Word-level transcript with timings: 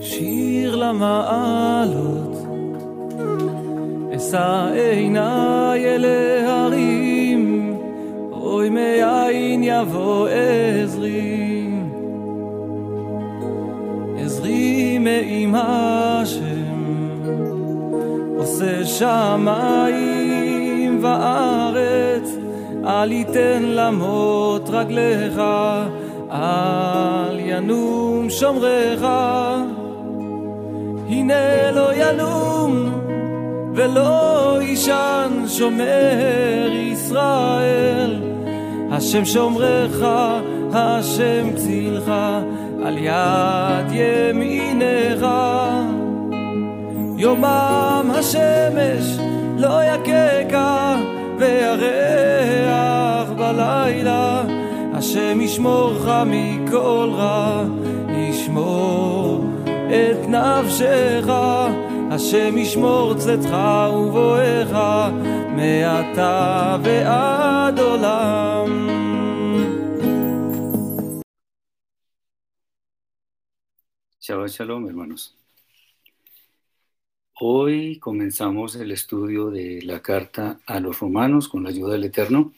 שיר 0.00 0.76
למעלות, 0.76 2.36
אשא 4.16 4.70
עיניי 4.74 5.84
אל 5.84 6.04
ההרים, 6.04 7.74
אוי 8.32 8.68
מאין 8.68 9.62
יבוא 9.64 10.28
עזרי. 10.28 11.68
עזרי 14.24 14.98
מעם 14.98 15.54
השם, 15.54 16.78
עושה 18.38 18.84
שמיים 18.84 20.18
וארץ, 21.02 22.17
אל 22.88 23.12
יתן 23.12 23.62
למות 23.62 24.68
רגליך, 24.72 25.40
אל 26.32 27.38
ינום 27.38 28.30
שומרך. 28.30 29.02
הנה 31.08 31.70
לא 31.70 31.94
ינום 31.94 32.90
ולא 33.74 34.58
יישן 34.62 35.44
שומר 35.48 36.68
ישראל. 36.72 38.22
השם 38.90 39.24
שומרך, 39.24 40.04
השם 40.72 41.56
צילך, 41.56 42.12
על 42.84 42.98
יד 42.98 43.92
ימינך. 43.92 45.26
יומם 47.16 48.10
השמש 48.14 49.18
לא 49.58 49.84
יככה, 49.84 50.87
וירח 51.38 53.28
בלילה. 53.30 54.42
השם 54.94 55.40
ישמורך 55.40 56.08
מכל 56.26 57.10
רע, 57.12 57.64
ישמור 58.08 59.44
את 59.64 60.28
נפשך, 60.28 61.24
השם 62.10 62.58
ישמור 62.58 63.14
צאתך 63.14 63.56
ובואך, 63.94 64.76
מעתה 65.56 66.76
ועד 66.82 67.78
עולם. 67.78 68.88
Shabbat 74.20 74.50
Shalom, 74.52 74.84
hermanos. 74.86 75.37
Hoy 77.40 78.00
comenzamos 78.00 78.74
el 78.74 78.90
estudio 78.90 79.50
de 79.50 79.80
la 79.82 80.02
carta 80.02 80.58
a 80.66 80.80
los 80.80 80.98
romanos 80.98 81.48
con 81.48 81.62
la 81.62 81.68
ayuda 81.68 81.92
del 81.92 82.02
Eterno, 82.02 82.52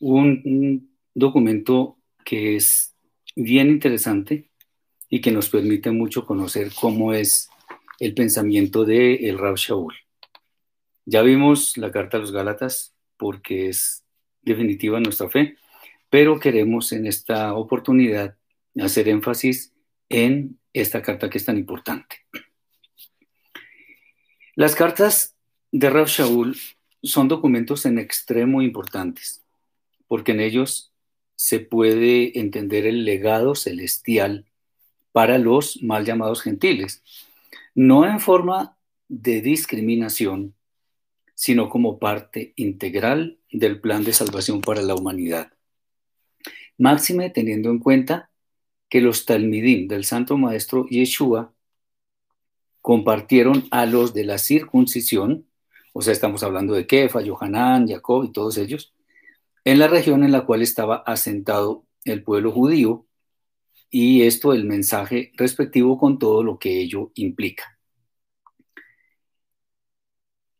un, 0.00 0.42
un 0.44 0.96
documento 1.14 1.96
que 2.24 2.56
es 2.56 2.96
bien 3.36 3.68
interesante 3.70 4.50
y 5.08 5.20
que 5.20 5.30
nos 5.30 5.48
permite 5.48 5.92
mucho 5.92 6.26
conocer 6.26 6.72
cómo 6.74 7.12
es 7.14 7.50
el 8.00 8.14
pensamiento 8.14 8.84
de 8.84 9.28
el 9.28 9.38
Rab 9.38 9.54
Shaul. 9.54 9.94
Ya 11.04 11.22
vimos 11.22 11.76
la 11.76 11.92
carta 11.92 12.16
a 12.16 12.20
los 12.20 12.32
Gálatas 12.32 12.96
porque 13.16 13.68
es 13.68 14.04
definitiva 14.42 14.98
nuestra 14.98 15.30
fe, 15.30 15.56
pero 16.08 16.40
queremos 16.40 16.90
en 16.90 17.06
esta 17.06 17.54
oportunidad 17.54 18.36
hacer 18.80 19.08
énfasis 19.08 19.72
en 20.08 20.58
esta 20.72 21.00
carta 21.00 21.30
que 21.30 21.38
es 21.38 21.44
tan 21.44 21.58
importante. 21.58 22.16
Las 24.60 24.74
cartas 24.74 25.38
de 25.72 25.88
Rab 25.88 26.06
Shaul 26.06 26.54
son 27.02 27.28
documentos 27.28 27.86
en 27.86 27.98
extremo 27.98 28.60
importantes, 28.60 29.42
porque 30.06 30.32
en 30.32 30.40
ellos 30.40 30.92
se 31.34 31.60
puede 31.60 32.38
entender 32.38 32.84
el 32.84 33.06
legado 33.06 33.54
celestial 33.54 34.44
para 35.12 35.38
los 35.38 35.82
mal 35.82 36.04
llamados 36.04 36.42
gentiles, 36.42 37.02
no 37.74 38.04
en 38.04 38.20
forma 38.20 38.76
de 39.08 39.40
discriminación, 39.40 40.54
sino 41.34 41.70
como 41.70 41.98
parte 41.98 42.52
integral 42.56 43.38
del 43.50 43.80
plan 43.80 44.04
de 44.04 44.12
salvación 44.12 44.60
para 44.60 44.82
la 44.82 44.94
humanidad. 44.94 45.54
Máxime 46.76 47.30
teniendo 47.30 47.70
en 47.70 47.78
cuenta 47.78 48.30
que 48.90 49.00
los 49.00 49.24
talmidim 49.24 49.88
del 49.88 50.04
Santo 50.04 50.36
Maestro 50.36 50.86
Yeshua 50.86 51.54
compartieron 52.80 53.66
a 53.70 53.86
los 53.86 54.14
de 54.14 54.24
la 54.24 54.38
circuncisión, 54.38 55.46
o 55.92 56.02
sea, 56.02 56.12
estamos 56.12 56.42
hablando 56.42 56.74
de 56.74 56.86
Kefa, 56.86 57.20
Yohanan, 57.20 57.88
Jacob 57.88 58.24
y 58.24 58.32
todos 58.32 58.58
ellos, 58.58 58.94
en 59.64 59.78
la 59.78 59.88
región 59.88 60.24
en 60.24 60.32
la 60.32 60.46
cual 60.46 60.62
estaba 60.62 60.96
asentado 61.06 61.84
el 62.04 62.22
pueblo 62.22 62.52
judío, 62.52 63.06
y 63.90 64.22
esto 64.22 64.52
el 64.52 64.64
mensaje 64.64 65.32
respectivo 65.36 65.98
con 65.98 66.18
todo 66.18 66.42
lo 66.44 66.58
que 66.58 66.80
ello 66.80 67.10
implica. 67.14 67.78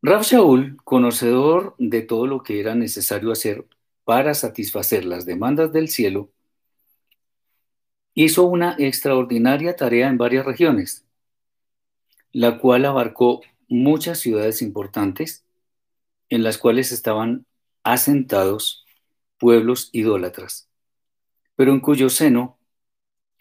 Rab 0.03 0.23
Shaul, 0.23 0.79
conocedor 0.83 1.75
de 1.79 2.03
todo 2.03 2.27
lo 2.27 2.43
que 2.43 2.59
era 2.59 2.75
necesario 2.75 3.31
hacer 3.31 3.67
para 4.05 4.35
satisfacer 4.35 5.05
las 5.05 5.27
demandas 5.27 5.73
del 5.73 5.89
cielo, 5.89 6.33
hizo 8.15 8.45
una 8.45 8.77
extraordinaria 8.79 9.77
tarea 9.77 10.09
en 10.09 10.19
varias 10.19 10.45
regiones, 10.45 11.07
la 12.33 12.59
cual 12.59 12.85
abarcó 12.85 13.41
muchas 13.69 14.19
ciudades 14.19 14.63
importantes 14.63 15.45
en 16.29 16.43
las 16.43 16.59
cuales 16.59 16.93
estaban 16.93 17.47
asentados 17.83 18.85
pueblos 19.39 19.91
idólatras, 19.93 20.69
pero 21.57 21.73
en 21.73 21.81
cuyo 21.81 22.11
seno 22.11 22.59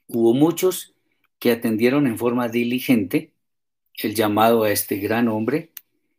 hubo 0.08 0.34
muchos 0.34 0.96
que 1.40 1.52
atendieron 1.52 2.08
en 2.08 2.18
forma 2.18 2.48
diligente 2.48 3.32
el 3.96 4.16
llamado 4.16 4.64
a 4.64 4.72
este 4.72 4.98
gran 4.98 5.28
hombre 5.28 5.72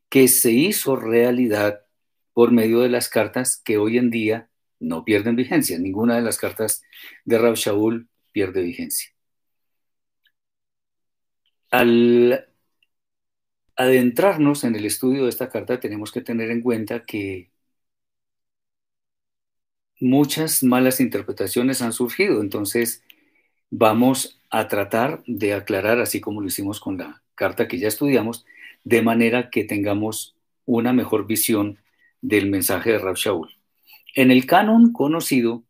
que 0.09 0.29
se 0.29 0.53
hizo 0.53 0.97
realidad 0.97 1.83
por 2.33 2.53
medio 2.53 2.81
de 2.81 2.89
las 2.89 3.09
cartas 3.09 3.57
que 3.57 3.79
hoy 3.79 3.99
en 3.99 4.11
día 4.11 4.49
no 4.81 5.05
pierden 5.05 5.37
vigencia. 5.37 5.79
Ninguna 5.79 6.17
de 6.17 6.23
las 6.23 6.39
cartas 6.39 6.83
de 7.25 7.39
Rab 7.39 7.55
Shaul 7.55 8.09
pierde 8.33 8.63
vigencia. 8.63 9.11
Al 11.71 12.50
adentrarnos 13.81 14.65
en 14.65 14.77
el 14.77 14.85
estudio 14.85 15.25
de 15.25 15.31
esta 15.31 15.49
carta 15.49 15.81
tenemos 15.81 16.13
que 16.13 16.21
tener 16.21 16.51
en 16.51 16.61
cuenta 16.61 17.05
que 17.07 17.51
muchas 20.01 20.63
malas 20.63 21.01
interpretaciones 21.01 21.81
han 21.81 21.95
surgido, 21.95 22.43
entonces 22.43 23.03
vamos 23.71 24.39
a 24.51 24.69
tratar 24.69 25.23
de 25.27 25.55
aclarar, 25.55 25.99
así 25.99 26.21
como 26.21 26.43
lo 26.43 26.49
hicimos 26.49 26.79
con 26.79 26.99
la 26.99 27.23
carta 27.35 27.69
que 27.69 27.79
ya 27.79 27.89
estudiamos, 27.89 28.45
de 28.85 29.01
manera 29.01 29.49
que 29.51 29.65
tengamos 29.65 30.37
una 30.67 30.93
mejor 30.93 31.27
visión 31.27 31.79
del 32.21 32.51
mensaje 32.51 32.93
de 32.93 32.99
Rab 32.99 33.17
Shaul. 33.17 33.49
En 34.15 34.31
el 34.31 34.45
canon 34.45 34.93
conocido 34.93 35.65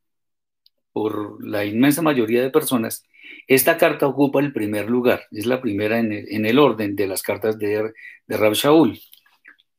por 0.93 1.45
la 1.47 1.65
inmensa 1.65 2.03
mayoría 2.03 2.43
de 2.43 2.51
personas, 2.51 3.05
esta 3.47 3.77
carta 3.77 4.07
ocupa 4.07 4.41
el 4.41 4.53
primer 4.53 4.89
lugar, 4.89 5.23
es 5.31 5.47
la 5.47 5.61
primera 5.61 5.99
en 5.99 6.13
el, 6.13 6.27
en 6.31 6.47
el 6.47 6.59
orden 6.59 6.97
de 6.97 7.07
las 7.07 7.23
cartas 7.23 7.59
de, 7.59 7.93
de 8.27 8.37
Rab 8.37 8.55
Shaul. 8.55 8.99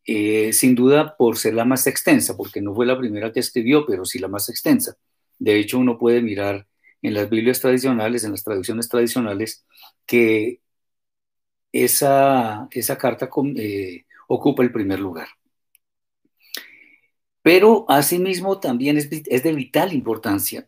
Eh, 0.04 0.52
sin 0.52 0.74
duda 0.76 1.16
por 1.16 1.38
ser 1.38 1.54
la 1.54 1.64
más 1.64 1.86
extensa, 1.86 2.36
porque 2.36 2.60
no 2.60 2.74
fue 2.74 2.86
la 2.86 2.98
primera 2.98 3.32
que 3.32 3.40
escribió, 3.40 3.86
pero 3.86 4.04
sí 4.04 4.20
la 4.20 4.28
más 4.28 4.50
extensa. 4.50 4.96
De 5.38 5.58
hecho, 5.60 5.78
uno 5.78 5.98
puede 5.98 6.22
mirar 6.22 6.68
en 7.02 7.14
las 7.14 7.30
Biblias 7.30 7.60
tradicionales, 7.60 8.24
en 8.24 8.32
las 8.32 8.44
traducciones 8.44 8.90
tradicionales, 8.90 9.66
que 10.06 10.60
esa, 11.72 12.68
esa 12.72 12.98
carta 12.98 13.30
eh, 13.58 14.06
ocupa 14.28 14.64
el 14.64 14.72
primer 14.72 15.00
lugar. 15.00 15.28
Pero 17.44 17.86
asimismo 17.90 18.60
también 18.60 18.98
es, 18.98 19.10
es 19.12 19.44
de 19.44 19.54
vital 19.54 19.94
importancia, 19.94 20.68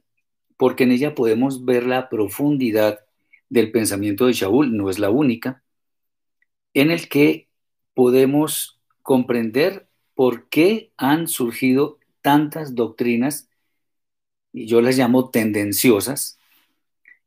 porque 0.64 0.86
en 0.86 0.94
ella 0.94 1.14
podemos 1.14 1.66
ver 1.66 1.86
la 1.86 2.08
profundidad 2.08 3.02
del 3.50 3.70
pensamiento 3.74 4.28
de 4.28 4.32
Shaul, 4.32 4.78
no 4.78 4.90
es 4.90 4.98
la 4.98 5.10
única, 5.10 5.62
en 6.74 6.90
el 6.90 7.10
que 7.10 7.50
podemos 7.94 8.80
comprender 9.02 9.90
por 10.14 10.48
qué 10.48 10.94
han 10.96 11.28
surgido 11.28 12.00
tantas 12.22 12.76
doctrinas 12.76 13.50
y 14.54 14.66
yo 14.66 14.80
las 14.80 14.98
llamo 14.98 15.32
tendenciosas, 15.32 16.40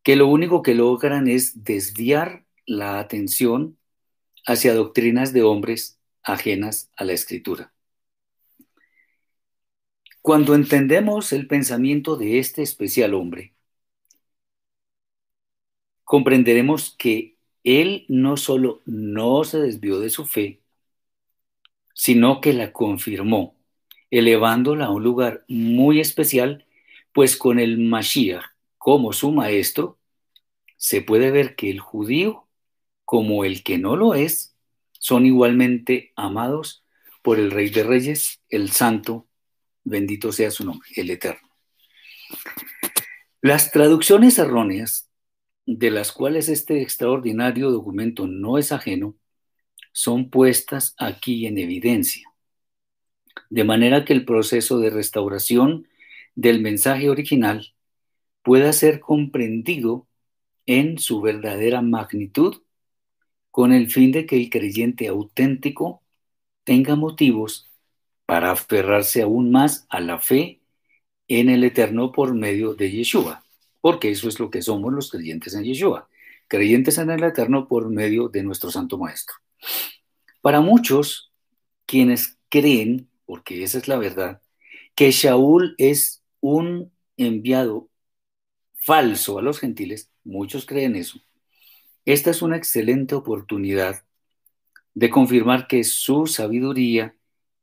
que 0.03 0.17
lo 0.17 0.29
único 0.29 0.63
que 0.63 0.75
logran 0.75 1.29
es 1.29 1.63
desviar 1.63 2.47
la 2.65 3.01
atención 3.01 3.77
hacia 4.47 4.73
doctrinas 4.73 5.35
de 5.35 5.43
hombres 5.43 6.01
ajenas 6.23 6.91
a 6.97 7.05
la 7.05 7.13
escritura. 7.13 7.76
Cuando 10.27 10.57
entendemos 10.57 11.33
el 11.33 11.47
pensamiento 11.47 12.17
de 12.17 12.41
este 12.41 12.61
especial 12.61 13.15
hombre, 13.15 13.55
comprenderemos 16.03 16.97
que 16.99 17.37
él 17.63 18.07
no 18.09 18.37
solo 18.37 18.83
no 18.87 19.45
se 19.45 19.61
desvió 19.61 20.01
de 20.01 20.11
su 20.11 20.27
fe, 20.27 20.63
sino 21.95 22.41
que 22.41 22.55
la 22.55 22.73
confirmó 22.73 23.55
elevándola 24.11 24.87
a 24.87 24.91
un 24.91 25.05
lugar 25.05 25.45
muy 25.47 26.01
especial, 26.01 26.67
pues 27.13 27.37
con 27.37 27.61
el 27.61 27.79
Mashiach 27.79 28.47
como 28.79 29.13
su 29.13 29.31
maestro, 29.31 30.01
se 30.77 31.03
puede 31.03 31.31
ver 31.31 31.55
que 31.55 31.71
el 31.71 31.79
judío, 31.79 32.49
como 33.05 33.45
el 33.45 33.63
que 33.63 33.79
no 33.79 33.95
lo 33.95 34.15
es, 34.15 34.57
son 34.91 35.25
igualmente 35.25 36.13
amados 36.17 36.85
por 37.23 37.39
el 37.39 37.53
Rey 37.53 37.71
de 37.71 37.85
Reyes, 37.85 38.41
el 38.49 38.73
Santo, 38.73 39.26
bendito 39.87 40.33
sea 40.33 40.51
su 40.51 40.65
nombre, 40.65 40.89
el 40.97 41.09
Eterno. 41.11 41.49
Las 43.41 43.71
traducciones 43.71 44.39
erróneas, 44.39 45.09
de 45.65 45.91
las 45.91 46.13
cuales 46.13 46.49
este 46.49 46.83
extraordinario 46.83 47.71
documento 47.71 48.27
no 48.27 48.59
es 48.59 48.73
ajeno, 48.73 49.15
son 49.93 50.29
puestas 50.29 50.95
aquí 50.99 51.47
en 51.47 51.59
evidencia, 51.59 52.29
de 53.49 53.65
manera 53.65 54.05
que 54.05 54.13
el 54.13 54.25
proceso 54.25 54.79
de 54.79 54.91
restauración 54.91 55.89
del 56.35 56.61
mensaje 56.61 57.09
original 57.09 57.75
pueda 58.43 58.73
ser 58.73 59.01
comprendido 59.01 60.07
en 60.67 60.99
su 60.99 61.21
verdadera 61.21 61.81
magnitud 61.81 62.63
con 63.53 63.73
el 63.73 63.91
fin 63.91 64.11
de 64.11 64.27
que 64.27 64.37
el 64.37 64.51
creyente 64.51 65.07
auténtico 65.07 66.03
tenga 66.65 66.97
motivos 66.97 67.71
para 68.27 68.51
aferrarse 68.51 69.23
aún 69.23 69.51
más 69.51 69.87
a 69.89 70.01
la 70.01 70.19
fe 70.21 70.61
en 71.29 71.49
el 71.49 71.65
Eterno 71.65 72.13
por 72.13 72.35
medio 72.35 72.75
de 72.75 72.91
Yeshua, 72.91 73.45
porque 73.81 74.11
eso 74.11 74.29
es 74.29 74.39
lo 74.39 74.51
que 74.51 74.63
somos 74.63 74.93
los 74.93 75.11
creyentes 75.11 75.55
en 75.55 75.65
Yeshua, 75.65 76.09
creyentes 76.49 76.99
en 76.99 77.11
el 77.11 77.23
Eterno 77.23 77.69
por 77.69 77.89
medio 77.89 78.29
de 78.29 78.43
nuestro 78.43 78.71
Santo 78.71 78.99
Maestro. 78.99 79.37
Para 80.41 80.61
muchos, 80.61 81.33
quienes 81.87 82.39
creen, 82.49 83.09
porque 83.25 83.63
esa 83.63 83.79
es 83.79 83.89
la 83.89 83.97
verdad, 83.97 84.43
que 84.95 85.11
Shaul 85.11 85.75
es 85.79 86.23
un 86.41 86.93
enviado 87.17 87.89
falso 88.75 89.39
a 89.39 89.43
los 89.43 89.59
gentiles, 89.59 90.11
muchos 90.25 90.67
creen 90.67 90.97
eso, 90.97 91.21
esta 92.05 92.31
es 92.31 92.41
una 92.41 92.57
excelente 92.57 93.17
oportunidad 93.17 94.05
de 94.95 95.11
confirmar 95.11 95.67
que 95.67 95.83
su 95.83 96.29
sabiduría 96.29 97.16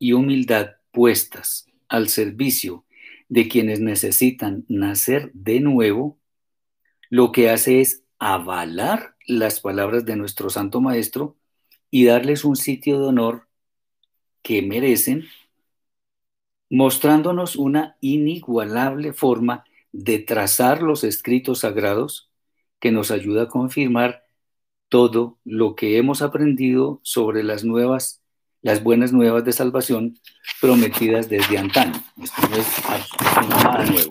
y 0.03 0.11
humildad 0.11 0.71
puestas 0.91 1.65
al 1.87 2.09
servicio 2.09 2.83
de 3.29 3.47
quienes 3.47 3.79
necesitan 3.79 4.65
nacer 4.67 5.31
de 5.33 5.61
nuevo, 5.61 6.19
lo 7.09 7.31
que 7.31 7.49
hace 7.49 7.79
es 7.79 8.03
avalar 8.19 9.15
las 9.25 9.61
palabras 9.61 10.03
de 10.03 10.17
nuestro 10.17 10.49
Santo 10.49 10.81
Maestro 10.81 11.37
y 11.89 12.03
darles 12.03 12.43
un 12.43 12.57
sitio 12.57 12.99
de 12.99 13.05
honor 13.05 13.47
que 14.41 14.61
merecen, 14.61 15.23
mostrándonos 16.69 17.55
una 17.55 17.95
inigualable 18.01 19.13
forma 19.13 19.63
de 19.93 20.19
trazar 20.19 20.81
los 20.81 21.05
escritos 21.05 21.59
sagrados 21.59 22.29
que 22.81 22.91
nos 22.91 23.09
ayuda 23.09 23.43
a 23.43 23.47
confirmar 23.49 24.25
todo 24.89 25.39
lo 25.45 25.75
que 25.75 25.97
hemos 25.97 26.21
aprendido 26.21 26.99
sobre 27.03 27.41
las 27.41 27.63
nuevas, 27.63 28.22
las 28.63 28.81
buenas 28.81 29.11
nuevas 29.11 29.43
de 29.45 29.51
salvación 29.51 30.17
prometidas 30.59 31.29
desde 31.29 31.57
antaño. 31.57 32.01
Esto 32.21 32.41
no 32.49 32.55
es 32.55 33.49
nada 33.49 33.85
nuevo. 33.85 34.09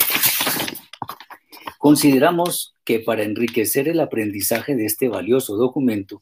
Consideramos 1.78 2.76
que 2.84 3.00
para 3.00 3.25
enriquecer 3.25 3.88
el 3.88 3.99
aprendizaje 3.99 4.76
de 4.76 4.84
este 4.84 5.08
valioso 5.08 5.56
documento 5.56 6.20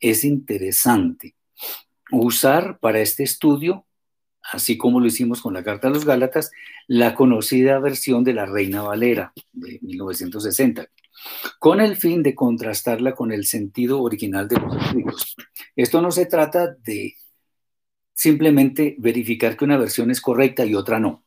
es 0.00 0.24
interesante 0.24 1.34
usar 2.12 2.78
para 2.78 3.00
este 3.00 3.24
estudio, 3.24 3.84
así 4.42 4.78
como 4.78 5.00
lo 5.00 5.06
hicimos 5.06 5.40
con 5.40 5.52
la 5.52 5.64
Carta 5.64 5.88
a 5.88 5.90
los 5.90 6.04
Gálatas, 6.04 6.52
la 6.86 7.14
conocida 7.14 7.78
versión 7.80 8.22
de 8.22 8.34
la 8.34 8.46
Reina 8.46 8.82
Valera 8.82 9.32
de 9.52 9.80
1960, 9.82 10.86
con 11.58 11.80
el 11.80 11.96
fin 11.96 12.22
de 12.22 12.34
contrastarla 12.34 13.14
con 13.14 13.32
el 13.32 13.44
sentido 13.44 14.00
original 14.02 14.46
de 14.46 14.60
los 14.60 14.76
escritos. 14.76 15.36
Esto 15.74 16.00
no 16.00 16.12
se 16.12 16.26
trata 16.26 16.68
de 16.68 17.16
simplemente 18.22 18.94
verificar 18.98 19.56
que 19.56 19.64
una 19.64 19.76
versión 19.76 20.12
es 20.12 20.20
correcta 20.20 20.64
y 20.64 20.76
otra 20.76 21.00
no. 21.00 21.24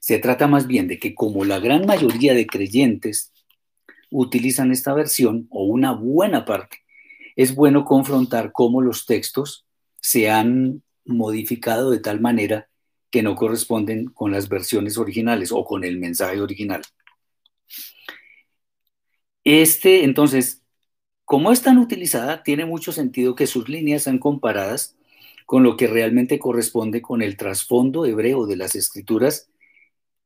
Se 0.00 0.18
trata 0.18 0.46
más 0.46 0.66
bien 0.66 0.88
de 0.88 0.98
que 0.98 1.14
como 1.14 1.44
la 1.44 1.58
gran 1.58 1.84
mayoría 1.84 2.32
de 2.32 2.46
creyentes 2.46 3.30
utilizan 4.10 4.72
esta 4.72 4.94
versión, 4.94 5.48
o 5.50 5.64
una 5.64 5.92
buena 5.92 6.46
parte, 6.46 6.78
es 7.36 7.54
bueno 7.54 7.84
confrontar 7.84 8.52
cómo 8.52 8.80
los 8.80 9.04
textos 9.04 9.66
se 10.00 10.30
han 10.30 10.82
modificado 11.04 11.90
de 11.90 11.98
tal 11.98 12.22
manera 12.22 12.70
que 13.10 13.22
no 13.22 13.36
corresponden 13.36 14.06
con 14.06 14.32
las 14.32 14.48
versiones 14.48 14.96
originales 14.96 15.52
o 15.52 15.62
con 15.62 15.84
el 15.84 15.98
mensaje 15.98 16.40
original. 16.40 16.80
Este, 19.44 20.04
entonces, 20.04 20.62
como 21.26 21.52
es 21.52 21.60
tan 21.60 21.76
utilizada, 21.76 22.42
tiene 22.42 22.64
mucho 22.64 22.92
sentido 22.92 23.34
que 23.34 23.46
sus 23.46 23.68
líneas 23.68 24.04
sean 24.04 24.16
comparadas 24.16 24.96
con 25.50 25.64
lo 25.64 25.76
que 25.76 25.88
realmente 25.88 26.38
corresponde 26.38 27.02
con 27.02 27.22
el 27.22 27.36
trasfondo 27.36 28.06
hebreo 28.06 28.46
de 28.46 28.54
las 28.54 28.76
escrituras, 28.76 29.50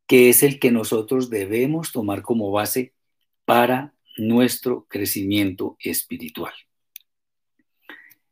que 0.06 0.28
es 0.28 0.42
el 0.42 0.60
que 0.60 0.70
nosotros 0.70 1.30
debemos 1.30 1.92
tomar 1.92 2.20
como 2.20 2.50
base 2.50 2.92
para 3.46 3.94
nuestro 4.18 4.84
crecimiento 4.86 5.78
espiritual. 5.80 6.52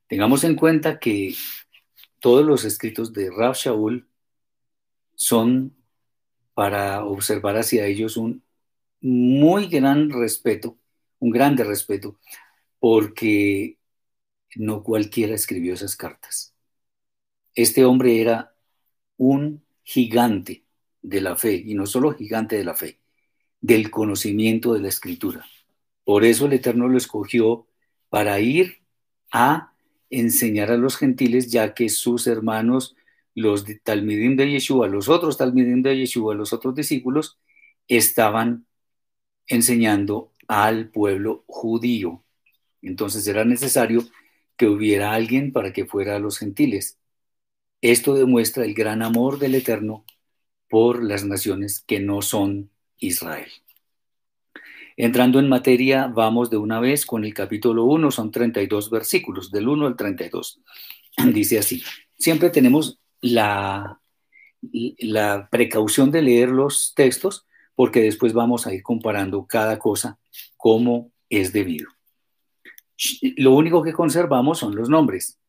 Tengamos 0.07 0.45
en 0.45 0.55
cuenta 0.55 0.99
que 0.99 1.35
todos 2.19 2.45
los 2.45 2.63
escritos 2.67 3.15
de 3.15 3.31
Rab 3.31 3.55
Shaul 3.55 4.07
son 5.15 5.75
para 6.53 7.07
observar 7.07 7.57
hacia 7.57 7.87
ellos 7.87 8.19
un 8.19 8.45
muy 9.01 9.69
gran 9.69 10.11
respeto, 10.11 10.77
un 11.21 11.31
grande 11.31 11.65
respeto, 11.65 12.19
porque 12.79 13.79
no 14.57 14.83
cualquiera 14.83 15.35
escribió 15.35 15.73
esas 15.73 15.97
cartas. 15.97 16.52
Este 17.55 17.85
hombre 17.85 18.21
era 18.21 18.55
un 19.17 19.63
gigante 19.83 20.65
de 21.03 21.21
la 21.21 21.37
fe, 21.37 21.55
y 21.55 21.75
no 21.75 21.87
solo 21.87 22.13
gigante 22.13 22.57
de 22.57 22.65
la 22.65 22.75
fe, 22.75 22.99
del 23.61 23.91
conocimiento 23.91 24.75
de 24.75 24.81
la 24.81 24.89
escritura. 24.89 25.45
Por 26.05 26.25
eso 26.25 26.47
el 26.47 26.55
Eterno 26.55 26.89
lo 26.89 26.97
escogió 26.97 27.67
para 28.09 28.41
ir 28.41 28.79
a 29.33 29.73
enseñar 30.11 30.71
a 30.71 30.77
los 30.77 30.97
gentiles, 30.97 31.51
ya 31.51 31.75
que 31.75 31.89
sus 31.89 32.27
hermanos, 32.27 32.97
los 33.35 33.65
Talmidim 33.83 34.37
de 34.37 34.51
Yeshua, 34.51 34.89
los 34.89 35.09
otros 35.09 35.39
Talmidim 35.39 35.83
de 35.83 35.97
Yeshua, 35.97 36.35
los 36.35 36.53
otros 36.53 36.75
discípulos, 36.75 37.39
estaban 37.89 38.67
enseñando 39.47 40.33
al 40.49 40.89
pueblo 40.91 41.45
judío. 41.47 42.23
Entonces 42.83 43.27
era 43.27 43.45
necesario 43.45 44.05
que 44.57 44.69
hubiera 44.69 45.13
alguien 45.13 45.53
para 45.53 45.73
que 45.73 45.87
fuera 45.87 46.17
a 46.17 46.19
los 46.19 46.39
gentiles. 46.39 46.99
Esto 47.83 48.15
demuestra 48.15 48.65
el 48.65 48.75
gran 48.75 49.03
amor 49.03 49.41
del 49.41 49.57
Eterno 49.57 50.05
por 50.71 51.03
las 51.03 51.25
naciones 51.25 51.83
que 51.85 51.99
no 51.99 52.23
son 52.23 52.71
Israel. 52.99 53.51
Entrando 54.97 55.41
en 55.41 55.49
materia, 55.49 56.07
vamos 56.07 56.49
de 56.49 56.59
una 56.59 56.79
vez 56.79 57.05
con 57.05 57.25
el 57.25 57.35
capítulo 57.35 57.85
1, 57.87 58.13
son 58.13 58.31
32 58.31 58.89
versículos, 58.89 59.51
del 59.51 59.67
1 59.67 59.87
al 59.89 59.97
32. 59.97 60.61
Dice 61.35 61.59
así, 61.59 61.83
siempre 62.17 62.51
tenemos 62.51 63.01
la, 63.21 64.01
la 64.99 65.49
precaución 65.51 66.13
de 66.13 66.23
leer 66.23 66.51
los 66.51 66.93
textos 66.95 67.47
porque 67.75 68.01
después 68.01 68.33
vamos 68.33 68.67
a 68.69 68.73
ir 68.73 68.85
comparando 68.85 69.45
cada 69.47 69.81
cosa 69.81 70.21
como 70.57 71.11
es 71.29 71.53
debido. 71.53 71.89
Lo 73.37 73.55
único 73.55 73.83
que 73.83 73.93
conservamos 73.93 74.61
son 74.61 74.77
los 74.77 74.89
nombres. 74.89 75.41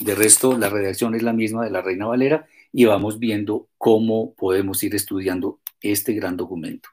De 0.00 0.14
resto, 0.14 0.56
la 0.56 0.68
redacción 0.68 1.14
es 1.14 1.22
la 1.22 1.32
misma 1.32 1.64
de 1.64 1.70
la 1.70 1.82
Reina 1.82 2.06
Valera 2.06 2.46
y 2.72 2.84
vamos 2.86 3.18
viendo 3.18 3.68
cómo 3.78 4.34
podemos 4.34 4.82
ir 4.82 4.94
estudiando 4.94 5.60
este 5.80 6.14
gran 6.14 6.36
documento. 6.36 6.88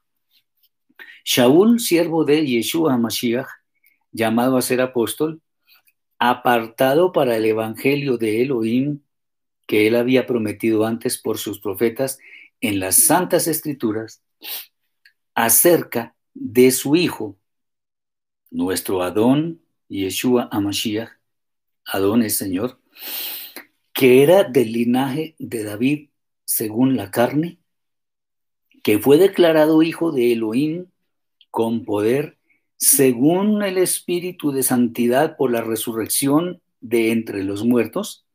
Shaul, 1.24 1.80
siervo 1.80 2.26
de 2.26 2.46
Yeshua 2.46 2.98
Mashiach, 2.98 3.48
llamado 4.12 4.58
a 4.58 4.62
ser 4.62 4.82
apóstol, 4.82 5.42
apartado 6.18 7.12
para 7.12 7.38
el 7.38 7.46
evangelio 7.46 8.18
de 8.18 8.42
Elohim 8.42 9.02
que 9.66 9.88
él 9.88 9.96
había 9.96 10.26
prometido 10.26 10.86
antes 10.86 11.18
por 11.20 11.38
sus 11.38 11.60
profetas 11.60 12.20
en 12.60 12.80
las 12.80 12.96
santas 12.96 13.48
escrituras, 13.48 14.24
acerca 15.36 16.16
de 16.34 16.72
su 16.72 16.96
hijo, 16.96 17.38
nuestro 18.50 19.04
Adón 19.04 19.62
Yeshua 19.88 20.50
Amashiach, 20.52 21.19
Adón 21.92 22.24
es 22.24 22.36
Señor, 22.36 22.80
que 23.94 24.24
era 24.24 24.44
del 24.44 24.72
linaje 24.72 25.36
de 25.40 25.64
David 25.64 26.10
según 26.46 26.96
la 26.96 27.12
carne, 27.12 27.60
que 28.84 29.00
fue 29.00 29.18
declarado 29.18 29.84
hijo 29.84 30.12
de 30.12 30.32
Elohim 30.32 30.88
con 31.52 31.86
poder 31.86 32.38
según 32.78 33.62
el 33.64 33.78
Espíritu 33.78 34.52
de 34.52 34.64
Santidad 34.64 35.36
por 35.36 35.52
la 35.52 35.62
resurrección 35.62 36.62
de 36.80 37.12
entre 37.12 37.44
los 37.44 37.66
muertos, 37.66 38.26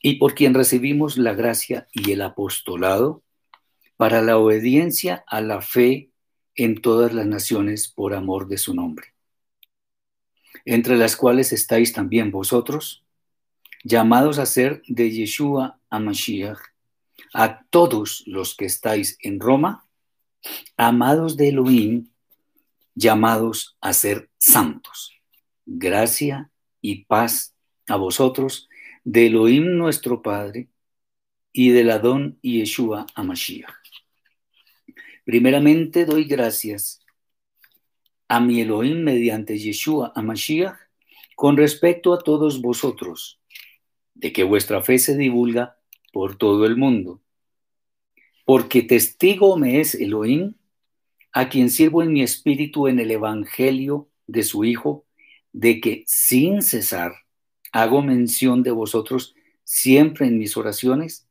y 0.00 0.14
por 0.14 0.34
quien 0.34 0.54
recibimos 0.54 1.18
la 1.18 1.34
gracia 1.34 1.88
y 1.92 2.12
el 2.12 2.22
apostolado 2.22 3.22
para 3.96 4.22
la 4.22 4.38
obediencia 4.38 5.24
a 5.26 5.40
la 5.40 5.60
fe 5.60 6.10
en 6.54 6.80
todas 6.80 7.12
las 7.12 7.26
naciones 7.26 7.88
por 7.88 8.14
amor 8.14 8.48
de 8.48 8.58
su 8.58 8.74
nombre, 8.74 9.08
entre 10.66 10.96
las 10.96 11.16
cuales 11.16 11.52
estáis 11.52 11.92
también 11.92 12.30
vosotros, 12.30 13.04
llamados 13.84 14.38
a 14.38 14.46
ser 14.46 14.82
de 14.88 15.10
Yeshua 15.10 15.78
a 15.88 15.98
Mashiach, 16.00 16.58
a 17.32 17.64
todos 17.70 18.24
los 18.26 18.56
que 18.56 18.66
estáis 18.66 19.16
en 19.20 19.38
Roma, 19.40 19.86
amados 20.76 21.36
de 21.36 21.48
Elohim, 21.48 22.08
llamados 22.94 23.76
a 23.80 23.92
ser 23.92 24.28
santos. 24.38 25.12
Gracia 25.64 26.50
y 26.80 27.04
paz 27.04 27.54
a 27.86 27.96
vosotros, 27.96 28.68
de 29.04 29.26
Elohim 29.26 29.76
nuestro 29.78 30.20
Padre 30.20 30.68
y 31.52 31.70
del 31.70 31.90
Adón 31.90 32.38
Yeshua 32.42 33.06
a 33.14 33.22
Mashiach. 33.22 33.72
Primeramente 35.24 36.04
doy 36.04 36.24
gracias 36.24 37.05
a 38.28 38.40
mi 38.40 38.60
Elohim 38.60 39.02
mediante 39.02 39.58
Yeshua 39.58 40.12
a 40.14 40.22
con 41.36 41.56
respecto 41.56 42.12
a 42.12 42.18
todos 42.18 42.60
vosotros, 42.60 43.40
de 44.14 44.32
que 44.32 44.42
vuestra 44.42 44.82
fe 44.82 44.98
se 44.98 45.16
divulga 45.16 45.78
por 46.12 46.36
todo 46.36 46.66
el 46.66 46.76
mundo. 46.76 47.20
Porque 48.44 48.82
testigo 48.82 49.56
me 49.56 49.80
es 49.80 49.94
Elohim, 49.94 50.54
a 51.32 51.48
quien 51.48 51.68
sirvo 51.68 52.02
en 52.02 52.12
mi 52.12 52.22
espíritu 52.22 52.88
en 52.88 52.98
el 52.98 53.10
Evangelio 53.10 54.08
de 54.26 54.42
su 54.42 54.64
Hijo, 54.64 55.04
de 55.52 55.80
que 55.80 56.04
sin 56.06 56.62
cesar 56.62 57.12
hago 57.72 58.00
mención 58.00 58.62
de 58.62 58.70
vosotros 58.70 59.34
siempre 59.64 60.26
en 60.26 60.38
mis 60.38 60.56
oraciones, 60.56 61.28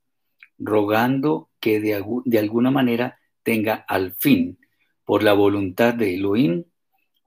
rogando 0.60 1.50
que 1.60 1.80
de, 1.80 2.04
de 2.26 2.40
alguna 2.40 2.70
manera 2.70 3.18
tenga 3.44 3.74
al 3.88 4.14
fin, 4.14 4.60
por 5.04 5.24
la 5.24 5.34
voluntad 5.34 5.94
de 5.94 6.16
Elohim, 6.16 6.66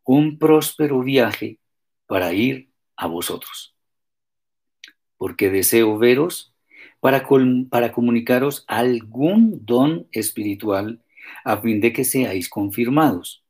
un 0.08 0.38
próspero 0.38 1.02
viaje 1.02 1.58
para 2.06 2.32
ir 2.32 2.70
a 2.96 3.06
vosotros. 3.06 3.76
Porque 5.18 5.50
deseo 5.50 5.98
veros 5.98 6.54
para, 6.98 7.28
para 7.68 7.92
comunicaros 7.92 8.64
algún 8.68 9.66
don 9.66 10.08
espiritual 10.10 11.04
a 11.44 11.58
fin 11.58 11.82
de 11.82 11.92
que 11.92 12.04
seáis 12.04 12.48
confirmados. 12.48 13.44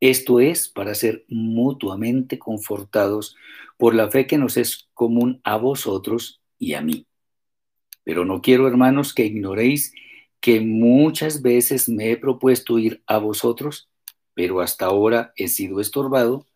Esto 0.00 0.38
es 0.38 0.68
para 0.68 0.94
ser 0.94 1.24
mutuamente 1.28 2.38
confortados 2.38 3.34
por 3.78 3.94
la 3.94 4.10
fe 4.10 4.26
que 4.26 4.36
nos 4.36 4.58
es 4.58 4.90
común 4.92 5.40
a 5.44 5.56
vosotros 5.56 6.42
y 6.58 6.74
a 6.74 6.82
mí. 6.82 7.06
Pero 8.02 8.26
no 8.26 8.42
quiero, 8.42 8.68
hermanos, 8.68 9.14
que 9.14 9.24
ignoréis 9.24 9.94
que 10.40 10.60
muchas 10.60 11.40
veces 11.40 11.88
me 11.88 12.10
he 12.10 12.18
propuesto 12.18 12.78
ir 12.78 13.02
a 13.06 13.16
vosotros, 13.16 13.88
pero 14.34 14.60
hasta 14.60 14.86
ahora 14.86 15.32
he 15.36 15.48
sido 15.48 15.80
estorbado, 15.80 16.46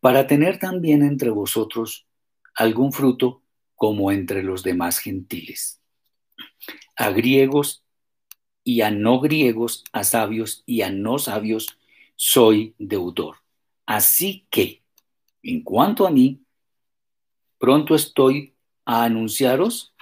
para 0.00 0.26
tener 0.26 0.58
también 0.58 1.02
entre 1.02 1.30
vosotros 1.30 2.06
algún 2.54 2.92
fruto 2.92 3.42
como 3.74 4.10
entre 4.10 4.42
los 4.42 4.62
demás 4.62 4.98
gentiles. 4.98 5.80
A 6.96 7.10
griegos 7.10 7.84
y 8.64 8.80
a 8.80 8.90
no 8.90 9.20
griegos, 9.20 9.84
a 9.92 10.04
sabios 10.04 10.62
y 10.66 10.82
a 10.82 10.90
no 10.90 11.18
sabios, 11.18 11.78
soy 12.16 12.74
deudor. 12.78 13.36
Así 13.84 14.46
que, 14.50 14.82
en 15.42 15.62
cuanto 15.62 16.06
a 16.06 16.10
mí, 16.10 16.42
pronto 17.58 17.94
estoy 17.94 18.54
a 18.84 19.04
anunciaros 19.04 19.94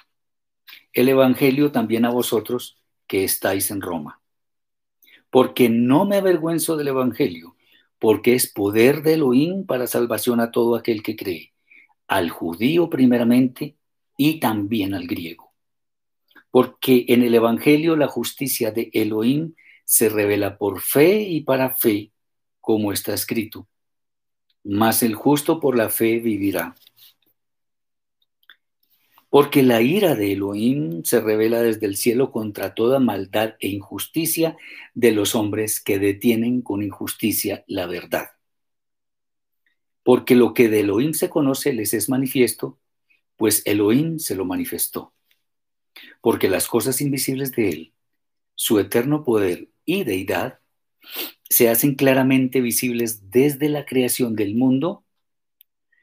el 0.95 1.09
Evangelio 1.09 1.73
también 1.73 2.05
a 2.05 2.11
vosotros 2.11 2.79
que 3.07 3.25
estáis 3.25 3.71
en 3.71 3.81
Roma. 3.81 4.24
Porque 5.35 5.69
no 5.69 6.05
me 6.05 6.19
avergüenzo 6.19 6.77
del 6.77 6.87
Evangelio, 6.87 7.57
porque 7.99 8.37
es 8.37 8.47
poder 8.47 9.03
de 9.03 9.15
Elohim 9.15 9.67
para 9.67 9.89
salvación 9.89 10.39
a 10.39 10.53
todo 10.53 10.77
aquel 10.77 11.03
que 11.03 11.17
cree, 11.17 11.53
al 12.07 12.31
judío 12.31 12.89
primeramente 12.89 13.77
y 14.17 14.39
también 14.39 14.95
al 14.95 15.09
griego. 15.09 15.53
Porque 16.53 17.07
en 17.09 17.25
el 17.25 17.35
Evangelio 17.35 17.97
la 17.97 18.07
justicia 18.07 18.71
de 18.71 18.91
Elohim 18.93 19.55
se 19.85 20.09
revela 20.09 20.57
por 20.57 20.81
fe 20.81 21.23
y 21.23 21.41
para 21.41 21.71
fe, 21.71 22.13
como 22.61 22.93
está 22.93 23.13
escrito. 23.13 23.67
Mas 24.63 25.03
el 25.03 25.17
justo 25.17 25.59
por 25.59 25.77
la 25.77 25.89
fe 25.89 26.21
vivirá. 26.21 26.77
Porque 29.35 29.65
la 29.65 29.83
ira 29.83 30.15
de 30.15 30.31
Elohim 30.31 31.03
se 31.03 31.21
revela 31.21 31.61
desde 31.61 31.87
el 31.87 31.97
cielo 31.97 32.31
contra 32.31 32.73
toda 32.73 33.01
maldad 33.01 33.57
e 33.59 33.67
injusticia 33.67 34.57
de 34.95 35.11
los 35.11 35.35
hombres 35.35 35.81
que 35.81 35.99
detienen 35.99 36.63
con 36.63 36.85
injusticia 36.85 37.65
la 37.67 37.87
verdad. 37.87 38.29
Porque 40.05 40.37
lo 40.37 40.55
que 40.55 40.69
de 40.69 40.83
Elohim 40.83 41.15
se 41.15 41.31
conoce 41.31 41.73
les 41.73 41.95
es 41.95 42.09
manifiesto, 42.09 42.79
pues 43.35 43.63
Elohim 43.65 44.21
se 44.21 44.37
lo 44.37 44.45
manifestó. 44.45 45.13
Porque 46.21 46.49
las 46.49 46.69
cosas 46.69 47.01
invisibles 47.01 47.51
de 47.51 47.71
Él, 47.71 47.95
su 48.55 48.79
eterno 48.79 49.25
poder 49.25 49.69
y 49.85 50.05
deidad, 50.05 50.61
se 51.51 51.69
hacen 51.71 51.97
claramente 51.97 52.61
visibles 52.61 53.33
desde 53.33 53.69
la 53.69 53.85
creación 53.85 54.37
del 54.37 54.55
mundo, 54.55 55.05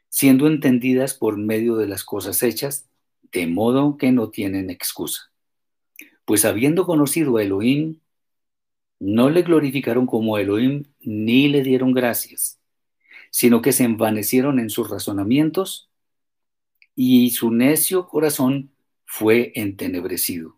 siendo 0.10 0.48
entendidas 0.48 1.14
por 1.14 1.38
medio 1.38 1.78
de 1.78 1.88
las 1.88 2.04
cosas 2.04 2.44
hechas, 2.44 2.91
de 3.32 3.48
modo 3.48 3.98
que 3.98 4.12
no 4.12 4.30
tienen 4.30 4.70
excusa. 4.70 5.32
Pues 6.26 6.46
habiendo 6.46 6.86
conocido 6.86 7.38
a 7.38 7.44
Elohim, 7.44 8.00
no 9.00 9.30
le 9.30 9.42
glorificaron 9.42 10.06
como 10.06 10.38
Elohim 10.38 10.84
ni 11.00 11.48
le 11.48 11.64
dieron 11.64 11.94
gracias, 11.94 12.60
sino 13.32 13.62
que 13.62 13.72
se 13.72 13.84
envanecieron 13.84 14.60
en 14.60 14.70
sus 14.70 14.90
razonamientos 14.90 15.90
y 16.96 17.32
su 17.32 17.52
necio 17.52 18.08
corazón 18.08 18.72
fue 19.06 19.52
entenebrecido. 19.56 20.58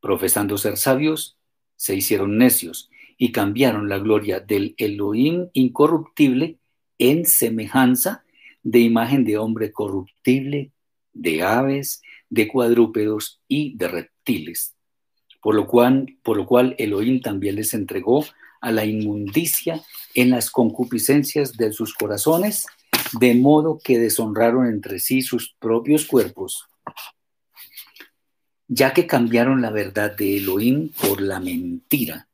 Profesando 0.00 0.56
ser 0.56 0.76
sabios, 0.76 1.36
se 1.76 1.94
hicieron 1.94 2.38
necios 2.38 2.90
y 3.18 3.32
cambiaron 3.32 3.88
la 3.88 3.98
gloria 3.98 4.40
del 4.40 4.74
Elohim 4.78 5.48
incorruptible 5.52 6.58
en 6.98 7.26
semejanza 7.26 8.24
de 8.62 8.80
imagen 8.80 9.24
de 9.24 9.38
hombre 9.38 9.72
corruptible 9.72 10.72
de 11.18 11.42
aves, 11.42 12.00
de 12.30 12.48
cuadrúpedos 12.48 13.40
y 13.48 13.76
de 13.76 13.88
reptiles, 13.88 14.74
por 15.42 15.54
lo 15.54 15.66
cual, 15.66 16.16
por 16.22 16.36
lo 16.36 16.46
cual 16.46 16.74
Elohim 16.78 17.20
también 17.20 17.56
les 17.56 17.74
entregó 17.74 18.24
a 18.60 18.72
la 18.72 18.84
inmundicia 18.84 19.82
en 20.14 20.30
las 20.30 20.50
concupiscencias 20.50 21.56
de 21.56 21.72
sus 21.72 21.94
corazones, 21.94 22.66
de 23.18 23.34
modo 23.34 23.78
que 23.82 23.98
deshonraron 23.98 24.66
entre 24.66 24.98
sí 24.98 25.22
sus 25.22 25.54
propios 25.58 26.06
cuerpos, 26.06 26.66
ya 28.66 28.92
que 28.92 29.06
cambiaron 29.06 29.62
la 29.62 29.70
verdad 29.70 30.16
de 30.16 30.36
Elohim 30.36 30.90
por 30.90 31.20
la 31.20 31.40
mentira, 31.40 32.28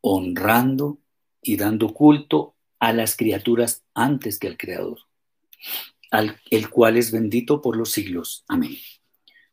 honrando 0.00 0.98
y 1.42 1.56
dando 1.56 1.92
culto 1.92 2.54
a 2.78 2.92
las 2.92 3.16
criaturas 3.16 3.82
antes 3.94 4.38
que 4.38 4.46
al 4.46 4.56
Creador 4.56 5.08
el 6.10 6.70
cual 6.70 6.96
es 6.96 7.12
bendito 7.12 7.60
por 7.60 7.76
los 7.76 7.90
siglos. 7.92 8.44
Amén. 8.48 8.76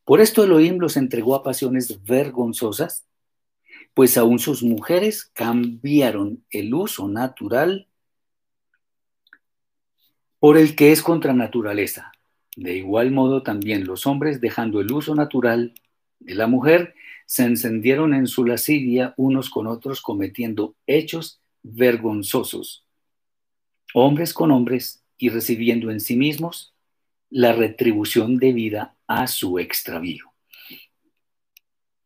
Por 0.04 0.20
esto 0.20 0.44
Elohim 0.44 0.78
los 0.78 0.96
entregó 0.96 1.34
a 1.34 1.42
pasiones 1.42 2.04
vergonzosas, 2.04 3.06
pues 3.92 4.16
aún 4.16 4.38
sus 4.38 4.62
mujeres 4.62 5.24
cambiaron 5.24 6.44
el 6.50 6.74
uso 6.74 7.08
natural 7.08 7.88
por 10.38 10.58
el 10.58 10.76
que 10.76 10.92
es 10.92 11.02
contra 11.02 11.32
naturaleza. 11.32 12.12
De 12.56 12.76
igual 12.76 13.10
modo 13.10 13.42
también 13.42 13.86
los 13.86 14.06
hombres, 14.06 14.40
dejando 14.40 14.80
el 14.80 14.92
uso 14.92 15.14
natural 15.14 15.74
de 16.20 16.34
la 16.34 16.46
mujer, 16.46 16.94
se 17.26 17.44
encendieron 17.44 18.14
en 18.14 18.28
su 18.28 18.44
lascivia 18.44 19.12
unos 19.16 19.50
con 19.50 19.66
otros, 19.66 20.00
cometiendo 20.00 20.76
hechos 20.86 21.40
vergonzosos. 21.62 22.86
Hombres 23.92 24.32
con 24.32 24.52
hombres 24.52 25.02
y 25.18 25.28
recibiendo 25.30 25.90
en 25.90 26.00
sí 26.00 26.16
mismos 26.16 26.74
la 27.30 27.52
retribución 27.52 28.38
debida 28.38 28.96
a 29.06 29.26
su 29.26 29.58
extravío. 29.58 30.32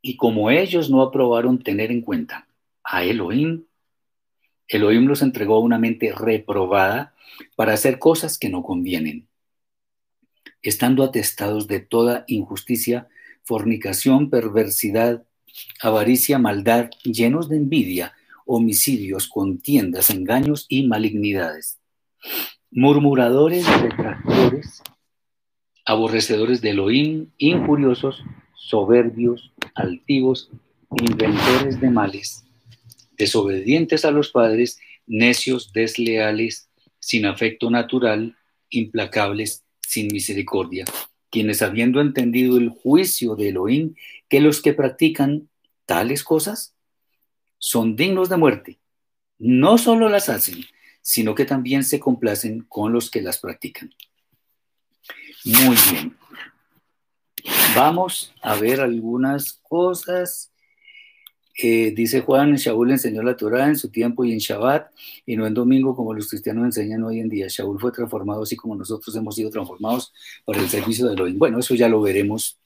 Y 0.02 0.16
como 0.16 0.50
ellos 0.50 0.90
no 0.90 1.02
aprobaron 1.02 1.62
tener 1.62 1.90
en 1.90 2.00
cuenta 2.00 2.48
a 2.82 3.04
Elohim, 3.04 3.64
Elohim 4.66 5.06
los 5.06 5.20
entregó 5.20 5.56
a 5.56 5.60
una 5.60 5.78
mente 5.78 6.12
reprobada 6.12 7.14
para 7.56 7.74
hacer 7.74 7.98
cosas 7.98 8.38
que 8.38 8.48
no 8.48 8.62
convienen, 8.62 9.28
estando 10.62 11.02
atestados 11.02 11.66
de 11.66 11.80
toda 11.80 12.24
injusticia, 12.28 13.08
fornicación, 13.42 14.30
perversidad, 14.30 15.26
avaricia, 15.82 16.38
maldad, 16.38 16.90
llenos 17.02 17.48
de 17.48 17.56
envidia, 17.56 18.14
homicidios, 18.46 19.28
contiendas, 19.28 20.10
engaños 20.10 20.66
y 20.68 20.86
malignidades 20.86 21.80
murmuradores, 22.70 23.66
detractores, 23.82 24.82
aborrecedores 25.84 26.60
de 26.60 26.70
Elohim, 26.70 27.30
injuriosos, 27.38 28.22
soberbios, 28.54 29.52
altivos, 29.74 30.50
inventores 30.90 31.80
de 31.80 31.90
males, 31.90 32.44
desobedientes 33.16 34.04
a 34.04 34.10
los 34.10 34.30
padres, 34.30 34.78
necios, 35.06 35.72
desleales, 35.72 36.68
sin 37.00 37.26
afecto 37.26 37.70
natural, 37.70 38.36
implacables, 38.68 39.64
sin 39.80 40.08
misericordia, 40.08 40.84
quienes 41.30 41.62
habiendo 41.62 42.00
entendido 42.00 42.56
el 42.56 42.68
juicio 42.68 43.34
de 43.34 43.48
Elohim, 43.48 43.94
que 44.28 44.40
los 44.40 44.62
que 44.62 44.72
practican 44.72 45.48
tales 45.86 46.22
cosas 46.22 46.76
son 47.58 47.96
dignos 47.96 48.28
de 48.28 48.36
muerte, 48.36 48.78
no 49.38 49.78
solo 49.78 50.08
las 50.08 50.28
hacen, 50.28 50.64
sino 51.00 51.34
que 51.34 51.44
también 51.44 51.84
se 51.84 52.00
complacen 52.00 52.64
con 52.68 52.92
los 52.92 53.10
que 53.10 53.22
las 53.22 53.38
practican. 53.38 53.90
Muy 55.44 55.76
bien. 55.90 56.16
Vamos 57.74 58.32
a 58.42 58.56
ver 58.56 58.80
algunas 58.80 59.54
cosas. 59.62 60.50
Eh, 61.62 61.92
dice 61.94 62.20
Juan, 62.20 62.54
Shaul 62.54 62.90
enseñó 62.90 63.22
la 63.22 63.36
Torah 63.36 63.66
en 63.66 63.76
su 63.76 63.90
tiempo 63.90 64.24
y 64.24 64.32
en 64.32 64.38
Shabbat, 64.38 64.92
y 65.26 65.36
no 65.36 65.46
en 65.46 65.54
domingo 65.54 65.94
como 65.94 66.14
los 66.14 66.28
cristianos 66.28 66.64
enseñan 66.64 67.02
hoy 67.04 67.20
en 67.20 67.28
día. 67.28 67.46
Shaul 67.48 67.78
fue 67.78 67.92
transformado 67.92 68.42
así 68.42 68.56
como 68.56 68.74
nosotros 68.74 69.14
hemos 69.16 69.34
sido 69.34 69.50
transformados 69.50 70.12
para 70.44 70.60
el 70.60 70.68
servicio 70.68 71.06
de 71.06 71.14
Elohim. 71.14 71.38
Bueno, 71.38 71.58
eso 71.58 71.74
ya 71.74 71.88
lo 71.88 72.00
veremos 72.00 72.58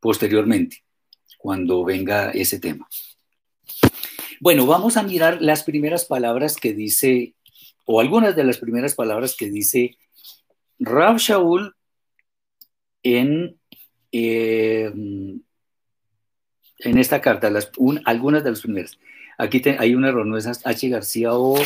posteriormente, 0.00 0.84
cuando 1.38 1.84
venga 1.84 2.30
ese 2.30 2.58
tema. 2.58 2.88
Bueno, 4.40 4.66
vamos 4.66 4.96
a 4.96 5.04
mirar 5.04 5.40
las 5.40 5.62
primeras 5.62 6.04
palabras 6.04 6.56
que 6.56 6.74
dice, 6.74 7.34
o 7.84 8.00
algunas 8.00 8.36
de 8.36 8.44
las 8.44 8.58
primeras 8.58 8.94
palabras 8.94 9.34
que 9.36 9.50
dice 9.50 9.96
Rab 10.78 11.18
Shaul 11.18 11.74
en, 13.02 13.58
eh, 14.12 14.92
en 16.78 16.98
esta 16.98 17.20
carta, 17.20 17.50
algunas 18.04 18.44
de 18.44 18.50
las 18.50 18.60
primeras. 18.60 18.98
Aquí 19.38 19.62
hay 19.78 19.94
un 19.94 20.04
error, 20.04 20.26
no 20.26 20.36
es 20.36 20.46
H 20.46 20.88
García 20.88 21.32
o 21.32 21.56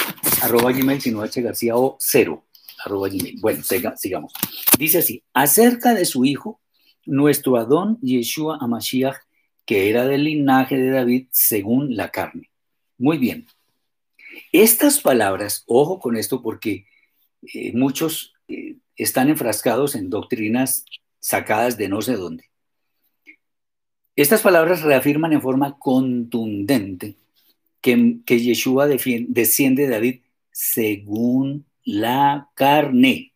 arroba 0.42 0.72
Gmail, 0.72 1.00
sino 1.00 1.22
H 1.22 1.40
García 1.42 1.76
o 1.76 1.96
cero 1.98 2.44
arroba 2.84 3.08
Gmail. 3.08 3.38
Bueno, 3.40 3.62
sigamos. 3.62 4.32
Dice 4.78 4.98
así, 4.98 5.22
acerca 5.34 5.94
de 5.94 6.04
su 6.04 6.24
hijo, 6.24 6.60
nuestro 7.04 7.56
Adón 7.56 7.98
Yeshua 8.00 8.58
Amashiach, 8.60 9.16
que 9.64 9.90
era 9.90 10.06
del 10.06 10.24
linaje 10.24 10.76
de 10.76 10.90
David 10.90 11.28
según 11.30 11.96
la 11.96 12.10
carne. 12.10 12.50
Muy 12.98 13.18
bien. 13.18 13.46
Estas 14.52 15.00
palabras, 15.00 15.64
ojo 15.66 15.98
con 15.98 16.16
esto 16.16 16.42
porque 16.42 16.86
eh, 17.42 17.72
muchos 17.74 18.34
eh, 18.48 18.76
están 18.96 19.28
enfrascados 19.28 19.94
en 19.94 20.10
doctrinas 20.10 20.84
sacadas 21.20 21.76
de 21.76 21.88
no 21.88 22.02
sé 22.02 22.14
dónde. 22.14 22.44
Estas 24.14 24.40
palabras 24.40 24.82
reafirman 24.82 25.32
en 25.32 25.42
forma 25.42 25.78
contundente 25.78 27.16
que, 27.82 28.18
que 28.24 28.40
Yeshua 28.40 28.86
desciende 28.86 29.82
de 29.82 29.88
David 29.88 30.20
según 30.50 31.66
la 31.84 32.48
carne, 32.54 33.34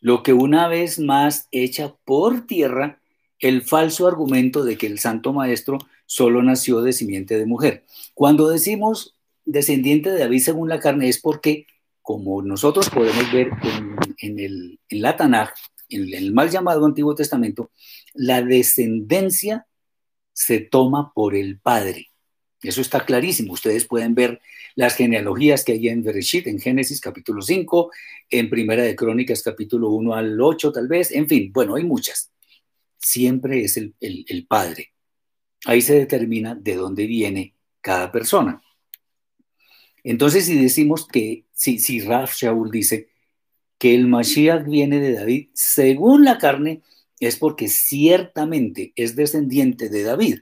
lo 0.00 0.22
que 0.22 0.32
una 0.32 0.68
vez 0.68 0.98
más 0.98 1.48
echa 1.50 1.94
por 2.04 2.46
tierra 2.46 2.98
el 3.38 3.62
falso 3.62 4.06
argumento 4.06 4.64
de 4.64 4.78
que 4.78 4.86
el 4.86 4.98
Santo 4.98 5.32
Maestro 5.32 5.78
solo 6.06 6.42
nació 6.42 6.80
de 6.80 6.92
simiente 6.92 7.38
de 7.38 7.46
mujer. 7.46 7.84
Cuando 8.14 8.48
decimos 8.48 9.15
descendiente 9.46 10.10
de 10.10 10.18
David 10.18 10.40
según 10.40 10.68
la 10.68 10.80
carne 10.80 11.08
es 11.08 11.18
porque, 11.18 11.66
como 12.02 12.42
nosotros 12.42 12.90
podemos 12.90 13.32
ver 13.32 13.50
en, 14.18 14.38
el, 14.38 14.80
en 14.88 15.02
la 15.02 15.16
Tanaj, 15.16 15.50
en 15.88 16.12
el 16.12 16.32
mal 16.32 16.50
llamado 16.50 16.84
Antiguo 16.84 17.14
Testamento, 17.14 17.70
la 18.12 18.42
descendencia 18.42 19.66
se 20.32 20.58
toma 20.60 21.12
por 21.14 21.34
el 21.34 21.58
Padre. 21.60 22.08
Eso 22.62 22.80
está 22.80 23.04
clarísimo. 23.04 23.52
Ustedes 23.52 23.86
pueden 23.86 24.14
ver 24.14 24.40
las 24.74 24.96
genealogías 24.96 25.64
que 25.64 25.72
hay 25.72 25.88
en 25.88 26.02
Bereshit, 26.02 26.48
en 26.48 26.58
Génesis 26.58 27.00
capítulo 27.00 27.40
5, 27.40 27.90
en 28.30 28.50
Primera 28.50 28.82
de 28.82 28.96
Crónicas 28.96 29.42
capítulo 29.42 29.90
1 29.90 30.14
al 30.14 30.40
8 30.40 30.72
tal 30.72 30.88
vez, 30.88 31.12
en 31.12 31.28
fin, 31.28 31.52
bueno, 31.52 31.76
hay 31.76 31.84
muchas. 31.84 32.32
Siempre 32.98 33.62
es 33.62 33.76
el, 33.76 33.94
el 34.00 34.46
Padre. 34.46 34.92
Ahí 35.64 35.80
se 35.80 35.94
determina 35.94 36.54
de 36.54 36.74
dónde 36.74 37.06
viene 37.06 37.54
cada 37.80 38.10
persona. 38.10 38.60
Entonces, 40.08 40.46
si 40.46 40.56
decimos 40.56 41.04
que, 41.04 41.46
si, 41.52 41.80
si 41.80 41.98
Raf 41.98 42.32
Shaul 42.32 42.70
dice 42.70 43.08
que 43.76 43.92
el 43.96 44.06
Mashiach 44.06 44.64
viene 44.64 45.00
de 45.00 45.14
David 45.14 45.48
según 45.52 46.24
la 46.24 46.38
carne, 46.38 46.82
es 47.18 47.34
porque 47.36 47.66
ciertamente 47.66 48.92
es 48.94 49.16
descendiente 49.16 49.88
de 49.88 50.04
David 50.04 50.38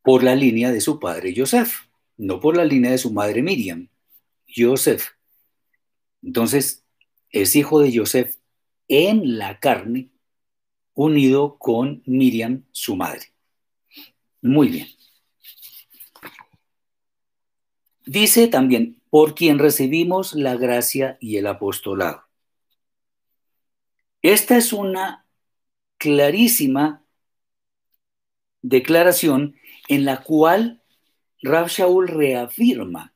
por 0.00 0.22
la 0.22 0.34
línea 0.34 0.72
de 0.72 0.80
su 0.80 0.98
padre 0.98 1.34
Joseph, 1.36 1.90
no 2.16 2.40
por 2.40 2.56
la 2.56 2.64
línea 2.64 2.90
de 2.90 2.96
su 2.96 3.12
madre 3.12 3.42
Miriam, 3.42 3.90
Joseph. 4.56 5.04
Entonces, 6.22 6.86
es 7.28 7.54
hijo 7.54 7.80
de 7.80 7.94
Joseph 7.94 8.36
en 8.88 9.36
la 9.36 9.60
carne 9.60 10.10
unido 10.94 11.58
con 11.58 12.02
Miriam, 12.06 12.64
su 12.72 12.96
madre. 12.96 13.26
Muy 14.40 14.68
bien. 14.68 14.97
Dice 18.08 18.48
también, 18.48 19.02
por 19.10 19.34
quien 19.34 19.58
recibimos 19.58 20.32
la 20.32 20.56
gracia 20.56 21.18
y 21.20 21.36
el 21.36 21.46
apostolado. 21.46 22.22
Esta 24.22 24.56
es 24.56 24.72
una 24.72 25.26
clarísima 25.98 27.04
declaración 28.62 29.56
en 29.88 30.06
la 30.06 30.22
cual 30.22 30.82
Rab 31.42 31.68
Shaul 31.68 32.08
reafirma 32.08 33.12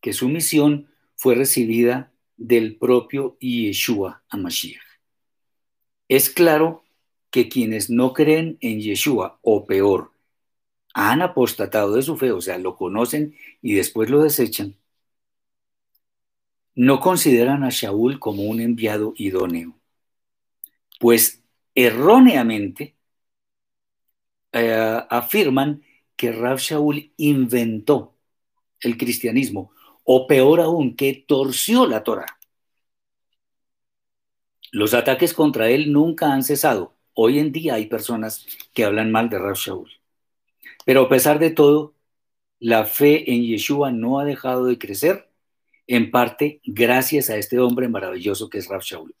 que 0.00 0.12
su 0.12 0.28
misión 0.28 0.88
fue 1.16 1.34
recibida 1.34 2.12
del 2.36 2.76
propio 2.76 3.36
Yeshua 3.40 4.22
Amashiach. 4.28 4.86
Es 6.06 6.30
claro 6.30 6.84
que 7.32 7.48
quienes 7.48 7.90
no 7.90 8.12
creen 8.12 8.56
en 8.60 8.80
Yeshua, 8.80 9.40
o 9.42 9.66
peor, 9.66 10.12
han 10.96 11.20
apostatado 11.20 11.94
de 11.94 12.02
su 12.02 12.16
fe, 12.16 12.32
o 12.32 12.40
sea, 12.40 12.56
lo 12.58 12.74
conocen 12.74 13.36
y 13.60 13.74
después 13.74 14.08
lo 14.08 14.22
desechan, 14.22 14.76
no 16.74 17.00
consideran 17.00 17.64
a 17.64 17.70
Shaul 17.70 18.18
como 18.18 18.44
un 18.44 18.60
enviado 18.60 19.12
idóneo, 19.16 19.78
pues 20.98 21.42
erróneamente 21.74 22.96
eh, 24.52 25.02
afirman 25.10 25.82
que 26.16 26.32
Rab 26.32 26.58
Shaul 26.58 27.12
inventó 27.18 28.14
el 28.80 28.96
cristianismo, 28.96 29.72
o 30.04 30.26
peor 30.26 30.60
aún, 30.60 30.96
que 30.96 31.24
torció 31.28 31.86
la 31.86 32.04
Torah. 32.04 32.38
Los 34.72 34.94
ataques 34.94 35.34
contra 35.34 35.68
él 35.68 35.92
nunca 35.92 36.32
han 36.32 36.42
cesado, 36.42 36.96
Hoy 37.18 37.38
en 37.38 37.50
día 37.52 37.74
hay 37.74 37.86
personas 37.86 38.46
que 38.74 38.84
hablan 38.84 39.10
mal 39.10 39.30
de 39.30 39.38
Rav 39.38 39.56
Shaul. 39.56 39.95
Pero 40.86 41.02
a 41.02 41.08
pesar 41.10 41.38
de 41.38 41.50
todo, 41.50 41.94
la 42.58 42.86
fe 42.86 43.30
en 43.30 43.42
Yeshua 43.42 43.92
no 43.92 44.18
ha 44.18 44.24
dejado 44.24 44.64
de 44.64 44.78
crecer, 44.78 45.28
en 45.86 46.10
parte 46.10 46.62
gracias 46.64 47.28
a 47.28 47.36
este 47.36 47.58
hombre 47.58 47.88
maravilloso 47.88 48.48
que 48.48 48.56
es 48.56 48.68
Rav 48.68 48.80
Shaul. 48.80 49.14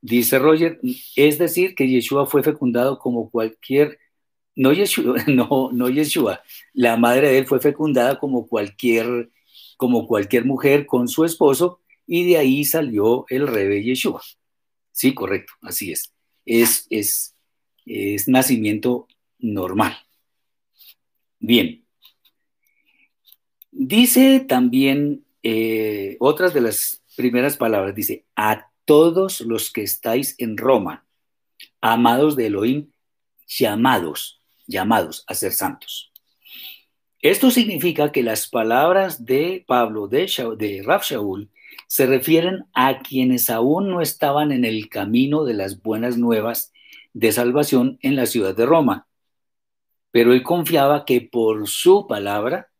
Dice 0.00 0.38
Roger, 0.38 0.78
es 1.16 1.38
decir, 1.38 1.74
que 1.74 1.88
Yeshua 1.88 2.26
fue 2.26 2.44
fecundado 2.44 3.00
como 3.00 3.28
cualquier, 3.28 3.98
no 4.54 4.72
Yeshua, 4.72 5.24
no, 5.26 5.70
no 5.72 5.88
Yeshua, 5.88 6.42
la 6.72 6.96
madre 6.96 7.30
de 7.30 7.38
él 7.38 7.46
fue 7.46 7.58
fecundada 7.58 8.20
como 8.20 8.46
cualquier, 8.46 9.30
como 9.76 10.06
cualquier 10.06 10.44
mujer 10.44 10.86
con 10.86 11.08
su 11.08 11.24
esposo 11.24 11.80
y 12.06 12.30
de 12.30 12.38
ahí 12.38 12.64
salió 12.64 13.24
el 13.28 13.48
rebe 13.48 13.82
Yeshua. 13.82 14.22
Sí, 14.92 15.14
correcto, 15.14 15.54
así 15.62 15.90
es 15.90 16.12
es, 16.48 16.86
es, 16.90 18.28
nacimiento 18.28 19.06
normal. 19.38 19.96
Bien. 21.38 21.84
Dice 23.70 24.40
también 24.40 25.24
eh, 25.42 26.16
otras 26.20 26.52
de 26.52 26.60
las 26.60 27.02
primeras 27.16 27.56
palabras, 27.56 27.94
dice, 27.94 28.24
a 28.36 28.70
todos 28.84 29.40
los 29.40 29.72
que 29.72 29.82
estáis 29.82 30.34
en 30.38 30.56
Roma, 30.56 31.04
amados 31.80 32.36
de 32.36 32.46
Elohim, 32.46 32.90
llamados, 33.46 34.40
llamados 34.66 35.24
a 35.26 35.34
ser 35.34 35.52
santos. 35.52 36.12
Esto 37.20 37.50
significa 37.50 38.12
que 38.12 38.22
las 38.22 38.48
palabras 38.48 39.24
de 39.24 39.64
Pablo, 39.66 40.06
de, 40.06 40.30
de 40.56 40.82
Raf 40.84 41.04
Shaul, 41.04 41.50
se 41.88 42.06
refieren 42.06 42.66
a 42.74 43.00
quienes 43.00 43.50
aún 43.50 43.90
no 43.90 44.00
estaban 44.00 44.52
en 44.52 44.64
el 44.64 44.88
camino 44.88 45.44
de 45.44 45.54
las 45.54 45.82
buenas 45.82 46.16
nuevas 46.16 46.72
de 47.14 47.32
salvación 47.32 47.98
en 48.02 48.14
la 48.14 48.26
ciudad 48.26 48.54
de 48.54 48.66
Roma. 48.66 49.07
Pero 50.10 50.32
él 50.32 50.42
confiaba 50.42 51.04
que 51.04 51.20
por 51.20 51.68
su 51.68 52.06
palabra 52.06 52.70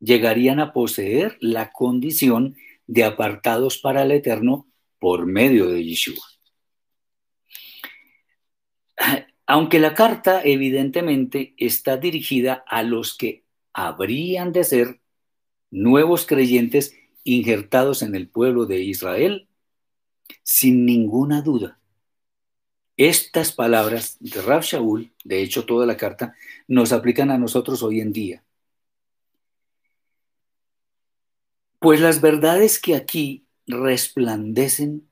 llegarían 0.00 0.60
a 0.60 0.72
poseer 0.72 1.36
la 1.40 1.72
condición 1.72 2.56
de 2.86 3.04
apartados 3.04 3.78
para 3.78 4.02
el 4.02 4.12
eterno 4.12 4.66
por 4.98 5.26
medio 5.26 5.68
de 5.68 5.84
Yeshua. 5.84 6.24
Aunque 9.46 9.78
la 9.78 9.94
carta 9.94 10.42
evidentemente 10.42 11.54
está 11.58 11.96
dirigida 11.98 12.64
a 12.66 12.82
los 12.82 13.16
que 13.16 13.44
habrían 13.72 14.52
de 14.52 14.64
ser 14.64 15.00
nuevos 15.70 16.24
creyentes 16.24 16.96
injertados 17.24 18.02
en 18.02 18.14
el 18.14 18.28
pueblo 18.28 18.64
de 18.66 18.80
Israel, 18.82 19.48
sin 20.42 20.86
ninguna 20.86 21.42
duda, 21.42 21.78
estas 22.96 23.52
palabras 23.52 24.16
de 24.20 24.40
Rab 24.40 24.62
Shaul, 24.62 25.12
de 25.24 25.42
hecho 25.42 25.64
toda 25.64 25.86
la 25.86 25.96
carta, 25.96 26.34
nos 26.68 26.92
aplican 26.92 27.30
a 27.30 27.38
nosotros 27.38 27.82
hoy 27.82 28.00
en 28.00 28.12
día. 28.12 28.44
Pues 31.78 32.00
las 32.00 32.20
verdades 32.20 32.80
que 32.80 32.94
aquí 32.94 33.44
resplandecen 33.66 35.08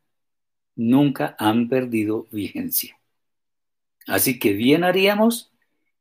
nunca 0.74 1.36
han 1.38 1.68
perdido 1.68 2.26
vigencia. 2.30 2.98
Así 4.06 4.38
que 4.38 4.52
bien 4.52 4.84
haríamos 4.84 5.52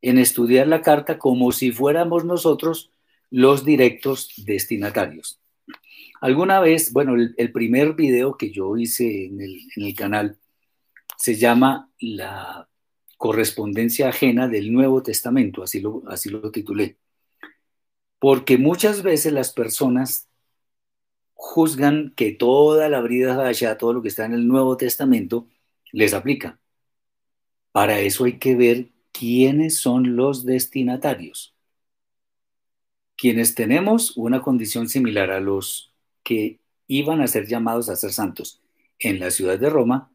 en 0.01 0.17
estudiar 0.17 0.67
la 0.67 0.81
carta 0.81 1.17
como 1.17 1.51
si 1.51 1.71
fuéramos 1.71 2.25
nosotros 2.25 2.91
los 3.29 3.65
directos 3.65 4.33
destinatarios. 4.37 5.39
Alguna 6.19 6.59
vez, 6.59 6.93
bueno, 6.93 7.15
el, 7.15 7.51
primer 7.51 7.93
video 7.93 8.37
que 8.37 8.51
yo 8.51 8.77
hice 8.77 9.25
en 9.25 9.41
el, 9.41 9.59
en 9.75 9.83
el 9.83 9.95
canal 9.95 10.37
se 11.21 11.35
llama 11.35 11.91
La 11.99 12.67
correspondencia 13.15 14.09
ajena 14.09 14.47
del 14.47 14.73
Nuevo 14.73 15.03
Testamento, 15.03 15.61
así 15.61 15.79
lo, 15.79 16.01
así 16.07 16.29
lo 16.29 16.49
titulé. 16.49 16.97
Porque 18.17 18.57
muchas 18.57 19.03
veces 19.03 19.31
las 19.31 19.53
personas 19.53 20.29
juzgan 21.33 22.13
que 22.15 22.31
toda 22.31 22.89
la 22.89 23.01
brida 23.01 23.47
allá, 23.47 23.77
todo 23.77 23.93
lo 23.93 24.01
que 24.01 24.07
está 24.07 24.25
en 24.25 24.33
el 24.33 24.47
Nuevo 24.47 24.77
Testamento, 24.77 25.47
les 25.91 26.15
aplica. 26.15 26.59
Para 27.71 27.99
eso 27.99 28.23
hay 28.25 28.39
que 28.39 28.55
ver 28.55 28.89
quiénes 29.11 29.77
son 29.77 30.15
los 30.15 30.43
destinatarios. 30.43 31.55
Quienes 33.15 33.53
tenemos 33.53 34.17
una 34.17 34.41
condición 34.41 34.89
similar 34.89 35.29
a 35.29 35.39
los 35.39 35.93
que 36.23 36.59
iban 36.87 37.21
a 37.21 37.27
ser 37.27 37.45
llamados 37.45 37.89
a 37.89 37.95
ser 37.95 38.11
santos 38.11 38.63
en 38.97 39.19
la 39.19 39.29
ciudad 39.29 39.59
de 39.59 39.69
Roma, 39.69 40.10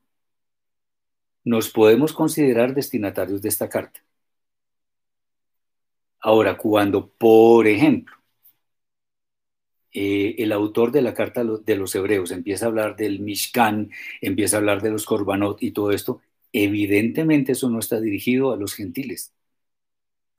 nos 1.47 1.71
podemos 1.71 2.13
considerar 2.13 2.75
destinatarios 2.75 3.41
de 3.41 3.49
esta 3.49 3.69
carta. 3.69 4.01
Ahora, 6.21 6.59
cuando, 6.59 7.09
por 7.09 7.69
ejemplo, 7.69 8.17
eh, 9.93 10.35
el 10.39 10.51
autor 10.53 10.91
de 10.91 11.03
la 11.03 11.15
carta 11.15 11.45
de 11.45 11.77
los 11.77 11.95
hebreos 11.95 12.33
empieza 12.33 12.67
a 12.67 12.69
hablar 12.69 12.97
del 12.97 13.21
Mishkan, 13.21 13.91
empieza 14.21 14.57
a 14.57 14.59
hablar 14.59 14.83
de 14.83 14.91
los 14.91 15.07
Korbanot 15.07 15.63
y 15.63 15.71
todo 15.71 15.93
esto, 15.93 16.21
evidentemente 16.53 17.53
eso 17.53 17.71
no 17.71 17.79
está 17.79 18.01
dirigido 18.01 18.53
a 18.53 18.57
los 18.57 18.75
gentiles. 18.75 19.33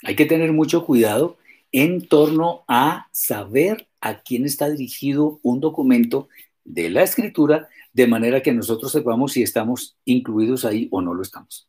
Hay 0.04 0.16
que 0.18 0.26
tener 0.26 0.52
mucho 0.52 0.86
cuidado 0.86 1.38
en 1.72 2.06
torno 2.08 2.66
a 2.68 3.08
saber 3.14 3.88
a 4.02 4.24
quién 4.24 4.46
está 4.46 4.70
dirigido 4.70 5.40
un 5.42 5.62
documento 5.62 6.28
de 6.68 6.90
la 6.90 7.04
escritura 7.04 7.70
de 7.94 8.08
manera 8.08 8.44
que 8.44 8.52
nosotros 8.52 8.92
sepamos 8.92 9.32
si 9.34 9.42
estamos 9.42 9.98
incluidos 10.06 10.66
ahí 10.66 10.88
o 10.92 11.02
no 11.02 11.14
lo 11.14 11.22
estamos. 11.22 11.68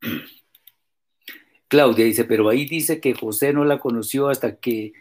Claudia 1.68 2.04
dice, 2.04 2.24
pero 2.24 2.48
ahí 2.48 2.66
dice 2.66 3.00
que 3.00 3.14
José 3.14 3.52
no 3.52 3.64
la 3.64 3.80
conoció 3.80 4.28
hasta 4.28 4.56
que, 4.56 4.92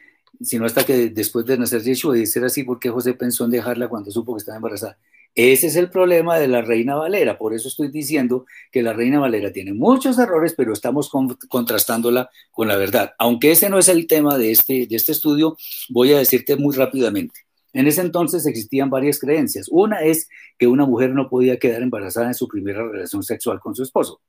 sino 0.42 0.66
hasta 0.66 0.86
que 0.86 1.10
después 1.10 1.46
de 1.46 1.58
nacer 1.58 1.84
Yeshua, 1.84 2.18
y 2.18 2.26
ser 2.26 2.46
así 2.46 2.64
porque 2.64 2.90
José 2.90 3.14
pensó 3.14 3.46
en 3.46 3.52
dejarla 3.52 3.90
cuando 3.90 4.10
supo 4.10 4.34
que 4.34 4.40
estaba 4.40 4.56
embarazada. 4.56 4.98
Ese 5.36 5.68
es 5.68 5.76
el 5.76 5.90
problema 5.90 6.38
de 6.40 6.48
la 6.48 6.62
Reina 6.62 6.96
Valera, 6.96 7.38
por 7.38 7.54
eso 7.54 7.68
estoy 7.68 7.90
diciendo 7.90 8.46
que 8.72 8.84
la 8.84 8.94
Reina 8.94 9.20
Valera 9.20 9.52
tiene 9.52 9.74
muchos 9.74 10.18
errores, 10.18 10.54
pero 10.56 10.74
estamos 10.74 11.12
contrastándola 11.50 12.30
con 12.52 12.68
la 12.68 12.78
verdad. 12.78 13.14
Aunque 13.20 13.52
ese 13.52 13.70
no 13.70 13.80
es 13.80 13.90
el 13.90 14.08
tema 14.08 14.38
de 14.38 14.52
este, 14.52 14.88
de 14.88 14.96
este 14.96 15.12
estudio, 15.12 15.58
voy 15.90 16.14
a 16.14 16.20
decirte 16.20 16.56
muy 16.56 16.76
rápidamente. 16.76 17.42
En 17.74 17.88
ese 17.88 18.02
entonces 18.02 18.46
existían 18.46 18.90
varias 18.90 19.20
creencias. 19.20 19.68
Una 19.70 20.02
es 20.02 20.30
que 20.58 20.68
una 20.68 20.86
mujer 20.86 21.12
no 21.14 21.30
podía 21.30 21.58
quedar 21.58 21.82
embarazada 21.82 22.28
en 22.28 22.36
su 22.36 22.48
primera 22.48 22.88
relación 22.88 23.24
sexual 23.24 23.60
con 23.60 23.76
su 23.76 23.84
esposo. 23.84 24.22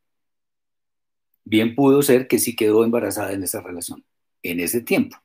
Bien 1.44 1.74
pudo 1.74 2.02
ser 2.02 2.26
que 2.26 2.38
sí 2.38 2.56
quedó 2.56 2.84
embarazada 2.84 3.32
en 3.32 3.42
esa 3.42 3.60
relación, 3.60 4.04
en 4.42 4.60
ese 4.60 4.80
tiempo. 4.80 5.18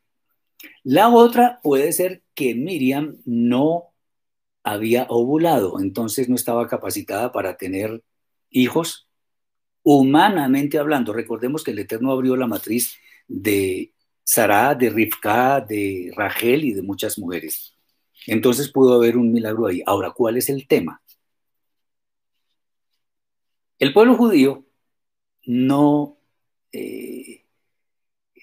La 0.84 1.10
otra 1.10 1.62
puede 1.64 1.94
ser 1.94 2.24
que 2.34 2.56
Miriam 2.56 3.18
no 3.26 3.94
había 4.64 5.06
ovulado, 5.10 5.80
entonces 5.80 6.28
no 6.28 6.36
estaba 6.36 6.68
capacitada 6.68 7.32
para 7.32 7.56
tener 7.56 8.04
hijos 8.50 9.08
humanamente 9.84 10.78
hablando. 10.78 11.14
Recordemos 11.14 11.64
que 11.64 11.72
el 11.72 11.80
Eterno 11.80 12.12
abrió 12.12 12.36
la 12.36 12.48
matriz 12.48 12.96
de 13.28 13.94
Sarah, 14.24 14.76
de 14.76 14.90
Rivka, 14.90 15.62
de 15.62 16.12
Rachel 16.16 16.66
y 16.66 16.74
de 16.74 16.82
muchas 16.82 17.18
mujeres. 17.18 17.79
Entonces 18.28 18.72
pudo 18.72 18.96
haber 18.96 19.18
un 19.18 19.32
milagro 19.32 19.68
ahí. 19.68 19.82
Ahora, 19.86 20.12
¿cuál 20.12 20.38
es 20.38 20.50
el 20.50 20.68
tema? 20.68 21.02
El 23.80 23.94
pueblo 23.94 24.16
judío 24.16 24.66
no, 25.46 26.18
eh, 26.72 27.46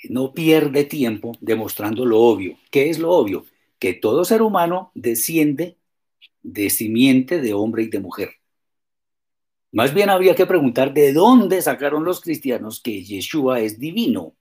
no 0.09 0.33
pierde 0.33 0.85
tiempo 0.85 1.33
demostrando 1.41 2.05
lo 2.07 2.21
obvio. 2.21 2.59
¿Qué 2.71 2.91
es 2.91 2.99
lo 2.99 3.11
obvio? 3.13 3.45
Que 3.79 3.93
todo 3.93 4.25
ser 4.25 4.43
humano 4.43 4.91
desciende 4.95 5.77
de 6.43 6.71
simiente 6.71 7.41
de 7.41 7.53
hombre 7.55 7.83
y 7.85 7.89
de 7.89 8.01
mujer. 8.01 8.31
Más 9.73 9.93
bien 9.93 10.09
habría 10.09 10.35
que 10.35 10.47
preguntar 10.47 10.95
de 10.95 11.13
dónde 11.13 11.61
sacaron 11.61 12.05
los 12.05 12.21
cristianos 12.23 12.81
que 12.81 13.05
Yeshua 13.05 13.61
es 13.61 13.79
divino 13.79 14.35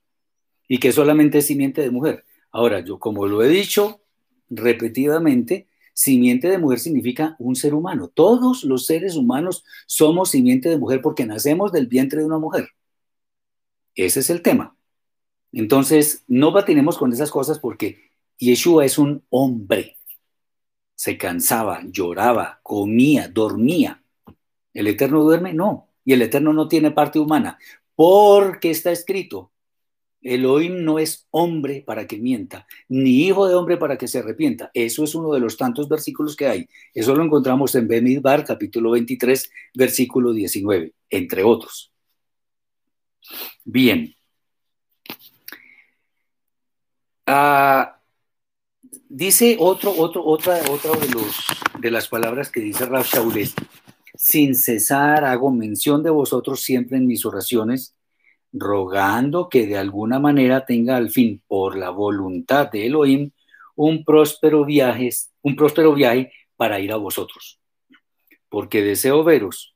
y 0.66 0.78
que 0.78 0.92
solamente 0.92 1.38
es 1.38 1.46
simiente 1.46 1.82
de 1.82 1.90
mujer. 1.90 2.24
Ahora, 2.50 2.80
yo 2.80 2.98
como 2.98 3.26
lo 3.26 3.42
he 3.42 3.48
dicho 3.48 4.00
repetidamente, 4.48 5.68
simiente 5.92 6.48
de 6.48 6.58
mujer 6.58 6.78
significa 6.78 7.36
un 7.38 7.56
ser 7.56 7.74
humano. 7.74 8.08
Todos 8.08 8.64
los 8.64 8.86
seres 8.86 9.16
humanos 9.16 9.64
somos 9.86 10.30
simiente 10.30 10.68
de 10.68 10.78
mujer 10.78 11.00
porque 11.00 11.26
nacemos 11.26 11.72
del 11.72 11.86
vientre 11.86 12.20
de 12.20 12.26
una 12.26 12.38
mujer. 12.38 12.68
Ese 13.94 14.20
es 14.20 14.30
el 14.30 14.42
tema. 14.42 14.76
Entonces, 15.52 16.24
no 16.28 16.52
patinemos 16.52 16.98
con 16.98 17.12
esas 17.12 17.30
cosas 17.30 17.58
porque 17.58 18.10
Yeshua 18.38 18.84
es 18.84 18.98
un 18.98 19.24
hombre. 19.30 19.96
Se 20.94 21.16
cansaba, 21.16 21.82
lloraba, 21.86 22.60
comía, 22.62 23.28
dormía. 23.28 24.02
¿El 24.74 24.88
Eterno 24.88 25.22
duerme? 25.22 25.54
No. 25.54 25.88
Y 26.04 26.12
el 26.12 26.22
Eterno 26.22 26.52
no 26.52 26.68
tiene 26.68 26.90
parte 26.90 27.18
humana. 27.18 27.58
Porque 27.94 28.70
está 28.70 28.92
escrito, 28.92 29.50
Elohim 30.22 30.84
no 30.84 30.98
es 30.98 31.26
hombre 31.30 31.82
para 31.86 32.06
que 32.06 32.18
mienta, 32.18 32.66
ni 32.88 33.26
hijo 33.26 33.46
de 33.46 33.54
hombre 33.54 33.76
para 33.76 33.96
que 33.96 34.08
se 34.08 34.18
arrepienta. 34.18 34.70
Eso 34.74 35.04
es 35.04 35.14
uno 35.14 35.32
de 35.32 35.40
los 35.40 35.56
tantos 35.56 35.88
versículos 35.88 36.36
que 36.36 36.46
hay. 36.46 36.68
Eso 36.94 37.14
lo 37.14 37.24
encontramos 37.24 37.74
en 37.74 37.88
Bemidbar, 37.88 38.44
capítulo 38.44 38.90
23, 38.92 39.50
versículo 39.74 40.32
19, 40.32 40.92
entre 41.10 41.44
otros. 41.44 41.92
Bien. 43.64 44.14
Ah, 47.26 48.00
dice 49.08 49.56
otro, 49.58 49.92
otro, 49.96 50.24
otra, 50.24 50.60
otra 50.70 50.92
de, 50.92 51.08
los, 51.08 51.36
de 51.80 51.90
las 51.90 52.08
palabras 52.08 52.50
que 52.50 52.60
dice 52.60 52.86
Rab 52.86 53.04
sin 54.14 54.54
cesar 54.54 55.24
hago 55.24 55.50
mención 55.50 56.02
de 56.02 56.10
vosotros 56.10 56.60
siempre 56.60 56.96
en 56.96 57.06
mis 57.06 57.26
oraciones 57.26 57.95
rogando 58.58 59.48
que 59.48 59.66
de 59.66 59.76
alguna 59.76 60.18
manera 60.18 60.64
tenga 60.64 60.96
al 60.96 61.10
fin, 61.10 61.42
por 61.46 61.76
la 61.76 61.90
voluntad 61.90 62.70
de 62.70 62.86
Elohim, 62.86 63.30
un 63.74 64.04
próspero 64.04 64.64
viaje, 64.64 65.10
un 65.42 65.56
próspero 65.56 65.94
viaje 65.94 66.32
para 66.56 66.80
ir 66.80 66.92
a 66.92 66.96
vosotros. 66.96 67.60
Porque 68.48 68.82
deseo 68.82 69.24
veros 69.24 69.74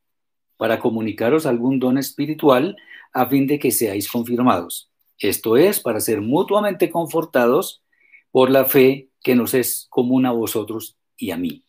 para 0.57 0.79
comunicaros 0.79 1.47
algún 1.47 1.79
don 1.79 1.99
espiritual 1.99 2.77
a 3.13 3.27
fin 3.27 3.47
de 3.47 3.59
que 3.59 3.71
seáis 3.71 4.11
confirmados. 4.11 4.91
Esto 5.19 5.57
es, 5.57 5.81
para 5.81 6.01
ser 6.01 6.21
mutuamente 6.21 6.91
confortados 6.91 7.83
por 8.31 8.51
la 8.51 8.65
fe 8.65 9.11
que 9.23 9.35
nos 9.35 9.55
es 9.55 9.87
común 9.91 10.27
a 10.27 10.33
vosotros 10.33 10.97
y 11.17 11.31
a 11.31 11.37
mí. 11.37 11.65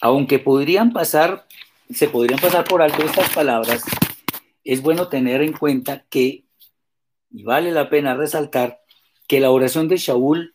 Aunque 0.00 0.38
podrían 0.38 0.92
pasar 0.92 1.46
se 1.90 2.08
podrían 2.08 2.40
pasar 2.40 2.64
por 2.64 2.82
alto 2.82 3.04
estas 3.04 3.32
palabras, 3.32 3.82
es 4.64 4.80
bueno 4.82 5.08
tener 5.08 5.42
en 5.42 5.52
cuenta 5.52 6.06
que, 6.08 6.44
y 7.30 7.42
vale 7.42 7.70
la 7.72 7.90
pena 7.90 8.14
resaltar, 8.14 8.80
que 9.28 9.40
la 9.40 9.50
oración 9.50 9.88
de 9.88 9.96
Shaul, 9.96 10.54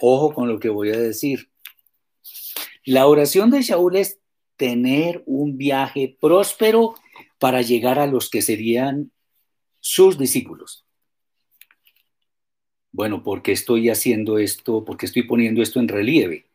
ojo 0.00 0.34
con 0.34 0.48
lo 0.48 0.58
que 0.58 0.68
voy 0.68 0.90
a 0.90 0.98
decir, 0.98 1.50
la 2.84 3.06
oración 3.06 3.50
de 3.50 3.62
Shaul 3.62 3.96
es 3.96 4.20
tener 4.56 5.22
un 5.26 5.56
viaje 5.56 6.16
próspero 6.20 6.94
para 7.38 7.62
llegar 7.62 7.98
a 7.98 8.06
los 8.06 8.30
que 8.30 8.42
serían 8.42 9.10
sus 9.80 10.18
discípulos. 10.18 10.84
Bueno, 12.92 13.22
¿por 13.22 13.42
qué 13.42 13.52
estoy 13.52 13.90
haciendo 13.90 14.38
esto? 14.38 14.84
¿Por 14.84 14.96
qué 14.96 15.06
estoy 15.06 15.24
poniendo 15.24 15.62
esto 15.62 15.80
en 15.80 15.88
relieve? 15.88 16.46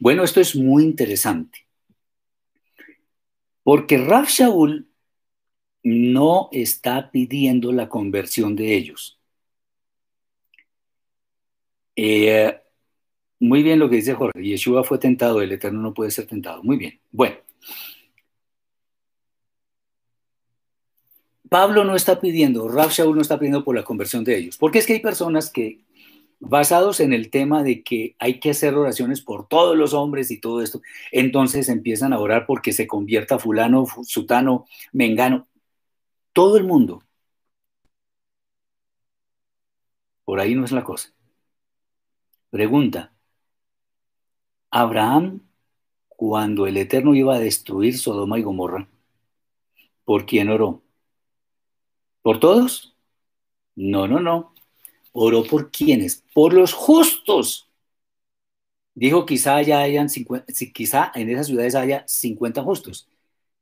Bueno, 0.00 0.24
esto 0.24 0.40
es 0.40 0.56
muy 0.56 0.84
interesante. 0.84 1.63
Porque 3.64 3.98
Raf 3.98 4.28
Shaul 4.30 4.88
no 5.82 6.48
está 6.52 7.10
pidiendo 7.10 7.72
la 7.72 7.88
conversión 7.88 8.54
de 8.56 8.74
ellos. 8.76 9.18
Eh, 11.96 12.60
muy 13.40 13.62
bien 13.62 13.78
lo 13.78 13.88
que 13.90 13.96
dice 13.96 14.14
Jorge. 14.14 14.42
Yeshua 14.42 14.84
fue 14.84 14.98
tentado, 14.98 15.42
el 15.42 15.52
Eterno 15.52 15.80
no 15.80 15.94
puede 15.94 16.10
ser 16.10 16.26
tentado. 16.26 16.62
Muy 16.62 16.76
bien. 16.76 17.00
Bueno. 17.10 17.36
Pablo 21.48 21.84
no 21.84 21.94
está 21.94 22.20
pidiendo, 22.20 22.68
Raf 22.68 22.92
Shaul 22.92 23.14
no 23.14 23.22
está 23.22 23.38
pidiendo 23.38 23.62
por 23.62 23.76
la 23.76 23.84
conversión 23.84 24.24
de 24.24 24.36
ellos. 24.36 24.56
Porque 24.56 24.78
es 24.80 24.86
que 24.86 24.94
hay 24.94 25.00
personas 25.00 25.50
que, 25.50 25.83
basados 26.48 27.00
en 27.00 27.12
el 27.12 27.30
tema 27.30 27.62
de 27.62 27.82
que 27.82 28.16
hay 28.18 28.40
que 28.40 28.50
hacer 28.50 28.74
oraciones 28.74 29.20
por 29.20 29.48
todos 29.48 29.76
los 29.76 29.94
hombres 29.94 30.30
y 30.30 30.40
todo 30.40 30.62
esto, 30.62 30.80
entonces 31.12 31.68
empiezan 31.68 32.12
a 32.12 32.18
orar 32.20 32.46
porque 32.46 32.72
se 32.72 32.86
convierta 32.86 33.38
fulano, 33.38 33.86
sutano, 34.04 34.66
mengano 34.92 35.48
todo 36.34 36.58
el 36.58 36.64
mundo. 36.64 37.02
Por 40.24 40.40
ahí 40.40 40.54
no 40.54 40.64
es 40.64 40.72
la 40.72 40.84
cosa. 40.84 41.14
Pregunta. 42.50 43.12
Abraham, 44.70 45.40
cuando 46.08 46.66
el 46.66 46.76
Eterno 46.76 47.14
iba 47.14 47.34
a 47.36 47.40
destruir 47.40 47.98
Sodoma 47.98 48.38
y 48.38 48.42
Gomorra, 48.42 48.88
¿por 50.04 50.26
quién 50.26 50.48
oró? 50.50 50.82
¿Por 52.22 52.40
todos? 52.40 52.96
No, 53.76 54.08
no, 54.08 54.20
no. 54.20 54.53
Oró 55.16 55.44
por 55.44 55.70
quiénes? 55.70 56.24
Por 56.34 56.52
los 56.52 56.72
justos. 56.72 57.68
Dijo, 58.94 59.24
quizá 59.26 59.56
haya 59.56 59.80
hayan 59.80 60.08
50, 60.08 60.52
quizá 60.72 61.12
en 61.14 61.30
esas 61.30 61.46
ciudades 61.46 61.74
haya 61.74 62.04
50 62.06 62.62
justos. 62.62 63.08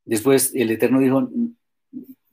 Después 0.05 0.53
el 0.55 0.71
Eterno 0.71 1.01
dijo, 1.01 1.29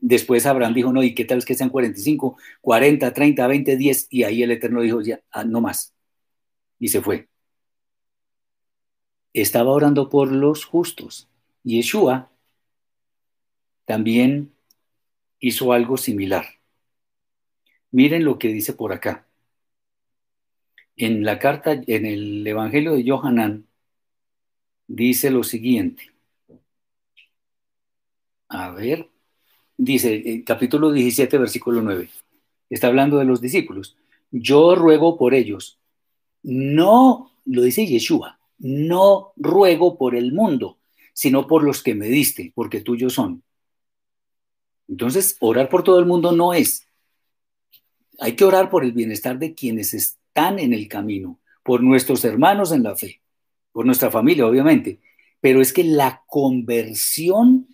Después 0.02 0.46
Abraham 0.46 0.74
dijo, 0.74 0.94
no, 0.94 1.04
¿y 1.04 1.14
qué 1.14 1.26
tal 1.26 1.40
es 1.40 1.46
que 1.46 1.56
sean 1.56 1.70
45, 1.70 2.38
40, 2.62 3.14
30, 3.14 3.48
20, 3.48 3.78
10? 3.78 4.08
Y 4.10 4.24
ahí 4.24 4.44
el 4.44 4.52
Eterno 4.52 4.82
dijo, 4.82 5.02
ya, 5.02 5.22
ah, 5.32 5.44
no 5.44 5.60
más. 5.62 5.94
Y 6.80 6.88
se 6.88 7.02
fue. 7.02 7.28
Estaba 9.34 9.72
orando 9.72 10.10
por 10.10 10.32
los 10.32 10.66
justos. 10.66 11.28
Yeshua 11.64 12.32
también 13.86 14.54
hizo 15.40 15.74
algo 15.74 15.98
similar. 15.98 16.46
Miren 17.92 18.24
lo 18.24 18.38
que 18.38 18.50
dice 18.50 18.74
por 18.74 18.94
acá. 18.94 19.28
En 20.96 21.24
la 21.24 21.40
carta, 21.40 21.72
en 21.74 22.06
el 22.06 22.46
Evangelio 22.46 22.94
de 22.94 23.10
Johanán, 23.10 23.68
dice 24.88 25.32
lo 25.32 25.44
siguiente. 25.44 26.12
A 28.50 28.72
ver, 28.72 29.08
dice, 29.78 30.16
el 30.26 30.44
capítulo 30.44 30.92
17, 30.92 31.38
versículo 31.38 31.82
9, 31.82 32.10
está 32.70 32.88
hablando 32.88 33.18
de 33.18 33.26
los 33.26 33.42
discípulos. 33.42 33.96
Yo 34.32 34.76
ruego 34.76 35.18
por 35.18 35.34
ellos. 35.34 35.80
No, 36.44 37.32
lo 37.46 37.62
dice 37.62 37.86
Yeshua, 37.86 38.40
no 38.58 39.34
ruego 39.38 39.98
por 39.98 40.16
el 40.16 40.34
mundo, 40.34 40.80
sino 41.14 41.48
por 41.48 41.64
los 41.64 41.84
que 41.84 41.96
me 41.96 42.08
diste, 42.08 42.52
porque 42.56 42.82
tuyos 42.82 43.14
son. 43.14 43.44
Entonces, 44.88 45.38
orar 45.40 45.70
por 45.70 45.84
todo 45.84 46.00
el 46.00 46.06
mundo 46.06 46.32
no 46.32 46.54
es. 46.54 46.89
Hay 48.20 48.36
que 48.36 48.46
orar 48.46 48.70
por 48.70 48.84
el 48.84 48.92
bienestar 48.92 49.40
de 49.40 49.54
quienes 49.54 49.94
están 49.94 50.60
en 50.60 50.74
el 50.74 50.88
camino, 50.88 51.40
por 51.64 51.82
nuestros 51.82 52.24
hermanos 52.26 52.72
en 52.72 52.84
la 52.84 52.96
fe, 52.96 53.22
por 53.72 53.86
nuestra 53.86 54.12
familia, 54.12 54.46
obviamente. 54.46 55.00
Pero 55.42 55.62
es 55.62 55.72
que 55.72 55.84
la 55.84 56.24
conversión 56.28 57.68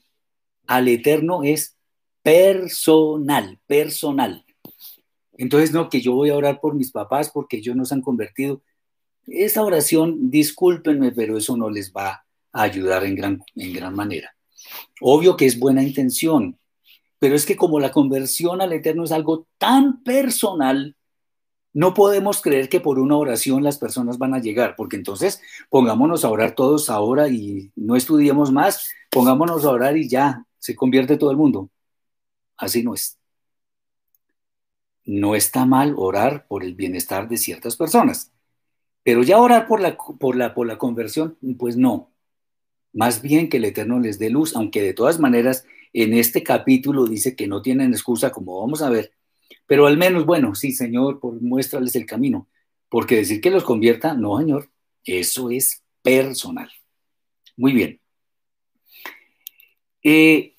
al 0.67 0.87
eterno 0.87 1.43
es 1.43 1.75
personal, 2.21 3.59
personal. 3.67 4.45
Entonces, 5.37 5.71
no, 5.71 5.89
que 5.89 6.01
yo 6.01 6.13
voy 6.13 6.29
a 6.29 6.35
orar 6.35 6.59
por 6.59 6.75
mis 6.75 6.91
papás 6.91 7.29
porque 7.29 7.57
ellos 7.57 7.75
no 7.75 7.85
se 7.85 7.93
han 7.93 8.01
convertido. 8.01 8.61
Esa 9.27 9.63
oración, 9.63 10.29
discúlpenme, 10.29 11.11
pero 11.11 11.37
eso 11.37 11.57
no 11.57 11.69
les 11.69 11.91
va 11.91 12.25
a 12.51 12.61
ayudar 12.61 13.03
en 13.03 13.15
gran, 13.15 13.43
en 13.55 13.73
gran 13.73 13.95
manera. 13.95 14.35
Obvio 15.01 15.35
que 15.35 15.45
es 15.45 15.59
buena 15.59 15.83
intención, 15.83 16.57
pero 17.25 17.35
es 17.35 17.47
que 17.47 17.55
como 17.55 17.79
la 17.79 17.91
conversión 17.91 18.61
al 18.61 18.71
Eterno 18.71 19.03
es 19.03 19.11
algo 19.11 19.47
tan 19.57 20.03
personal, 20.03 20.95
no 21.73 21.95
podemos 21.95 22.39
creer 22.39 22.69
que 22.69 22.79
por 22.79 22.99
una 22.99 23.17
oración 23.17 23.63
las 23.63 23.79
personas 23.79 24.19
van 24.19 24.35
a 24.35 24.39
llegar, 24.39 24.75
porque 24.75 24.95
entonces 24.95 25.41
pongámonos 25.71 26.23
a 26.23 26.29
orar 26.29 26.53
todos 26.53 26.87
ahora 26.87 27.27
y 27.27 27.71
no 27.75 27.95
estudiemos 27.95 28.51
más, 28.51 28.91
pongámonos 29.09 29.65
a 29.65 29.71
orar 29.71 29.97
y 29.97 30.07
ya 30.07 30.45
se 30.59 30.75
convierte 30.75 31.17
todo 31.17 31.31
el 31.31 31.37
mundo. 31.37 31.71
Así 32.57 32.83
no 32.83 32.93
es. 32.93 33.17
No 35.03 35.33
está 35.33 35.65
mal 35.65 35.95
orar 35.97 36.45
por 36.45 36.63
el 36.63 36.75
bienestar 36.75 37.27
de 37.27 37.37
ciertas 37.37 37.75
personas, 37.75 38.31
pero 39.01 39.23
ya 39.23 39.39
orar 39.39 39.65
por 39.65 39.81
la, 39.81 39.97
por 39.97 40.35
la, 40.35 40.53
por 40.53 40.67
la 40.67 40.77
conversión, 40.77 41.39
pues 41.57 41.75
no. 41.75 42.11
Más 42.93 43.23
bien 43.23 43.49
que 43.49 43.57
el 43.57 43.65
Eterno 43.65 43.99
les 43.99 44.19
dé 44.19 44.29
luz, 44.29 44.55
aunque 44.55 44.83
de 44.83 44.93
todas 44.93 45.19
maneras 45.19 45.65
en 45.95 46.13
este 46.13 46.43
capítulo 46.43 47.05
dice 47.05 47.37
que 47.37 47.47
no 47.47 47.61
tienen 47.61 47.93
excusa, 47.93 48.29
como 48.29 48.59
vamos 48.59 48.81
a 48.81 48.89
ver, 48.89 49.13
pero 49.65 49.87
al 49.87 49.97
menos, 49.97 50.25
bueno, 50.25 50.53
sí, 50.53 50.73
Señor, 50.73 51.21
por, 51.21 51.41
muéstrales 51.41 51.95
el 51.95 52.05
camino, 52.05 52.49
porque 52.89 53.15
decir 53.15 53.39
que 53.39 53.49
los 53.49 53.63
convierta, 53.63 54.13
no, 54.13 54.37
Señor, 54.37 54.69
eso 55.05 55.49
es 55.49 55.83
personal. 56.01 56.69
Muy 57.55 57.71
bien. 57.71 58.01
Eh, 60.03 60.55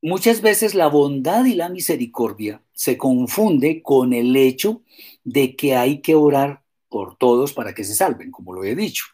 muchas 0.00 0.40
veces 0.40 0.74
la 0.74 0.86
bondad 0.88 1.44
y 1.44 1.54
la 1.54 1.68
misericordia 1.68 2.62
se 2.72 2.96
confunde 2.96 3.82
con 3.82 4.14
el 4.14 4.34
hecho 4.34 4.82
de 5.24 5.54
que 5.56 5.76
hay 5.76 6.00
que 6.00 6.14
orar 6.14 6.62
por 6.88 7.16
todos 7.16 7.52
para 7.52 7.74
que 7.74 7.84
se 7.84 7.94
salven, 7.94 8.30
como 8.30 8.54
lo 8.54 8.64
he 8.64 8.74
dicho. 8.74 9.04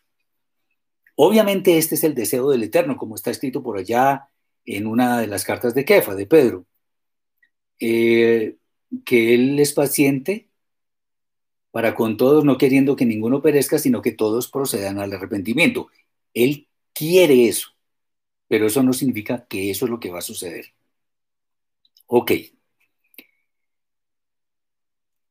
Obviamente 1.17 1.77
este 1.77 1.97
es 1.97 2.05
el 2.05 2.15
deseo 2.15 2.51
del 2.51 2.63
Eterno, 2.63 2.97
como 2.97 3.17
está 3.17 3.33
escrito 3.33 3.65
por 3.65 3.79
allá 3.79 4.29
en 4.77 4.87
una 4.87 5.21
de 5.21 5.27
las 5.29 5.45
cartas 5.45 5.75
de 5.75 5.85
Kefa, 5.85 6.15
de 6.15 6.27
Pedro, 6.27 6.67
eh, 7.81 8.57
que 9.05 9.35
Él 9.35 9.59
es 9.61 9.73
paciente 9.73 10.49
para 11.71 11.95
con 11.95 12.17
todos, 12.17 12.45
no 12.45 12.59
queriendo 12.59 12.97
que 12.97 13.07
ninguno 13.07 13.43
perezca, 13.43 13.79
sino 13.79 14.03
que 14.03 14.13
todos 14.13 14.49
procedan 14.51 14.99
al 15.01 15.13
arrepentimiento. 15.13 15.89
Él 16.35 16.69
quiere 16.95 17.49
eso, 17.49 17.71
pero 18.49 18.67
eso 18.67 18.83
no 18.83 18.93
significa 18.93 19.47
que 19.49 19.71
eso 19.71 19.87
es 19.87 19.91
lo 19.91 20.01
que 20.01 20.11
va 20.11 20.19
a 20.21 20.23
suceder. 20.23 20.75
Ok. 22.07 22.33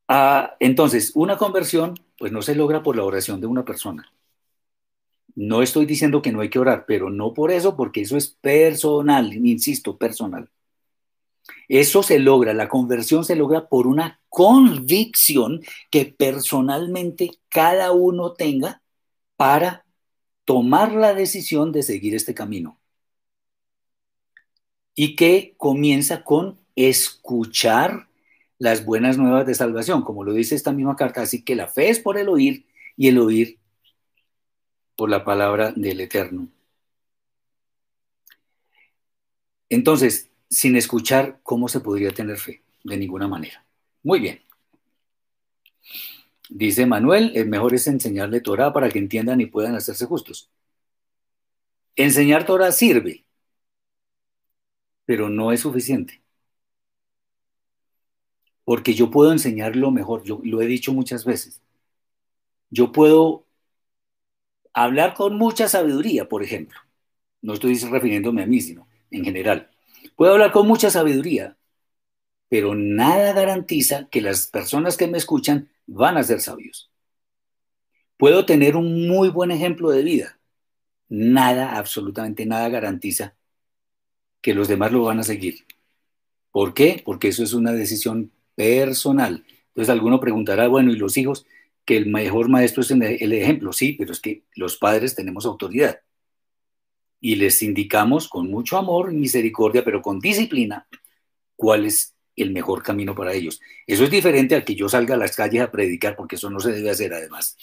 Ah, 0.07 0.55
entonces, 0.59 1.11
una 1.15 1.37
conversión, 1.37 1.95
pues 2.17 2.31
no 2.31 2.41
se 2.41 2.55
logra 2.55 2.83
por 2.83 2.95
la 2.95 3.03
oración 3.03 3.41
de 3.41 3.47
una 3.47 3.65
persona. 3.65 4.11
No 5.37 5.61
estoy 5.61 5.85
diciendo 5.85 6.23
que 6.23 6.31
no 6.31 6.41
hay 6.41 6.49
que 6.49 6.57
orar, 6.57 6.85
pero 6.87 7.11
no 7.11 7.31
por 7.35 7.51
eso, 7.51 7.77
porque 7.77 8.01
eso 8.01 8.17
es 8.17 8.27
personal, 8.27 9.31
insisto, 9.35 9.95
personal. 9.95 10.49
Eso 11.67 12.01
se 12.01 12.17
logra, 12.17 12.55
la 12.55 12.67
conversión 12.67 13.23
se 13.23 13.35
logra 13.35 13.69
por 13.69 13.85
una 13.85 14.19
convicción 14.29 15.61
que 15.91 16.05
personalmente 16.05 17.37
cada 17.49 17.91
uno 17.91 18.33
tenga 18.33 18.81
para 19.35 19.85
tomar 20.43 20.93
la 20.93 21.13
decisión 21.13 21.71
de 21.71 21.83
seguir 21.83 22.15
este 22.15 22.33
camino. 22.33 22.79
Y 24.95 25.15
que 25.15 25.53
comienza 25.57 26.23
con 26.23 26.57
escuchar 26.75 28.07
las 28.57 28.83
buenas 28.85 29.19
nuevas 29.19 29.45
de 29.45 29.53
salvación, 29.53 30.01
como 30.01 30.23
lo 30.23 30.33
dice 30.33 30.55
esta 30.55 30.71
misma 30.73 30.95
carta. 30.95 31.21
Así 31.21 31.43
que 31.43 31.55
la 31.55 31.67
fe 31.67 31.89
es 31.89 31.99
por 31.99 32.17
el 32.17 32.27
oír 32.27 32.65
y 32.95 33.09
el 33.09 33.19
oír 33.19 33.59
por 34.97 35.09
la 35.09 35.23
palabra 35.23 35.71
del 35.73 36.01
Eterno. 36.01 36.49
Entonces, 39.69 40.29
sin 40.49 40.75
escuchar, 40.75 41.39
¿cómo 41.43 41.69
se 41.69 41.79
podría 41.79 42.11
tener 42.11 42.37
fe? 42.37 42.63
De 42.83 42.97
ninguna 42.97 43.27
manera. 43.27 43.65
Muy 44.03 44.19
bien. 44.19 44.41
Dice 46.49 46.85
Manuel, 46.85 47.31
el 47.35 47.47
mejor 47.47 47.73
es 47.73 47.87
enseñarle 47.87 48.41
Torah 48.41 48.73
para 48.73 48.89
que 48.89 48.99
entiendan 48.99 49.41
y 49.41 49.47
puedan 49.47 49.75
hacerse 49.75 50.05
justos. 50.05 50.49
Enseñar 51.95 52.45
Torah 52.45 52.71
sirve, 52.71 53.25
pero 55.05 55.29
no 55.29 55.51
es 55.51 55.61
suficiente 55.61 56.21
porque 58.67 58.93
yo 58.93 59.09
puedo 59.09 59.31
enseñarlo 59.31 59.91
mejor, 59.91 60.23
yo 60.23 60.41
lo 60.43 60.61
he 60.61 60.65
dicho 60.65 60.91
muchas 60.91 61.23
veces. 61.23 61.61
Yo 62.69 62.91
puedo 62.91 63.46
hablar 64.83 65.15
con 65.15 65.37
mucha 65.37 65.67
sabiduría, 65.67 66.29
por 66.29 66.43
ejemplo. 66.43 66.79
No 67.41 67.53
estoy 67.53 67.75
refiriéndome 67.75 68.43
a 68.43 68.45
mí, 68.45 68.61
sino 68.61 68.87
en 69.11 69.23
general. 69.23 69.69
Puedo 70.15 70.33
hablar 70.33 70.51
con 70.51 70.67
mucha 70.67 70.89
sabiduría, 70.91 71.57
pero 72.49 72.75
nada 72.75 73.33
garantiza 73.33 74.07
que 74.09 74.21
las 74.21 74.47
personas 74.47 74.95
que 74.95 75.07
me 75.07 75.17
escuchan 75.17 75.69
van 75.87 76.17
a 76.17 76.23
ser 76.23 76.41
sabios. 76.41 76.91
Puedo 78.17 78.45
tener 78.45 78.75
un 78.75 79.07
muy 79.07 79.29
buen 79.29 79.51
ejemplo 79.51 79.89
de 79.89 80.03
vida. 80.03 80.39
Nada, 81.09 81.77
absolutamente 81.77 82.45
nada 82.45 82.69
garantiza 82.69 83.35
que 84.41 84.53
los 84.53 84.67
demás 84.67 84.91
lo 84.91 85.03
van 85.03 85.19
a 85.19 85.23
seguir. 85.23 85.65
¿Por 86.51 86.73
qué? 86.73 87.01
Porque 87.03 87.29
eso 87.29 87.43
es 87.43 87.53
una 87.53 87.71
decisión 87.73 88.31
personal. 88.55 89.43
Entonces 89.69 89.89
alguno 89.91 90.19
preguntará, 90.19 90.67
bueno, 90.67 90.91
¿y 90.91 90.95
los 90.97 91.17
hijos? 91.17 91.45
Que 91.87 91.97
el 91.97 92.05
mejor 92.07 92.49
maestro 92.49 92.83
es 92.83 92.91
el 92.91 93.33
ejemplo, 93.33 93.73
sí, 93.73 93.93
pero 93.93 94.11
es 94.11 94.19
que 94.19 94.43
los 94.55 94.77
padres 94.77 95.15
tenemos 95.15 95.47
autoridad. 95.47 96.01
Y 97.19 97.37
les 97.37 97.63
indicamos 97.63 98.27
con 98.27 98.51
mucho 98.51 98.77
amor 98.77 99.11
y 99.11 99.15
misericordia, 99.15 99.83
pero 99.83 100.03
con 100.03 100.19
disciplina, 100.19 100.87
cuál 101.55 101.85
es 101.85 102.13
el 102.35 102.51
mejor 102.51 102.83
camino 102.83 103.15
para 103.15 103.33
ellos. 103.33 103.59
Eso 103.87 104.03
es 104.03 104.11
diferente 104.11 104.53
al 104.53 104.65
que 104.65 104.75
yo 104.75 104.89
salga 104.89 105.15
a 105.15 105.17
las 105.17 105.35
calles 105.35 105.61
a 105.61 105.71
predicar, 105.71 106.15
porque 106.15 106.35
eso 106.35 106.49
no 106.49 106.59
se 106.59 106.71
debe 106.71 106.91
hacer 106.91 107.13
además, 107.13 107.57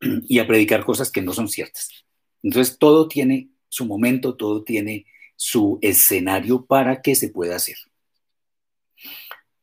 y 0.00 0.38
a 0.38 0.46
predicar 0.46 0.84
cosas 0.84 1.10
que 1.10 1.20
no 1.20 1.32
son 1.34 1.48
ciertas. 1.48 2.06
Entonces, 2.42 2.78
todo 2.78 3.08
tiene 3.08 3.50
su 3.68 3.84
momento, 3.84 4.36
todo 4.36 4.64
tiene 4.64 5.06
su 5.36 5.78
escenario 5.82 6.64
para 6.64 7.02
que 7.02 7.14
se 7.14 7.28
pueda 7.28 7.56
hacer. 7.56 7.76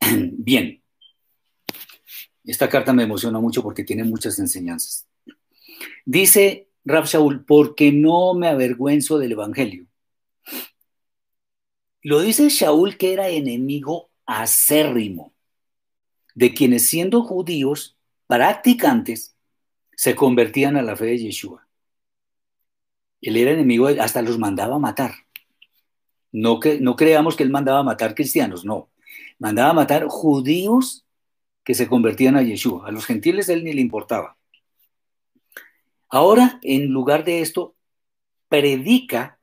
Bien, 0.00 0.82
esta 2.46 2.68
carta 2.68 2.92
me 2.92 3.02
emociona 3.02 3.40
mucho 3.40 3.62
porque 3.62 3.84
tiene 3.84 4.04
muchas 4.04 4.38
enseñanzas. 4.38 5.06
Dice 6.04 6.68
Rab 6.84 7.06
Shaul, 7.06 7.44
porque 7.44 7.92
no 7.92 8.34
me 8.34 8.48
avergüenzo 8.48 9.18
del 9.18 9.32
Evangelio. 9.32 9.86
Lo 12.02 12.20
dice 12.20 12.48
Shaul 12.48 12.96
que 12.96 13.12
era 13.12 13.28
enemigo 13.28 14.10
acérrimo 14.26 15.34
de 16.34 16.54
quienes 16.54 16.86
siendo 16.86 17.22
judíos 17.22 17.96
practicantes 18.28 19.36
se 19.96 20.14
convertían 20.14 20.76
a 20.76 20.82
la 20.82 20.94
fe 20.94 21.06
de 21.06 21.18
Yeshua. 21.18 21.66
Él 23.20 23.36
era 23.36 23.52
enemigo, 23.52 23.88
hasta 23.88 24.22
los 24.22 24.38
mandaba 24.38 24.76
a 24.76 24.78
matar. 24.78 25.14
No, 26.30 26.60
que, 26.60 26.78
no 26.80 26.96
creamos 26.96 27.34
que 27.34 27.42
él 27.42 27.50
mandaba 27.50 27.80
a 27.80 27.84
matar 27.84 28.14
cristianos, 28.14 28.64
no. 28.64 28.90
Mandaba 29.38 29.70
a 29.70 29.74
matar 29.74 30.06
judíos 30.06 31.05
que 31.66 31.74
se 31.74 31.88
convertían 31.88 32.36
a 32.36 32.42
Yeshua. 32.42 32.86
A 32.86 32.92
los 32.92 33.04
gentiles 33.04 33.48
él 33.48 33.64
ni 33.64 33.72
le 33.72 33.80
importaba. 33.80 34.38
Ahora, 36.08 36.60
en 36.62 36.86
lugar 36.86 37.24
de 37.24 37.40
esto, 37.40 37.74
predica 38.48 39.40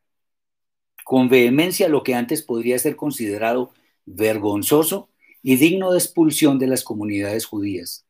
con 1.04 1.28
vehemencia 1.28 1.90
lo 1.90 2.02
que 2.02 2.16
antes 2.16 2.42
podría 2.42 2.80
ser 2.80 2.96
considerado 2.96 3.74
vergonzoso 4.06 5.10
y 5.42 5.58
digno 5.58 5.92
de 5.92 6.00
expulsión 6.00 6.60
de 6.60 6.68
las 6.68 6.86
comunidades 6.86 7.46
judías. 7.46 8.06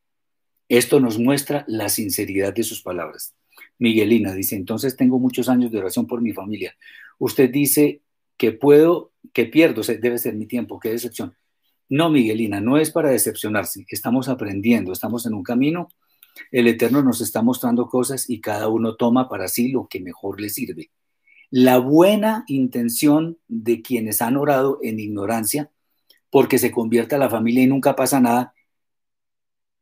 Esto 0.69 0.99
nos 0.99 1.17
muestra 1.17 1.65
la 1.67 1.89
sinceridad 1.89 2.54
de 2.54 2.62
sus 2.62 2.84
palabras. 2.84 3.34
Miguelina 3.80 4.36
dice, 4.36 4.56
entonces 4.56 4.95
tengo 4.95 5.17
muchos 5.17 5.49
años 5.49 5.71
de 5.71 5.80
oración 5.80 6.06
por 6.06 6.21
mi 6.21 6.34
familia. 6.34 6.78
Usted 7.17 7.49
dice 7.49 8.02
que 8.38 8.52
puedo, 8.52 9.12
que 9.34 9.45
pierdo, 9.45 9.82
debe 9.82 10.19
ser 10.19 10.36
mi 10.36 10.45
tiempo, 10.45 10.80
qué 10.80 10.89
decepción. 10.89 11.36
No, 11.89 12.10
Miguelina, 12.10 12.60
no 12.60 12.78
es 12.78 12.91
para 12.91 13.10
decepcionarse, 13.10 13.86
estamos 13.89 14.30
aprendiendo, 14.30 14.91
estamos 14.91 15.26
en 15.26 15.34
un 15.34 15.43
camino, 15.43 15.89
el 16.52 16.67
Eterno 16.67 17.04
nos 17.04 17.22
está 17.22 17.41
mostrando 17.41 17.88
cosas 17.88 18.30
y 18.30 18.41
cada 18.41 18.67
uno 18.67 18.96
toma 18.96 19.30
para 19.30 19.48
sí 19.48 19.72
lo 19.72 19.88
que 19.88 20.00
mejor 20.00 20.41
le 20.41 20.50
sirve. 20.50 20.91
La 21.52 21.78
buena 21.78 22.43
intención 22.48 23.38
de 23.48 23.82
quienes 23.82 24.22
han 24.22 24.38
orado 24.38 24.80
en 24.82 25.00
ignorancia 25.00 25.72
porque 26.32 26.58
se 26.58 26.72
convierta 26.72 27.19
la 27.19 27.30
familia 27.30 27.63
y 27.63 27.67
nunca 27.67 27.96
pasa 27.96 28.19
nada, 28.19 28.56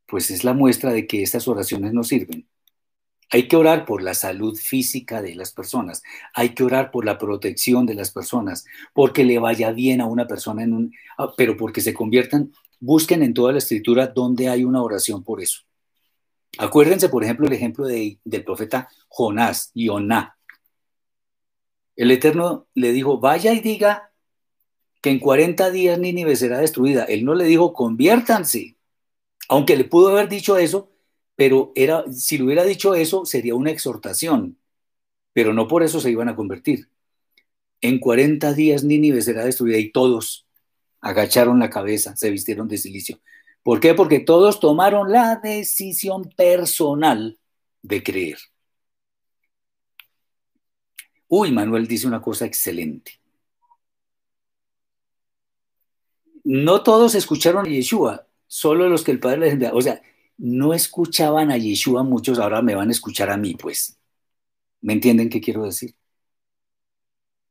pues 0.05 0.31
es 0.31 0.43
la 0.43 0.53
muestra 0.53 0.91
de 0.91 1.07
que 1.07 1.23
estas 1.23 1.47
oraciones 1.47 1.93
no 1.93 2.03
sirven. 2.03 2.50
Hay 3.31 3.47
que 3.47 3.55
orar 3.55 3.85
por 3.85 4.03
la 4.03 4.13
salud 4.13 4.57
física 4.57 5.21
de 5.21 5.35
las 5.35 5.53
personas, 5.53 6.03
hay 6.33 6.49
que 6.49 6.63
orar 6.63 6.91
por 6.91 7.05
la 7.05 7.17
protección 7.17 7.85
de 7.85 7.93
las 7.93 8.11
personas, 8.11 8.65
porque 8.93 9.23
le 9.23 9.39
vaya 9.39 9.71
bien 9.71 10.01
a 10.01 10.05
una 10.05 10.27
persona 10.27 10.63
en 10.63 10.73
un, 10.73 10.93
ah, 11.17 11.33
pero 11.37 11.55
porque 11.55 11.79
se 11.79 11.93
conviertan, 11.93 12.51
busquen 12.79 13.23
en 13.23 13.33
toda 13.33 13.53
la 13.53 13.59
escritura 13.59 14.07
donde 14.07 14.49
hay 14.49 14.65
una 14.65 14.83
oración 14.83 15.23
por 15.23 15.41
eso. 15.41 15.61
Acuérdense, 16.57 17.07
por 17.07 17.23
ejemplo, 17.23 17.47
el 17.47 17.53
ejemplo 17.53 17.85
del 17.85 18.43
profeta 18.43 18.89
Jonás, 19.07 19.71
Oná. 19.89 20.37
El 21.95 22.11
Eterno 22.11 22.67
le 22.73 22.91
dijo, 22.91 23.19
vaya 23.19 23.53
y 23.53 23.61
diga 23.61 24.11
que 25.01 25.09
en 25.09 25.19
40 25.19 25.71
días 25.71 25.97
Nínive 25.97 26.35
será 26.35 26.59
destruida. 26.59 27.05
Él 27.05 27.23
no 27.23 27.33
le 27.35 27.45
dijo, 27.45 27.73
conviértanse. 27.73 28.75
Aunque 29.49 29.75
le 29.75 29.85
pudo 29.85 30.09
haber 30.09 30.29
dicho 30.29 30.57
eso, 30.57 30.90
pero 31.41 31.71
era, 31.73 32.03
si 32.13 32.37
le 32.37 32.43
hubiera 32.43 32.63
dicho 32.63 32.93
eso, 32.93 33.25
sería 33.25 33.55
una 33.55 33.71
exhortación. 33.71 34.59
Pero 35.33 35.55
no 35.55 35.67
por 35.67 35.81
eso 35.81 35.99
se 35.99 36.11
iban 36.11 36.29
a 36.29 36.35
convertir. 36.35 36.87
En 37.81 37.97
40 37.97 38.53
días 38.53 38.83
Nínive 38.83 39.23
será 39.23 39.43
destruida 39.43 39.79
y 39.79 39.91
todos 39.91 40.45
agacharon 40.99 41.57
la 41.57 41.71
cabeza, 41.71 42.15
se 42.15 42.29
vistieron 42.29 42.67
de 42.67 42.77
silicio. 42.77 43.21
¿Por 43.63 43.79
qué? 43.79 43.95
Porque 43.95 44.19
todos 44.19 44.59
tomaron 44.59 45.11
la 45.11 45.37
decisión 45.37 46.29
personal 46.37 47.39
de 47.81 48.03
creer. 48.03 48.37
Uy, 51.27 51.51
Manuel 51.51 51.87
dice 51.87 52.05
una 52.05 52.21
cosa 52.21 52.45
excelente. 52.45 53.19
no 56.43 56.83
todos 56.83 57.15
escucharon 57.15 57.65
a 57.65 57.69
Yeshua, 57.69 58.27
solo 58.45 58.89
los 58.89 59.03
que 59.03 59.11
el 59.11 59.19
Padre 59.19 59.39
les 59.39 59.53
enviaba. 59.53 59.75
O 59.75 59.81
sea, 59.81 60.03
no 60.41 60.73
escuchaban 60.73 61.51
a 61.51 61.57
Yeshua 61.57 62.01
muchos, 62.01 62.39
ahora 62.39 62.63
me 62.63 62.73
van 62.73 62.89
a 62.89 62.91
escuchar 62.91 63.29
a 63.29 63.37
mí, 63.37 63.53
pues. 63.53 63.99
¿Me 64.81 64.93
entienden 64.93 65.29
qué 65.29 65.39
quiero 65.39 65.63
decir? 65.63 65.95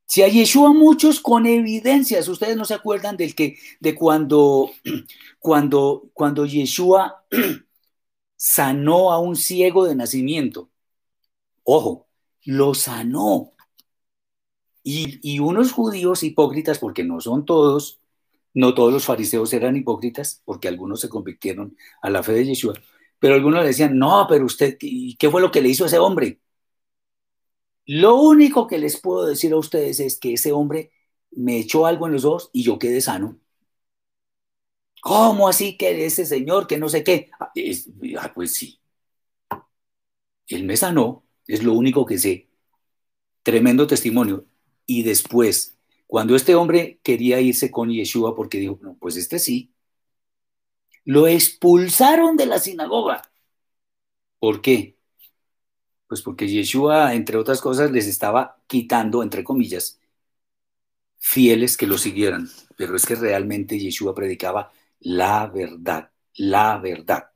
Si 0.05 0.21
a 0.23 0.27
Yeshua 0.27 0.73
muchos 0.73 1.21
con 1.21 1.45
evidencias, 1.45 2.27
ustedes 2.27 2.57
no 2.57 2.65
se 2.65 2.73
acuerdan 2.73 3.15
del 3.15 3.33
que, 3.33 3.57
de 3.79 3.95
cuando, 3.95 4.71
cuando, 5.39 6.09
cuando 6.13 6.45
Yeshua 6.45 7.23
sanó 8.35 9.13
a 9.13 9.19
un 9.19 9.37
ciego 9.37 9.85
de 9.85 9.95
nacimiento. 9.95 10.69
Ojo, 11.63 12.07
lo 12.43 12.73
sanó. 12.73 13.51
Y, 14.83 15.17
y 15.23 15.39
unos 15.39 15.71
judíos 15.71 16.23
hipócritas, 16.23 16.77
porque 16.77 17.05
no 17.05 17.21
son 17.21 17.45
todos, 17.45 18.00
no 18.53 18.73
todos 18.73 18.93
los 18.93 19.05
fariseos 19.05 19.53
eran 19.53 19.77
hipócritas, 19.77 20.41
porque 20.45 20.67
algunos 20.67 21.01
se 21.01 21.09
convirtieron 21.09 21.77
a 22.01 22.09
la 22.09 22.23
fe 22.23 22.33
de 22.33 22.45
Yeshua, 22.45 22.73
pero 23.19 23.35
algunos 23.35 23.61
le 23.61 23.67
decían, 23.67 23.97
no, 23.97 24.25
pero 24.29 24.45
usted, 24.45 24.77
¿qué 24.79 25.29
fue 25.29 25.41
lo 25.41 25.51
que 25.51 25.61
le 25.61 25.69
hizo 25.69 25.83
a 25.85 25.87
ese 25.87 25.99
hombre? 25.99 26.39
Lo 27.85 28.15
único 28.15 28.67
que 28.67 28.79
les 28.79 28.99
puedo 28.99 29.25
decir 29.25 29.53
a 29.53 29.57
ustedes 29.57 29.99
es 29.99 30.19
que 30.19 30.33
ese 30.33 30.51
hombre 30.51 30.91
me 31.31 31.57
echó 31.59 31.85
algo 31.85 32.07
en 32.07 32.13
los 32.13 32.25
ojos 32.25 32.49
y 32.53 32.63
yo 32.63 32.79
quedé 32.79 33.01
sano. 33.01 33.39
¿Cómo 35.01 35.47
así 35.47 35.77
que 35.77 36.05
ese 36.05 36.25
señor 36.25 36.67
que 36.67 36.77
no 36.77 36.87
sé 36.89 37.03
qué? 37.03 37.29
Ah, 37.39 37.51
ah, 38.19 38.31
pues 38.33 38.53
sí. 38.53 38.79
Él 40.47 40.65
me 40.65 40.77
sanó, 40.77 41.23
es 41.47 41.63
lo 41.63 41.73
único 41.73 42.05
que 42.05 42.17
sé. 42.19 42.47
Tremendo 43.43 43.87
testimonio. 43.87 44.45
Y 44.85 45.03
después 45.03 45.70
cuando 46.11 46.35
este 46.35 46.55
hombre 46.55 46.99
quería 47.03 47.39
irse 47.39 47.71
con 47.71 47.89
Yeshua 47.89 48.35
porque 48.35 48.57
dijo, 48.57 48.77
no, 48.81 48.97
pues 48.99 49.15
este 49.15 49.39
sí, 49.39 49.71
lo 51.05 51.25
expulsaron 51.25 52.35
de 52.35 52.47
la 52.47 52.59
sinagoga. 52.59 53.21
¿Por 54.37 54.61
qué? 54.61 54.97
Pues 56.07 56.21
porque 56.21 56.49
Yeshua, 56.49 57.13
entre 57.13 57.37
otras 57.37 57.61
cosas, 57.61 57.91
les 57.91 58.07
estaba 58.07 58.61
quitando, 58.67 59.23
entre 59.23 59.45
comillas, 59.45 60.01
fieles 61.17 61.77
que 61.77 61.87
lo 61.87 61.97
siguieran. 61.97 62.49
Pero 62.75 62.97
es 62.97 63.05
que 63.05 63.15
realmente 63.15 63.79
Yeshua 63.79 64.13
predicaba 64.13 64.73
la 64.99 65.47
verdad, 65.47 66.11
la 66.33 66.77
verdad. 66.77 67.31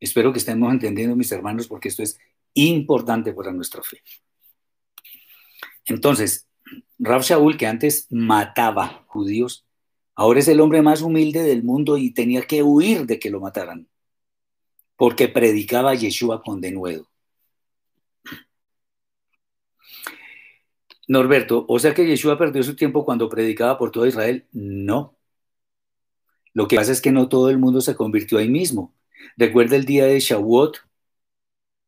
Espero 0.00 0.32
que 0.32 0.38
estemos 0.38 0.72
entendiendo, 0.72 1.14
mis 1.14 1.30
hermanos, 1.30 1.68
porque 1.68 1.88
esto 1.88 2.02
es 2.02 2.18
importante 2.54 3.34
para 3.34 3.52
nuestra 3.52 3.82
fe. 3.82 4.02
Entonces, 5.84 6.48
Rav 6.98 7.22
Shaul, 7.22 7.56
que 7.56 7.66
antes 7.66 8.06
mataba 8.10 9.04
judíos, 9.08 9.66
ahora 10.14 10.40
es 10.40 10.48
el 10.48 10.60
hombre 10.60 10.82
más 10.82 11.02
humilde 11.02 11.42
del 11.42 11.62
mundo 11.64 11.96
y 11.96 12.12
tenía 12.12 12.42
que 12.42 12.62
huir 12.62 13.06
de 13.06 13.18
que 13.18 13.30
lo 13.30 13.40
mataran, 13.40 13.88
porque 14.96 15.28
predicaba 15.28 15.94
Yeshua 15.94 16.42
con 16.42 16.60
denuedo. 16.60 17.08
Norberto, 21.08 21.64
o 21.68 21.78
sea 21.78 21.94
que 21.94 22.06
Yeshua 22.06 22.38
perdió 22.38 22.62
su 22.62 22.76
tiempo 22.76 23.04
cuando 23.04 23.28
predicaba 23.28 23.78
por 23.78 23.90
todo 23.90 24.06
Israel. 24.06 24.46
No. 24.52 25.16
Lo 26.54 26.68
que 26.68 26.76
pasa 26.76 26.92
es 26.92 27.00
que 27.00 27.12
no 27.12 27.28
todo 27.28 27.50
el 27.50 27.58
mundo 27.58 27.80
se 27.80 27.94
convirtió 27.96 28.38
ahí 28.38 28.48
mismo. 28.48 28.94
Recuerda 29.36 29.76
el 29.76 29.84
día 29.84 30.06
de 30.06 30.20
Shavuot, 30.20 30.78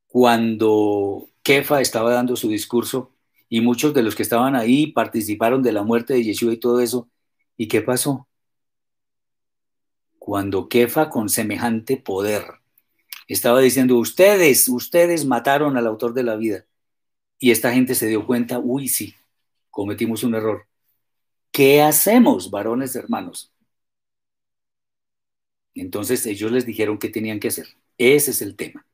cuando 0.09 1.29
Kefa 1.43 1.81
estaba 1.81 2.13
dando 2.13 2.37
su 2.37 2.49
discurso 2.49 3.14
y 3.49 3.61
muchos 3.61 3.95
de 3.95 4.03
los 4.03 4.15
que 4.15 4.23
estaban 4.23 4.57
ahí 4.57 4.89
participaron 4.89 5.63
de 5.63 5.73
la 5.73 5.83
muerte 5.83 6.15
de 6.15 6.25
Yeshua 6.25 6.53
y 6.53 6.59
todo 6.59 6.81
eso. 6.81 7.09
¿Y 7.57 7.69
qué 7.69 7.83
pasó? 7.83 8.29
Cuando 10.19 10.69
Kefa 10.69 11.11
con 11.11 11.29
semejante 11.29 11.97
poder 11.97 12.45
Estaba 13.29 13.61
diciendo, 13.61 13.97
ustedes, 13.97 14.69
ustedes 14.69 15.25
mataron 15.25 15.77
al 15.77 15.87
autor 15.87 16.13
de 16.15 16.23
la 16.25 16.37
vida. 16.37 16.67
Y 17.39 17.51
esta 17.51 17.73
gente 17.73 17.95
se 17.95 18.07
dio 18.07 18.27
cuenta, 18.27 18.59
uy, 18.59 18.89
sí, 18.89 19.15
cometimos 19.71 20.23
un 20.25 20.35
error. 20.35 20.67
¿Qué 21.51 21.83
hacemos, 21.83 22.51
varones 22.51 22.97
hermanos? 22.97 23.53
Entonces 25.75 26.25
ellos 26.27 26.53
les 26.53 26.67
dijeron 26.67 26.99
qué 26.99 27.09
tenían 27.09 27.41
que 27.41 27.49
hacer. 27.49 27.67
Ese 27.99 28.31
es 28.33 28.43
el 28.43 28.57
tema. 28.57 28.87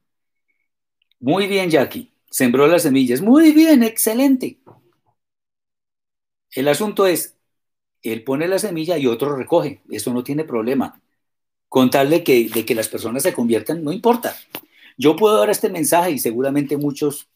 Muy 1.19 1.47
bien, 1.47 1.71
Jackie. 1.71 2.13
Sembró 2.31 2.67
las 2.69 2.83
semillas. 2.83 3.21
Muy 3.21 3.53
bien, 3.53 3.83
excelente. 3.83 4.59
El 6.53 6.69
asunto 6.69 7.07
es, 7.07 7.37
él 8.03 8.25
pone 8.25 8.49
la 8.49 8.59
semilla 8.59 8.97
y 8.99 9.07
otro 9.07 9.37
recoge. 9.37 9.83
Eso 9.91 10.13
no 10.13 10.23
tiene 10.23 10.45
problema. 10.45 11.01
Con 11.69 11.91
tal 11.91 12.11
de 12.11 12.25
que, 12.25 12.49
de 12.49 12.65
que 12.65 12.75
las 12.75 12.89
personas 12.89 13.23
se 13.23 13.33
conviertan, 13.33 13.83
no 13.85 13.93
importa. 13.93 14.37
Yo 14.97 15.17
puedo 15.17 15.39
dar 15.39 15.51
este 15.51 15.71
mensaje 15.71 16.13
y 16.13 16.19
seguramente 16.19 16.77
muchos 16.77 17.29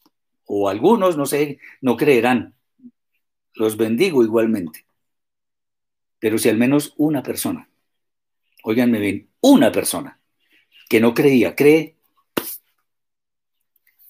o 0.46 0.68
algunos, 0.68 1.16
no 1.16 1.26
sé, 1.26 1.58
no 1.80 1.96
creerán. 1.96 2.54
Los 3.54 3.76
bendigo 3.76 4.22
igualmente. 4.22 4.86
Pero 6.18 6.38
si 6.38 6.48
al 6.48 6.56
menos 6.56 6.94
una 6.96 7.22
persona, 7.22 7.68
oiganme 8.62 8.98
bien, 8.98 9.28
una 9.40 9.70
persona 9.70 10.20
que 10.88 11.00
no 11.00 11.14
creía, 11.14 11.54
cree, 11.54 11.96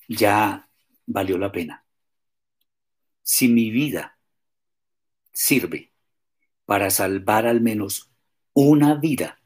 ya 0.09 0.64
valió 1.07 1.39
la 1.39 1.53
pena. 1.53 1.85
Si 3.23 3.49
mi 3.49 3.71
vida 3.71 4.19
sirve 5.33 5.93
para 6.65 6.91
salvar 6.91 7.47
al 7.47 7.61
menos 7.61 8.11
una 8.53 8.95
vida 8.95 9.41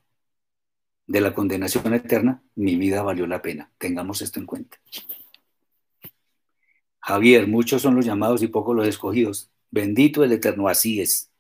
de 1.06 1.20
la 1.20 1.34
condenación 1.34 1.94
eterna, 1.94 2.42
mi 2.54 2.76
vida 2.76 3.02
valió 3.02 3.26
la 3.26 3.40
pena. 3.40 3.72
Tengamos 3.78 4.20
esto 4.22 4.38
en 4.38 4.46
cuenta. 4.46 4.78
Javier, 7.00 7.46
muchos 7.46 7.80
son 7.80 7.96
los 7.96 8.04
llamados 8.04 8.42
y 8.42 8.48
pocos 8.48 8.76
los 8.76 8.86
escogidos. 8.86 9.50
Bendito 9.70 10.22
el 10.24 10.32
Eterno, 10.32 10.68
así 10.68 11.00
es. 11.00 11.30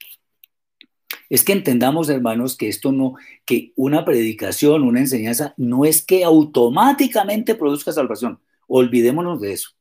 Es 1.28 1.44
que 1.44 1.52
entendamos, 1.52 2.08
hermanos, 2.08 2.56
que 2.56 2.68
esto 2.68 2.90
no, 2.90 3.16
que 3.44 3.74
una 3.76 4.04
predicación, 4.04 4.82
una 4.82 5.00
enseñanza, 5.00 5.52
no 5.58 5.84
es 5.84 6.02
que 6.02 6.24
automáticamente 6.24 7.54
produzca 7.54 7.92
salvación. 7.92 8.40
Olvidémonos 8.66 9.42
de 9.42 9.52
eso. 9.52 9.77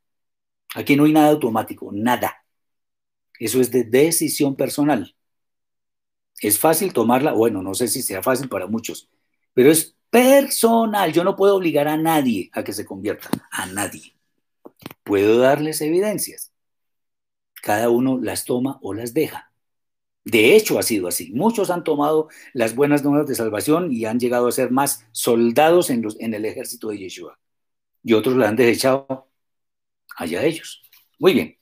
Aquí 0.77 0.95
no 0.95 1.05
hay 1.05 1.11
nada 1.11 1.29
automático, 1.29 1.89
nada. 1.91 2.45
Eso 3.39 3.59
es 3.59 3.71
de 3.71 3.83
decisión 3.83 4.55
personal. 4.55 5.15
Es 6.39 6.59
fácil 6.59 6.93
tomarla, 6.93 7.33
bueno, 7.33 7.63
no 7.63 7.73
sé 7.73 7.87
si 7.87 8.03
sea 8.03 8.21
fácil 8.21 8.47
para 8.47 8.67
muchos, 8.67 9.09
pero 9.55 9.71
es 9.71 9.95
personal. 10.11 11.11
Yo 11.11 11.23
no 11.23 11.35
puedo 11.35 11.55
obligar 11.55 11.87
a 11.87 11.97
nadie 11.97 12.51
a 12.53 12.63
que 12.63 12.73
se 12.73 12.85
convierta, 12.85 13.27
a 13.49 13.65
nadie. 13.65 14.13
Puedo 15.03 15.39
darles 15.39 15.81
evidencias. 15.81 16.51
Cada 17.63 17.89
uno 17.89 18.19
las 18.21 18.45
toma 18.45 18.77
o 18.83 18.93
las 18.93 19.15
deja. 19.15 19.51
De 20.25 20.55
hecho, 20.55 20.77
ha 20.77 20.83
sido 20.83 21.07
así. 21.07 21.31
Muchos 21.33 21.71
han 21.71 21.83
tomado 21.83 22.29
las 22.53 22.75
buenas 22.75 23.03
nuevas 23.03 23.25
de 23.27 23.33
salvación 23.33 23.91
y 23.91 24.05
han 24.05 24.19
llegado 24.19 24.47
a 24.47 24.51
ser 24.51 24.69
más 24.69 25.07
soldados 25.11 25.89
en, 25.89 26.03
los, 26.03 26.19
en 26.19 26.35
el 26.35 26.45
ejército 26.45 26.89
de 26.89 26.99
Yeshua. 26.99 27.39
Y 28.03 28.13
otros 28.13 28.37
la 28.37 28.49
han 28.49 28.55
desechado 28.55 29.26
allá 30.17 30.43
ellos. 30.43 30.83
Muy 31.19 31.33
bien. 31.33 31.57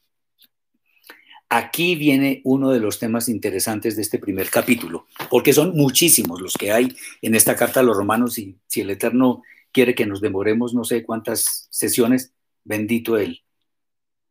Aquí 1.48 1.96
viene 1.96 2.42
uno 2.44 2.72
de 2.72 2.80
los 2.80 2.98
temas 2.98 3.30
interesantes 3.30 3.96
de 3.96 4.02
este 4.02 4.18
primer 4.18 4.50
capítulo, 4.50 5.06
porque 5.30 5.54
son 5.54 5.76
muchísimos 5.76 6.42
los 6.42 6.56
que 6.56 6.72
hay 6.72 6.96
en 7.22 7.36
esta 7.36 7.56
carta 7.56 7.82
a 7.82 7.84
los 7.84 7.96
romanos 7.96 8.40
y 8.40 8.58
si 8.68 8.82
el 8.82 8.90
Eterno 8.90 9.44
quiere 9.72 9.94
que 9.94 10.08
nos 10.08 10.22
demoremos 10.22 10.74
no 10.74 10.84
sé 10.84 11.04
cuántas 11.04 11.68
sesiones, 11.70 12.34
bendito 12.64 13.18
Él, 13.18 13.44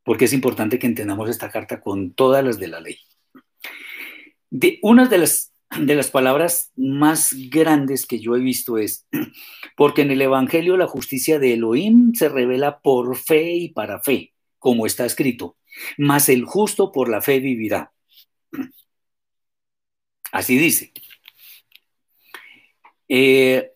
porque 0.03 0.25
es 0.25 0.33
importante 0.33 0.79
que 0.79 0.89
entendamos 0.89 1.31
esta 1.31 1.51
carta 1.51 1.81
con 1.81 2.13
todas 2.15 2.45
las 2.45 2.59
de 2.59 2.69
la 2.69 2.81
ley. 2.81 2.99
De, 4.51 4.79
una 4.83 5.07
de 5.07 5.19
las, 5.19 5.54
de 5.79 5.95
las 5.95 6.11
palabras 6.11 6.73
más 6.77 7.35
grandes 7.51 8.07
que 8.07 8.21
yo 8.21 8.37
he 8.37 8.41
visto 8.41 8.79
es, 8.79 9.07
porque 9.77 10.03
en 10.03 10.11
el 10.11 10.23
Evangelio 10.23 10.77
la 10.77 10.87
justicia 10.87 11.39
de 11.39 11.55
Elohim 11.55 12.15
se 12.15 12.29
revela 12.29 12.81
por 12.81 13.17
fe 13.17 13.53
y 13.53 13.69
para 13.71 14.01
fe, 14.01 14.33
como 14.59 14.87
está 14.87 15.05
escrito 15.05 15.57
mas 15.99 16.29
el 16.29 16.45
justo 16.45 16.93
por 16.93 17.09
la 17.09 17.21
fe 17.21 17.41
vivirá. 17.41 17.93
Así 20.33 20.57
dice. 20.59 20.93
Eh, 23.09 23.71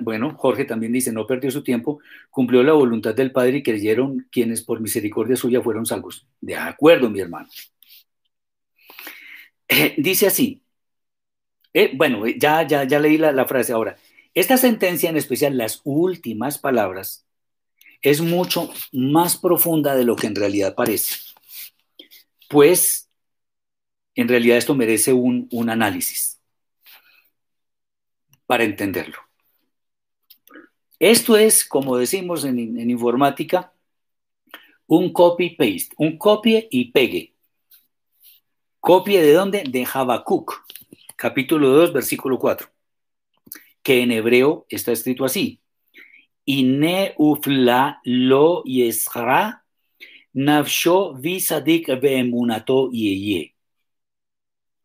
bueno, 0.00 0.34
Jorge 0.36 0.64
también 0.64 0.92
dice, 0.92 1.12
no 1.12 1.26
perdió 1.26 1.50
su 1.50 1.62
tiempo, 1.62 2.00
cumplió 2.30 2.62
la 2.62 2.72
voluntad 2.72 3.14
del 3.14 3.32
Padre 3.32 3.58
y 3.58 3.62
creyeron 3.62 4.26
quienes 4.30 4.62
por 4.62 4.80
misericordia 4.80 5.36
suya 5.36 5.62
fueron 5.62 5.86
salvos. 5.86 6.26
De 6.40 6.56
acuerdo, 6.56 7.10
mi 7.10 7.20
hermano. 7.20 7.48
Eh, 9.74 9.94
dice 9.98 10.26
así, 10.26 10.62
eh, 11.72 11.90
bueno, 11.94 12.26
ya, 12.26 12.66
ya, 12.66 12.84
ya 12.84 12.98
leí 13.00 13.18
la, 13.18 13.44
frase 13.46 13.72
ahora. 13.72 13.96
Esta 14.32 14.56
sentencia, 14.56 15.10
en 15.10 15.16
especial 15.16 15.56
las 15.56 15.80
últimas 15.84 16.58
palabras, 16.58 17.26
es 18.02 18.20
mucho 18.20 18.70
más 18.92 19.36
profunda 19.36 19.94
de 19.96 20.04
lo 20.04 20.16
que 20.16 20.26
en 20.28 20.36
realidad 20.36 20.74
parece. 20.74 21.16
Pues, 22.48 23.10
en 24.14 24.28
realidad 24.28 24.58
esto 24.58 24.74
merece 24.74 25.12
un, 25.12 25.48
análisis 25.68 26.40
para 28.46 28.64
entenderlo. 28.64 29.18
Esto 31.00 31.36
es, 31.36 31.64
como 31.64 31.96
decimos 31.96 32.44
en, 32.44 32.58
en 32.58 32.90
informática, 32.90 33.72
un 34.86 35.12
copy-paste, 35.12 35.94
un 35.98 36.18
copie 36.18 36.68
y 36.70 36.92
pegue. 36.92 37.33
¿Copie 38.84 39.22
de 39.22 39.32
dónde? 39.32 39.64
De 39.66 39.86
Habacuc, 39.90 40.62
capítulo 41.16 41.70
2, 41.70 41.94
versículo 41.94 42.38
4, 42.38 42.68
que 43.82 44.02
en 44.02 44.12
hebreo 44.12 44.66
está 44.68 44.92
escrito 44.92 45.24
así 45.24 45.62
ufla 47.16 48.02
lo 48.04 48.62
yesra 48.64 49.64
visadik 50.34 51.98
beemunato 51.98 52.90
yeye. 52.90 53.54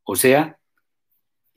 O 0.06 0.16
sea, 0.16 0.58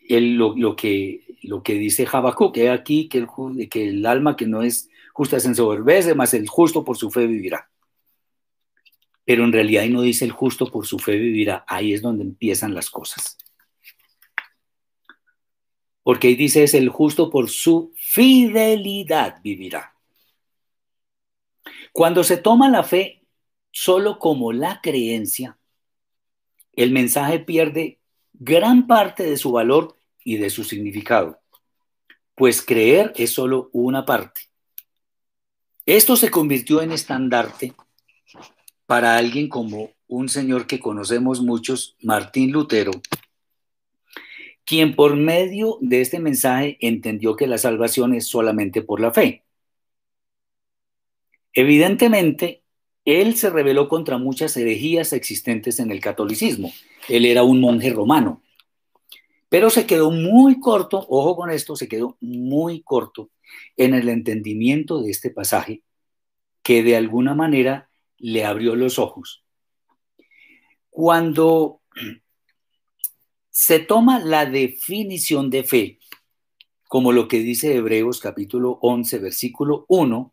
el, 0.08 0.34
lo, 0.34 0.74
que, 0.74 1.20
lo 1.44 1.62
que 1.62 1.74
dice 1.74 2.08
Habacuc, 2.10 2.54
que 2.54 2.70
aquí 2.70 3.08
que 3.08 3.18
el, 3.18 3.68
que 3.68 3.88
el 3.88 4.04
alma 4.04 4.34
que 4.34 4.48
no 4.48 4.62
es 4.62 4.90
justa 5.12 5.38
se 5.38 5.46
ensoberbece, 5.46 6.16
más 6.16 6.34
el 6.34 6.48
justo 6.48 6.84
por 6.84 6.96
su 6.96 7.08
fe 7.08 7.24
vivirá. 7.24 7.71
Pero 9.24 9.44
en 9.44 9.52
realidad 9.52 9.84
ahí 9.84 9.90
no 9.90 10.02
dice 10.02 10.24
el 10.24 10.32
justo 10.32 10.70
por 10.70 10.86
su 10.86 10.98
fe 10.98 11.16
vivirá, 11.16 11.64
ahí 11.68 11.92
es 11.92 12.02
donde 12.02 12.24
empiezan 12.24 12.74
las 12.74 12.90
cosas. 12.90 13.36
Porque 16.02 16.28
ahí 16.28 16.34
dice 16.34 16.64
es 16.64 16.74
el 16.74 16.88
justo 16.88 17.30
por 17.30 17.48
su 17.48 17.92
fidelidad 17.96 19.40
vivirá. 19.42 19.94
Cuando 21.92 22.24
se 22.24 22.36
toma 22.36 22.68
la 22.68 22.82
fe 22.82 23.22
solo 23.70 24.18
como 24.18 24.52
la 24.52 24.80
creencia, 24.82 25.58
el 26.72 26.90
mensaje 26.90 27.38
pierde 27.38 28.00
gran 28.32 28.86
parte 28.86 29.22
de 29.24 29.36
su 29.36 29.52
valor 29.52 29.96
y 30.24 30.38
de 30.38 30.50
su 30.50 30.64
significado, 30.64 31.40
pues 32.34 32.62
creer 32.62 33.12
es 33.16 33.32
solo 33.32 33.70
una 33.72 34.04
parte. 34.04 34.42
Esto 35.84 36.16
se 36.16 36.30
convirtió 36.30 36.80
en 36.80 36.92
estandarte 36.92 37.74
para 38.92 39.16
alguien 39.16 39.48
como 39.48 39.92
un 40.06 40.28
señor 40.28 40.66
que 40.66 40.78
conocemos 40.78 41.40
muchos, 41.40 41.96
Martín 42.02 42.52
Lutero, 42.52 42.90
quien 44.66 44.94
por 44.94 45.16
medio 45.16 45.78
de 45.80 46.02
este 46.02 46.18
mensaje 46.18 46.76
entendió 46.78 47.34
que 47.34 47.46
la 47.46 47.56
salvación 47.56 48.12
es 48.12 48.26
solamente 48.26 48.82
por 48.82 49.00
la 49.00 49.10
fe. 49.10 49.46
Evidentemente, 51.54 52.64
él 53.06 53.34
se 53.34 53.48
rebeló 53.48 53.88
contra 53.88 54.18
muchas 54.18 54.54
herejías 54.58 55.14
existentes 55.14 55.80
en 55.80 55.90
el 55.90 56.00
catolicismo. 56.00 56.70
Él 57.08 57.24
era 57.24 57.44
un 57.44 57.62
monje 57.62 57.94
romano. 57.94 58.42
Pero 59.48 59.70
se 59.70 59.86
quedó 59.86 60.10
muy 60.10 60.60
corto, 60.60 60.98
ojo 61.08 61.34
con 61.34 61.50
esto, 61.50 61.76
se 61.76 61.88
quedó 61.88 62.18
muy 62.20 62.82
corto 62.82 63.30
en 63.78 63.94
el 63.94 64.10
entendimiento 64.10 65.00
de 65.00 65.12
este 65.12 65.30
pasaje 65.30 65.82
que 66.62 66.82
de 66.82 66.94
alguna 66.94 67.34
manera 67.34 67.88
le 68.22 68.44
abrió 68.44 68.74
los 68.76 68.98
ojos. 68.98 69.44
Cuando 70.88 71.82
se 73.50 73.80
toma 73.80 74.20
la 74.20 74.46
definición 74.46 75.50
de 75.50 75.64
fe, 75.64 75.98
como 76.88 77.12
lo 77.12 77.28
que 77.28 77.40
dice 77.40 77.74
Hebreos 77.74 78.20
capítulo 78.20 78.78
11, 78.80 79.18
versículo 79.18 79.84
1, 79.88 80.32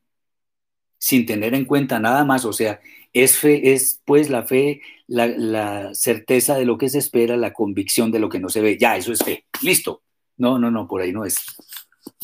sin 0.98 1.26
tener 1.26 1.56
en 1.56 1.66
cuenta 1.66 2.00
nada 2.00 2.24
más, 2.26 2.46
o 2.46 2.54
sea, 2.54 2.80
es 3.12 3.38
fe, 3.38 3.74
es 3.74 4.02
pues 4.06 4.30
la 4.30 4.46
fe, 4.46 4.82
la, 5.08 5.94
certeza 5.96 6.58
de 6.58 6.66
lo 6.66 6.78
que 6.78 6.90
se 6.90 7.00
espera, 7.00 7.38
la 7.38 7.54
convicción 7.54 8.12
de 8.12 8.20
lo 8.20 8.30
que 8.30 8.40
no 8.40 8.50
se 8.50 8.62
ve. 8.62 8.78
Ya, 8.78 8.98
eso 8.98 9.12
es 9.12 9.20
fe. 9.20 9.46
Listo. 9.62 10.04
No, 10.38 10.60
no, 10.60 10.70
no, 10.70 10.88
por 10.88 11.02
ahí 11.02 11.12
no 11.12 11.26
es. 11.26 11.38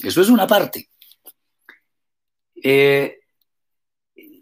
Eso 0.03 0.21
es 0.21 0.29
una 0.29 0.45
parte. 0.45 0.89
Eh, 2.61 3.19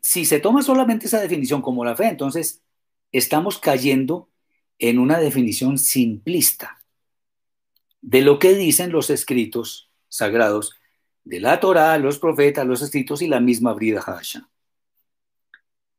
si 0.03 0.25
se 0.25 0.41
toma 0.41 0.61
solamente 0.61 1.05
esa 1.05 1.21
definición 1.21 1.61
como 1.61 1.85
la 1.85 1.95
fe, 1.95 2.09
entonces 2.09 2.61
estamos 3.13 3.57
cayendo 3.57 4.29
en 4.77 4.99
una 4.99 5.17
definición 5.17 5.77
simplista 5.77 6.83
de 8.01 8.21
lo 8.21 8.37
que 8.37 8.53
dicen 8.53 8.91
los 8.91 9.09
escritos 9.09 9.89
sagrados 10.09 10.75
de 11.23 11.39
la 11.39 11.61
Torah, 11.61 11.97
los 11.99 12.19
profetas, 12.19 12.67
los 12.67 12.81
escritos 12.81 13.21
y 13.21 13.27
la 13.27 13.39
misma 13.39 13.71
Brida 13.71 14.01
Hasha. 14.01 14.49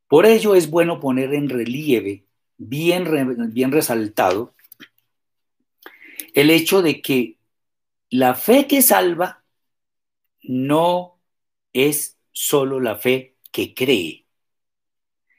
Por 0.06 0.26
ello 0.26 0.54
es 0.54 0.68
bueno 0.68 1.00
poner 1.00 1.32
en 1.32 1.48
relieve, 1.48 2.26
bien, 2.58 3.54
bien 3.54 3.72
resaltado, 3.72 4.54
el 6.34 6.50
hecho 6.50 6.82
de 6.82 7.00
que 7.00 7.38
la 8.10 8.34
fe 8.34 8.66
que 8.66 8.82
salva 8.82 9.44
no 10.42 11.18
es 11.72 12.18
solo 12.32 12.80
la 12.80 12.96
fe 12.96 13.33
que 13.54 13.72
cree. 13.72 14.26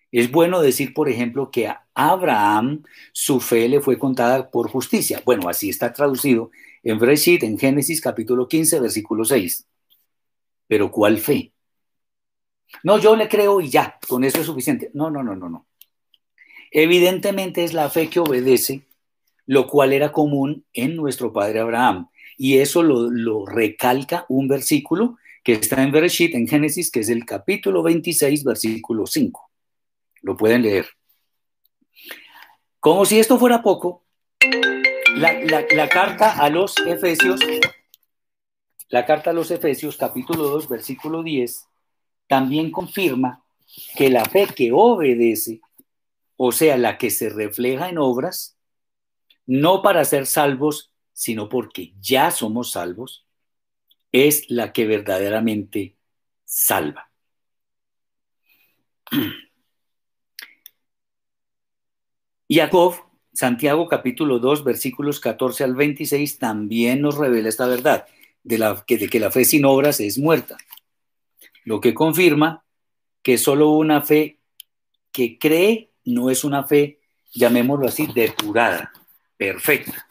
Es 0.09 0.31
bueno 0.31 0.61
decir, 0.61 0.93
por 0.93 1.09
ejemplo, 1.09 1.51
que 1.51 1.67
a 1.67 1.85
Abraham 1.93 2.83
su 3.11 3.41
fe 3.41 3.67
le 3.67 3.81
fue 3.81 3.99
contada 3.99 4.49
por 4.49 4.69
justicia. 4.69 5.21
Bueno, 5.25 5.49
así 5.49 5.69
está 5.69 5.91
traducido 5.91 6.49
en 6.81 6.97
Breshit, 6.97 7.43
en 7.43 7.59
Génesis 7.59 7.99
capítulo 7.99 8.47
15, 8.47 8.79
versículo 8.79 9.25
6. 9.25 9.67
Pero 10.65 10.89
¿cuál 10.91 11.17
fe? 11.17 11.51
No, 12.83 12.99
yo 12.99 13.17
le 13.17 13.27
creo 13.27 13.59
y 13.59 13.69
ya, 13.69 13.99
con 14.07 14.23
eso 14.23 14.39
es 14.39 14.45
suficiente. 14.45 14.91
No, 14.93 15.09
no, 15.09 15.21
no, 15.21 15.35
no, 15.35 15.49
no. 15.49 15.67
Evidentemente 16.71 17.65
es 17.65 17.73
la 17.73 17.89
fe 17.89 18.09
que 18.09 18.21
obedece, 18.21 18.87
lo 19.45 19.67
cual 19.67 19.91
era 19.91 20.13
común 20.13 20.63
en 20.71 20.95
nuestro 20.95 21.33
padre 21.33 21.59
Abraham. 21.59 22.07
Y 22.37 22.59
eso 22.59 22.81
lo, 22.81 23.11
lo 23.11 23.45
recalca 23.45 24.25
un 24.29 24.47
versículo 24.47 25.17
que 25.45 25.53
está 25.53 25.83
en 25.83 25.91
Bereshit, 25.91 26.33
en 26.33 26.47
Génesis, 26.47 26.89
que 26.89 27.01
es 27.01 27.09
el 27.09 27.23
capítulo 27.23 27.83
26, 27.83 28.43
versículo 28.43 29.05
5. 29.05 29.51
Lo 30.23 30.35
pueden 30.35 30.63
leer. 30.63 30.87
Como 32.79 33.05
si 33.05 33.19
esto 33.19 33.37
fuera 33.37 33.61
poco, 33.61 34.03
la, 35.15 35.87
carta 35.87 36.39
a 36.39 36.49
los 36.49 36.75
Efesios, 36.79 37.39
la 38.89 39.05
carta 39.05 39.29
a 39.29 39.33
los 39.33 39.51
Efesios, 39.51 39.97
capítulo 39.97 40.49
2, 40.49 40.67
versículo 40.67 41.21
10, 41.21 41.67
también 42.25 42.71
confirma 42.71 43.45
que 43.95 44.09
la 44.09 44.25
fe 44.25 44.47
que 44.47 44.71
obedece, 44.73 45.61
o 46.37 46.51
sea, 46.51 46.75
la 46.75 46.97
que 46.97 47.11
se 47.11 47.29
refleja 47.29 47.89
en 47.89 47.99
obras, 47.99 48.57
no 49.45 49.83
para 49.83 50.05
ser 50.05 50.25
salvos, 50.25 50.91
sino 51.13 51.49
porque 51.49 51.93
ya 51.99 52.31
somos 52.31 52.71
salvos, 52.71 53.24
es 54.15 54.49
la 54.49 54.71
que 54.71 54.87
verdaderamente 54.87 55.97
salva. 56.45 57.11
Jacob, 62.47 62.95
Santiago 63.33 63.89
capítulo 63.89 64.39
2, 64.39 64.63
versículos 64.63 65.19
14 65.19 65.65
al 65.65 65.75
26, 65.75 66.39
también 66.39 67.01
nos 67.01 67.17
revela 67.17 67.49
esta 67.49 67.67
verdad, 67.67 68.05
de, 68.43 68.57
la, 68.57 68.85
que, 68.87 68.97
de 68.97 69.09
que 69.09 69.19
la 69.19 69.31
fe 69.31 69.43
sin 69.43 69.65
obras 69.65 69.99
es 69.99 70.17
muerta, 70.17 70.55
lo 71.65 71.81
que 71.81 71.93
confirma 71.93 72.63
que 73.21 73.37
solo 73.37 73.71
una 73.71 74.01
fe 74.01 74.39
que 75.11 75.37
cree 75.37 75.91
no 76.05 76.29
es 76.29 76.45
una 76.45 76.63
fe, 76.63 77.01
llamémoslo 77.33 77.87
así, 77.87 78.07
depurada, 78.07 78.93
perfecta 79.35 80.07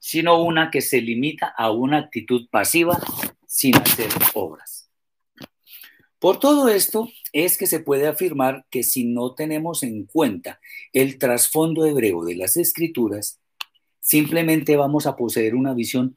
sino 0.00 0.42
una 0.42 0.70
que 0.70 0.80
se 0.80 1.00
limita 1.00 1.54
a 1.56 1.70
una 1.70 1.98
actitud 1.98 2.48
pasiva 2.50 2.98
sin 3.46 3.76
hacer 3.76 4.08
obras. 4.34 4.90
Por 6.18 6.38
todo 6.38 6.68
esto 6.68 7.08
es 7.32 7.56
que 7.56 7.66
se 7.66 7.80
puede 7.80 8.06
afirmar 8.06 8.66
que 8.70 8.82
si 8.82 9.04
no 9.04 9.34
tenemos 9.34 9.82
en 9.82 10.04
cuenta 10.06 10.60
el 10.92 11.18
trasfondo 11.18 11.86
hebreo 11.86 12.24
de 12.24 12.34
las 12.34 12.56
escrituras, 12.56 13.40
simplemente 14.00 14.76
vamos 14.76 15.06
a 15.06 15.16
poseer 15.16 15.54
una 15.54 15.74
visión 15.74 16.16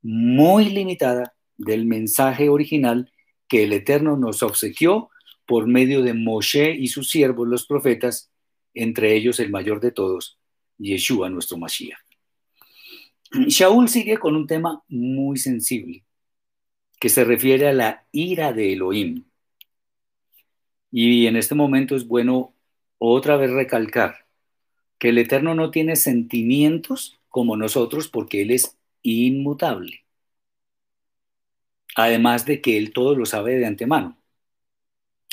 muy 0.00 0.70
limitada 0.70 1.34
del 1.56 1.86
mensaje 1.86 2.48
original 2.48 3.12
que 3.48 3.64
el 3.64 3.72
Eterno 3.72 4.16
nos 4.16 4.42
obsequió 4.42 5.10
por 5.46 5.66
medio 5.66 6.02
de 6.02 6.14
Moshe 6.14 6.74
y 6.74 6.88
sus 6.88 7.10
siervos 7.10 7.46
los 7.46 7.66
profetas, 7.66 8.30
entre 8.72 9.14
ellos 9.14 9.38
el 9.40 9.50
mayor 9.50 9.80
de 9.80 9.92
todos, 9.92 10.38
Yeshua 10.78 11.30
nuestro 11.30 11.58
Mashiach. 11.58 12.03
Shaul 13.34 13.88
sigue 13.88 14.18
con 14.18 14.36
un 14.36 14.46
tema 14.46 14.82
muy 14.88 15.36
sensible, 15.38 16.04
que 17.00 17.08
se 17.08 17.24
refiere 17.24 17.68
a 17.68 17.72
la 17.72 18.06
ira 18.12 18.52
de 18.52 18.72
Elohim. 18.72 19.24
Y 20.90 21.26
en 21.26 21.36
este 21.36 21.54
momento 21.54 21.96
es 21.96 22.06
bueno 22.06 22.54
otra 22.98 23.36
vez 23.36 23.50
recalcar 23.50 24.26
que 24.98 25.08
el 25.08 25.18
Eterno 25.18 25.54
no 25.54 25.70
tiene 25.70 25.96
sentimientos 25.96 27.18
como 27.28 27.56
nosotros 27.56 28.08
porque 28.08 28.42
Él 28.42 28.52
es 28.52 28.78
inmutable. 29.02 30.04
Además 31.96 32.46
de 32.46 32.60
que 32.60 32.76
Él 32.76 32.92
todo 32.92 33.16
lo 33.16 33.26
sabe 33.26 33.56
de 33.56 33.66
antemano. 33.66 34.16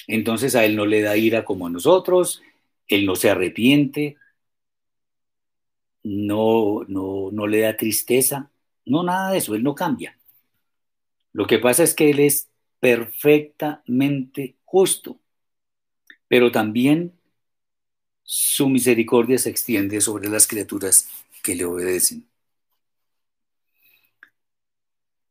Entonces 0.07 0.55
a 0.55 0.65
Él 0.65 0.75
no 0.75 0.87
le 0.87 1.01
da 1.01 1.15
ira 1.15 1.45
como 1.45 1.67
a 1.67 1.69
nosotros, 1.69 2.41
Él 2.87 3.05
no 3.05 3.15
se 3.15 3.29
arrepiente, 3.29 4.17
no, 6.03 6.83
no, 6.87 7.47
le 7.47 7.61
da 7.61 7.77
tristeza, 7.77 8.51
no 8.85 9.03
nada 9.03 9.31
de 9.31 9.37
eso, 9.37 9.55
Él 9.55 9.63
no 9.63 9.75
cambia. 9.75 10.17
Lo 11.33 11.47
que 11.47 11.59
pasa 11.59 11.83
es 11.83 11.93
que 11.93 12.09
Él 12.09 12.19
es 12.19 12.49
perfectamente 12.79 14.55
justo, 14.65 15.19
pero 16.27 16.51
también 16.51 17.13
su 18.23 18.69
misericordia 18.69 19.37
se 19.37 19.49
extiende 19.49 20.01
sobre 20.01 20.29
las 20.29 20.47
criaturas 20.47 21.09
que 21.43 21.55
le 21.55 21.65
obedecen. 21.65 22.25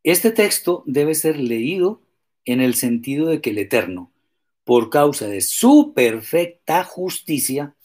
Este 0.03 0.31
texto 0.31 0.83
debe 0.87 1.13
ser 1.13 1.37
leído 1.37 2.01
en 2.45 2.61
el 2.61 2.73
sentido 2.75 3.27
de 3.27 3.41
que 3.41 3.51
el 3.51 3.59
Eterno, 3.59 4.11
por 4.63 4.89
causa 4.89 5.27
de 5.27 5.41
su 5.41 5.93
perfecta 5.93 6.83
justicia, 6.83 7.75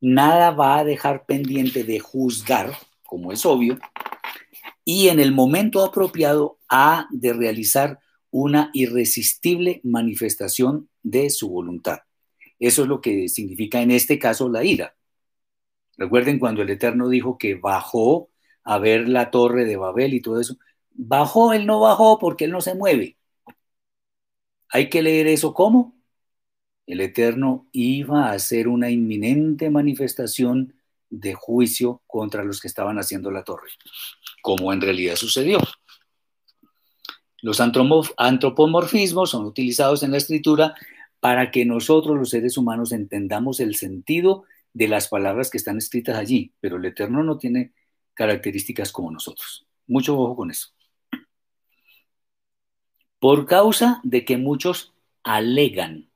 nada 0.00 0.50
va 0.50 0.78
a 0.78 0.84
dejar 0.84 1.26
pendiente 1.26 1.84
de 1.84 2.00
juzgar, 2.00 2.72
como 3.04 3.32
es 3.32 3.44
obvio, 3.44 3.78
y 4.84 5.08
en 5.08 5.20
el 5.20 5.32
momento 5.32 5.84
apropiado 5.84 6.58
ha 6.68 7.08
de 7.10 7.32
realizar 7.32 7.98
una 8.30 8.70
irresistible 8.72 9.80
manifestación 9.84 10.88
de 11.02 11.30
su 11.30 11.50
voluntad. 11.50 12.00
Eso 12.58 12.82
es 12.82 12.88
lo 12.88 13.00
que 13.00 13.28
significa 13.28 13.80
en 13.82 13.90
este 13.90 14.18
caso 14.18 14.48
la 14.48 14.64
ira. 14.64 14.96
Recuerden 15.96 16.38
cuando 16.38 16.62
el 16.62 16.70
Eterno 16.70 17.08
dijo 17.08 17.38
que 17.38 17.54
bajó 17.54 18.30
a 18.64 18.78
ver 18.78 19.08
la 19.08 19.30
torre 19.30 19.64
de 19.64 19.76
Babel 19.76 20.14
y 20.14 20.20
todo 20.20 20.40
eso. 20.40 20.56
Bajó, 20.92 21.52
él 21.52 21.66
no 21.66 21.80
bajó 21.80 22.18
porque 22.18 22.44
él 22.44 22.52
no 22.52 22.60
se 22.60 22.74
mueve. 22.74 23.16
Hay 24.68 24.88
que 24.90 25.02
leer 25.02 25.26
eso 25.26 25.54
como 25.54 25.97
el 26.88 27.02
Eterno 27.02 27.68
iba 27.70 28.28
a 28.28 28.32
hacer 28.32 28.66
una 28.66 28.90
inminente 28.90 29.68
manifestación 29.68 30.72
de 31.10 31.34
juicio 31.34 32.00
contra 32.06 32.42
los 32.42 32.60
que 32.60 32.68
estaban 32.68 32.98
haciendo 32.98 33.30
la 33.30 33.44
torre, 33.44 33.68
como 34.40 34.72
en 34.72 34.80
realidad 34.80 35.16
sucedió. 35.16 35.58
Los 37.42 37.60
antropomorfismos 37.60 39.30
son 39.30 39.44
utilizados 39.44 40.02
en 40.02 40.12
la 40.12 40.16
escritura 40.16 40.74
para 41.20 41.50
que 41.50 41.66
nosotros 41.66 42.16
los 42.16 42.30
seres 42.30 42.56
humanos 42.56 42.92
entendamos 42.92 43.60
el 43.60 43.76
sentido 43.76 44.44
de 44.72 44.88
las 44.88 45.08
palabras 45.08 45.50
que 45.50 45.58
están 45.58 45.76
escritas 45.76 46.16
allí, 46.16 46.54
pero 46.58 46.78
el 46.78 46.86
Eterno 46.86 47.22
no 47.22 47.36
tiene 47.36 47.74
características 48.14 48.92
como 48.92 49.10
nosotros. 49.10 49.66
Mucho 49.86 50.18
ojo 50.18 50.36
con 50.36 50.50
eso. 50.50 50.68
Por 53.18 53.44
causa 53.44 54.00
de 54.04 54.24
que 54.24 54.38
muchos 54.38 54.94
alegan 55.22 56.07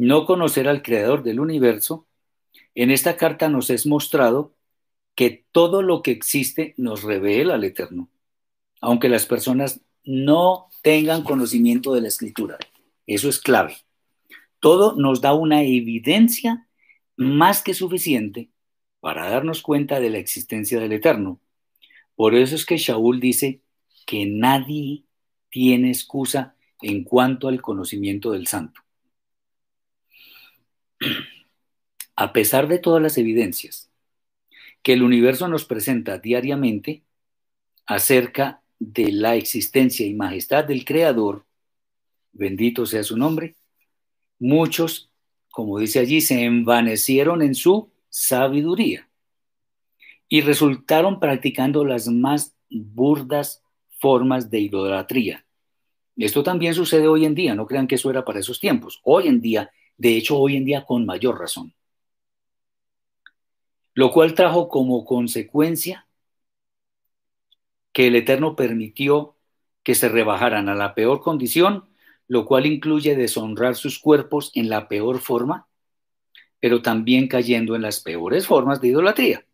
no 0.00 0.24
conocer 0.24 0.66
al 0.66 0.80
creador 0.80 1.22
del 1.22 1.40
universo, 1.40 2.06
en 2.74 2.90
esta 2.90 3.18
carta 3.18 3.50
nos 3.50 3.68
es 3.68 3.86
mostrado 3.86 4.54
que 5.14 5.44
todo 5.52 5.82
lo 5.82 6.00
que 6.00 6.10
existe 6.10 6.72
nos 6.78 7.02
revela 7.02 7.56
al 7.56 7.64
Eterno, 7.64 8.08
aunque 8.80 9.10
las 9.10 9.26
personas 9.26 9.82
no 10.02 10.70
tengan 10.82 11.22
conocimiento 11.22 11.92
de 11.92 12.00
la 12.00 12.08
escritura. 12.08 12.56
Eso 13.06 13.28
es 13.28 13.40
clave. 13.40 13.76
Todo 14.58 14.96
nos 14.96 15.20
da 15.20 15.34
una 15.34 15.64
evidencia 15.64 16.66
más 17.18 17.62
que 17.62 17.74
suficiente 17.74 18.48
para 19.00 19.28
darnos 19.28 19.60
cuenta 19.60 20.00
de 20.00 20.08
la 20.08 20.16
existencia 20.16 20.80
del 20.80 20.92
Eterno. 20.92 21.42
Por 22.14 22.34
eso 22.34 22.54
es 22.54 22.64
que 22.64 22.78
Shaul 22.78 23.20
dice 23.20 23.60
que 24.06 24.24
nadie 24.24 25.04
tiene 25.50 25.88
excusa 25.88 26.56
en 26.80 27.04
cuanto 27.04 27.48
al 27.48 27.60
conocimiento 27.60 28.30
del 28.30 28.46
santo 28.46 28.80
a 32.16 32.32
pesar 32.32 32.68
de 32.68 32.78
todas 32.78 33.02
las 33.02 33.18
evidencias 33.18 33.90
que 34.82 34.92
el 34.92 35.02
universo 35.02 35.48
nos 35.48 35.64
presenta 35.64 36.18
diariamente 36.18 37.02
acerca 37.86 38.62
de 38.78 39.12
la 39.12 39.36
existencia 39.36 40.06
y 40.06 40.14
majestad 40.14 40.64
del 40.64 40.84
Creador, 40.84 41.44
bendito 42.32 42.86
sea 42.86 43.02
su 43.02 43.16
nombre, 43.16 43.56
muchos, 44.38 45.10
como 45.50 45.78
dice 45.78 45.98
allí, 45.98 46.20
se 46.20 46.44
envanecieron 46.44 47.42
en 47.42 47.54
su 47.54 47.90
sabiduría 48.08 49.08
y 50.28 50.40
resultaron 50.40 51.20
practicando 51.20 51.84
las 51.84 52.08
más 52.08 52.56
burdas 52.70 53.62
formas 53.98 54.50
de 54.50 54.60
idolatría. 54.60 55.44
Esto 56.16 56.42
también 56.42 56.74
sucede 56.74 57.08
hoy 57.08 57.24
en 57.24 57.34
día, 57.34 57.54
no 57.54 57.66
crean 57.66 57.86
que 57.86 57.96
eso 57.96 58.10
era 58.10 58.24
para 58.24 58.40
esos 58.40 58.60
tiempos. 58.60 59.00
Hoy 59.02 59.26
en 59.26 59.40
día, 59.40 59.70
de 60.00 60.16
hecho, 60.16 60.38
hoy 60.38 60.56
en 60.56 60.64
día 60.64 60.86
con 60.86 61.04
mayor 61.04 61.38
razón. 61.38 61.74
Lo 63.92 64.10
cual 64.10 64.34
trajo 64.34 64.70
como 64.70 65.04
consecuencia 65.04 66.08
que 67.92 68.06
el 68.06 68.16
Eterno 68.16 68.56
permitió 68.56 69.36
que 69.82 69.94
se 69.94 70.08
rebajaran 70.08 70.70
a 70.70 70.74
la 70.74 70.94
peor 70.94 71.20
condición, 71.20 71.90
lo 72.28 72.46
cual 72.46 72.64
incluye 72.64 73.14
deshonrar 73.14 73.74
sus 73.74 73.98
cuerpos 73.98 74.52
en 74.54 74.70
la 74.70 74.88
peor 74.88 75.18
forma, 75.18 75.68
pero 76.60 76.80
también 76.80 77.28
cayendo 77.28 77.76
en 77.76 77.82
las 77.82 78.00
peores 78.00 78.46
formas 78.46 78.80
de 78.80 78.88
idolatría. 78.88 79.44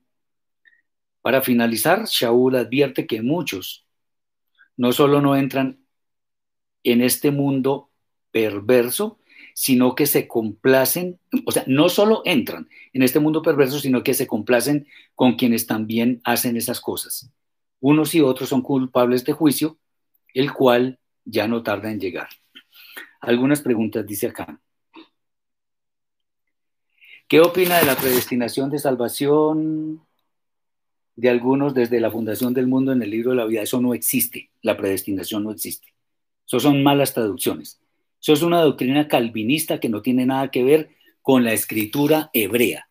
Para 1.22 1.42
finalizar, 1.42 2.04
Shaul 2.04 2.54
advierte 2.54 3.04
que 3.08 3.20
muchos 3.20 3.84
no 4.76 4.92
solo 4.92 5.20
no 5.20 5.34
entran 5.34 5.84
en 6.84 7.02
este 7.02 7.32
mundo 7.32 7.90
perverso, 8.30 9.18
sino 9.58 9.94
que 9.94 10.04
se 10.04 10.28
complacen, 10.28 11.18
o 11.46 11.50
sea, 11.50 11.64
no 11.66 11.88
solo 11.88 12.20
entran 12.26 12.68
en 12.92 13.02
este 13.02 13.20
mundo 13.20 13.40
perverso, 13.40 13.78
sino 13.78 14.02
que 14.02 14.12
se 14.12 14.26
complacen 14.26 14.86
con 15.14 15.36
quienes 15.36 15.66
también 15.66 16.20
hacen 16.24 16.58
esas 16.58 16.78
cosas. 16.78 17.30
Unos 17.80 18.14
y 18.14 18.20
otros 18.20 18.50
son 18.50 18.60
culpables 18.60 19.24
de 19.24 19.32
juicio, 19.32 19.78
el 20.34 20.52
cual 20.52 20.98
ya 21.24 21.48
no 21.48 21.62
tarda 21.62 21.90
en 21.90 21.98
llegar. 21.98 22.28
Algunas 23.22 23.62
preguntas 23.62 24.06
dice 24.06 24.26
acá. 24.26 24.60
¿Qué 27.26 27.40
opina 27.40 27.78
de 27.78 27.86
la 27.86 27.96
predestinación 27.96 28.68
de 28.68 28.78
salvación 28.78 30.02
de 31.14 31.30
algunos 31.30 31.72
desde 31.72 31.98
la 31.98 32.10
fundación 32.10 32.52
del 32.52 32.66
mundo 32.66 32.92
en 32.92 33.00
el 33.00 33.08
libro 33.08 33.30
de 33.30 33.38
la 33.38 33.46
vida? 33.46 33.62
Eso 33.62 33.80
no 33.80 33.94
existe, 33.94 34.50
la 34.60 34.76
predestinación 34.76 35.44
no 35.44 35.50
existe. 35.50 35.94
Eso 36.46 36.60
son 36.60 36.82
malas 36.82 37.14
traducciones. 37.14 37.80
Eso 38.26 38.32
es 38.32 38.42
una 38.42 38.60
doctrina 38.60 39.06
calvinista 39.06 39.78
que 39.78 39.88
no 39.88 40.02
tiene 40.02 40.26
nada 40.26 40.50
que 40.50 40.64
ver 40.64 40.90
con 41.22 41.44
la 41.44 41.52
escritura 41.52 42.28
hebrea. 42.32 42.88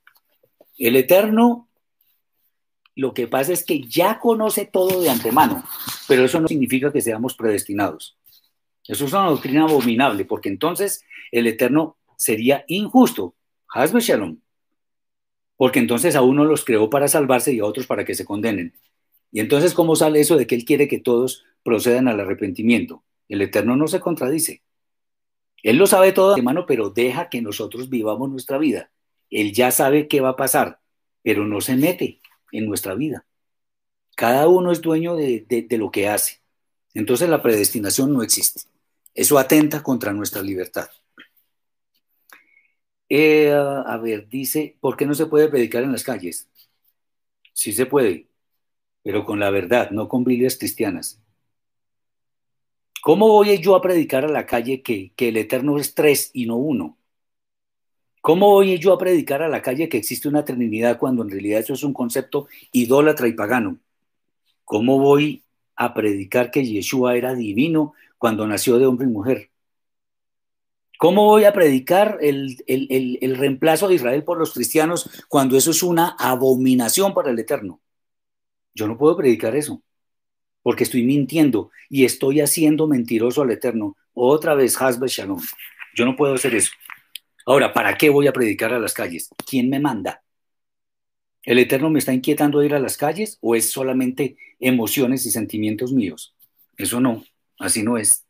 El 0.78 0.96
Eterno, 0.96 1.68
lo 2.96 3.14
que 3.14 3.28
pasa 3.28 3.52
es 3.52 3.66
que 3.66 3.82
ya 3.82 4.18
conoce 4.20 4.64
todo 4.66 5.02
de 5.02 5.10
antemano, 5.10 5.62
pero 6.08 6.24
eso 6.24 6.40
no 6.40 6.48
significa 6.48 6.90
que 6.94 7.02
seamos 7.02 7.34
predestinados. 7.34 8.18
Eso 8.88 9.04
es 9.04 9.12
una 9.12 9.26
doctrina 9.26 9.64
abominable, 9.64 10.24
porque 10.24 10.48
entonces 10.48 11.04
el 11.34 11.48
Eterno 11.48 11.98
sería 12.16 12.64
injusto. 12.70 13.36
Hasbe 13.68 14.00
Shalom. 14.00 14.40
Porque 15.58 15.80
entonces 15.80 16.16
a 16.16 16.22
uno 16.22 16.46
los 16.46 16.64
creó 16.64 16.90
para 16.90 17.10
salvarse 17.10 17.52
y 17.52 17.60
a 17.60 17.66
otros 17.66 17.88
para 17.88 18.06
que 18.06 18.16
se 18.16 18.24
condenen. 18.24 18.74
Y 19.34 19.42
entonces, 19.42 19.74
¿cómo 19.74 19.98
sale 19.98 20.22
eso 20.22 20.38
de 20.38 20.48
que 20.48 20.56
Él 20.56 20.64
quiere 20.64 20.88
que 20.88 21.02
todos 21.02 21.44
procedan 21.62 22.08
al 22.08 22.22
arrepentimiento? 22.22 23.04
El 23.28 23.42
Eterno 23.42 23.76
no 23.76 23.90
se 23.90 24.00
contradice. 24.00 24.62
Él 25.66 25.78
lo 25.78 25.88
sabe 25.88 26.12
todo 26.12 26.36
de 26.36 26.44
mano, 26.44 26.68
pero 26.68 26.92
deja 26.92 27.28
que 27.28 27.42
nosotros 27.42 27.90
vivamos 27.90 28.30
nuestra 28.30 28.60
vida. 28.60 28.92
Él 29.32 29.52
ya 29.52 29.72
sabe 29.72 30.08
qué 30.08 30.22
va 30.22 30.30
a 30.30 30.36
pasar, 30.36 30.80
pero 31.24 31.44
no 31.48 31.60
se 31.60 31.76
mete 31.76 32.22
en 32.52 32.68
nuestra 32.68 32.94
vida. 32.94 33.26
Cada 34.16 34.48
uno 34.48 34.72
es 34.72 34.80
dueño 34.80 35.16
de, 35.16 35.68
lo 35.72 35.90
que 35.90 36.08
hace. 36.08 36.40
Entonces 36.94 37.30
la 37.30 37.42
predestinación 37.42 38.14
no 38.14 38.22
existe. 38.22 38.62
Eso 39.16 39.40
atenta 39.40 39.82
contra 39.82 40.14
nuestra 40.14 40.44
libertad. 40.44 40.88
Eh, 43.10 43.52
a 43.52 43.98
ver, 43.98 44.30
dice, 44.30 44.78
¿por 44.80 44.96
qué 44.96 45.08
no 45.08 45.16
se 45.16 45.26
puede 45.26 45.50
predicar 45.50 45.82
en 45.82 45.94
las 45.94 46.04
calles? 46.04 46.48
Sí 47.54 47.74
se 47.74 47.88
puede, 47.88 48.28
pero 49.02 49.26
con 49.26 49.40
la 49.40 49.50
verdad, 49.50 49.90
no 49.90 50.10
con 50.10 50.24
Biblias 50.24 50.58
cristianas. 50.60 51.25
¿Cómo 53.06 53.28
voy 53.28 53.60
yo 53.60 53.76
a 53.76 53.84
predicar 53.84 54.26
a 54.26 54.30
la 54.30 54.48
calle 54.48 54.82
que, 54.82 55.14
el 55.16 55.38
Eterno 55.38 55.78
es 55.78 55.94
tres 55.94 56.32
y 56.34 56.48
no 56.48 56.56
uno? 56.56 56.98
¿Cómo 58.20 58.50
voy 58.50 58.80
yo 58.80 58.94
a 58.94 58.98
predicar 58.98 59.44
a 59.44 59.48
la 59.48 59.62
calle 59.62 59.90
que 59.90 59.98
existe 59.98 60.28
una 60.28 60.44
Trinidad 60.44 60.98
cuando 60.98 61.22
en 61.22 61.30
realidad 61.30 61.60
eso 61.60 61.74
es 61.74 61.84
un 61.84 61.94
concepto 61.94 62.48
idólatra 62.72 63.28
y 63.28 63.34
pagano? 63.34 63.78
¿Cómo 64.64 64.98
voy 64.98 65.44
a 65.76 65.94
predicar 65.94 66.50
que 66.50 66.66
Yeshua 66.66 67.16
era 67.16 67.36
divino 67.36 67.94
cuando 68.18 68.48
nació 68.48 68.80
de 68.80 68.88
hombre 68.88 69.06
y 69.06 69.12
mujer? 69.12 69.52
¿Cómo 70.98 71.26
voy 71.26 71.44
a 71.44 71.54
predicar 71.54 72.18
el, 72.22 72.58
el, 72.66 73.38
reemplazo 73.38 73.88
de 73.88 73.94
Israel 73.94 74.24
por 74.24 74.40
los 74.40 74.52
cristianos 74.52 75.12
cuando 75.30 75.58
eso 75.58 75.70
es 75.70 75.84
una 75.84 76.16
abominación 76.18 77.14
para 77.14 77.30
el 77.30 77.38
Eterno? 77.38 77.80
Yo 78.74 78.88
no 78.88 78.98
puedo 78.98 79.16
predicar 79.16 79.56
eso 79.56 79.84
porque 80.66 80.84
estoy 80.84 81.04
mintiendo 81.04 81.70
y 81.92 82.06
estoy 82.06 82.42
haciendo 82.42 82.88
mentiroso 82.88 83.44
al 83.44 83.52
Eterno. 83.52 83.96
Otra 84.16 84.56
vez, 84.56 84.82
Hasbe 84.82 85.08
Shalom. 85.08 85.40
Yo 85.96 86.06
no 86.06 86.16
puedo 86.16 86.34
hacer 86.34 86.56
eso. 86.56 86.72
Ahora, 87.46 87.72
¿para 87.72 87.96
qué 88.00 88.10
voy 88.10 88.26
a 88.26 88.34
predicar 88.34 88.74
a 88.74 88.80
las 88.80 88.96
calles? 88.96 89.30
¿Quién 89.48 89.70
me 89.70 89.80
manda? 89.80 90.24
¿El 91.44 91.60
Eterno 91.60 91.92
me 91.92 92.00
está 92.00 92.14
inquietando 92.14 92.60
a 92.60 92.66
ir 92.66 92.74
a 92.74 92.80
las 92.80 92.98
calles 92.98 93.38
o 93.42 93.54
es 93.54 93.70
solamente 93.70 94.38
emociones 94.60 95.28
y 95.28 95.30
sentimientos 95.30 95.94
míos? 95.94 96.34
Eso 96.78 97.00
no, 97.00 97.24
así 97.60 97.84
no 97.84 98.00
es. 98.00 98.26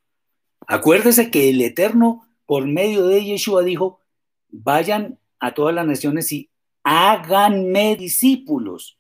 Acuérdese 0.68 1.32
que 1.32 1.50
el 1.50 1.62
Eterno, 1.62 2.28
por 2.46 2.68
medio 2.68 3.08
de 3.08 3.24
Yeshua, 3.24 3.64
dijo, 3.64 4.02
vayan 4.50 5.20
a 5.40 5.54
todas 5.54 5.74
las 5.74 5.88
naciones 5.88 6.30
y 6.34 6.50
háganme 6.84 7.96
discípulos. 7.96 9.00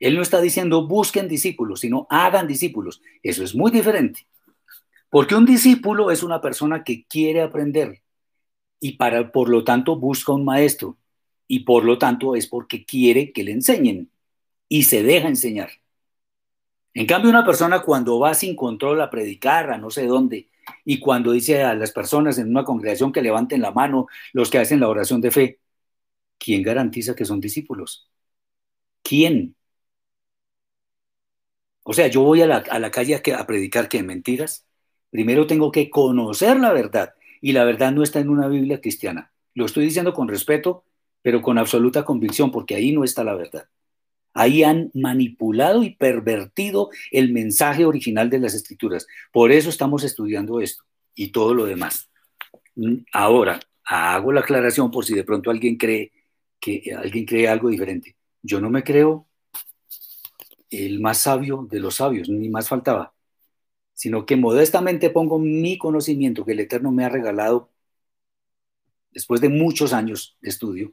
Él 0.00 0.14
no 0.16 0.22
está 0.22 0.40
diciendo 0.40 0.86
busquen 0.86 1.28
discípulos, 1.28 1.80
sino 1.80 2.06
hagan 2.10 2.46
discípulos. 2.46 3.02
Eso 3.22 3.42
es 3.42 3.54
muy 3.54 3.70
diferente. 3.70 4.26
Porque 5.10 5.34
un 5.34 5.46
discípulo 5.46 6.10
es 6.10 6.22
una 6.22 6.40
persona 6.40 6.84
que 6.84 7.06
quiere 7.06 7.42
aprender 7.42 8.02
y 8.80 8.96
para, 8.96 9.32
por 9.32 9.48
lo 9.48 9.64
tanto 9.64 9.96
busca 9.96 10.32
un 10.32 10.44
maestro 10.44 10.98
y 11.46 11.60
por 11.60 11.84
lo 11.84 11.98
tanto 11.98 12.36
es 12.36 12.46
porque 12.46 12.84
quiere 12.84 13.32
que 13.32 13.42
le 13.44 13.52
enseñen 13.52 14.10
y 14.68 14.84
se 14.84 15.02
deja 15.02 15.28
enseñar. 15.28 15.70
En 16.94 17.06
cambio, 17.06 17.30
una 17.30 17.44
persona 17.44 17.82
cuando 17.82 18.18
va 18.18 18.34
sin 18.34 18.56
control 18.56 19.00
a 19.00 19.10
predicar 19.10 19.70
a 19.70 19.78
no 19.78 19.90
sé 19.90 20.06
dónde 20.06 20.50
y 20.84 21.00
cuando 21.00 21.32
dice 21.32 21.62
a 21.62 21.74
las 21.74 21.92
personas 21.92 22.38
en 22.38 22.50
una 22.50 22.64
congregación 22.64 23.12
que 23.12 23.22
levanten 23.22 23.62
la 23.62 23.72
mano 23.72 24.08
los 24.32 24.50
que 24.50 24.58
hacen 24.58 24.80
la 24.80 24.88
oración 24.88 25.20
de 25.20 25.30
fe, 25.30 25.60
¿quién 26.38 26.62
garantiza 26.62 27.14
que 27.14 27.24
son 27.24 27.40
discípulos? 27.40 28.10
¿Quién? 29.02 29.57
O 31.90 31.94
sea, 31.94 32.06
yo 32.08 32.20
voy 32.20 32.42
a 32.42 32.46
la, 32.46 32.90
calle 32.90 33.14
a, 33.14 33.46
predicar 33.46 33.88
que 33.88 34.02
mentiras. 34.02 34.66
Primero 35.08 35.46
tengo 35.46 35.72
que 35.72 35.88
conocer 35.88 36.60
la 36.60 36.70
verdad 36.70 37.14
y 37.40 37.52
la 37.52 37.64
verdad 37.64 37.92
no 37.92 38.02
está 38.02 38.20
en 38.20 38.28
una 38.28 38.46
Biblia 38.46 38.82
cristiana. 38.82 39.32
Lo 39.54 39.64
estoy 39.64 39.86
diciendo 39.86 40.12
con 40.12 40.28
respeto, 40.28 40.84
pero 41.22 41.40
con 41.40 41.56
absoluta 41.56 42.04
convicción, 42.04 42.50
porque 42.50 42.74
ahí 42.74 42.92
no 42.92 43.04
está 43.04 43.24
la 43.24 43.34
verdad. 43.34 43.70
Ahí 44.34 44.64
han 44.64 44.90
manipulado 44.92 45.82
y 45.82 45.96
pervertido 45.96 46.90
el 47.10 47.32
mensaje 47.32 47.86
original 47.86 48.28
de 48.28 48.40
las 48.40 48.52
escrituras. 48.52 49.06
Por 49.32 49.50
eso 49.50 49.70
estamos 49.70 50.04
estudiando 50.04 50.60
esto 50.60 50.84
y 51.14 51.28
todo 51.28 51.54
lo 51.54 51.64
demás. 51.64 52.10
Ahora, 53.14 53.60
hago 53.86 54.30
la 54.30 54.40
aclaración 54.40 54.90
por 54.90 55.06
si 55.06 55.14
de 55.14 55.24
pronto 55.24 55.50
alguien 55.50 55.78
cree 55.78 56.12
que 56.60 56.94
alguien 56.94 57.24
cree 57.24 57.48
algo 57.48 57.70
diferente. 57.70 58.14
Yo 58.42 58.60
no 58.60 58.68
me 58.68 58.84
creo 58.84 59.27
el 60.70 61.00
más 61.00 61.18
sabio 61.18 61.66
de 61.70 61.80
los 61.80 61.96
sabios, 61.96 62.28
ni 62.28 62.48
más 62.48 62.68
faltaba, 62.68 63.14
sino 63.94 64.26
que 64.26 64.36
modestamente 64.36 65.10
pongo 65.10 65.38
mi 65.38 65.78
conocimiento 65.78 66.44
que 66.44 66.52
el 66.52 66.60
Eterno 66.60 66.92
me 66.92 67.04
ha 67.04 67.08
regalado 67.08 67.70
después 69.10 69.40
de 69.40 69.48
muchos 69.48 69.92
años 69.92 70.36
de 70.40 70.50
estudio, 70.50 70.92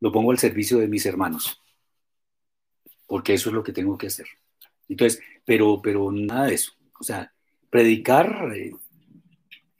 lo 0.00 0.12
pongo 0.12 0.30
al 0.30 0.38
servicio 0.38 0.78
de 0.78 0.88
mis 0.88 1.06
hermanos, 1.06 1.62
porque 3.06 3.34
eso 3.34 3.50
es 3.50 3.54
lo 3.54 3.62
que 3.62 3.72
tengo 3.72 3.96
que 3.96 4.08
hacer. 4.08 4.26
Entonces, 4.88 5.20
pero, 5.44 5.80
pero 5.82 6.10
nada 6.12 6.46
de 6.46 6.54
eso. 6.54 6.72
O 7.00 7.04
sea, 7.04 7.32
predicar 7.70 8.52
eh, 8.54 8.72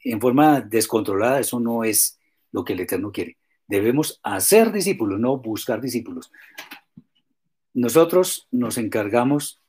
en 0.03 0.21
forma 0.21 0.61
descontrolada, 0.61 1.39
eso 1.39 1.59
no 1.59 1.83
es 1.83 2.19
lo 2.51 2.63
que 2.63 2.73
el 2.73 2.79
Eterno 2.81 3.11
quiere. 3.11 3.37
Debemos 3.67 4.19
hacer 4.23 4.71
discípulos, 4.71 5.19
no 5.19 5.37
buscar 5.37 5.79
discípulos. 5.79 6.31
Nosotros 7.73 8.47
nos 8.51 8.77
encargamos 8.77 9.61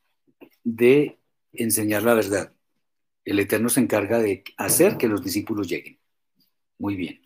de 0.64 1.18
enseñar 1.52 2.02
la 2.02 2.14
verdad. 2.14 2.52
El 3.24 3.38
Eterno 3.38 3.68
se 3.68 3.80
encarga 3.80 4.18
de 4.18 4.44
hacer 4.56 4.96
que 4.96 5.08
los 5.08 5.22
discípulos 5.22 5.68
lleguen. 5.68 5.98
Muy 6.78 6.96
bien. 6.96 7.20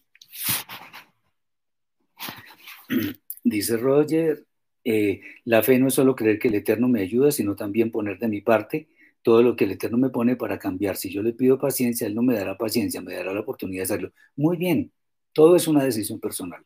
Dice 3.44 3.76
Roger, 3.76 4.44
eh, 4.84 5.20
la 5.44 5.62
fe 5.62 5.78
no 5.78 5.88
es 5.88 5.94
solo 5.94 6.14
creer 6.14 6.38
que 6.38 6.48
el 6.48 6.56
Eterno 6.56 6.88
me 6.88 7.02
ayuda, 7.02 7.30
sino 7.30 7.54
también 7.56 7.90
poner 7.90 8.18
de 8.18 8.28
mi 8.28 8.40
parte 8.40 8.88
todo 9.22 9.42
lo 9.42 9.56
que 9.56 9.64
el 9.64 9.72
Eterno 9.72 9.98
me 9.98 10.10
pone 10.10 10.36
para 10.36 10.58
cambiar. 10.58 10.96
Si 10.96 11.10
yo 11.10 11.22
le 11.22 11.32
pido 11.32 11.58
paciencia, 11.58 12.06
Él 12.06 12.14
no 12.14 12.22
me 12.22 12.34
dará 12.34 12.56
paciencia, 12.58 13.00
me 13.00 13.14
dará 13.14 13.32
la 13.32 13.40
oportunidad 13.40 13.80
de 13.80 13.84
hacerlo. 13.84 14.12
Muy 14.36 14.56
bien, 14.56 14.92
todo 15.32 15.56
es 15.56 15.66
una 15.68 15.84
decisión 15.84 16.20
personal. 16.20 16.62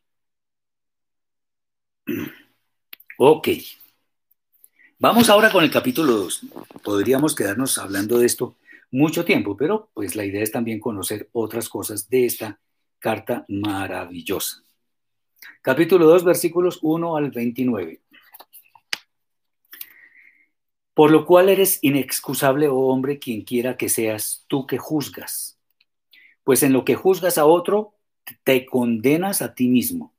Ok. 3.21 3.49
Vamos 5.01 5.31
ahora 5.31 5.53
con 5.53 5.63
el 5.63 5.71
capítulo 5.71 6.13
2. 6.15 6.41
Podríamos 6.83 7.37
quedarnos 7.37 7.79
hablando 7.79 8.19
de 8.19 8.27
esto 8.27 8.57
mucho 8.91 9.25
tiempo, 9.25 9.57
pero 9.57 9.91
pues 9.95 10.17
la 10.17 10.25
idea 10.25 10.43
es 10.43 10.51
también 10.51 10.81
conocer 10.81 11.29
otras 11.31 11.69
cosas 11.69 12.11
de 12.11 12.27
esta 12.27 12.59
carta 12.99 13.45
maravillosa. 13.47 14.65
Capítulo 15.63 16.07
2, 16.07 16.25
versículos 16.25 16.81
1 16.83 17.17
al 17.17 17.31
29. 17.31 18.01
Por 20.95 21.13
lo 21.13 21.27
cual 21.27 21.49
eres 21.49 21.79
inexcusable, 21.83 22.67
oh 22.67 22.89
hombre, 22.89 23.21
quien 23.21 23.43
quiera 23.43 23.77
que 23.77 23.89
seas 23.89 24.47
tú 24.49 24.67
que 24.67 24.79
juzgas. 24.79 25.61
Pues 26.43 26.65
en 26.65 26.73
lo 26.73 26.85
que 26.85 26.97
juzgas 26.97 27.39
a 27.39 27.47
otro, 27.47 27.95
te 28.43 28.67
condenas 28.67 29.43
a 29.43 29.55
ti 29.55 29.69
mismo, 29.69 30.13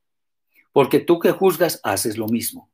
porque 0.71 1.01
tú 1.01 1.19
que 1.19 1.31
juzgas 1.31 1.81
haces 1.83 2.17
lo 2.17 2.29
mismo. 2.29 2.69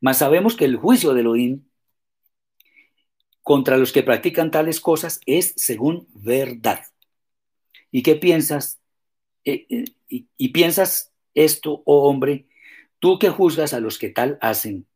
Mas 0.00 0.18
sabemos 0.18 0.56
que 0.56 0.64
el 0.64 0.76
juicio 0.76 1.14
de 1.14 1.20
Elohim 1.20 1.64
contra 3.42 3.76
los 3.76 3.92
que 3.92 4.02
practican 4.02 4.50
tales 4.50 4.80
cosas 4.80 5.20
es 5.26 5.54
según 5.56 6.08
verdad. 6.14 6.84
¿Y 7.90 8.02
qué 8.02 8.16
piensas? 8.16 8.80
Eh, 9.44 9.66
eh, 9.70 10.24
y 10.36 10.48
piensas 10.48 11.12
esto, 11.34 11.82
oh 11.84 12.08
hombre, 12.08 12.48
tú 12.98 13.18
que 13.18 13.28
juzgas 13.28 13.74
a 13.74 13.80
los 13.80 13.98
que 13.98 14.08
tal 14.08 14.38
hacen 14.40 14.86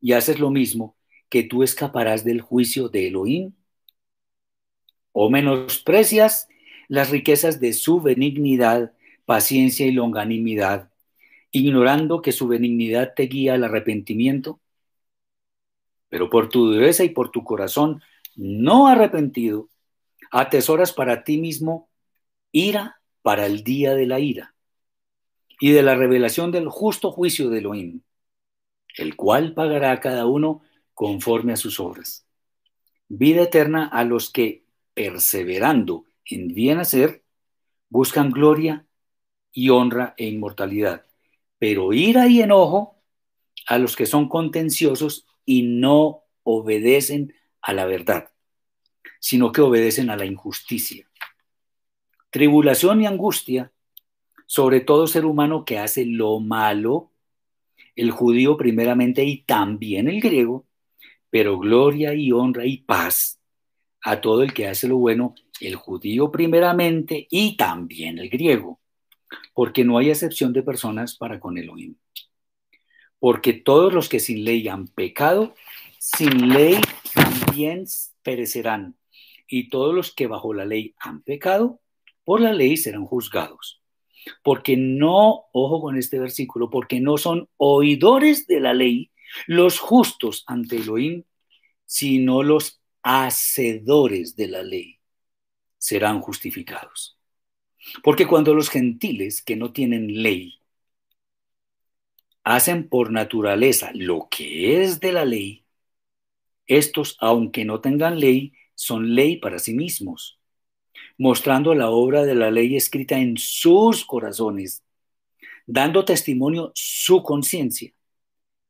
y 0.00 0.12
haces 0.12 0.38
lo 0.38 0.50
mismo, 0.50 0.96
que 1.28 1.42
tú 1.42 1.62
escaparás 1.62 2.24
del 2.24 2.40
juicio 2.40 2.88
de 2.88 3.08
Elohim? 3.08 3.52
¿O 5.12 5.30
menosprecias 5.30 6.48
las 6.88 7.10
riquezas 7.10 7.60
de 7.60 7.72
su 7.72 8.00
benignidad, 8.00 8.92
paciencia 9.24 9.86
y 9.86 9.92
longanimidad, 9.92 10.87
ignorando 11.50 12.22
que 12.22 12.32
su 12.32 12.48
benignidad 12.48 13.14
te 13.14 13.24
guía 13.24 13.54
al 13.54 13.64
arrepentimiento? 13.64 14.60
Pero 16.08 16.30
por 16.30 16.48
tu 16.48 16.72
dureza 16.72 17.04
y 17.04 17.10
por 17.10 17.30
tu 17.30 17.44
corazón 17.44 18.02
no 18.36 18.86
arrepentido, 18.86 19.68
atesoras 20.30 20.92
para 20.92 21.24
ti 21.24 21.38
mismo 21.38 21.88
ira 22.52 23.00
para 23.22 23.46
el 23.46 23.64
día 23.64 23.94
de 23.94 24.06
la 24.06 24.20
ira 24.20 24.54
y 25.60 25.72
de 25.72 25.82
la 25.82 25.94
revelación 25.94 26.52
del 26.52 26.68
justo 26.68 27.10
juicio 27.10 27.50
de 27.50 27.58
Elohim, 27.58 28.02
el 28.96 29.16
cual 29.16 29.54
pagará 29.54 29.92
a 29.92 30.00
cada 30.00 30.26
uno 30.26 30.62
conforme 30.94 31.52
a 31.52 31.56
sus 31.56 31.80
obras. 31.80 32.26
Vida 33.08 33.42
eterna 33.42 33.86
a 33.86 34.04
los 34.04 34.30
que, 34.30 34.64
perseverando 34.94 36.04
en 36.24 36.48
bien 36.48 36.78
hacer, 36.78 37.24
buscan 37.88 38.30
gloria 38.30 38.86
y 39.52 39.70
honra 39.70 40.14
e 40.16 40.26
inmortalidad, 40.26 41.06
pero 41.58 41.92
ira 41.92 42.28
y 42.28 42.40
enojo 42.42 43.02
a 43.66 43.78
los 43.78 43.96
que 43.96 44.06
son 44.06 44.28
contenciosos 44.28 45.26
y 45.44 45.62
no 45.62 46.24
obedecen 46.42 47.34
a 47.60 47.72
la 47.72 47.84
verdad, 47.84 48.30
sino 49.20 49.52
que 49.52 49.60
obedecen 49.60 50.10
a 50.10 50.16
la 50.16 50.24
injusticia. 50.24 51.08
Tribulación 52.30 53.02
y 53.02 53.06
angustia 53.06 53.72
sobre 54.48 54.80
todo 54.80 55.06
ser 55.06 55.26
humano 55.26 55.66
que 55.66 55.78
hace 55.78 56.06
lo 56.06 56.40
malo, 56.40 57.12
el 57.94 58.10
judío 58.10 58.56
primeramente 58.56 59.22
y 59.22 59.42
también 59.42 60.08
el 60.08 60.22
griego, 60.22 60.66
pero 61.28 61.58
gloria 61.58 62.14
y 62.14 62.32
honra 62.32 62.64
y 62.64 62.78
paz 62.78 63.40
a 64.00 64.22
todo 64.22 64.42
el 64.42 64.54
que 64.54 64.66
hace 64.66 64.88
lo 64.88 64.96
bueno, 64.96 65.34
el 65.60 65.76
judío 65.76 66.30
primeramente 66.30 67.26
y 67.30 67.58
también 67.58 68.18
el 68.18 68.30
griego, 68.30 68.80
porque 69.54 69.84
no 69.84 69.98
hay 69.98 70.10
excepción 70.10 70.52
de 70.52 70.62
personas 70.62 71.16
para 71.16 71.40
con 71.40 71.58
Elohim. 71.58 71.96
Porque 73.18 73.52
todos 73.52 73.92
los 73.92 74.08
que 74.08 74.20
sin 74.20 74.44
ley 74.44 74.68
han 74.68 74.86
pecado, 74.86 75.54
sin 75.98 76.48
ley 76.50 76.80
también 77.14 77.84
perecerán, 78.22 78.96
y 79.48 79.68
todos 79.70 79.94
los 79.94 80.14
que 80.14 80.26
bajo 80.26 80.54
la 80.54 80.64
ley 80.64 80.94
han 80.98 81.22
pecado, 81.22 81.80
por 82.24 82.40
la 82.40 82.52
ley 82.52 82.76
serán 82.76 83.06
juzgados. 83.06 83.82
Porque 84.42 84.76
no, 84.76 85.46
ojo 85.52 85.80
con 85.80 85.96
este 85.96 86.18
versículo, 86.18 86.70
porque 86.70 87.00
no 87.00 87.16
son 87.16 87.48
oidores 87.56 88.46
de 88.46 88.60
la 88.60 88.74
ley, 88.74 89.10
los 89.46 89.78
justos 89.78 90.44
ante 90.46 90.76
Elohim, 90.76 91.24
sino 91.86 92.42
los 92.42 92.82
hacedores 93.02 94.36
de 94.36 94.48
la 94.48 94.62
ley 94.62 94.98
serán 95.78 96.20
justificados. 96.20 97.17
Porque 98.02 98.26
cuando 98.26 98.54
los 98.54 98.68
gentiles 98.68 99.42
que 99.42 99.56
no 99.56 99.72
tienen 99.72 100.22
ley 100.22 100.60
hacen 102.44 102.88
por 102.88 103.10
naturaleza 103.10 103.90
lo 103.94 104.28
que 104.30 104.82
es 104.82 105.00
de 105.00 105.12
la 105.12 105.24
ley, 105.24 105.64
estos, 106.66 107.16
aunque 107.20 107.64
no 107.64 107.80
tengan 107.80 108.20
ley, 108.20 108.52
son 108.74 109.14
ley 109.14 109.36
para 109.36 109.58
sí 109.58 109.74
mismos, 109.74 110.38
mostrando 111.16 111.74
la 111.74 111.90
obra 111.90 112.24
de 112.24 112.34
la 112.34 112.50
ley 112.50 112.76
escrita 112.76 113.18
en 113.18 113.36
sus 113.36 114.04
corazones, 114.04 114.82
dando 115.66 116.04
testimonio 116.04 116.72
su 116.74 117.22
conciencia 117.22 117.92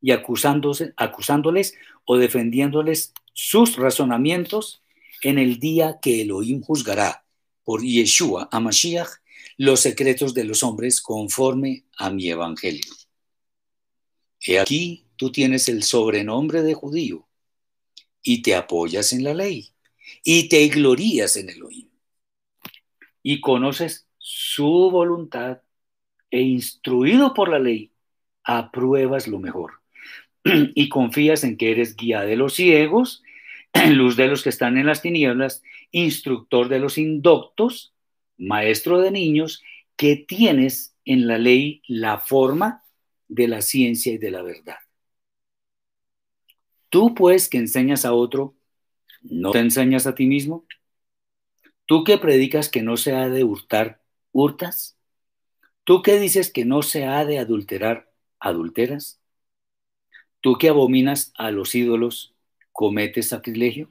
y 0.00 0.12
acusándose, 0.12 0.92
acusándoles 0.96 1.74
o 2.04 2.16
defendiéndoles 2.16 3.12
sus 3.32 3.76
razonamientos 3.76 4.82
en 5.22 5.38
el 5.38 5.58
día 5.58 5.98
que 6.00 6.22
Elohim 6.22 6.62
juzgará 6.62 7.24
por 7.68 7.82
Yeshua 7.82 8.48
a 8.50 8.60
Mashiach 8.60 9.10
los 9.58 9.80
secretos 9.80 10.32
de 10.32 10.44
los 10.44 10.62
hombres 10.62 11.02
conforme 11.02 11.84
a 11.98 12.08
mi 12.08 12.30
evangelio. 12.30 12.90
He 14.40 14.58
aquí 14.58 15.04
tú 15.16 15.30
tienes 15.30 15.68
el 15.68 15.82
sobrenombre 15.82 16.62
de 16.62 16.72
judío 16.72 17.28
y 18.22 18.40
te 18.40 18.54
apoyas 18.54 19.12
en 19.12 19.22
la 19.22 19.34
ley 19.34 19.68
y 20.24 20.48
te 20.48 20.66
glorías 20.68 21.36
en 21.36 21.50
Elohim 21.50 21.90
y 23.22 23.42
conoces 23.42 24.08
su 24.16 24.88
voluntad 24.90 25.60
e 26.30 26.40
instruido 26.40 27.34
por 27.34 27.50
la 27.50 27.58
ley 27.58 27.92
apruebas 28.44 29.28
lo 29.28 29.40
mejor 29.40 29.82
y 30.42 30.88
confías 30.88 31.44
en 31.44 31.58
que 31.58 31.72
eres 31.72 31.96
guía 31.96 32.22
de 32.22 32.36
los 32.36 32.54
ciegos, 32.54 33.22
luz 33.90 34.16
de 34.16 34.28
los 34.28 34.42
que 34.42 34.48
están 34.48 34.78
en 34.78 34.86
las 34.86 35.02
tinieblas, 35.02 35.62
instructor 35.90 36.68
de 36.68 36.78
los 36.78 36.98
indoctos, 36.98 37.94
maestro 38.36 39.00
de 39.00 39.10
niños, 39.10 39.62
que 39.96 40.16
tienes 40.16 40.94
en 41.04 41.26
la 41.26 41.38
ley 41.38 41.82
la 41.86 42.18
forma 42.18 42.84
de 43.28 43.48
la 43.48 43.62
ciencia 43.62 44.12
y 44.12 44.18
de 44.18 44.30
la 44.30 44.42
verdad. 44.42 44.76
Tú 46.88 47.14
pues 47.14 47.48
que 47.48 47.58
enseñas 47.58 48.04
a 48.04 48.12
otro, 48.12 48.54
¿no 49.22 49.50
te 49.50 49.58
enseñas 49.58 50.06
a 50.06 50.14
ti 50.14 50.26
mismo? 50.26 50.66
Tú 51.86 52.04
que 52.04 52.18
predicas 52.18 52.68
que 52.68 52.82
no 52.82 52.96
se 52.96 53.12
ha 53.12 53.28
de 53.28 53.44
hurtar, 53.44 54.02
hurtas. 54.32 54.98
Tú 55.84 56.02
que 56.02 56.18
dices 56.18 56.52
que 56.52 56.64
no 56.64 56.82
se 56.82 57.06
ha 57.06 57.24
de 57.24 57.38
adulterar, 57.38 58.12
adulteras. 58.38 59.20
Tú 60.40 60.58
que 60.58 60.68
abominas 60.68 61.32
a 61.36 61.50
los 61.50 61.74
ídolos, 61.74 62.34
cometes 62.72 63.28
sacrilegio. 63.30 63.90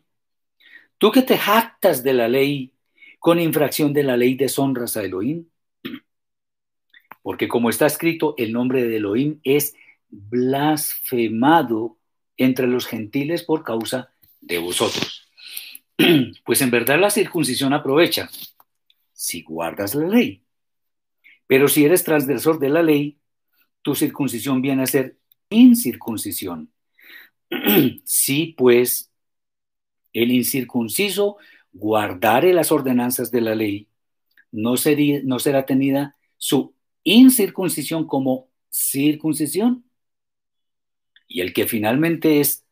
Tú 0.97 1.11
que 1.11 1.21
te 1.21 1.37
jactas 1.37 2.03
de 2.03 2.13
la 2.13 2.27
ley, 2.27 2.73
con 3.19 3.39
infracción 3.39 3.93
de 3.93 4.03
la 4.03 4.17
ley 4.17 4.35
deshonras 4.35 4.97
a 4.97 5.03
Elohim. 5.03 5.45
Porque 7.21 7.47
como 7.47 7.69
está 7.69 7.85
escrito, 7.85 8.35
el 8.37 8.53
nombre 8.53 8.85
de 8.85 8.97
Elohim 8.97 9.39
es 9.43 9.75
blasfemado 10.09 11.97
entre 12.37 12.67
los 12.67 12.85
gentiles 12.85 13.43
por 13.43 13.63
causa 13.63 14.11
de 14.41 14.57
vosotros. 14.59 15.23
Pues 16.45 16.61
en 16.61 16.69
verdad 16.69 16.99
la 16.99 17.09
circuncisión 17.09 17.73
aprovecha 17.73 18.29
si 19.13 19.41
guardas 19.41 19.95
la 19.95 20.07
ley. 20.07 20.43
Pero 21.47 21.67
si 21.67 21.85
eres 21.85 22.03
transgresor 22.03 22.59
de 22.59 22.69
la 22.69 22.83
ley, 22.83 23.17
tu 23.81 23.95
circuncisión 23.95 24.61
viene 24.61 24.83
a 24.83 24.87
ser 24.87 25.17
incircuncisión. 25.49 26.71
si 28.05 28.53
pues 28.57 29.06
el 30.13 30.31
incircunciso 30.31 31.37
guardare 31.73 32.53
las 32.53 32.71
ordenanzas 32.71 33.31
de 33.31 33.41
la 33.41 33.55
ley, 33.55 33.87
no, 34.51 34.77
sería, 34.77 35.21
no 35.23 35.39
será 35.39 35.65
tenida 35.65 36.15
su 36.37 36.73
incircuncisión 37.03 38.07
como 38.07 38.49
circuncisión. 38.69 39.85
Y 41.27 41.41
el 41.41 41.53
que 41.53 41.67
finalmente 41.67 42.39
es 42.39 42.65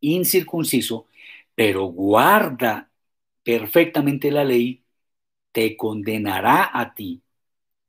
incircunciso, 0.00 1.06
pero 1.54 1.86
guarda 1.86 2.90
perfectamente 3.42 4.30
la 4.30 4.44
ley, 4.44 4.84
te 5.52 5.76
condenará 5.76 6.70
a 6.72 6.94
ti, 6.94 7.22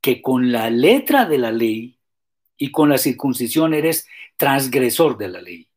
que 0.00 0.22
con 0.22 0.52
la 0.52 0.70
letra 0.70 1.26
de 1.26 1.38
la 1.38 1.52
ley 1.52 1.98
y 2.56 2.70
con 2.70 2.88
la 2.88 2.98
circuncisión 2.98 3.74
eres 3.74 4.06
transgresor 4.36 5.18
de 5.18 5.28
la 5.28 5.40
ley. 5.40 5.69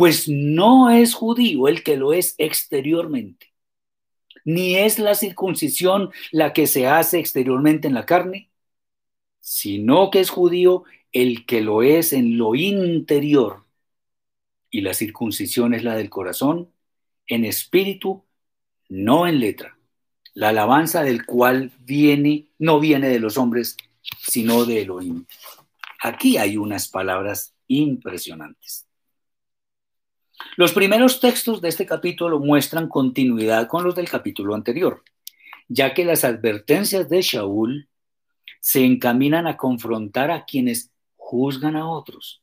Pues 0.00 0.30
no 0.30 0.88
es 0.88 1.12
judío 1.12 1.68
el 1.68 1.82
que 1.82 1.98
lo 1.98 2.14
es 2.14 2.34
exteriormente, 2.38 3.52
ni 4.46 4.76
es 4.76 4.98
la 4.98 5.14
circuncisión 5.14 6.08
la 6.32 6.54
que 6.54 6.66
se 6.66 6.86
hace 6.86 7.18
exteriormente 7.18 7.86
en 7.86 7.92
la 7.92 8.06
carne, 8.06 8.50
sino 9.40 10.10
que 10.10 10.20
es 10.20 10.30
judío 10.30 10.84
el 11.12 11.44
que 11.44 11.60
lo 11.60 11.82
es 11.82 12.14
en 12.14 12.38
lo 12.38 12.54
interior. 12.54 13.66
Y 14.70 14.80
la 14.80 14.94
circuncisión 14.94 15.74
es 15.74 15.84
la 15.84 15.94
del 15.96 16.08
corazón, 16.08 16.72
en 17.26 17.44
espíritu, 17.44 18.24
no 18.88 19.26
en 19.26 19.38
letra. 19.38 19.76
La 20.32 20.48
alabanza 20.48 21.02
del 21.02 21.26
cual 21.26 21.72
viene, 21.80 22.46
no 22.58 22.80
viene 22.80 23.10
de 23.10 23.20
los 23.20 23.36
hombres, 23.36 23.76
sino 24.18 24.64
de 24.64 24.80
Elohim. 24.80 25.26
Aquí 26.02 26.38
hay 26.38 26.56
unas 26.56 26.88
palabras 26.88 27.54
impresionantes. 27.66 28.86
Los 30.56 30.72
primeros 30.72 31.20
textos 31.20 31.60
de 31.60 31.68
este 31.68 31.86
capítulo 31.86 32.38
muestran 32.38 32.88
continuidad 32.88 33.68
con 33.68 33.84
los 33.84 33.94
del 33.94 34.08
capítulo 34.08 34.54
anterior, 34.54 35.02
ya 35.68 35.94
que 35.94 36.04
las 36.04 36.24
advertencias 36.24 37.08
de 37.08 37.22
Shaul 37.22 37.88
se 38.60 38.84
encaminan 38.84 39.46
a 39.46 39.56
confrontar 39.56 40.30
a 40.30 40.44
quienes 40.44 40.90
juzgan 41.16 41.76
a 41.76 41.88
otros, 41.88 42.42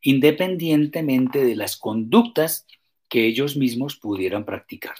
independientemente 0.00 1.44
de 1.44 1.56
las 1.56 1.76
conductas 1.76 2.66
que 3.08 3.26
ellos 3.26 3.56
mismos 3.56 3.96
pudieran 3.96 4.44
practicar. 4.44 4.96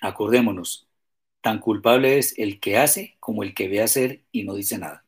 Acordémonos, 0.00 0.86
tan 1.40 1.58
culpable 1.58 2.18
es 2.18 2.38
el 2.38 2.60
que 2.60 2.78
hace 2.78 3.16
como 3.18 3.42
el 3.42 3.54
que 3.54 3.68
ve 3.68 3.82
hacer 3.82 4.22
y 4.30 4.44
no 4.44 4.54
dice 4.54 4.78
nada. 4.78 5.07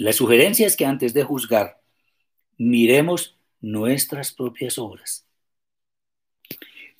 La 0.00 0.14
sugerencia 0.14 0.66
es 0.66 0.76
que 0.78 0.86
antes 0.86 1.12
de 1.12 1.24
juzgar, 1.24 1.82
miremos 2.56 3.36
nuestras 3.60 4.32
propias 4.32 4.78
obras. 4.78 5.26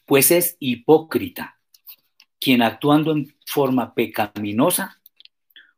Pues 0.04 0.30
es 0.30 0.58
hipócrita 0.60 1.58
quien 2.38 2.60
actuando 2.60 3.12
en 3.12 3.34
forma 3.46 3.94
pecaminosa 3.94 5.00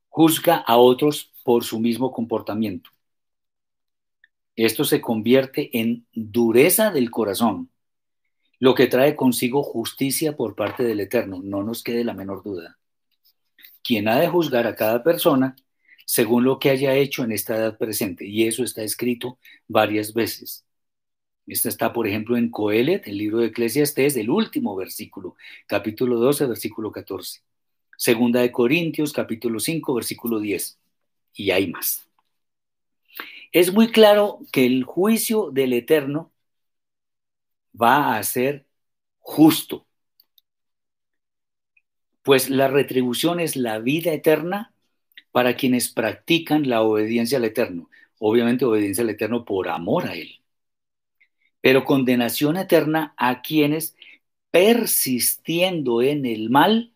juzga 0.08 0.56
a 0.56 0.78
otros 0.78 1.32
por 1.44 1.62
su 1.62 1.78
mismo 1.78 2.10
comportamiento. 2.10 2.90
Esto 4.56 4.82
se 4.82 5.00
convierte 5.00 5.78
en 5.78 6.04
dureza 6.12 6.90
del 6.90 7.12
corazón, 7.12 7.70
lo 8.58 8.74
que 8.74 8.88
trae 8.88 9.14
consigo 9.14 9.62
justicia 9.62 10.36
por 10.36 10.56
parte 10.56 10.82
del 10.82 10.98
Eterno, 10.98 11.40
no 11.40 11.62
nos 11.62 11.84
quede 11.84 12.02
la 12.02 12.14
menor 12.14 12.42
duda. 12.42 12.80
Quien 13.80 14.08
ha 14.08 14.18
de 14.18 14.26
juzgar 14.26 14.66
a 14.66 14.74
cada 14.74 15.04
persona 15.04 15.54
según 16.05 16.44
lo 16.44 16.59
que 16.59 16.70
haya 16.70 16.94
hecho 16.94 17.24
en 17.24 17.32
esta 17.32 17.57
edad 17.57 17.78
presente, 17.78 18.26
y 18.26 18.46
eso 18.46 18.64
está 18.64 18.82
escrito 18.82 19.38
varias 19.68 20.14
veces. 20.14 20.64
Esta 21.46 21.68
está, 21.68 21.92
por 21.92 22.07
ejemplo, 22.07 22.36
en 22.36 22.50
Coelet, 22.50 23.07
el 23.09 23.18
libro 23.18 23.38
de 23.38 23.46
Eclesiastés, 23.48 24.14
del 24.14 24.30
último 24.30 24.76
versículo, 24.76 25.36
capítulo 25.66 26.18
12, 26.18 26.46
versículo 26.46 26.92
14. 26.92 27.42
Segunda 27.96 28.40
de 28.40 28.53
Corintios, 28.53 29.12
capítulo 29.12 29.61
5, 29.61 29.94
versículo 29.94 30.40
10. 30.40 30.78
Y 31.34 31.50
hay 31.50 31.68
más. 31.68 32.09
Es 33.53 33.72
muy 33.72 33.88
claro 33.90 34.40
que 34.53 34.66
el 34.66 34.84
juicio 34.84 35.50
del 35.50 35.72
Eterno 35.74 36.32
va 37.80 38.16
a 38.16 38.22
ser 38.22 38.66
justo, 39.18 39.86
pues 42.22 42.50
la 42.50 42.68
retribución 42.68 43.40
es 43.40 43.57
la 43.57 43.78
vida 43.78 44.12
eterna 44.12 44.71
para 45.33 45.57
quienes 45.57 45.89
practican 45.91 46.68
la 46.68 46.83
obediencia 46.83 47.39
al 47.39 47.45
Eterno. 47.45 47.91
Obviamente 48.18 48.64
obediencia 48.64 49.03
al 49.03 49.11
Eterno 49.11 49.45
por 49.45 49.68
amor 49.68 50.07
a 50.07 50.14
Él 50.14 50.43
pero 51.62 51.85
condenación 51.85 52.57
eterna 52.57 53.14
a 53.16 53.41
quienes, 53.41 53.97
persistiendo 54.51 56.03
en 56.03 56.26
el 56.26 56.51
mal, 56.51 56.93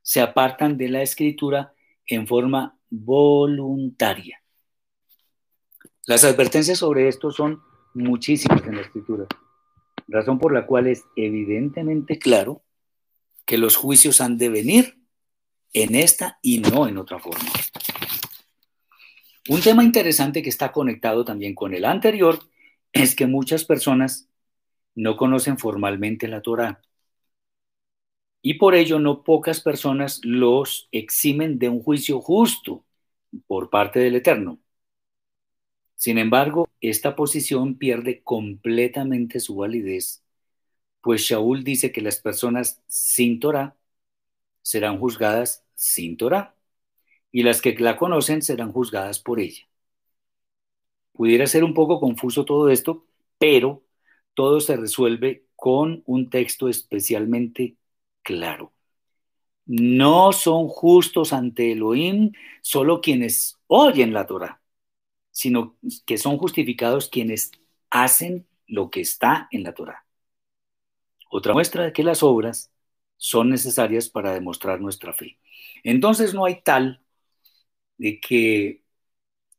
se 0.00 0.22
apartan 0.22 0.78
de 0.78 0.88
la 0.88 1.02
escritura 1.02 1.74
en 2.06 2.26
forma 2.26 2.78
voluntaria. 2.88 4.42
Las 6.06 6.24
advertencias 6.24 6.78
sobre 6.78 7.08
esto 7.08 7.30
son 7.30 7.60
muchísimas 7.92 8.64
en 8.64 8.76
la 8.76 8.82
escritura, 8.82 9.26
razón 10.08 10.38
por 10.38 10.54
la 10.54 10.66
cual 10.66 10.86
es 10.86 11.04
evidentemente 11.16 12.18
claro 12.18 12.62
que 13.44 13.58
los 13.58 13.76
juicios 13.76 14.20
han 14.20 14.38
de 14.38 14.48
venir 14.48 14.99
en 15.72 15.94
esta 15.94 16.38
y 16.42 16.58
no 16.58 16.88
en 16.88 16.98
otra 16.98 17.18
forma. 17.18 17.50
Un 19.48 19.60
tema 19.60 19.82
interesante 19.82 20.42
que 20.42 20.48
está 20.48 20.70
conectado 20.72 21.24
también 21.24 21.54
con 21.54 21.74
el 21.74 21.84
anterior 21.84 22.38
es 22.92 23.14
que 23.14 23.26
muchas 23.26 23.64
personas 23.64 24.28
no 24.94 25.16
conocen 25.16 25.58
formalmente 25.58 26.28
la 26.28 26.42
Torah 26.42 26.80
y 28.42 28.54
por 28.54 28.74
ello 28.74 28.98
no 28.98 29.22
pocas 29.22 29.60
personas 29.60 30.20
los 30.24 30.88
eximen 30.92 31.58
de 31.58 31.68
un 31.68 31.82
juicio 31.82 32.20
justo 32.20 32.84
por 33.46 33.70
parte 33.70 34.00
del 34.00 34.16
Eterno. 34.16 34.58
Sin 35.94 36.16
embargo, 36.16 36.68
esta 36.80 37.14
posición 37.14 37.76
pierde 37.76 38.22
completamente 38.22 39.38
su 39.38 39.56
validez, 39.56 40.22
pues 41.02 41.22
Shaul 41.22 41.62
dice 41.64 41.92
que 41.92 42.00
las 42.00 42.18
personas 42.18 42.82
sin 42.86 43.40
Torah 43.40 43.76
serán 44.62 44.98
juzgadas 44.98 45.64
sin 45.74 46.16
Torah 46.16 46.54
y 47.32 47.42
las 47.42 47.60
que 47.60 47.74
la 47.78 47.96
conocen 47.96 48.42
serán 48.42 48.72
juzgadas 48.72 49.18
por 49.18 49.40
ella. 49.40 49.62
Pudiera 51.12 51.46
ser 51.46 51.64
un 51.64 51.74
poco 51.74 52.00
confuso 52.00 52.44
todo 52.44 52.70
esto, 52.70 53.06
pero 53.38 53.82
todo 54.34 54.60
se 54.60 54.76
resuelve 54.76 55.46
con 55.56 56.02
un 56.06 56.30
texto 56.30 56.68
especialmente 56.68 57.76
claro. 58.22 58.72
No 59.66 60.32
son 60.32 60.68
justos 60.68 61.32
ante 61.32 61.72
Elohim 61.72 62.32
solo 62.62 63.00
quienes 63.00 63.60
oyen 63.66 64.12
la 64.12 64.26
Torah, 64.26 64.60
sino 65.30 65.76
que 66.06 66.18
son 66.18 66.38
justificados 66.38 67.08
quienes 67.08 67.52
hacen 67.90 68.46
lo 68.66 68.90
que 68.90 69.00
está 69.00 69.48
en 69.50 69.62
la 69.62 69.74
Torah. 69.74 70.06
Otra 71.30 71.52
muestra 71.52 71.84
de 71.84 71.92
que 71.92 72.02
las 72.02 72.22
obras 72.22 72.72
son 73.20 73.50
necesarias 73.50 74.08
para 74.08 74.32
demostrar 74.32 74.80
nuestra 74.80 75.12
fe. 75.12 75.38
Entonces 75.84 76.32
no 76.34 76.46
hay 76.46 76.62
tal 76.62 77.02
de 77.98 78.20
que 78.20 78.82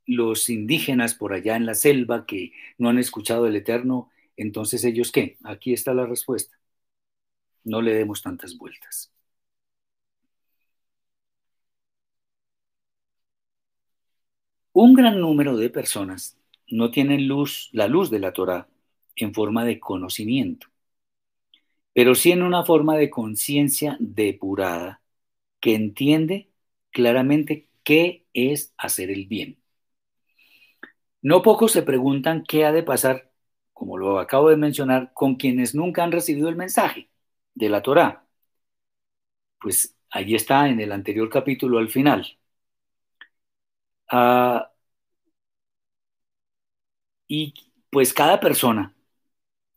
los 0.08 0.50
indígenas 0.50 1.16
por 1.16 1.34
allá 1.34 1.56
en 1.58 1.66
la 1.68 1.76
selva 1.76 2.26
que 2.26 2.54
no 2.80 2.90
han 2.90 3.00
escuchado 3.00 3.48
el 3.48 3.56
Eterno, 3.56 4.12
entonces 4.38 4.84
ellos 4.86 5.12
qué? 5.12 5.38
Aquí 5.44 5.74
está 5.74 5.94
la 5.94 6.06
respuesta. 6.08 6.58
No 7.64 7.82
le 7.82 7.96
demos 7.96 8.22
tantas 8.22 8.56
vueltas. 8.56 9.12
Un 14.74 14.94
gran 14.96 15.22
número 15.22 15.56
de 15.56 15.70
personas 15.70 16.38
no 16.68 16.92
tienen 16.92 17.26
luz, 17.30 17.70
la 17.72 17.88
luz 17.88 18.10
de 18.10 18.20
la 18.20 18.34
Torah 18.34 18.68
en 19.16 19.34
forma 19.34 19.64
de 19.64 19.80
conocimiento, 19.80 20.68
pero 21.94 22.16
sí 22.16 22.32
en 22.32 22.44
una 22.44 22.64
forma 22.66 22.96
de 22.98 23.10
conciencia 23.10 23.98
depurada 24.00 25.02
que 25.62 25.76
entiende 25.76 26.52
claramente 26.92 27.70
qué 27.84 28.28
es 28.34 28.74
hacer 28.78 29.12
el 29.12 29.28
bien. 29.28 29.60
No 31.22 31.42
pocos 31.42 31.72
se 31.72 31.82
preguntan 31.84 32.44
qué 32.48 32.66
ha 32.66 32.72
de 32.72 32.84
pasar, 32.84 33.32
como 33.74 33.98
lo 33.98 34.20
acabo 34.20 34.50
de 34.50 34.58
mencionar, 34.58 35.12
con 35.14 35.36
quienes 35.36 35.76
nunca 35.76 36.04
han 36.04 36.12
recibido 36.12 36.50
el 36.50 36.56
mensaje 36.56 37.10
de 37.56 37.70
la 37.70 37.82
Torá. 37.82 38.26
Pues 39.62 39.96
allí 40.10 40.36
está 40.36 40.68
en 40.68 40.82
el 40.82 40.92
anterior 40.92 41.30
capítulo 41.30 41.78
al 41.80 41.88
final. 41.90 42.38
Ah, 44.10 44.72
y 47.28 47.54
pues 47.90 48.14
cada 48.14 48.40
persona 48.40 48.94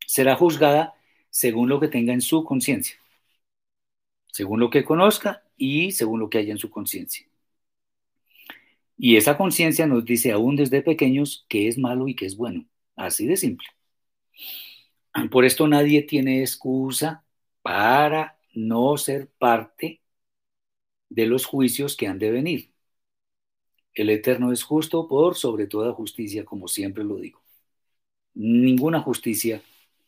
será 0.07 0.37
juzgada 0.37 0.95
según 1.35 1.69
lo 1.69 1.81
que 1.81 1.89
tenga 1.89 2.13
en 2.13 2.21
su 2.21 2.45
conciencia, 2.45 2.97
según 4.31 4.61
lo 4.61 4.71
que 4.71 4.85
conozca 4.85 5.43
y 5.57 5.91
según 5.91 6.21
lo 6.21 6.31
que 6.31 6.39
haya 6.39 6.53
en 6.53 6.59
su 6.59 6.71
conciencia. 6.71 7.27
Y 8.97 9.17
esa 9.17 9.37
conciencia 9.37 9.89
nos 9.89 10.05
dice 10.05 10.31
aún 10.31 10.55
desde 10.55 10.81
pequeños 10.81 11.45
qué 11.49 11.67
es 11.67 11.77
malo 11.77 12.07
y 12.07 12.15
qué 12.15 12.27
es 12.27 12.37
bueno. 12.37 12.67
Así 12.95 13.27
de 13.27 13.37
simple. 13.37 13.67
Por 15.33 15.45
esto 15.45 15.67
nadie 15.67 16.03
tiene 16.03 16.41
excusa 16.41 17.25
para 17.63 18.39
no 18.55 18.97
ser 18.97 19.29
parte 19.29 20.03
de 21.09 21.27
los 21.27 21.47
juicios 21.47 21.97
que 21.97 22.07
han 22.07 22.21
de 22.21 22.31
venir. 22.31 22.73
El 23.93 24.09
Eterno 24.11 24.53
es 24.53 24.63
justo 24.63 25.09
por 25.09 25.35
sobre 25.35 25.67
toda 25.67 25.93
justicia, 25.93 26.45
como 26.45 26.69
siempre 26.69 27.03
lo 27.03 27.17
digo. 27.17 27.43
Ninguna 28.35 29.01
justicia 29.01 29.61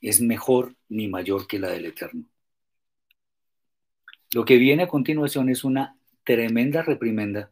es 0.09 0.21
mejor 0.21 0.77
ni 0.89 1.09
mayor 1.09 1.49
que 1.49 1.59
la 1.59 1.69
del 1.69 1.87
Eterno. 1.87 2.27
Lo 4.33 4.45
que 4.45 4.57
viene 4.57 4.85
a 4.85 4.89
continuación 4.89 5.49
es 5.49 5.65
una 5.65 5.99
tremenda 6.23 6.83
reprimenda 6.83 7.51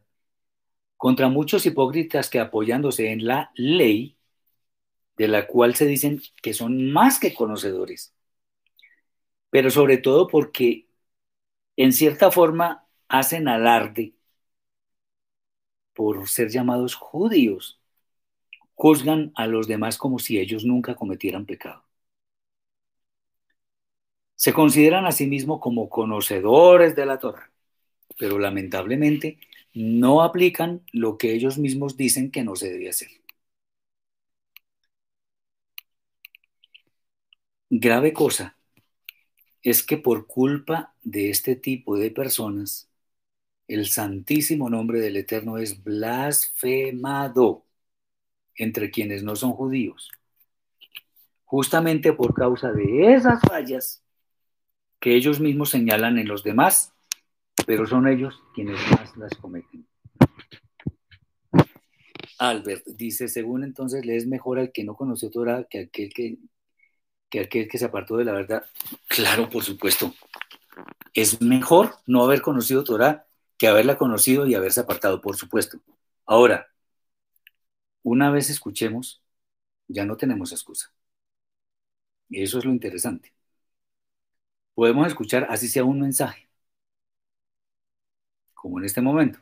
contra 0.95 1.27
muchos 1.27 1.65
hipócritas 1.65 2.29
que 2.29 2.39
apoyándose 2.39 3.11
en 3.11 3.25
la 3.25 3.51
ley, 3.55 4.17
de 5.17 5.27
la 5.27 5.47
cual 5.47 5.75
se 5.75 5.85
dicen 5.85 6.21
que 6.41 6.53
son 6.53 6.91
más 6.91 7.19
que 7.19 7.33
conocedores, 7.33 8.13
pero 9.49 9.69
sobre 9.69 9.97
todo 9.97 10.27
porque 10.27 10.87
en 11.75 11.91
cierta 11.91 12.31
forma 12.31 12.87
hacen 13.09 13.49
alarde 13.49 14.13
por 15.93 16.27
ser 16.29 16.49
llamados 16.49 16.95
judíos, 16.95 17.81
juzgan 18.75 19.33
a 19.35 19.47
los 19.47 19.67
demás 19.67 19.97
como 19.97 20.19
si 20.19 20.39
ellos 20.39 20.63
nunca 20.63 20.95
cometieran 20.95 21.45
pecado. 21.45 21.84
Se 24.35 24.53
consideran 24.53 25.05
a 25.05 25.11
sí 25.11 25.27
mismos 25.27 25.59
como 25.61 25.89
conocedores 25.89 26.95
de 26.95 27.05
la 27.05 27.19
Torah, 27.19 27.51
pero 28.17 28.39
lamentablemente 28.39 29.39
no 29.73 30.23
aplican 30.23 30.83
lo 30.93 31.17
que 31.17 31.33
ellos 31.33 31.57
mismos 31.57 31.97
dicen 31.97 32.31
que 32.31 32.43
no 32.43 32.55
se 32.55 32.71
debe 32.71 32.89
hacer. 32.89 33.09
Grave 37.69 38.13
cosa 38.13 38.57
es 39.63 39.83
que 39.83 39.97
por 39.97 40.27
culpa 40.27 40.93
de 41.03 41.29
este 41.31 41.55
tipo 41.55 41.97
de 41.97 42.11
personas, 42.11 42.89
el 43.67 43.87
santísimo 43.87 44.69
nombre 44.69 44.99
del 45.01 45.17
Eterno 45.17 45.57
es 45.57 45.83
blasfemado 45.83 47.65
entre 48.55 48.91
quienes 48.91 49.23
no 49.23 49.35
son 49.35 49.53
judíos. 49.53 50.11
Justamente 51.45 52.13
por 52.13 52.33
causa 52.33 52.71
de 52.71 53.13
esas 53.15 53.41
fallas 53.41 54.04
que 55.05 55.15
ellos 55.15 55.39
mismos 55.39 55.69
señalan 55.69 56.17
en 56.17 56.27
los 56.27 56.43
demás, 56.43 56.91
pero 57.67 57.85
son 57.85 58.07
ellos 58.07 58.41
quienes 58.55 58.79
más 58.89 59.15
las 59.15 59.35
cometen. 59.35 59.85
Albert 62.39 62.87
dice, 62.87 63.27
según 63.27 63.63
entonces 63.63 64.03
le 64.03 64.15
es 64.15 64.25
mejor 64.25 64.57
al 64.57 64.71
que 64.71 64.83
no 64.83 64.95
conoció 64.95 65.29
Torah 65.29 65.65
que 65.69 65.81
aquel 65.81 66.11
que, 66.11 66.39
que 67.29 67.41
aquel 67.41 67.67
que 67.67 67.77
se 67.77 67.85
apartó 67.85 68.17
de 68.17 68.25
la 68.25 68.31
verdad. 68.31 68.65
Claro, 69.07 69.47
por 69.47 69.63
supuesto. 69.63 70.11
Es 71.13 71.39
mejor 71.39 71.93
no 72.07 72.23
haber 72.23 72.41
conocido 72.41 72.83
Torah 72.83 73.27
que 73.59 73.67
haberla 73.67 73.99
conocido 73.99 74.47
y 74.47 74.55
haberse 74.55 74.79
apartado, 74.79 75.21
por 75.21 75.35
supuesto. 75.35 75.77
Ahora, 76.25 76.65
una 78.01 78.31
vez 78.31 78.49
escuchemos, 78.49 79.21
ya 79.87 80.03
no 80.03 80.17
tenemos 80.17 80.51
excusa. 80.51 80.91
Y 82.27 82.41
eso 82.41 82.57
es 82.57 82.65
lo 82.65 82.71
interesante. 82.71 83.34
Podemos 84.75 85.07
escuchar 85.07 85.47
así 85.49 85.67
sea 85.67 85.83
un 85.85 85.99
mensaje, 86.01 86.47
como 88.53 88.79
en 88.79 88.85
este 88.85 89.01
momento. 89.01 89.39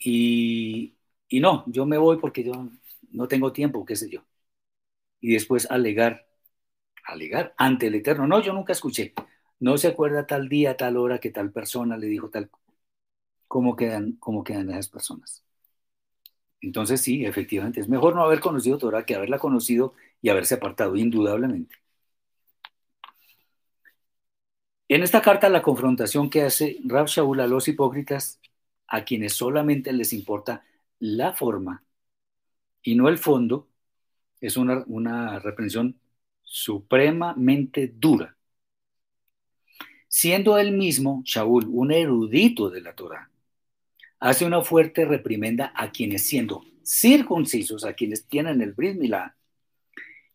Y, 0.00 0.96
y 1.28 1.40
no, 1.40 1.64
yo 1.66 1.86
me 1.86 1.98
voy 1.98 2.18
porque 2.18 2.44
yo 2.44 2.68
no 3.12 3.28
tengo 3.28 3.52
tiempo, 3.52 3.84
qué 3.84 3.96
sé 3.96 4.10
yo. 4.10 4.24
Y 5.20 5.32
después 5.34 5.70
alegar, 5.70 6.26
alegar 7.06 7.54
ante 7.58 7.88
el 7.88 7.96
Eterno. 7.96 8.28
No, 8.28 8.42
yo 8.42 8.52
nunca 8.52 8.72
escuché. 8.74 9.14
No 9.60 9.78
se 9.78 9.88
acuerda 9.88 10.26
tal 10.26 10.48
día, 10.48 10.76
tal 10.78 10.96
hora 10.98 11.20
que 11.20 11.30
tal 11.30 11.52
persona 11.52 11.96
le 11.98 12.08
dijo 12.08 12.30
tal 12.30 12.50
cómo 13.48 13.76
quedan, 13.76 14.14
cómo 14.20 14.44
quedan 14.44 14.70
esas 14.70 14.88
personas. 14.90 15.44
Entonces 16.60 17.00
sí, 17.00 17.24
efectivamente, 17.26 17.80
es 17.80 17.88
mejor 17.88 18.14
no 18.16 18.22
haber 18.24 18.40
conocido 18.40 18.78
Torah 18.78 19.04
que 19.06 19.14
haberla 19.14 19.38
conocido 19.38 19.94
y 20.22 20.30
haberse 20.30 20.54
apartado, 20.56 20.96
indudablemente. 20.96 21.76
En 24.88 25.02
esta 25.02 25.22
carta 25.22 25.48
la 25.48 25.62
confrontación 25.62 26.28
que 26.28 26.42
hace 26.42 26.78
Rab 26.84 27.06
Shaul 27.06 27.40
a 27.40 27.46
los 27.46 27.68
hipócritas, 27.68 28.40
a 28.86 29.04
quienes 29.04 29.32
solamente 29.32 29.92
les 29.92 30.12
importa 30.12 30.62
la 30.98 31.32
forma 31.32 31.84
y 32.82 32.94
no 32.94 33.08
el 33.08 33.18
fondo, 33.18 33.68
es 34.40 34.58
una, 34.58 35.38
reprensión 35.38 35.98
supremamente 36.42 37.92
dura. 37.96 38.36
Siendo 40.06 40.58
él 40.58 40.72
mismo, 40.72 41.22
Shaul, 41.24 41.66
un 41.66 41.90
erudito 41.90 42.68
de 42.68 42.82
la 42.82 42.94
Torah, 42.94 43.30
hace 44.20 44.44
una 44.44 44.60
fuerte 44.60 45.06
reprimenda 45.06 45.72
a 45.74 45.90
quienes 45.90 46.26
siendo 46.26 46.62
circuncisos, 46.84 47.84
a 47.84 47.94
quienes 47.94 48.26
tienen 48.26 48.60
el 48.60 48.74
bris 48.74 48.96
milá, 48.96 49.34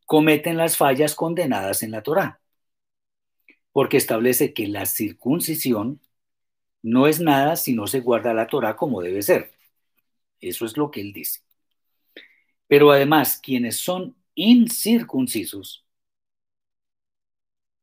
cometen 0.08 0.58
las 0.58 0.76
fallas 0.76 1.14
condenadas 1.14 1.84
en 1.84 1.92
la 1.92 2.02
Torá, 2.02 2.39
porque 3.72 3.98
establece 3.98 4.54
que 4.54 4.68
la 4.68 4.86
circuncisión 4.86 6.02
no 6.82 7.08
es 7.08 7.20
nada 7.20 7.56
si 7.56 7.74
no 7.74 7.88
se 7.88 8.02
guarda 8.02 8.34
la 8.34 8.48
Torá 8.48 8.76
como 8.76 9.02
debe 9.02 9.22
ser. 9.22 9.54
Eso 10.40 10.66
es 10.66 10.78
lo 10.78 10.92
que 10.92 11.02
él 11.02 11.14
dice. 11.14 11.42
Pero 12.68 12.92
además, 12.92 13.40
quienes 13.42 13.78
son 13.78 14.16
incircuncisos, 14.36 15.86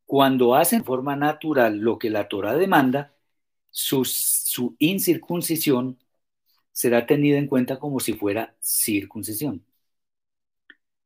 cuando 0.07 0.55
hacen 0.55 0.80
de 0.80 0.84
forma 0.84 1.16
natural 1.16 1.78
lo 1.78 1.99
que 1.99 2.11
la 2.11 2.28
Torá 2.28 2.55
demanda, 2.55 3.14
su, 3.70 4.76
incircuncisión 4.78 5.99
será 6.72 7.07
tenida 7.07 7.39
en 7.39 7.47
cuenta 7.49 7.78
como 7.78 8.01
si 8.01 8.14
fuera 8.14 8.57
circuncisión. 8.61 9.64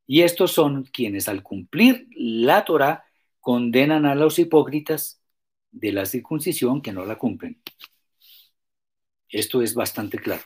Y 0.07 0.23
estos 0.23 0.53
son 0.53 0.85
quienes 0.85 1.29
al 1.29 1.43
cumplir 1.43 2.09
la 2.17 2.65
Torah 2.65 3.05
condenan 3.41 4.07
a 4.07 4.15
los 4.15 4.39
hipócritas 4.39 5.21
de 5.73 5.93
la 5.93 6.07
circuncisión 6.07 6.83
que 6.83 6.93
no 6.93 7.05
la 7.07 7.19
cumplen. 7.19 7.61
Esto 9.31 9.63
es 9.63 9.75
bastante 9.75 10.19
claro. 10.19 10.43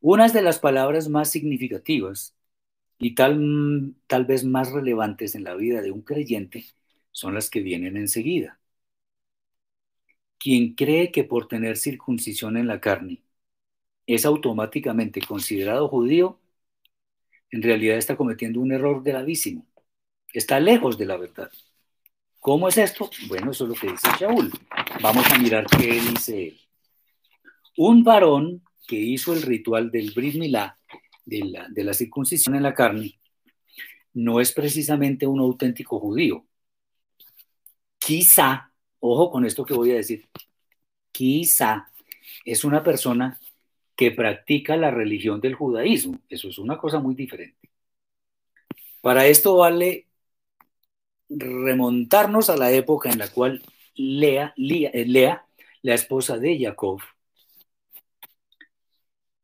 Unas 0.00 0.32
de 0.32 0.42
las 0.42 0.58
palabras 0.58 1.08
más 1.08 1.30
significativas 1.30 2.34
y 2.98 3.14
tal, 3.14 3.94
tal 4.06 4.26
vez 4.26 4.44
más 4.44 4.72
relevantes 4.72 5.34
en 5.34 5.44
la 5.44 5.54
vida 5.54 5.82
de 5.82 5.92
un 5.92 6.02
creyente 6.02 6.64
son 7.12 7.34
las 7.34 7.50
que 7.50 7.60
vienen 7.60 7.96
enseguida. 7.96 8.60
Quien 10.38 10.74
cree 10.74 11.12
que 11.12 11.22
por 11.24 11.46
tener 11.48 11.76
circuncisión 11.76 12.56
en 12.56 12.66
la 12.66 12.80
carne 12.80 13.22
es 14.06 14.26
automáticamente 14.26 15.20
considerado 15.22 15.88
judío, 15.88 16.40
en 17.50 17.62
realidad 17.62 17.96
está 17.96 18.16
cometiendo 18.16 18.60
un 18.60 18.72
error 18.72 19.02
gravísimo. 19.04 19.66
Está 20.32 20.60
lejos 20.60 20.96
de 20.98 21.06
la 21.06 21.16
verdad. 21.16 21.50
¿Cómo 22.38 22.68
es 22.68 22.78
esto? 22.78 23.10
Bueno, 23.28 23.50
eso 23.50 23.64
es 23.64 23.70
lo 23.70 23.74
que 23.76 23.92
dice 23.92 24.08
Shaul. 24.18 24.50
Vamos 25.02 25.26
a 25.30 25.38
mirar 25.38 25.66
qué 25.66 26.00
dice 26.00 26.48
él. 26.48 26.60
Un 27.76 28.02
varón 28.02 28.62
que 28.86 28.96
hizo 28.96 29.32
el 29.32 29.42
ritual 29.42 29.90
del 29.90 30.12
Brit 30.12 30.36
Milá, 30.36 30.78
de 31.24 31.44
la, 31.44 31.68
de 31.68 31.84
la 31.84 31.94
circuncisión 31.94 32.54
en 32.56 32.62
la 32.62 32.74
carne, 32.74 33.18
no 34.14 34.40
es 34.40 34.52
precisamente 34.52 35.26
un 35.26 35.40
auténtico 35.40 36.00
judío. 36.00 36.44
Quizá 37.98 38.70
Ojo 39.00 39.30
con 39.30 39.46
esto 39.46 39.64
que 39.64 39.74
voy 39.74 39.92
a 39.92 39.96
decir. 39.96 40.28
Quizá 41.10 41.90
es 42.44 42.64
una 42.64 42.82
persona 42.82 43.40
que 43.96 44.10
practica 44.12 44.76
la 44.76 44.90
religión 44.90 45.40
del 45.40 45.54
judaísmo. 45.54 46.20
Eso 46.28 46.48
es 46.48 46.58
una 46.58 46.78
cosa 46.78 47.00
muy 47.00 47.14
diferente. 47.14 47.70
Para 49.00 49.26
esto 49.26 49.56
vale 49.56 50.06
remontarnos 51.30 52.50
a 52.50 52.56
la 52.56 52.72
época 52.72 53.10
en 53.10 53.18
la 53.18 53.28
cual 53.28 53.62
Lea, 53.94 54.54
eh, 54.56 55.04
Lea 55.06 55.46
la 55.82 55.94
esposa 55.94 56.38
de 56.38 56.58
Jacob, 56.60 57.00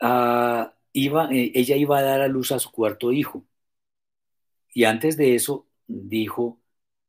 ah, 0.00 0.74
iba, 0.92 1.28
eh, 1.32 1.52
ella 1.54 1.76
iba 1.76 1.98
a 1.98 2.02
dar 2.02 2.20
a 2.22 2.28
luz 2.28 2.52
a 2.52 2.58
su 2.58 2.70
cuarto 2.70 3.12
hijo. 3.12 3.46
Y 4.74 4.84
antes 4.84 5.16
de 5.16 5.34
eso 5.34 5.66
dijo 5.86 6.60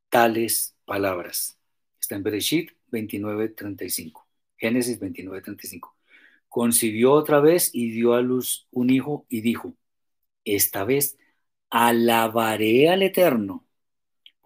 tales 0.10 0.76
palabras. 0.86 1.60
Está 2.00 2.16
en 2.16 2.24
Bereshit 2.24 2.72
29:35. 2.92 4.28
Génesis 4.58 5.00
29:35. 5.00 5.96
Concibió 6.50 7.14
otra 7.14 7.40
vez 7.42 7.72
y 7.74 7.92
dio 7.92 8.14
a 8.14 8.22
luz 8.22 8.68
un 8.72 8.90
hijo 8.90 9.26
y 9.30 9.42
dijo, 9.42 9.76
esta 10.46 10.86
vez 10.86 11.18
alabaré 11.70 12.90
al 12.90 13.04
Eterno. 13.04 13.67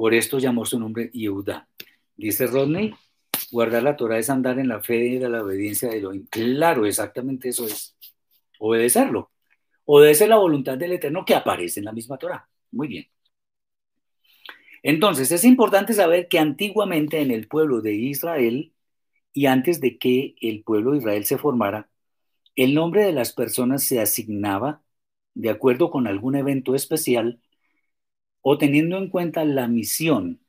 Por 0.02 0.16
esto 0.16 0.40
llamó 0.40 0.66
su 0.66 0.80
nombre 0.80 1.12
Yehuda. 1.14 1.70
Dice 2.16 2.48
Rodney, 2.48 2.92
guardar 3.52 3.84
la 3.84 3.96
Torah 3.96 4.18
es 4.18 4.32
andar 4.32 4.58
en 4.58 4.68
la 4.68 4.82
fe 4.82 5.06
y 5.06 5.20
la 5.20 5.44
obediencia 5.44 5.90
de 5.90 6.00
Elohim. 6.00 6.26
Claro, 6.28 6.88
exactamente 6.88 7.50
eso 7.50 7.68
es. 7.68 7.96
Obedecerlo. 8.58 9.30
Obedecer 9.86 10.28
la 10.28 10.38
voluntad 10.38 10.76
del 10.76 10.94
Eterno 10.94 11.24
que 11.24 11.36
aparece 11.36 11.82
en 11.82 11.86
la 11.86 11.92
misma 11.92 12.18
Torah. 12.18 12.50
Muy 12.72 12.88
bien. 12.88 13.06
Entonces, 14.82 15.32
es 15.32 15.44
importante 15.44 15.94
saber 15.94 16.28
que 16.28 16.40
antiguamente 16.40 17.22
en 17.22 17.30
el 17.30 17.48
pueblo 17.48 17.82
de 17.82 17.94
Israel, 17.94 18.74
y 19.34 19.46
antes 19.46 19.82
de 19.82 20.00
que 20.00 20.34
el 20.42 20.64
pueblo 20.64 20.94
de 20.94 20.98
Israel 20.98 21.26
se 21.26 21.38
formara, 21.38 21.92
el 22.56 22.74
nombre 22.74 23.06
de 23.06 23.14
las 23.14 23.34
personas 23.34 23.84
se 23.84 24.02
asignaba 24.02 24.82
de 25.36 25.52
acuerdo 25.52 25.92
con 25.92 26.08
algún 26.08 26.34
evento 26.34 26.74
especial 26.74 27.40
o 28.42 28.58
teniendo 28.58 28.98
en 28.98 29.10
cuenta 29.10 29.46
la 29.46 29.68
misión 29.68 30.42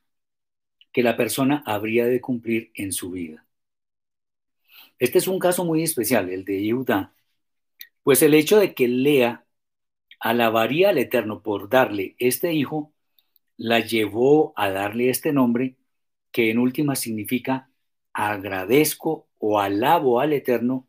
que 0.92 1.02
la 1.02 1.18
persona 1.18 1.62
habría 1.66 2.06
de 2.06 2.22
cumplir 2.22 2.70
en 2.74 2.92
su 2.92 3.10
vida. 3.10 3.46
Este 4.98 5.18
es 5.18 5.28
un 5.28 5.38
caso 5.38 5.64
muy 5.64 5.82
especial, 5.82 6.30
el 6.30 6.44
de 6.44 6.70
Judá, 6.70 7.14
Pues 8.02 8.22
el 8.22 8.34
hecho 8.34 8.58
de 8.60 8.74
que 8.74 8.88
Lea 8.88 9.46
alabaría 10.20 10.90
al 10.90 10.98
Eterno 10.98 11.42
por 11.42 11.68
darle 11.70 12.16
este 12.18 12.52
hijo, 12.54 12.92
la 13.58 13.80
llevó 13.80 14.54
a 14.56 14.70
darle 14.70 15.10
este 15.10 15.32
nombre 15.32 15.76
que 16.32 16.50
en 16.50 16.58
última 16.58 16.96
significa 16.96 17.70
agradezco 18.14 19.28
o 19.38 19.60
alabo 19.60 20.20
al 20.20 20.32
Eterno, 20.34 20.88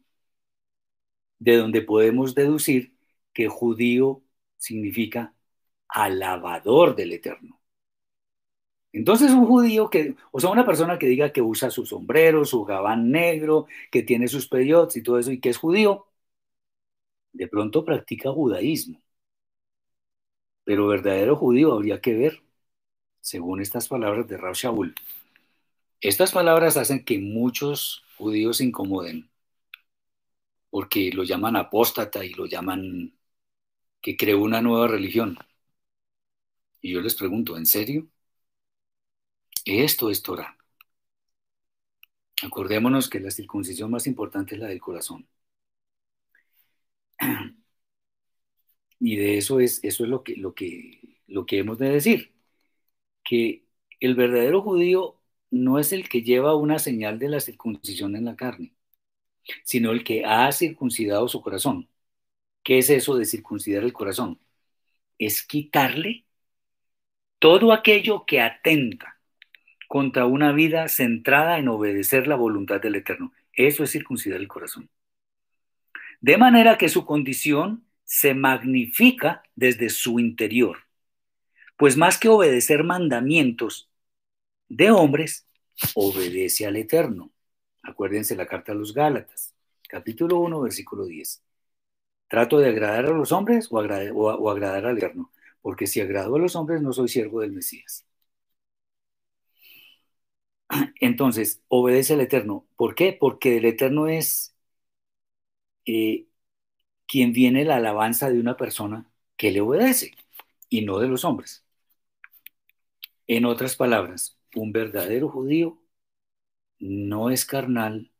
de 1.39 1.57
donde 1.57 1.81
podemos 1.81 2.35
deducir 2.35 2.95
que 3.33 3.47
judío 3.47 4.23
significa 4.57 5.32
alabador 5.93 6.95
del 6.95 7.13
Eterno. 7.13 7.59
Entonces 8.91 9.31
un 9.31 9.45
judío 9.47 9.89
que, 9.89 10.15
o 10.31 10.39
sea, 10.39 10.51
una 10.51 10.65
persona 10.65 10.99
que 10.99 11.07
diga 11.07 11.31
que 11.33 11.41
usa 11.41 11.71
su 11.71 11.85
sombrero, 11.85 12.45
su 12.45 12.63
gabán 12.63 13.11
negro, 13.11 13.67
que 13.91 14.03
tiene 14.03 14.27
sus 14.27 14.47
periodos 14.47 14.95
y 14.97 15.03
todo 15.03 15.19
eso 15.19 15.31
y 15.31 15.39
que 15.39 15.49
es 15.49 15.57
judío, 15.57 16.07
de 17.33 17.47
pronto 17.47 17.83
practica 17.85 18.31
judaísmo. 18.31 18.99
Pero 20.65 20.87
verdadero 20.87 21.35
judío 21.37 21.73
habría 21.73 22.01
que 22.01 22.13
ver, 22.15 22.43
según 23.21 23.61
estas 23.61 23.87
palabras 23.87 24.27
de 24.27 24.37
Rab 24.37 24.55
Shaul. 24.55 24.95
Estas 26.01 26.31
palabras 26.31 26.77
hacen 26.77 27.03
que 27.03 27.17
muchos 27.19 28.03
judíos 28.17 28.57
se 28.57 28.65
incomoden, 28.65 29.31
porque 30.69 31.11
lo 31.13 31.23
llaman 31.23 31.55
apóstata 31.55 32.25
y 32.25 32.33
lo 32.33 32.45
llaman 32.45 33.13
que 34.01 34.17
creó 34.17 34.41
una 34.41 34.61
nueva 34.61 34.87
religión. 34.87 35.37
Y 36.83 36.91
yo 36.93 37.01
les 37.01 37.15
pregunto, 37.15 37.57
¿en 37.57 37.65
serio? 37.65 38.07
Esto 39.65 40.09
es 40.09 40.21
Torah. 40.23 40.57
Acordémonos 42.43 43.09
que 43.09 43.19
la 43.19 43.31
circuncisión 43.31 43.89
más 43.89 44.05
importante 44.05 44.53
es 44.53 44.61
la 44.61 44.67
del 44.67 44.79
corazón. 44.79 45.27
Y 48.99 49.17
de 49.17 49.37
eso 49.37 49.59
es, 49.59 49.83
eso 49.83 50.03
es 50.03 50.09
lo, 50.09 50.23
que, 50.23 50.35
lo, 50.37 50.53
que, 50.55 51.19
lo 51.27 51.45
que 51.45 51.59
hemos 51.59 51.77
de 51.79 51.89
decir, 51.89 52.33
que 53.23 53.65
el 53.99 54.15
verdadero 54.15 54.61
judío 54.61 55.19
no 55.51 55.79
es 55.79 55.93
el 55.93 56.09
que 56.09 56.23
lleva 56.23 56.55
una 56.55 56.79
señal 56.79 57.19
de 57.19 57.29
la 57.29 57.39
circuncisión 57.41 58.15
en 58.15 58.25
la 58.25 58.35
carne, 58.35 58.75
sino 59.65 59.91
el 59.91 60.03
que 60.03 60.25
ha 60.25 60.51
circuncidado 60.51 61.27
su 61.29 61.41
corazón. 61.41 61.89
¿Qué 62.63 62.79
es 62.79 62.89
eso 62.91 63.15
de 63.17 63.25
circuncidar 63.25 63.83
el 63.83 63.93
corazón? 63.93 64.39
Es 65.19 65.43
quitarle 65.43 66.22
todo 67.43 67.73
aquello 67.73 68.23
que 68.25 68.39
atenta 68.39 69.19
contra 69.89 70.25
una 70.25 70.53
vida 70.53 70.87
centrada 70.87 71.57
en 71.59 71.67
obedecer 71.67 72.25
la 72.25 72.37
voluntad 72.37 72.79
del 72.79 72.95
Eterno. 72.95 73.33
Eso 73.51 73.83
es 73.83 73.91
circuncidar 73.91 74.39
el 74.39 74.47
corazón. 74.47 74.89
De 76.21 76.37
manera 76.37 76.77
que 76.77 76.87
su 76.87 77.05
condición 77.05 77.83
se 78.05 78.33
magnifica 78.33 79.43
desde 79.57 79.89
su 79.89 80.21
interior. 80.21 80.77
Pues 81.75 81.97
más 81.97 82.17
que 82.17 82.29
obedecer 82.29 82.85
mandamientos 82.85 83.89
de 84.69 84.91
hombres, 84.91 85.45
obedece 85.95 86.65
al 86.65 86.77
Eterno. 86.77 87.29
Acuérdense 87.81 88.37
la 88.37 88.47
carta 88.47 88.71
a 88.71 88.75
los 88.75 88.93
Gálatas, 88.93 89.53
capítulo 89.89 90.39
1, 90.39 90.61
versículo 90.61 91.05
10. 91.05 91.43
¿Trato 92.29 92.59
de 92.59 92.69
agradar 92.69 93.07
a 93.07 93.11
los 93.11 93.33
hombres 93.33 93.67
o, 93.69 93.79
o 93.79 94.49
agradar 94.49 94.85
al 94.85 94.97
Eterno? 94.97 95.29
Porque 95.63 95.87
si 95.87 96.01
agrado 96.01 96.35
a 96.37 96.39
los 96.39 96.55
hombres, 96.57 96.83
no 96.83 96.93
soy 96.93 97.09
siervo 97.09 97.41
del 97.41 97.53
Mesías. 97.53 98.05
Entonces, 100.99 101.61
obedece 101.67 102.13
al 102.13 102.21
Eterno. 102.21 102.65
¿Por 102.75 102.95
qué? 102.95 103.13
Porque 103.19 103.57
el 103.57 103.65
Eterno 103.65 104.07
es 104.07 104.55
eh, 105.85 106.27
quien 107.07 107.33
viene 107.33 107.65
la 107.65 107.77
alabanza 107.77 108.29
de 108.31 108.39
una 108.41 108.57
persona 108.57 109.11
que 109.37 109.51
le 109.51 109.61
obedece 109.61 110.13
y 110.69 110.83
no 110.85 110.99
de 110.99 111.07
los 111.07 111.25
hombres. 111.25 111.65
En 113.27 113.43
otras 113.43 113.75
palabras, 113.75 114.37
un 114.55 114.71
verdadero 114.71 115.27
judío 115.27 115.77
no 116.79 117.29
es 117.31 117.45
carnal, 117.45 118.11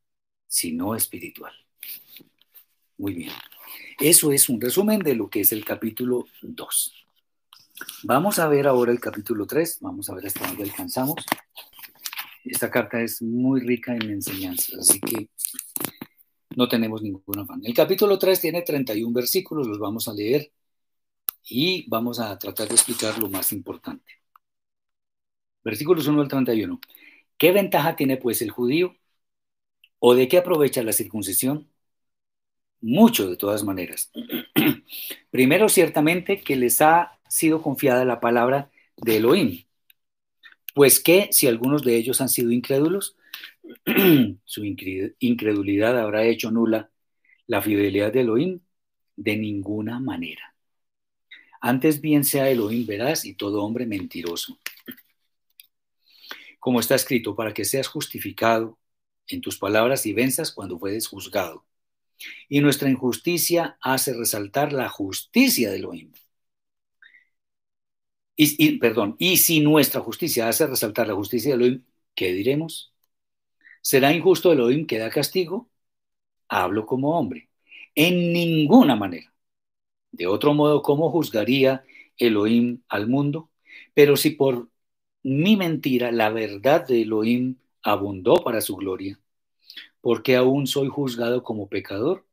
sino 0.48 0.96
espiritual. 0.96 1.54
Muy 2.98 3.14
bien. 3.14 3.32
Eso 4.00 4.32
es 4.32 4.50
un 4.50 4.62
resumen 4.62 5.00
de 5.02 5.16
lo 5.16 5.30
que 5.30 5.42
es 5.42 5.52
el 5.52 5.66
capítulo 5.66 6.26
2. 6.42 7.03
Vamos 8.04 8.40
a 8.40 8.48
ver 8.48 8.68
ahora 8.68 8.92
el 8.92 9.00
capítulo 9.00 9.46
3, 9.46 9.80
vamos 9.82 10.10
a 10.10 10.16
ver 10.16 10.28
hasta 10.28 10.48
dónde 10.48 10.64
alcanzamos. 10.64 11.16
Esta 12.44 12.70
carta 12.70 13.02
es 13.02 13.22
muy 13.22 13.62
rica 13.62 13.96
en 13.96 14.10
enseñanzas, 14.10 14.80
así 14.80 15.00
que 15.00 15.30
no 16.56 16.68
tenemos 16.68 17.02
ningún 17.02 17.40
afán. 17.40 17.62
El 17.64 17.74
capítulo 17.74 18.20
3 18.20 18.40
tiene 18.40 18.62
31 18.62 19.14
versículos, 19.14 19.68
los 19.68 19.80
vamos 19.80 20.08
a 20.08 20.14
leer 20.14 20.52
y 21.50 21.88
vamos 21.90 22.20
a 22.20 22.38
tratar 22.38 22.68
de 22.68 22.76
explicar 22.76 23.18
lo 23.20 23.30
más 23.30 23.54
importante. 23.54 24.12
Versículos 25.64 26.08
1 26.08 26.22
al 26.22 26.28
31. 26.28 26.80
¿Qué 27.38 27.52
ventaja 27.52 27.96
tiene 27.96 28.18
pues 28.18 28.42
el 28.42 28.52
judío? 28.52 28.96
¿O 30.00 30.16
de 30.16 30.28
qué 30.28 30.38
aprovecha 30.38 30.84
la 30.84 30.92
circuncisión? 30.92 31.70
Mucho 32.82 33.30
de 33.30 33.38
todas 33.38 33.64
maneras. 33.64 34.12
Primero, 35.32 35.70
ciertamente, 35.70 36.42
que 36.42 36.58
les 36.58 36.82
ha 36.82 37.18
sido 37.34 37.62
confiada 37.62 38.06
la 38.06 38.20
palabra 38.20 38.70
de 38.98 39.18
Elohim, 39.18 39.64
pues 40.76 41.00
que 41.00 41.30
si 41.32 41.48
algunos 41.48 41.84
de 41.84 41.96
ellos 41.96 42.22
han 42.22 42.30
sido 42.30 42.52
incrédulos, 42.52 43.16
su 44.46 44.64
incredulidad 44.66 46.00
habrá 46.00 46.26
hecho 46.26 46.52
nula 46.52 46.92
la 47.48 47.62
fidelidad 47.62 48.14
de 48.14 48.22
Elohim 48.22 48.60
de 49.16 49.38
ninguna 49.38 50.00
manera. 50.00 50.56
Antes 51.62 52.02
bien 52.02 52.24
sea 52.24 52.50
Elohim 52.50 52.86
veraz 52.86 53.26
y 53.26 53.36
todo 53.36 53.64
hombre 53.64 53.86
mentiroso. 53.86 54.58
Como 56.60 56.80
está 56.80 56.96
escrito, 56.96 57.36
para 57.36 57.54
que 57.54 57.66
seas 57.66 57.88
justificado 57.88 58.78
en 59.28 59.42
tus 59.42 59.58
palabras 59.58 60.06
y 60.06 60.14
venzas 60.14 60.52
cuando 60.52 60.78
fueres 60.78 61.08
juzgado. 61.08 61.66
Y 62.48 62.62
nuestra 62.62 62.90
injusticia 62.90 63.78
hace 63.82 64.14
resaltar 64.14 64.72
la 64.72 64.90
justicia 64.90 65.72
de 65.72 65.78
Elohim. 65.78 66.12
Y, 68.36 68.80
perdón, 68.80 69.16
y 69.20 69.38
si 69.38 69.60
nuestra 69.62 70.02
justicia 70.02 70.48
hace 70.50 70.66
resaltar 70.68 71.08
la 71.08 71.14
justicia 71.16 71.52
de 71.52 71.56
Elohim, 71.56 71.86
¿qué 72.16 72.34
diremos? 72.34 72.94
¿Será 73.82 74.14
injusto 74.14 74.52
Elohim 74.52 74.88
que 74.88 74.98
da 75.00 75.10
castigo? 75.10 75.70
Hablo 76.50 76.86
como 76.86 77.18
hombre. 77.18 77.50
En 77.96 78.34
ninguna 78.34 78.96
manera. 78.96 79.34
De 80.12 80.28
otro 80.28 80.54
modo, 80.54 80.82
¿cómo 80.84 81.12
juzgaría 81.12 81.86
Elohim 82.18 82.84
al 82.90 83.08
mundo? 83.08 83.52
Pero 83.94 84.18
si 84.18 84.32
por 84.32 84.70
mi 85.24 85.58
mentira 85.58 86.12
la 86.12 86.30
verdad 86.30 86.88
de 86.88 87.04
Elohim 87.04 87.58
abundó 87.84 88.36
para 88.44 88.62
su 88.62 88.76
gloria, 88.76 89.20
¿por 90.02 90.24
qué 90.24 90.36
aún 90.38 90.68
soy 90.68 90.90
juzgado 90.90 91.44
como 91.44 91.70
pecador? 91.70 92.28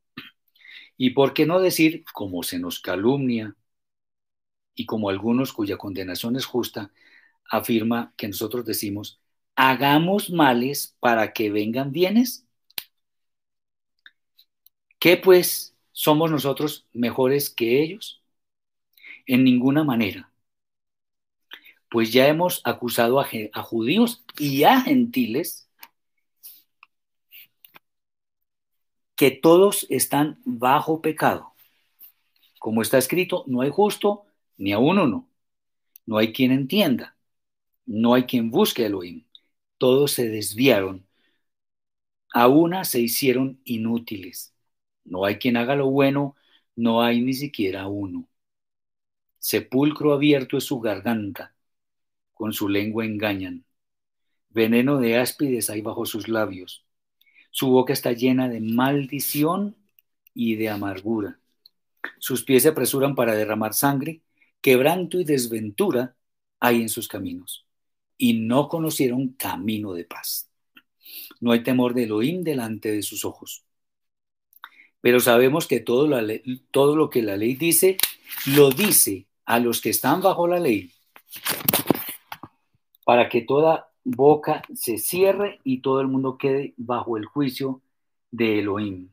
¿Y 0.96 1.10
por 1.10 1.34
qué 1.34 1.46
no 1.46 1.60
decir, 1.60 2.04
como 2.12 2.42
se 2.42 2.58
nos 2.58 2.80
calumnia, 2.80 3.56
y 4.74 4.86
como 4.86 5.10
algunos 5.10 5.52
cuya 5.52 5.76
condenación 5.76 6.36
es 6.36 6.46
justa, 6.46 6.90
afirma 7.50 8.14
que 8.16 8.28
nosotros 8.28 8.64
decimos, 8.64 9.20
hagamos 9.56 10.30
males 10.30 10.96
para 11.00 11.32
que 11.32 11.50
vengan 11.50 11.92
bienes. 11.92 12.46
¿Qué 14.98 15.16
pues 15.16 15.76
somos 15.92 16.30
nosotros 16.30 16.86
mejores 16.92 17.50
que 17.50 17.82
ellos? 17.82 18.22
En 19.26 19.44
ninguna 19.44 19.84
manera. 19.84 20.32
Pues 21.90 22.12
ya 22.12 22.28
hemos 22.28 22.62
acusado 22.64 23.20
a, 23.20 23.28
a 23.52 23.62
judíos 23.62 24.24
y 24.38 24.62
a 24.64 24.80
gentiles 24.80 25.68
que 29.16 29.30
todos 29.30 29.86
están 29.90 30.40
bajo 30.44 31.02
pecado. 31.02 31.52
Como 32.58 32.80
está 32.80 32.96
escrito, 32.96 33.44
no 33.46 33.60
hay 33.60 33.70
justo 33.70 34.24
ni 34.60 34.72
a 34.72 34.78
uno 34.78 35.06
no. 35.06 35.28
No 36.06 36.18
hay 36.18 36.32
quien 36.32 36.52
entienda, 36.52 37.16
no 37.86 38.14
hay 38.14 38.24
quien 38.24 38.50
busque 38.50 38.84
a 38.84 38.86
Elohim. 38.88 39.24
Todos 39.78 40.12
se 40.12 40.28
desviaron, 40.28 41.06
a 42.32 42.48
una 42.48 42.84
se 42.84 43.00
hicieron 43.00 43.60
inútiles. 43.64 44.54
No 45.04 45.24
hay 45.24 45.38
quien 45.38 45.56
haga 45.56 45.76
lo 45.76 45.90
bueno, 45.90 46.36
no 46.76 47.02
hay 47.02 47.22
ni 47.22 47.32
siquiera 47.34 47.88
uno. 47.88 48.28
Sepulcro 49.38 50.12
abierto 50.12 50.58
es 50.58 50.64
su 50.64 50.80
garganta, 50.80 51.54
con 52.34 52.52
su 52.52 52.68
lengua 52.68 53.06
engañan. 53.06 53.64
Veneno 54.50 54.98
de 54.98 55.18
áspides 55.18 55.70
hay 55.70 55.80
bajo 55.80 56.04
sus 56.06 56.28
labios. 56.28 56.84
Su 57.50 57.70
boca 57.70 57.92
está 57.92 58.12
llena 58.12 58.48
de 58.48 58.60
maldición 58.60 59.76
y 60.34 60.56
de 60.56 60.68
amargura. 60.68 61.40
Sus 62.18 62.44
pies 62.44 62.64
se 62.64 62.70
apresuran 62.70 63.14
para 63.14 63.34
derramar 63.34 63.74
sangre 63.74 64.22
quebranto 64.60 65.18
y 65.20 65.24
desventura 65.24 66.16
hay 66.58 66.82
en 66.82 66.88
sus 66.88 67.08
caminos, 67.08 67.66
y 68.16 68.34
no 68.34 68.68
conocieron 68.68 69.28
camino 69.28 69.94
de 69.94 70.04
paz. 70.04 70.50
No 71.40 71.52
hay 71.52 71.62
temor 71.62 71.94
de 71.94 72.04
Elohim 72.04 72.42
delante 72.42 72.92
de 72.92 73.02
sus 73.02 73.24
ojos. 73.24 73.64
Pero 75.00 75.20
sabemos 75.20 75.66
que 75.66 75.80
todo, 75.80 76.08
todo 76.70 76.96
lo 76.96 77.08
que 77.08 77.22
la 77.22 77.36
ley 77.36 77.54
dice, 77.54 77.96
lo 78.46 78.70
dice 78.70 79.26
a 79.46 79.58
los 79.58 79.80
que 79.80 79.90
están 79.90 80.20
bajo 80.20 80.46
la 80.46 80.60
ley, 80.60 80.92
para 83.04 83.28
que 83.28 83.40
toda 83.40 83.90
boca 84.04 84.62
se 84.74 84.98
cierre 84.98 85.60
y 85.64 85.80
todo 85.80 86.00
el 86.00 86.08
mundo 86.08 86.36
quede 86.38 86.74
bajo 86.76 87.16
el 87.16 87.24
juicio 87.24 87.82
de 88.30 88.60
Elohim, 88.60 89.08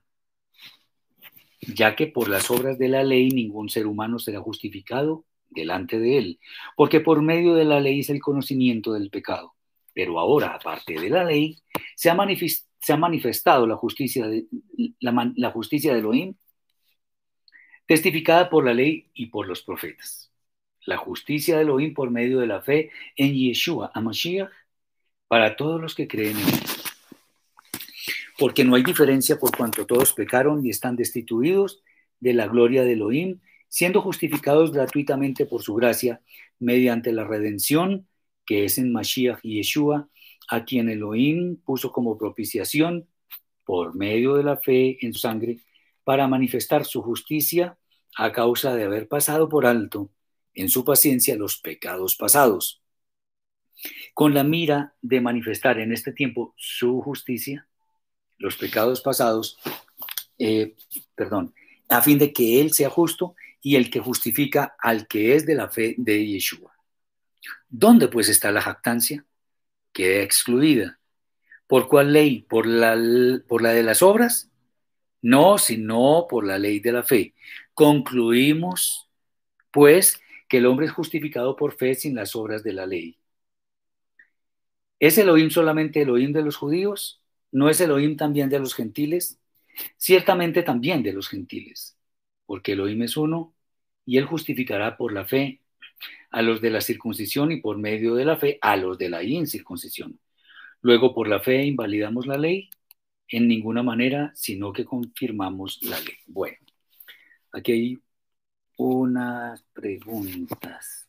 ya 1.62 1.96
que 1.96 2.08
por 2.08 2.30
las 2.30 2.52
obras 2.52 2.78
de 2.78 2.90
la 2.90 3.04
ley 3.04 3.30
ningún 3.30 3.70
ser 3.70 3.88
humano 3.88 4.20
será 4.20 4.42
justificado 4.42 5.26
delante 5.50 6.00
de 6.00 6.18
él, 6.18 6.40
porque 6.76 7.00
por 7.00 7.22
medio 7.22 7.54
de 7.56 7.66
la 7.66 7.80
ley 7.80 8.02
es 8.02 8.10
el 8.10 8.20
conocimiento 8.20 8.94
del 8.94 9.10
pecado. 9.10 9.54
Pero 9.94 10.20
ahora, 10.20 10.54
aparte 10.54 10.94
de 10.94 11.10
la 11.10 11.24
ley, 11.24 11.58
se 11.96 12.10
ha, 12.10 12.14
manifestado 12.98 13.66
la 13.66 13.76
justicia, 13.76 14.28
de, 14.28 14.46
la, 15.00 15.34
de 15.36 16.00
Elohim, 16.00 16.36
testificada 17.88 18.50
por 18.50 18.64
la 18.64 18.76
ley 18.76 19.10
y 19.16 19.28
por 19.28 19.48
los 19.48 19.64
profetas. 19.64 20.32
La 20.86 20.98
justicia 20.98 21.56
de 21.56 21.64
Elohim 21.64 21.94
por 21.96 22.12
medio 22.12 22.40
de 22.40 22.48
la 22.48 22.62
fe 22.62 22.92
en 23.16 23.34
Yeshua, 23.34 23.92
Amashiach, 23.94 24.52
para 25.28 25.56
todos 25.56 25.82
los 25.82 25.96
que 25.96 26.08
creen 26.08 26.38
en 26.38 26.48
él. 26.48 26.64
Porque 28.38 28.64
no 28.64 28.76
hay 28.76 28.84
diferencia 28.84 29.40
por 29.40 29.56
cuanto 29.56 29.88
todos 29.88 30.14
pecaron 30.14 30.64
y 30.64 30.70
están 30.70 30.96
destituidos 30.96 31.82
de 32.20 32.34
la 32.34 32.48
gloria 32.48 32.84
de 32.84 32.94
Elohim, 32.94 33.40
siendo 33.70 34.02
justificados 34.02 34.72
gratuitamente 34.72 35.46
por 35.46 35.62
su 35.62 35.76
gracia 35.76 36.22
mediante 36.60 37.12
la 37.12 37.24
redención 37.24 38.08
que 38.48 38.64
es 38.66 38.80
en 38.80 38.92
Mashiach 38.92 39.40
y 39.44 39.58
Yeshua, 39.58 40.10
a 40.50 40.64
quien 40.64 40.90
Elohim 40.90 41.58
puso 41.58 41.92
como 41.92 42.18
propiciación 42.18 43.08
por 43.66 43.94
medio 43.94 44.36
de 44.36 44.44
la 44.44 44.58
fe 44.58 44.98
en 45.06 45.14
su 45.14 45.20
sangre 45.20 45.60
para 46.06 46.28
manifestar 46.28 46.86
su 46.86 47.02
justicia 47.04 47.78
a 48.16 48.32
causa 48.32 48.74
de 48.74 48.86
haber 48.86 49.10
pasado 49.10 49.50
por 49.50 49.66
alto 49.66 50.10
en 50.56 50.70
su 50.70 50.86
paciencia 50.86 51.36
los 51.36 51.60
pecados 51.60 52.16
pasados, 52.16 52.82
con 54.14 54.34
la 54.34 54.44
mira 54.44 54.96
de 55.02 55.22
manifestar 55.22 55.78
en 55.80 55.92
este 55.92 56.14
tiempo 56.14 56.56
su 56.58 57.02
justicia, 57.02 57.68
los 58.38 58.56
pecados 58.56 59.02
pasados, 59.02 59.60
eh, 60.40 60.76
perdón, 61.14 61.54
a 61.90 62.02
fin 62.02 62.18
de 62.18 62.32
que 62.32 62.62
Él 62.62 62.74
sea 62.74 62.90
justo 62.90 63.36
y 63.62 63.76
el 63.76 63.90
que 63.90 64.00
justifica 64.00 64.76
al 64.80 65.08
que 65.08 65.36
es 65.36 65.46
de 65.46 65.56
la 65.56 65.70
fe 65.70 65.96
de 65.98 66.26
Yeshua. 66.26 66.74
¿Dónde 67.70 68.08
pues 68.08 68.30
está 68.30 68.52
la 68.52 68.62
jactancia? 68.62 69.26
Queda 69.92 70.24
excluida. 70.24 71.00
¿Por 71.68 71.88
cuál 71.88 72.14
ley? 72.14 72.42
¿Por 72.42 72.66
la, 72.66 72.98
¿Por 73.48 73.62
la 73.62 73.72
de 73.72 73.84
las 73.84 74.02
obras? 74.02 74.50
No, 75.22 75.58
sino 75.58 76.28
por 76.30 76.46
la 76.46 76.60
ley 76.60 76.80
de 76.80 76.92
la 76.94 77.04
fe. 77.04 77.34
Concluimos, 77.74 79.10
pues, 79.72 80.22
que 80.48 80.58
el 80.58 80.66
hombre 80.66 80.86
es 80.86 80.92
justificado 80.94 81.56
por 81.56 81.74
fe 81.74 81.96
sin 81.96 82.16
las 82.16 82.36
obras 82.36 82.64
de 82.64 82.74
la 82.74 82.86
ley. 82.86 83.18
¿Es 85.00 85.18
Elohim 85.18 85.50
solamente 85.50 86.02
Elohim 86.02 86.32
de 86.32 86.42
los 86.42 86.56
judíos? 86.56 87.22
¿No 87.52 87.70
es 87.70 87.82
Elohim 87.82 88.16
también 88.16 88.50
de 88.50 88.60
los 88.60 88.74
gentiles? 88.74 89.40
Ciertamente 89.98 90.64
también 90.64 91.04
de 91.04 91.14
los 91.14 91.28
gentiles, 91.28 91.97
porque 92.48 92.72
Elohim 92.72 93.04
es 93.04 93.18
uno 93.18 93.54
y 94.06 94.18
él 94.18 94.26
justificará 94.26 94.98
por 94.98 95.14
la 95.14 95.26
fe 95.26 95.62
a 96.32 96.42
los 96.42 96.62
de 96.62 96.72
la 96.72 96.82
circuncisión 96.82 97.52
y 97.52 97.62
por 97.62 97.78
medio 97.78 98.16
de 98.16 98.26
la 98.26 98.38
fe 98.38 98.58
a 98.62 98.76
los 98.78 98.98
de 98.98 99.10
la 99.10 99.22
incircuncisión. 99.24 100.20
Luego, 100.82 101.14
por 101.14 101.28
la 101.28 101.40
fe 101.40 101.64
invalidamos 101.66 102.26
la 102.26 102.38
ley 102.38 102.70
en 103.28 103.48
ninguna 103.48 103.84
manera, 103.84 104.32
sino 104.36 104.74
que 104.74 104.86
confirmamos 104.86 105.80
la 105.84 106.00
ley. 106.00 106.16
Bueno, 106.28 106.58
aquí 107.52 107.72
hay 107.72 108.00
unas 108.78 109.64
preguntas. 109.74 111.08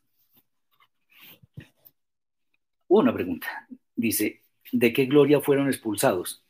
Una 2.89 3.13
pregunta. 3.15 3.69
Dice, 3.95 4.43
¿de 4.73 4.93
qué 4.93 5.07
gloria 5.07 5.41
fueron 5.41 5.69
expulsados? 5.69 6.48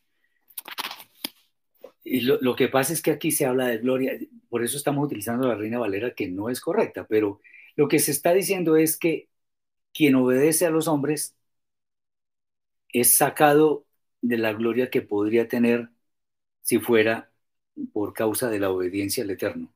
Lo, 2.22 2.40
lo, 2.40 2.56
que 2.56 2.68
pasa 2.68 2.92
es 2.92 3.02
que 3.02 3.10
aquí 3.10 3.30
se 3.30 3.46
habla 3.46 3.66
de 3.66 3.78
gloria, 3.78 4.18
por 4.48 4.62
eso 4.62 4.76
estamos 4.76 5.04
utilizando 5.04 5.48
la 5.48 5.54
Reina 5.54 5.78
Valera, 5.78 6.14
que 6.14 6.28
no 6.28 6.48
es 6.48 6.60
correcta, 6.60 7.06
pero 7.06 7.40
lo 7.76 7.88
que 7.88 7.98
se 7.98 8.10
está 8.12 8.32
diciendo 8.32 8.76
es 8.76 8.96
que 8.98 9.28
quien 9.92 10.14
obedece 10.16 10.66
a 10.66 10.70
los 10.70 10.88
hombres 10.88 11.36
es 12.92 13.16
sacado 13.16 13.86
de 14.20 14.38
la 14.38 14.52
gloria 14.52 14.90
que 14.90 15.02
podría 15.02 15.48
tener 15.48 15.90
si 16.62 16.78
fuera 16.78 17.30
por 17.92 18.12
causa 18.12 18.50
de 18.50 18.58
la 18.60 18.70
obediencia 18.70 19.24
al 19.24 19.30
Eterno, 19.30 19.72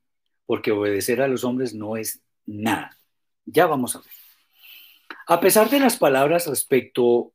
porque 0.47 0.73
obedecer 0.73 1.23
a 1.23 1.29
los 1.29 1.45
hombres 1.45 1.75
no 1.75 1.97
es 1.97 2.23
nada. 2.47 2.99
Ya 3.47 3.67
vamos 3.67 3.97
a 3.97 4.01
ver. 4.01 4.11
A 5.27 5.41
pesar 5.41 5.71
de 5.71 5.81
las 5.81 5.97
palabras 5.97 6.47
respecto 6.47 7.33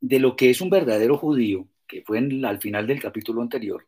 de 0.00 0.18
lo 0.18 0.36
que 0.36 0.50
es 0.50 0.60
un 0.60 0.70
verdadero 0.70 1.16
judío, 1.16 1.68
que 1.86 2.02
fue 2.02 2.18
al 2.18 2.60
final 2.60 2.86
del 2.86 3.00
capítulo 3.00 3.42
anterior, 3.42 3.86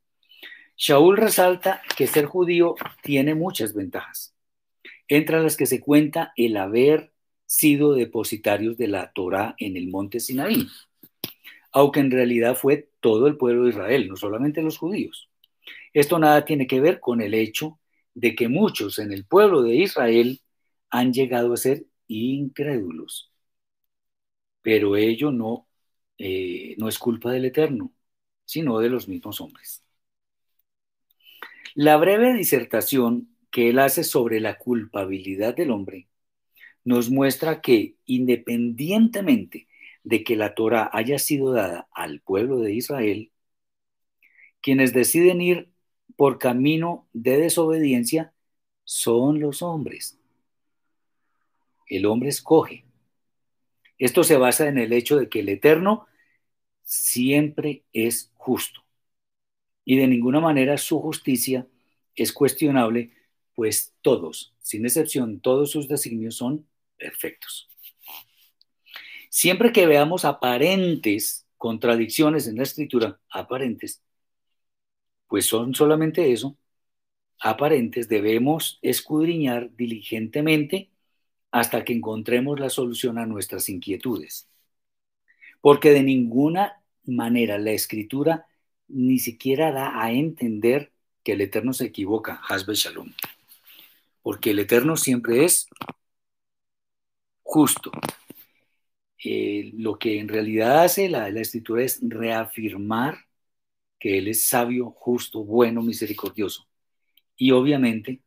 Shaul 0.76 1.16
resalta 1.16 1.82
que 1.96 2.06
ser 2.06 2.26
judío 2.26 2.74
tiene 3.02 3.34
muchas 3.34 3.74
ventajas 3.74 4.36
entre 5.08 5.42
las 5.42 5.56
que 5.56 5.66
se 5.66 5.80
cuenta 5.80 6.32
el 6.36 6.56
haber 6.56 7.12
sido 7.46 7.94
depositarios 7.94 8.76
de 8.76 8.88
la 8.88 9.12
Torá 9.12 9.54
en 9.58 9.76
el 9.76 9.88
monte 9.88 10.20
Sinaí, 10.20 10.66
aunque 11.72 12.00
en 12.00 12.10
realidad 12.10 12.56
fue 12.56 12.90
todo 13.00 13.26
el 13.26 13.36
pueblo 13.36 13.64
de 13.64 13.70
Israel, 13.70 14.08
no 14.08 14.16
solamente 14.16 14.62
los 14.62 14.78
judíos. 14.78 15.30
Esto 15.92 16.18
nada 16.18 16.44
tiene 16.44 16.66
que 16.66 16.80
ver 16.80 17.00
con 17.00 17.20
el 17.20 17.34
hecho 17.34 17.78
de 18.14 18.34
que 18.34 18.48
muchos 18.48 18.98
en 18.98 19.12
el 19.12 19.24
pueblo 19.24 19.62
de 19.62 19.76
Israel 19.76 20.40
han 20.90 21.12
llegado 21.12 21.52
a 21.52 21.56
ser 21.56 21.86
incrédulos. 22.08 23.30
Pero 24.62 24.96
ello 24.96 25.30
no, 25.30 25.68
eh, 26.18 26.74
no 26.78 26.88
es 26.88 26.98
culpa 26.98 27.30
del 27.30 27.44
Eterno, 27.44 27.92
sino 28.44 28.78
de 28.80 28.90
los 28.90 29.08
mismos 29.08 29.40
hombres. 29.40 29.85
La 31.78 31.98
breve 31.98 32.32
disertación 32.32 33.28
que 33.50 33.68
él 33.68 33.78
hace 33.80 34.02
sobre 34.02 34.40
la 34.40 34.56
culpabilidad 34.56 35.54
del 35.54 35.70
hombre 35.70 36.08
nos 36.84 37.10
muestra 37.10 37.60
que 37.60 37.96
independientemente 38.06 39.68
de 40.02 40.24
que 40.24 40.36
la 40.36 40.54
Torah 40.54 40.88
haya 40.90 41.18
sido 41.18 41.52
dada 41.52 41.86
al 41.92 42.22
pueblo 42.22 42.60
de 42.60 42.72
Israel, 42.72 43.30
quienes 44.62 44.94
deciden 44.94 45.42
ir 45.42 45.68
por 46.16 46.38
camino 46.38 47.10
de 47.12 47.36
desobediencia 47.36 48.32
son 48.84 49.38
los 49.38 49.60
hombres. 49.60 50.18
El 51.88 52.06
hombre 52.06 52.30
escoge. 52.30 52.86
Esto 53.98 54.24
se 54.24 54.38
basa 54.38 54.66
en 54.66 54.78
el 54.78 54.94
hecho 54.94 55.18
de 55.18 55.28
que 55.28 55.40
el 55.40 55.50
Eterno 55.50 56.06
siempre 56.84 57.84
es 57.92 58.32
justo 58.32 58.85
y 59.86 59.96
de 59.96 60.06
ninguna 60.08 60.40
manera 60.40 60.76
su 60.76 61.00
justicia 61.00 61.66
es 62.14 62.32
cuestionable 62.32 63.12
pues 63.54 63.94
todos, 64.02 64.54
sin 64.58 64.84
excepción, 64.84 65.40
todos 65.40 65.70
sus 65.70 65.88
designios 65.88 66.36
son 66.36 66.66
perfectos. 66.98 67.70
Siempre 69.30 69.72
que 69.72 69.86
veamos 69.86 70.26
aparentes 70.26 71.46
contradicciones 71.56 72.46
en 72.48 72.56
la 72.56 72.64
escritura, 72.64 73.18
aparentes, 73.30 74.02
pues 75.28 75.46
son 75.46 75.74
solamente 75.74 76.32
eso, 76.32 76.58
aparentes, 77.40 78.08
debemos 78.08 78.78
escudriñar 78.82 79.74
diligentemente 79.74 80.90
hasta 81.50 81.84
que 81.84 81.92
encontremos 81.92 82.58
la 82.58 82.70
solución 82.70 83.18
a 83.18 83.26
nuestras 83.26 83.68
inquietudes. 83.68 84.48
Porque 85.60 85.90
de 85.90 86.02
ninguna 86.02 86.82
manera 87.04 87.56
la 87.58 87.72
escritura 87.72 88.46
ni 88.88 89.18
siquiera 89.18 89.72
da 89.72 90.02
a 90.02 90.12
entender 90.12 90.92
que 91.22 91.32
el 91.32 91.40
Eterno 91.40 91.72
se 91.72 91.86
equivoca, 91.86 92.40
Hasbe 92.48 92.74
Shalom 92.74 93.12
porque 94.26 94.50
el 94.50 94.58
Eterno 94.58 94.96
siempre 94.96 95.44
es 95.44 95.68
justo. 97.44 97.92
Eh, 99.24 99.70
lo 99.76 100.00
que 100.00 100.18
en 100.18 100.26
realidad 100.26 100.82
hace 100.82 101.08
la, 101.08 101.30
la 101.30 101.42
escritura 101.42 101.84
es 101.84 102.00
reafirmar 102.02 103.18
que 104.00 104.18
Él 104.18 104.26
es 104.26 104.44
sabio, 104.44 104.90
justo, 104.90 105.44
bueno, 105.44 105.80
misericordioso. 105.80 106.66
Y 107.36 107.52
obviamente 107.52 108.20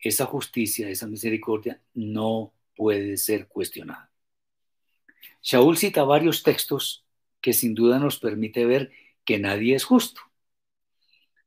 esa 0.00 0.26
justicia, 0.26 0.88
esa 0.88 1.06
misericordia 1.06 1.80
no 1.94 2.52
puede 2.74 3.16
ser 3.16 3.46
cuestionada. 3.46 4.10
Shaul 5.40 5.76
cita 5.76 6.02
varios 6.02 6.42
textos 6.42 7.04
que 7.40 7.52
sin 7.52 7.76
duda 7.76 8.00
nos 8.00 8.18
permite 8.18 8.66
ver 8.66 8.90
que 9.30 9.38
nadie 9.38 9.76
es 9.76 9.84
justo, 9.84 10.22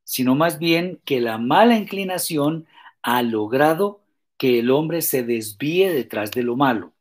sino 0.05 0.35
más 0.35 0.57
bien 0.57 1.01
que 1.03 1.19
la 1.19 1.37
mala 1.37 1.75
inclinación 1.77 2.65
ha 3.01 3.21
logrado 3.23 4.01
que 4.37 4.59
el 4.59 4.71
hombre 4.71 5.01
se 5.01 5.23
desvíe 5.23 5.91
detrás 5.91 6.31
de 6.31 6.43
lo 6.43 6.55
malo 6.55 6.93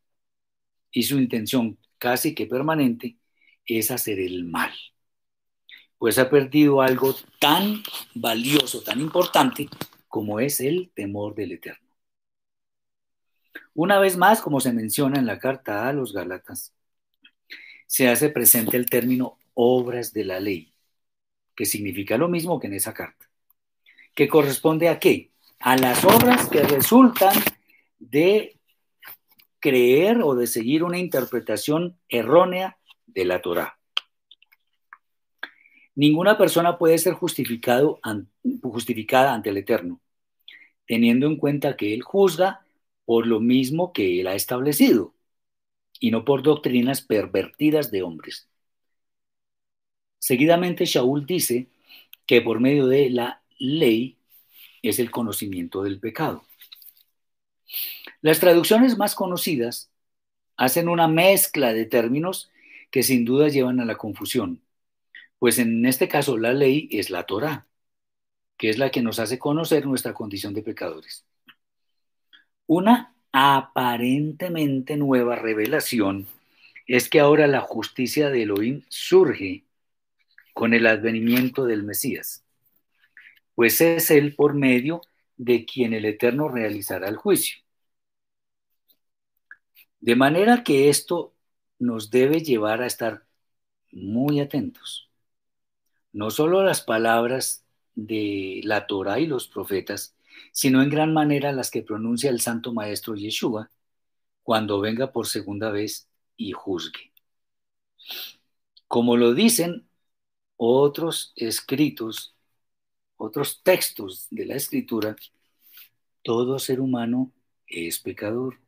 y 0.91 1.05
su 1.05 1.19
intención 1.19 1.79
casi 1.99 2.35
que 2.35 2.47
permanente 2.47 3.17
es 3.65 3.93
hacer 3.93 4.19
el 4.19 4.45
mal. 4.45 4.73
pues 5.99 6.19
ha 6.19 6.29
perdido 6.29 6.83
algo 6.83 7.15
tan 7.39 7.83
valioso, 8.15 8.83
tan 8.83 9.01
importante 9.01 9.69
como 10.09 10.41
es 10.41 10.61
el 10.61 10.91
temor 10.95 11.35
del 11.37 11.53
Eterno. 11.53 11.89
Una 13.75 13.99
vez 13.99 14.17
más, 14.17 14.41
como 14.41 14.61
se 14.61 14.73
menciona 14.73 15.19
en 15.19 15.27
la 15.27 15.39
carta 15.39 15.89
a 15.89 15.93
los 15.93 16.13
Gálatas, 16.13 16.75
se 17.87 18.09
hace 18.09 18.31
presente 18.31 18.77
el 18.77 18.87
término 18.91 19.39
obras 19.55 20.13
de 20.13 20.25
la 20.25 20.41
ley, 20.41 20.72
que 21.55 21.67
significa 21.67 22.17
lo 22.17 22.29
mismo 22.29 22.59
que 22.59 22.67
en 22.67 22.75
esa 22.75 22.95
carta. 22.95 23.29
¿Que 24.15 24.29
corresponde 24.29 24.89
a 24.89 24.99
qué? 24.99 25.31
A 25.59 25.77
las 25.77 26.05
obras 26.05 26.49
que 26.49 26.63
resultan 26.63 27.35
de 27.99 28.59
creer 29.61 30.21
o 30.23 30.35
de 30.35 30.47
seguir 30.47 30.83
una 30.83 30.99
interpretación 30.99 31.99
errónea 32.09 32.79
de 33.07 33.25
la 33.25 33.41
Torah. 33.41 33.79
Ninguna 35.95 36.39
persona 36.39 36.79
puede 36.79 36.99
ser 36.99 37.15
justificado, 37.15 38.01
justificada 38.63 39.35
ante 39.35 39.51
el 39.51 39.59
Eterno, 39.59 40.01
teniendo 40.87 41.27
en 41.27 41.37
cuenta 41.37 41.77
que 41.77 41.95
Él 41.95 42.03
juzga 42.03 42.65
por 43.05 43.27
lo 43.27 43.41
mismo 43.41 43.93
que 43.93 44.21
Él 44.21 44.27
ha 44.27 44.35
establecido 44.35 45.15
y 46.01 46.11
no 46.11 46.25
por 46.25 46.43
doctrinas 46.43 47.03
pervertidas 47.03 47.91
de 47.91 48.03
hombres. 48.03 48.49
Seguidamente 50.23 50.85
Shaul 50.85 51.27
dice 51.27 51.67
que 52.27 52.43
por 52.43 52.61
medio 52.61 52.87
de 52.87 53.11
la 53.11 53.43
ley 53.59 54.19
es 54.81 55.01
el 55.01 55.11
conocimiento 55.11 55.83
del 55.83 55.99
pecado. 55.99 56.45
Las 58.21 58.39
traducciones 58.39 58.97
más 58.97 59.17
conocidas 59.17 59.91
hacen 60.57 60.89
una 60.89 61.09
mezcla 61.09 61.73
de 61.73 61.87
términos 61.87 62.53
que 62.93 63.03
sin 63.03 63.25
duda 63.25 63.49
llevan 63.49 63.81
a 63.81 63.85
la 63.85 63.97
confusión, 63.97 64.63
pues 65.41 65.59
en 65.59 65.85
este 65.87 66.07
caso 66.07 66.39
la 66.39 66.53
ley 66.53 66.89
es 66.93 67.11
la 67.11 67.25
Torah, 67.25 67.67
que 68.57 68.71
es 68.71 68.79
la 68.79 68.93
que 68.93 69.03
nos 69.03 69.19
hace 69.19 69.41
conocer 69.41 69.87
nuestra 69.87 70.15
condición 70.15 70.55
de 70.55 70.63
pecadores. 70.63 71.25
Una 72.69 73.17
aparentemente 73.33 74.97
nueva 74.97 75.35
revelación 75.35 76.29
es 76.87 77.09
que 77.09 77.19
ahora 77.19 77.49
la 77.49 77.61
justicia 77.61 78.31
de 78.31 78.45
Elohim 78.45 78.83
surge 78.89 79.65
con 80.53 80.75
el 80.75 80.87
advenimiento 80.87 81.65
del 81.65 81.83
Mesías, 81.83 82.45
pues 83.55 83.81
es 83.81 84.11
él 84.11 84.35
por 84.35 84.55
medio 84.55 85.01
de 85.37 85.65
quien 85.65 85.93
el 85.93 86.05
Eterno 86.05 86.49
realizará 86.49 87.09
el 87.09 87.17
juicio. 87.17 87.59
De 90.01 90.17
manera 90.17 90.65
que 90.65 90.89
esto 90.89 91.35
nos 91.79 92.11
debe 92.11 92.41
llevar 92.43 92.83
a 92.83 92.87
estar 92.87 93.25
muy 93.93 94.41
atentos. 94.41 95.11
No 96.13 96.31
solo 96.31 96.61
a 96.61 96.65
las 96.65 96.81
palabras 96.83 97.65
de 97.95 98.61
la 98.65 98.87
Torah 98.87 99.21
y 99.21 99.27
los 99.27 99.49
profetas, 99.49 100.17
sino 100.53 100.83
en 100.83 100.91
gran 100.91 101.13
manera 101.13 101.53
las 101.53 101.71
que 101.71 101.83
pronuncia 101.83 102.31
el 102.31 102.41
Santo 102.41 102.73
Maestro 102.73 103.15
Yeshua 103.15 103.71
cuando 104.43 104.81
venga 104.81 105.13
por 105.13 105.27
segunda 105.27 105.71
vez 105.71 106.09
y 106.37 106.53
juzgue. 106.53 107.13
Como 108.89 109.17
lo 109.17 109.35
dicen 109.35 109.87
otros 110.65 111.33
escritos, 111.35 112.37
otros 113.17 113.63
textos 113.65 114.29
de 114.31 114.47
la 114.47 114.55
escritura, 114.55 115.17
todo 116.23 116.61
ser 116.61 116.81
humano 116.81 117.33
es 117.67 117.99
pecador, 117.99 118.61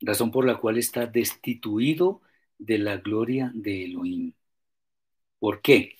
razón 0.00 0.30
por 0.30 0.46
la 0.46 0.58
cual 0.60 0.78
está 0.78 1.06
destituido 1.06 2.20
de 2.56 2.78
la 2.78 2.98
gloria 2.98 3.50
de 3.52 3.86
Elohim. 3.86 4.32
¿Por 5.40 5.60
qué? 5.60 5.98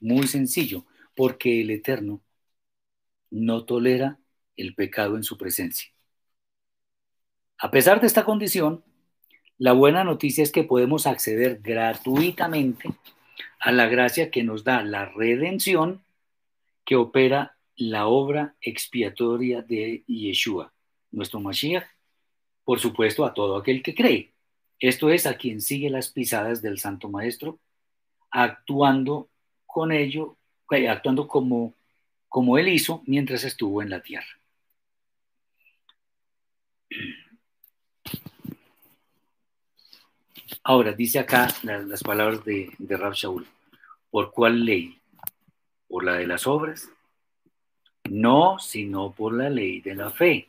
Muy 0.00 0.26
sencillo, 0.26 0.84
porque 1.16 1.62
el 1.62 1.70
Eterno 1.70 2.20
no 3.30 3.64
tolera 3.64 4.18
el 4.58 4.74
pecado 4.74 5.16
en 5.16 5.22
su 5.22 5.38
presencia. 5.38 5.90
A 7.56 7.70
pesar 7.70 7.98
de 8.02 8.08
esta 8.08 8.26
condición, 8.26 8.84
la 9.56 9.72
buena 9.72 10.04
noticia 10.04 10.42
es 10.42 10.52
que 10.52 10.64
podemos 10.64 11.06
acceder 11.06 11.60
gratuitamente 11.62 12.90
a 13.60 13.72
la 13.72 13.86
gracia 13.86 14.30
que 14.30 14.42
nos 14.42 14.64
da 14.64 14.82
la 14.82 15.04
redención 15.04 16.02
que 16.84 16.96
opera 16.96 17.56
la 17.76 18.06
obra 18.08 18.56
expiatoria 18.60 19.62
de 19.62 20.02
Yeshua, 20.06 20.72
nuestro 21.12 21.40
Mashiach, 21.40 21.86
por 22.64 22.80
supuesto 22.80 23.24
a 23.24 23.32
todo 23.32 23.56
aquel 23.56 23.82
que 23.82 23.94
cree. 23.94 24.32
Esto 24.78 25.10
es 25.10 25.26
a 25.26 25.36
quien 25.36 25.60
sigue 25.60 25.90
las 25.90 26.10
pisadas 26.10 26.62
del 26.62 26.78
Santo 26.78 27.08
Maestro, 27.08 27.58
actuando 28.30 29.28
con 29.66 29.92
ello, 29.92 30.36
eh, 30.70 30.88
actuando 30.88 31.28
como 31.28 31.74
como 32.30 32.56
él 32.56 32.68
hizo 32.68 33.02
mientras 33.06 33.44
estuvo 33.44 33.82
en 33.82 33.90
la 33.90 34.00
tierra. 34.00 34.39
Ahora, 40.62 40.92
dice 40.92 41.18
acá 41.18 41.48
las, 41.62 42.02
palabras 42.02 42.44
de, 42.44 42.70
de 42.78 42.96
Rab 42.96 43.14
Shaul. 43.14 43.46
¿Por 44.10 44.32
cuál 44.32 44.64
ley? 44.64 44.98
¿Por 45.88 46.04
la 46.04 46.14
de 46.14 46.26
las 46.26 46.46
obras? 46.46 46.88
No, 48.08 48.58
sino 48.58 49.12
por 49.12 49.34
la 49.34 49.50
ley 49.50 49.80
de 49.80 49.94
la 49.94 50.10
fe. 50.10 50.48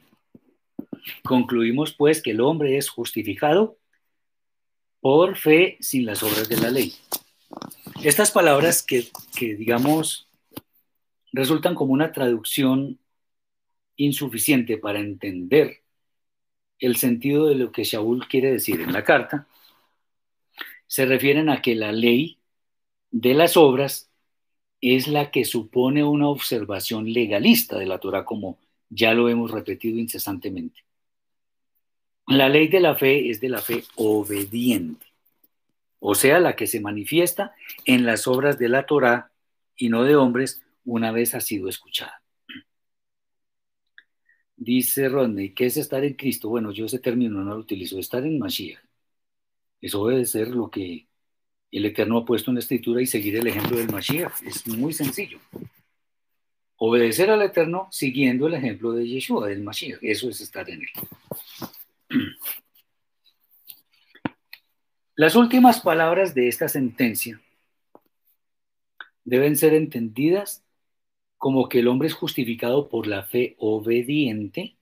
Concluimos 1.24 1.94
pues 1.94 2.22
que 2.22 2.32
el 2.32 2.42
hombre 2.42 2.78
es 2.78 2.90
justificado 2.90 3.78
por 5.00 5.36
fe 5.36 5.78
sin 5.80 6.06
las 6.06 6.24
obras 6.24 6.48
de 6.48 6.58
la 6.58 6.70
ley. 6.70 6.94
Estas 8.04 8.32
palabras 8.32 8.84
que, 8.84 9.08
que 9.38 9.56
digamos, 9.56 10.28
resultan 11.34 11.76
como 11.76 11.94
una 11.94 12.12
traducción 12.12 13.00
insuficiente 13.96 14.78
para 14.78 15.00
entender 15.00 15.82
el 16.80 16.96
sentido 16.96 17.48
de 17.48 17.56
lo 17.56 17.72
que 17.72 17.84
Shaul 17.84 18.28
quiere 18.28 18.52
decir 18.52 18.82
en 18.82 18.94
la 18.94 19.04
carta, 19.04 19.48
se 20.92 21.06
refieren 21.06 21.48
a 21.48 21.62
que 21.62 21.74
la 21.74 21.94
ley 21.94 22.38
de 23.12 23.34
las 23.34 23.56
obras 23.56 24.12
es 24.82 25.08
la 25.08 25.32
que 25.32 25.46
supone 25.46 26.04
una 26.04 26.28
observación 26.28 27.14
legalista 27.14 27.80
de 27.80 27.86
la 27.86 27.98
Torah, 27.98 28.26
como 28.26 28.60
ya 28.90 29.14
lo 29.14 29.30
hemos 29.30 29.52
repetido 29.52 29.98
incesantemente. 29.98 30.84
La 32.28 32.50
ley 32.50 32.68
de 32.68 32.82
la 32.82 32.96
fe 32.96 33.30
es 33.30 33.40
de 33.40 33.48
la 33.48 33.62
fe 33.62 33.86
obediente, 33.96 35.06
o 36.00 36.14
sea, 36.14 36.42
la 36.42 36.58
que 36.58 36.68
se 36.68 36.82
manifiesta 36.82 37.56
en 37.86 38.06
las 38.06 38.28
obras 38.28 38.60
de 38.60 38.68
la 38.68 38.86
Torah 38.86 39.32
y 39.78 39.88
no 39.88 40.04
de 40.04 40.18
hombres 40.18 40.62
una 40.84 41.14
vez 41.14 41.34
ha 41.36 41.40
sido 41.40 41.70
escuchada. 41.70 42.22
Dice 44.58 45.08
Rodney, 45.08 45.54
¿qué 45.54 45.68
es 45.68 45.78
estar 45.78 46.04
en 46.04 46.16
Cristo? 46.16 46.50
Bueno, 46.50 46.74
yo 46.74 46.84
ese 46.84 47.00
término 47.00 47.42
no 47.42 47.54
lo 47.54 47.62
utilizo, 47.62 47.98
estar 47.98 48.26
en 48.26 48.40
Mashiach. 48.40 48.91
Eso 49.82 50.08
debe 50.08 50.26
ser 50.26 50.50
lo 50.50 50.70
que 50.70 51.08
el 51.72 51.86
Eterno 51.86 52.20
ha 52.20 52.26
puesto 52.26 52.52
en 52.52 52.56
la 52.56 52.62
escritura 52.62 53.02
y 53.02 53.08
seguir 53.08 53.36
el 53.38 53.48
ejemplo 53.48 53.78
del 53.78 53.90
Mashiach. 53.90 54.44
Es 54.44 54.68
muy 54.68 54.94
sencillo. 54.94 55.40
Obedecer 56.78 57.30
al 57.30 57.42
Eterno 57.42 57.88
siguiendo 57.92 58.48
el 58.48 58.54
ejemplo 58.56 58.92
de 58.92 59.08
Yeshua, 59.08 59.48
del 59.48 59.64
Mashiach. 59.64 60.00
Eso 60.02 60.30
es 60.30 60.42
estar 60.42 60.70
en 60.70 60.82
él. 60.82 60.90
Las 65.16 65.36
últimas 65.36 65.82
palabras 65.82 66.34
de 66.34 66.48
esta 66.48 66.68
sentencia 66.68 67.42
deben 69.24 69.56
ser 69.56 69.74
entendidas 69.74 70.64
como 71.38 71.70
que 71.70 71.80
el 71.80 71.88
hombre 71.88 72.08
es 72.08 72.14
justificado 72.14 72.90
por 72.90 73.08
la 73.08 73.24
fe 73.24 73.56
obediente, 73.60 74.78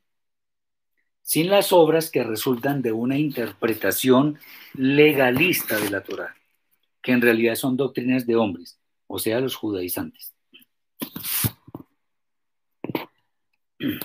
sin 1.30 1.48
las 1.48 1.72
obras 1.74 2.10
que 2.10 2.24
resultan 2.24 2.82
de 2.82 2.92
una 2.92 3.16
interpretación 3.16 4.40
legalista 4.74 5.80
de 5.80 5.92
la 5.92 6.02
Torah, 6.02 6.36
que 7.04 7.12
en 7.12 7.22
realidad 7.22 7.54
son 7.54 7.78
doctrinas 7.78 8.26
de 8.26 8.36
hombres, 8.36 8.80
o 9.06 9.20
sea, 9.20 9.40
los 9.40 9.56
judaizantes. 9.56 10.34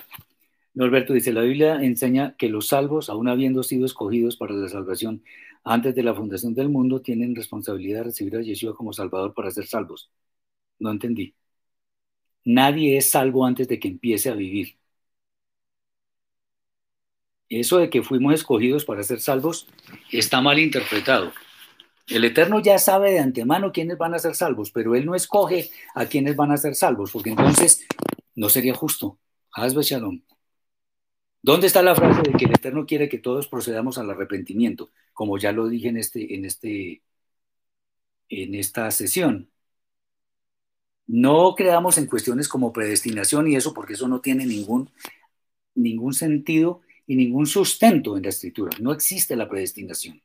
Norberto 0.75 1.13
dice, 1.13 1.33
la 1.33 1.41
Biblia 1.41 1.81
enseña 1.81 2.35
que 2.37 2.47
los 2.47 2.67
salvos, 2.67 3.09
aun 3.09 3.27
habiendo 3.27 3.63
sido 3.63 3.87
escogidos 3.87 4.37
para 4.37 4.53
la 4.53 4.69
salvación 4.69 5.23
antes 5.63 5.95
de 5.95 6.03
la 6.03 6.13
fundación 6.13 6.53
del 6.53 6.69
mundo, 6.69 7.01
tienen 7.01 7.33
responsabilidad 7.33 8.01
de 8.01 8.03
recibir 8.03 8.35
a 8.35 8.41
Yeshua 8.41 8.75
como 8.75 8.93
Salvador 8.93 9.33
para 9.33 9.49
ser 9.49 9.65
salvos. 9.65 10.11
No 10.77 10.91
entendí. 10.91 11.33
Nadie 12.43 12.97
es 12.97 13.09
salvo 13.09 13.47
antes 13.47 13.67
de 13.67 13.79
que 13.79 13.87
empiece 13.87 14.29
a 14.29 14.35
vivir. 14.35 14.77
Eso 17.49 17.77
de 17.77 17.89
que 17.89 18.03
fuimos 18.03 18.33
escogidos 18.33 18.85
para 18.85 19.03
ser 19.03 19.21
salvos 19.21 19.67
está 20.11 20.41
mal 20.41 20.59
interpretado. 20.59 21.31
El 22.07 22.23
Eterno 22.23 22.59
ya 22.59 22.77
sabe 22.77 23.11
de 23.11 23.19
antemano 23.19 23.71
quiénes 23.71 23.97
van 23.97 24.13
a 24.13 24.19
ser 24.19 24.35
salvos, 24.35 24.71
pero 24.71 24.95
Él 24.95 25.05
no 25.05 25.15
escoge 25.15 25.71
a 25.95 26.05
quiénes 26.05 26.35
van 26.35 26.51
a 26.51 26.57
ser 26.57 26.75
salvos, 26.75 27.11
porque 27.11 27.31
entonces 27.31 27.85
no 28.35 28.49
sería 28.49 28.73
justo. 28.73 29.19
Hazbe 29.51 29.81
Shalom. 29.83 30.21
¿Dónde 31.41 31.67
está 31.67 31.81
la 31.83 31.95
frase 31.95 32.23
de 32.23 32.33
que 32.37 32.45
el 32.45 32.51
Eterno 32.51 32.85
quiere 32.85 33.07
que 33.07 33.19
todos 33.19 33.47
procedamos 33.47 33.97
al 33.97 34.09
arrepentimiento? 34.09 34.89
Como 35.13 35.37
ya 35.37 35.51
lo 35.51 35.67
dije 35.67 35.89
en, 35.89 35.97
este, 35.97 36.35
en, 36.35 36.45
este, 36.45 37.03
en 38.29 38.55
esta 38.55 38.89
sesión. 38.91 39.51
No 41.07 41.53
creamos 41.55 41.99
en 41.99 42.07
cuestiones 42.07 42.47
como 42.47 42.73
predestinación 42.73 43.47
y 43.47 43.55
eso, 43.55 43.73
porque 43.73 43.93
eso 43.93 44.07
no 44.07 44.21
tiene 44.21 44.45
ningún, 44.45 44.89
ningún 45.75 46.13
sentido 46.13 46.81
y 47.07 47.15
ningún 47.15 47.45
sustento 47.45 48.17
en 48.17 48.23
la 48.23 48.29
escritura. 48.29 48.77
No 48.79 48.91
existe 48.91 49.35
la 49.35 49.47
predestinación. 49.47 50.21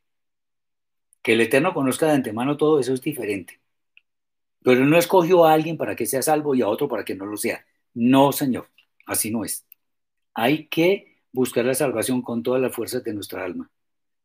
Que 1.22 1.34
el 1.34 1.40
Eterno 1.42 1.74
conozca 1.74 2.06
de 2.06 2.12
antemano 2.12 2.56
todo 2.56 2.80
eso 2.80 2.94
es 2.94 3.02
diferente. 3.02 3.60
Pero 4.62 4.84
no 4.84 4.98
escogió 4.98 5.44
a 5.44 5.52
alguien 5.52 5.76
para 5.76 5.96
que 5.96 6.06
sea 6.06 6.22
salvo 6.22 6.54
y 6.54 6.62
a 6.62 6.68
otro 6.68 6.88
para 6.88 7.04
que 7.04 7.14
no 7.14 7.26
lo 7.26 7.36
sea. 7.36 7.64
No, 7.94 8.32
Señor, 8.32 8.68
así 9.06 9.30
no 9.30 9.44
es. 9.44 9.66
Hay 10.34 10.68
que 10.68 11.22
buscar 11.32 11.64
la 11.64 11.74
salvación 11.74 12.22
con 12.22 12.42
todas 12.42 12.60
las 12.60 12.74
fuerzas 12.74 13.04
de 13.04 13.14
nuestra 13.14 13.44
alma, 13.44 13.70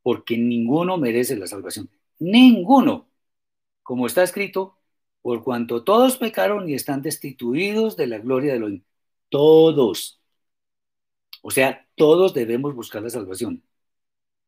porque 0.01 0.37
ninguno 0.37 0.97
merece 0.97 1.35
la 1.37 1.47
salvación. 1.47 1.89
Ninguno. 2.19 3.09
Como 3.83 4.07
está 4.07 4.23
escrito, 4.23 4.77
por 5.21 5.43
cuanto 5.43 5.83
todos 5.83 6.17
pecaron 6.17 6.69
y 6.69 6.73
están 6.75 7.01
destituidos 7.01 7.97
de 7.97 8.07
la 8.07 8.19
gloria 8.19 8.51
de 8.51 8.57
Elohim. 8.57 8.83
Todos. 9.29 10.21
O 11.47 11.51
sea, 11.51 11.87
todos 11.93 12.33
debemos 12.33 12.73
buscar 12.73 13.03
la 13.03 13.09
salvación. 13.11 13.61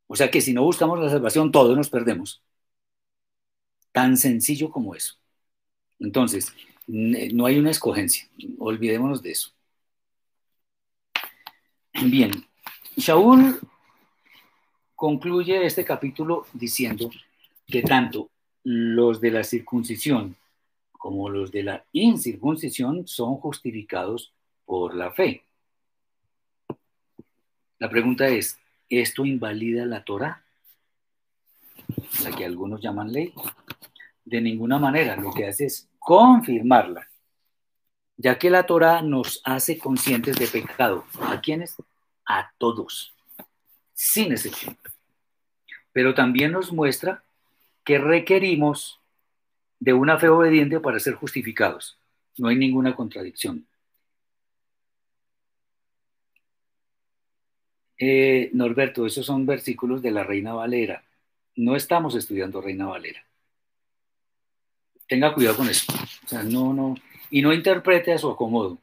O 0.07 0.15
sea 0.15 0.31
que 0.31 0.41
si 0.41 0.51
no 0.51 0.63
buscamos 0.63 0.99
la 0.99 1.11
salvación, 1.11 1.51
todos 1.51 1.77
nos 1.77 1.91
perdemos. 1.91 2.41
Tan 3.91 4.17
sencillo 4.17 4.71
como 4.71 4.95
eso. 4.95 5.13
Entonces, 5.99 6.51
no 6.87 7.45
hay 7.45 7.59
una 7.59 7.69
escogencia. 7.69 8.27
Olvidémonos 8.57 9.21
de 9.21 9.29
eso. 9.29 9.51
Bien, 11.93 12.31
Shaul 12.95 13.59
concluye 14.95 15.67
este 15.67 15.85
capítulo 15.85 16.47
diciendo 16.53 17.11
que 17.67 17.83
tanto 17.83 18.31
los 18.63 19.21
de 19.21 19.29
la 19.29 19.43
circuncisión 19.43 20.35
como 20.93 21.29
los 21.29 21.51
de 21.51 21.61
la 21.61 21.85
incircuncisión 21.91 23.07
son 23.07 23.35
justificados 23.35 24.33
por 24.65 24.95
la 24.95 25.11
fe. 25.11 25.46
La 27.79 27.89
pregunta 27.89 28.27
es, 28.27 28.59
¿esto 28.89 29.25
invalida 29.25 29.85
la 29.85 30.03
Torah? 30.03 30.43
La 32.23 32.31
que 32.31 32.45
algunos 32.45 32.81
llaman 32.81 33.11
ley. 33.11 33.33
De 34.25 34.41
ninguna 34.41 34.79
manera, 34.79 35.15
lo 35.15 35.31
que 35.31 35.47
hace 35.47 35.65
es 35.65 35.87
confirmarla, 35.99 37.07
ya 38.17 38.39
que 38.39 38.49
la 38.49 38.65
Torah 38.65 39.01
nos 39.01 39.41
hace 39.43 39.77
conscientes 39.77 40.37
de 40.37 40.47
pecado. 40.47 41.05
¿A 41.21 41.39
quiénes? 41.39 41.75
A 42.25 42.51
todos, 42.57 43.13
sin 43.93 44.31
excepción. 44.31 44.77
Pero 45.93 46.13
también 46.13 46.51
nos 46.51 46.73
muestra 46.73 47.23
que 47.83 47.99
requerimos 47.99 48.99
de 49.79 49.93
una 49.93 50.17
fe 50.17 50.29
obediente 50.29 50.79
para 50.79 50.99
ser 50.99 51.13
justificados. 51.13 51.97
No 52.37 52.49
hay 52.49 52.55
ninguna 52.55 52.95
contradicción. 52.95 53.65
Eh, 57.97 58.49
Norberto, 58.53 59.05
esos 59.05 59.25
son 59.25 59.45
versículos 59.45 60.01
de 60.01 60.11
la 60.11 60.23
Reina 60.23 60.53
Valera. 60.53 61.03
No 61.55 61.75
estamos 61.75 62.15
estudiando 62.15 62.61
Reina 62.61 62.85
Valera. 62.85 63.25
Tenga 65.07 65.33
cuidado 65.33 65.57
con 65.57 65.69
eso. 65.69 65.91
O 66.25 66.27
sea, 66.27 66.43
no, 66.43 66.73
no. 66.73 66.95
Y 67.31 67.41
no 67.41 67.53
interprete 67.53 68.13
a 68.13 68.17
su 68.17 68.29
acomodo. 68.29 68.79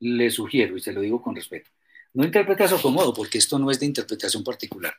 Le 0.00 0.30
sugiero, 0.30 0.76
y 0.76 0.80
se 0.80 0.92
lo 0.92 1.00
digo 1.00 1.22
con 1.22 1.34
respeto. 1.34 1.70
No 2.12 2.24
interprete 2.24 2.64
a 2.64 2.68
su 2.68 2.76
acomodo, 2.76 3.14
porque 3.14 3.38
esto 3.38 3.58
no 3.58 3.70
es 3.70 3.78
de 3.78 3.86
interpretación 3.86 4.42
particular. 4.42 4.94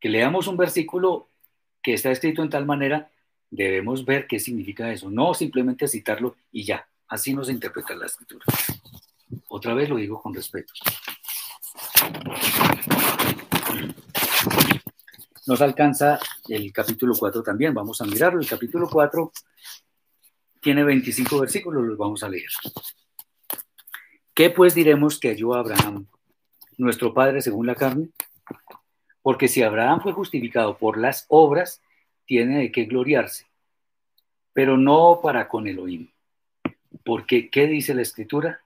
Que 0.00 0.08
leamos 0.08 0.46
un 0.46 0.56
versículo 0.56 1.30
que 1.82 1.94
está 1.94 2.10
escrito 2.10 2.42
en 2.42 2.50
tal 2.50 2.66
manera 2.66 3.10
debemos 3.50 4.04
ver 4.04 4.26
qué 4.26 4.38
significa 4.38 4.92
eso, 4.92 5.10
no 5.10 5.34
simplemente 5.34 5.88
citarlo 5.88 6.36
y 6.50 6.64
ya, 6.64 6.88
así 7.08 7.32
no 7.32 7.44
se 7.44 7.52
interpreta 7.52 7.94
la 7.94 8.06
escritura. 8.06 8.44
Otra 9.48 9.74
vez 9.74 9.88
lo 9.88 9.96
digo 9.96 10.20
con 10.20 10.34
respeto. 10.34 10.72
Nos 15.46 15.60
alcanza 15.60 16.18
el 16.48 16.72
capítulo 16.72 17.14
4 17.16 17.42
también, 17.42 17.72
vamos 17.72 18.00
a 18.00 18.04
mirarlo. 18.04 18.40
El 18.40 18.48
capítulo 18.48 18.88
4 18.90 19.32
tiene 20.60 20.82
25 20.82 21.40
versículos, 21.40 21.84
los 21.84 21.96
vamos 21.96 22.22
a 22.24 22.28
leer. 22.28 22.50
¿Qué 24.34 24.50
pues 24.50 24.74
diremos 24.74 25.20
que 25.20 25.28
halló 25.28 25.54
Abraham, 25.54 26.06
nuestro 26.76 27.14
padre 27.14 27.40
según 27.40 27.66
la 27.66 27.76
carne? 27.76 28.08
Porque 29.22 29.46
si 29.46 29.62
Abraham 29.62 30.00
fue 30.02 30.12
justificado 30.12 30.76
por 30.76 30.98
las 30.98 31.26
obras, 31.28 31.80
tiene 32.24 32.58
de 32.58 32.72
qué 32.72 32.84
gloriarse, 32.84 33.46
pero 34.52 34.76
no 34.76 35.20
para 35.22 35.48
con 35.48 35.68
Elohim. 35.68 36.10
Porque, 37.04 37.50
¿qué 37.50 37.66
dice 37.66 37.94
la 37.94 38.02
escritura? 38.02 38.60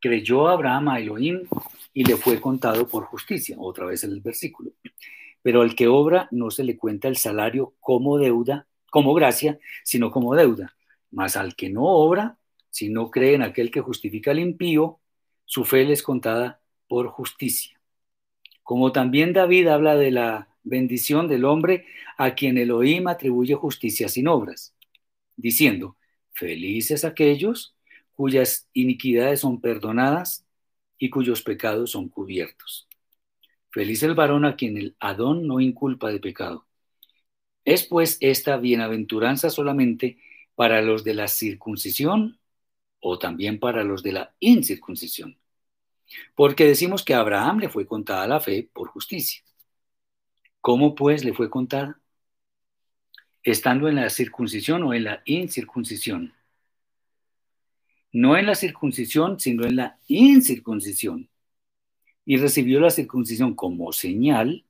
Creyó 0.00 0.48
Abraham 0.48 0.88
a 0.88 0.98
Elohim 0.98 1.48
y 1.96 2.04
le 2.04 2.18
fue 2.18 2.42
contado 2.42 2.86
por 2.86 3.06
justicia. 3.06 3.56
Otra 3.58 3.86
vez 3.86 4.04
el 4.04 4.20
versículo. 4.20 4.72
Pero 5.40 5.62
al 5.62 5.74
que 5.74 5.88
obra 5.88 6.28
no 6.30 6.50
se 6.50 6.62
le 6.62 6.76
cuenta 6.76 7.08
el 7.08 7.16
salario 7.16 7.74
como 7.80 8.18
deuda, 8.18 8.66
como 8.90 9.14
gracia, 9.14 9.58
sino 9.82 10.10
como 10.10 10.34
deuda. 10.34 10.76
Mas 11.10 11.38
al 11.38 11.56
que 11.56 11.70
no 11.70 11.84
obra, 11.84 12.36
si 12.68 12.90
no 12.90 13.10
cree 13.10 13.32
en 13.32 13.40
aquel 13.40 13.70
que 13.70 13.80
justifica 13.80 14.32
al 14.32 14.40
impío, 14.40 15.00
su 15.46 15.64
fe 15.64 15.86
le 15.86 15.94
es 15.94 16.02
contada 16.02 16.60
por 16.86 17.08
justicia. 17.08 17.80
Como 18.62 18.92
también 18.92 19.32
David 19.32 19.68
habla 19.68 19.96
de 19.96 20.10
la 20.10 20.50
bendición 20.64 21.28
del 21.28 21.46
hombre 21.46 21.86
a 22.18 22.34
quien 22.34 22.58
Elohim 22.58 23.08
atribuye 23.08 23.54
justicia 23.54 24.10
sin 24.10 24.28
obras, 24.28 24.74
diciendo, 25.34 25.96
felices 26.34 27.06
aquellos 27.06 27.74
cuyas 28.14 28.68
iniquidades 28.74 29.40
son 29.40 29.62
perdonadas 29.62 30.45
y 30.98 31.10
cuyos 31.10 31.42
pecados 31.42 31.92
son 31.92 32.08
cubiertos. 32.08 32.88
Feliz 33.70 34.02
el 34.02 34.14
varón 34.14 34.44
a 34.44 34.56
quien 34.56 34.76
el 34.78 34.96
Adón 35.00 35.46
no 35.46 35.60
inculpa 35.60 36.10
de 36.10 36.20
pecado. 36.20 36.66
¿Es 37.64 37.84
pues 37.84 38.16
esta 38.20 38.56
bienaventuranza 38.56 39.50
solamente 39.50 40.18
para 40.54 40.80
los 40.82 41.04
de 41.04 41.14
la 41.14 41.28
circuncisión 41.28 42.38
o 43.00 43.18
también 43.18 43.58
para 43.58 43.84
los 43.84 44.02
de 44.02 44.12
la 44.12 44.34
incircuncisión? 44.40 45.38
Porque 46.34 46.64
decimos 46.64 47.04
que 47.04 47.14
a 47.14 47.20
Abraham 47.20 47.58
le 47.58 47.68
fue 47.68 47.86
contada 47.86 48.26
la 48.28 48.40
fe 48.40 48.70
por 48.72 48.88
justicia. 48.88 49.42
¿Cómo 50.60 50.94
pues 50.94 51.24
le 51.24 51.34
fue 51.34 51.50
contada? 51.50 52.00
Estando 53.42 53.88
en 53.88 53.96
la 53.96 54.10
circuncisión 54.10 54.82
o 54.84 54.94
en 54.94 55.04
la 55.04 55.22
incircuncisión. 55.24 56.35
No 58.16 58.38
en 58.38 58.46
la 58.46 58.54
circuncisión, 58.54 59.38
sino 59.38 59.66
en 59.66 59.76
la 59.76 59.98
incircuncisión. 60.08 61.28
Y 62.24 62.38
recibió 62.38 62.80
la 62.80 62.88
circuncisión 62.88 63.54
como 63.54 63.92
señal, 63.92 64.64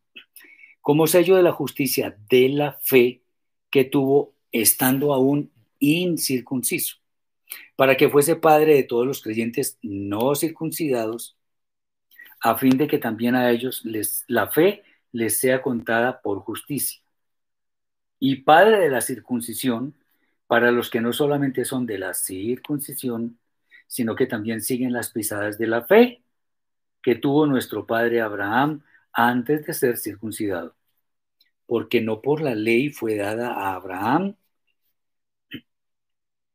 como 0.80 1.06
sello 1.06 1.36
de 1.36 1.44
la 1.44 1.52
justicia 1.52 2.18
de 2.28 2.48
la 2.48 2.72
fe 2.82 3.22
que 3.70 3.84
tuvo 3.84 4.34
estando 4.50 5.14
aún 5.14 5.52
incircunciso, 5.78 6.96
para 7.76 7.96
que 7.96 8.08
fuese 8.08 8.34
padre 8.34 8.74
de 8.74 8.82
todos 8.82 9.06
los 9.06 9.22
creyentes 9.22 9.78
no 9.80 10.34
circuncidados, 10.34 11.36
a 12.40 12.58
fin 12.58 12.76
de 12.76 12.88
que 12.88 12.98
también 12.98 13.36
a 13.36 13.52
ellos 13.52 13.84
les, 13.84 14.24
la 14.26 14.48
fe 14.48 14.82
les 15.12 15.38
sea 15.38 15.62
contada 15.62 16.20
por 16.20 16.40
justicia. 16.40 17.00
Y 18.18 18.42
padre 18.42 18.80
de 18.80 18.90
la 18.90 19.02
circuncisión, 19.02 19.94
para 20.46 20.70
los 20.70 20.90
que 20.90 21.00
no 21.00 21.12
solamente 21.12 21.64
son 21.64 21.86
de 21.86 21.98
la 21.98 22.14
circuncisión, 22.14 23.38
sino 23.86 24.14
que 24.16 24.26
también 24.26 24.60
siguen 24.60 24.92
las 24.92 25.10
pisadas 25.10 25.58
de 25.58 25.66
la 25.66 25.82
fe 25.82 26.22
que 27.02 27.14
tuvo 27.14 27.46
nuestro 27.46 27.86
padre 27.86 28.20
Abraham 28.20 28.82
antes 29.12 29.64
de 29.66 29.74
ser 29.74 29.96
circuncidado. 29.96 30.74
Porque 31.66 32.00
no 32.00 32.20
por 32.22 32.40
la 32.40 32.54
ley 32.54 32.90
fue 32.90 33.16
dada 33.16 33.52
a 33.52 33.74
Abraham 33.74 34.36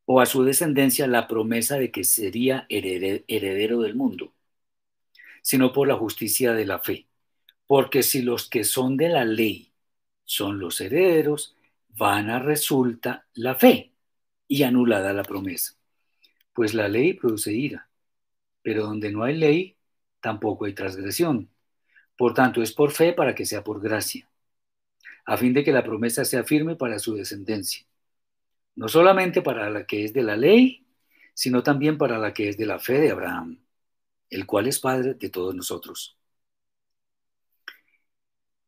o 0.05 0.19
a 0.19 0.25
su 0.25 0.43
descendencia 0.43 1.07
la 1.07 1.27
promesa 1.27 1.77
de 1.77 1.91
que 1.91 2.03
sería 2.03 2.65
heredero 2.69 3.81
del 3.81 3.95
mundo, 3.95 4.33
sino 5.41 5.71
por 5.71 5.87
la 5.87 5.95
justicia 5.95 6.53
de 6.53 6.65
la 6.65 6.79
fe. 6.79 7.07
Porque 7.67 8.03
si 8.03 8.21
los 8.21 8.49
que 8.49 8.65
son 8.65 8.97
de 8.97 9.09
la 9.09 9.23
ley 9.23 9.71
son 10.25 10.59
los 10.59 10.81
herederos, 10.81 11.55
van 11.95 12.29
a 12.29 12.39
resulta 12.39 13.27
la 13.33 13.55
fe 13.55 13.93
y 14.47 14.63
anulada 14.63 15.13
la 15.13 15.23
promesa. 15.23 15.73
Pues 16.53 16.73
la 16.73 16.87
ley 16.87 17.13
produce 17.13 17.53
ira, 17.53 17.89
pero 18.61 18.83
donde 18.83 19.11
no 19.11 19.23
hay 19.23 19.37
ley, 19.37 19.77
tampoco 20.19 20.65
hay 20.65 20.73
transgresión. 20.73 21.49
Por 22.17 22.33
tanto, 22.33 22.61
es 22.61 22.73
por 22.73 22.91
fe 22.91 23.13
para 23.13 23.35
que 23.35 23.45
sea 23.45 23.63
por 23.63 23.81
gracia, 23.81 24.29
a 25.25 25.37
fin 25.37 25.53
de 25.53 25.63
que 25.63 25.71
la 25.71 25.83
promesa 25.83 26.25
sea 26.25 26.43
firme 26.43 26.75
para 26.75 26.99
su 26.99 27.15
descendencia, 27.15 27.85
no 28.75 28.87
solamente 28.87 29.41
para 29.41 29.69
la 29.69 29.85
que 29.85 30.05
es 30.05 30.13
de 30.13 30.23
la 30.23 30.35
ley, 30.35 30.85
sino 31.33 31.63
también 31.63 31.97
para 31.97 32.17
la 32.19 32.33
que 32.33 32.49
es 32.49 32.57
de 32.57 32.65
la 32.65 32.79
fe 32.79 32.99
de 32.99 33.11
Abraham, 33.11 33.59
el 34.29 34.45
cual 34.45 34.67
es 34.67 34.79
Padre 34.79 35.15
de 35.15 35.29
todos 35.29 35.55
nosotros. 35.55 36.17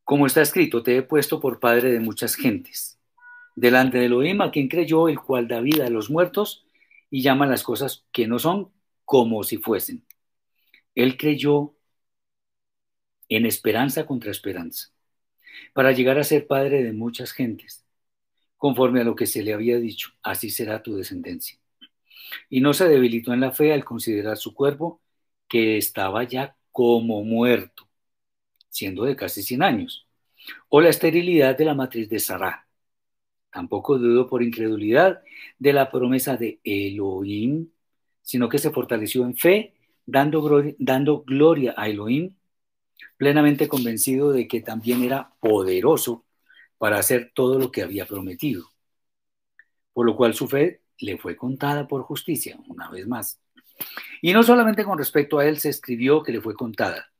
Como 0.04 0.26
está 0.28 0.42
escrito, 0.42 0.84
te 0.84 0.98
he 0.98 1.02
puesto 1.02 1.40
por 1.40 1.60
padre 1.60 1.92
de 1.92 2.00
muchas 2.00 2.36
gentes. 2.36 3.00
Delante 3.56 4.00
de 4.00 4.06
Elohim, 4.06 4.40
quien 4.52 4.68
creyó, 4.68 5.08
el 5.08 5.20
cual 5.20 5.48
da 5.48 5.62
vida 5.62 5.86
a 5.86 5.90
los 5.90 6.10
muertos 6.10 6.66
y 7.10 7.22
llama 7.22 7.46
las 7.46 7.64
cosas 7.64 8.06
que 8.12 8.28
no 8.28 8.40
son 8.40 8.72
como 9.06 9.44
si 9.44 9.58
fuesen. 9.58 10.06
Él 10.96 11.18
creyó 11.18 11.76
en 13.30 13.46
esperanza 13.46 14.06
contra 14.06 14.32
esperanza, 14.32 14.90
para 15.74 15.92
llegar 15.92 16.20
a 16.20 16.24
ser 16.24 16.48
padre 16.48 16.84
de 16.84 16.94
muchas 16.94 17.32
gentes, 17.32 17.86
conforme 18.58 19.02
a 19.02 19.04
lo 19.04 19.16
que 19.16 19.28
se 19.28 19.44
le 19.44 19.54
había 19.54 19.78
dicho, 19.80 20.12
así 20.22 20.50
será 20.50 20.82
tu 20.84 20.96
descendencia. 20.96 21.60
Y 22.50 22.62
no 22.62 22.74
se 22.74 22.88
debilitó 22.88 23.34
en 23.34 23.42
la 23.42 23.52
fe 23.52 23.74
al 23.74 23.84
considerar 23.84 24.38
su 24.38 24.54
cuerpo, 24.54 25.02
que 25.48 25.78
estaba 25.78 26.24
ya 26.24 26.56
como 26.72 27.24
muerto, 27.24 27.88
siendo 28.70 29.06
de 29.06 29.16
casi 29.16 29.44
100 29.44 29.64
años, 29.64 30.08
o 30.70 30.82
la 30.82 30.90
esterilidad 30.90 31.58
de 31.58 31.66
la 31.66 31.76
matriz 31.76 32.10
de 32.10 32.20
Sarah. 32.20 32.68
Tampoco 33.54 34.00
dudó 34.00 34.28
por 34.28 34.42
incredulidad 34.42 35.22
de 35.60 35.74
la 35.74 35.92
promesa 35.92 36.38
de 36.38 36.60
Elohim, 36.64 37.70
sino 38.24 38.50
que 38.50 38.58
se 38.58 38.72
fortaleció 38.72 39.24
en 39.26 39.38
fe, 39.38 39.76
dando 40.08 40.42
gloria, 40.42 40.74
dando 40.80 41.24
gloria 41.24 41.76
a 41.78 41.88
Elohim, 41.88 42.36
plenamente 43.16 43.68
convencido 43.68 44.32
de 44.32 44.48
que 44.48 44.62
también 44.62 45.04
era 45.04 45.34
poderoso 45.40 46.26
para 46.80 46.98
hacer 46.98 47.32
todo 47.36 47.60
lo 47.60 47.72
que 47.72 47.84
había 47.84 48.08
prometido. 48.08 48.72
Por 49.94 50.08
lo 50.08 50.16
cual 50.16 50.34
su 50.34 50.48
fe 50.48 50.82
le 50.98 51.20
fue 51.20 51.36
contada 51.36 51.88
por 51.88 52.02
justicia, 52.02 52.58
una 52.68 52.90
vez 52.90 53.08
más. 53.08 53.40
Y 54.22 54.34
no 54.34 54.42
solamente 54.42 54.84
con 54.84 54.98
respecto 54.98 55.38
a 55.38 55.46
él 55.46 55.60
se 55.60 55.70
escribió 55.70 56.24
que 56.24 56.32
le 56.32 56.42
fue 56.42 56.56
contada, 56.56 57.12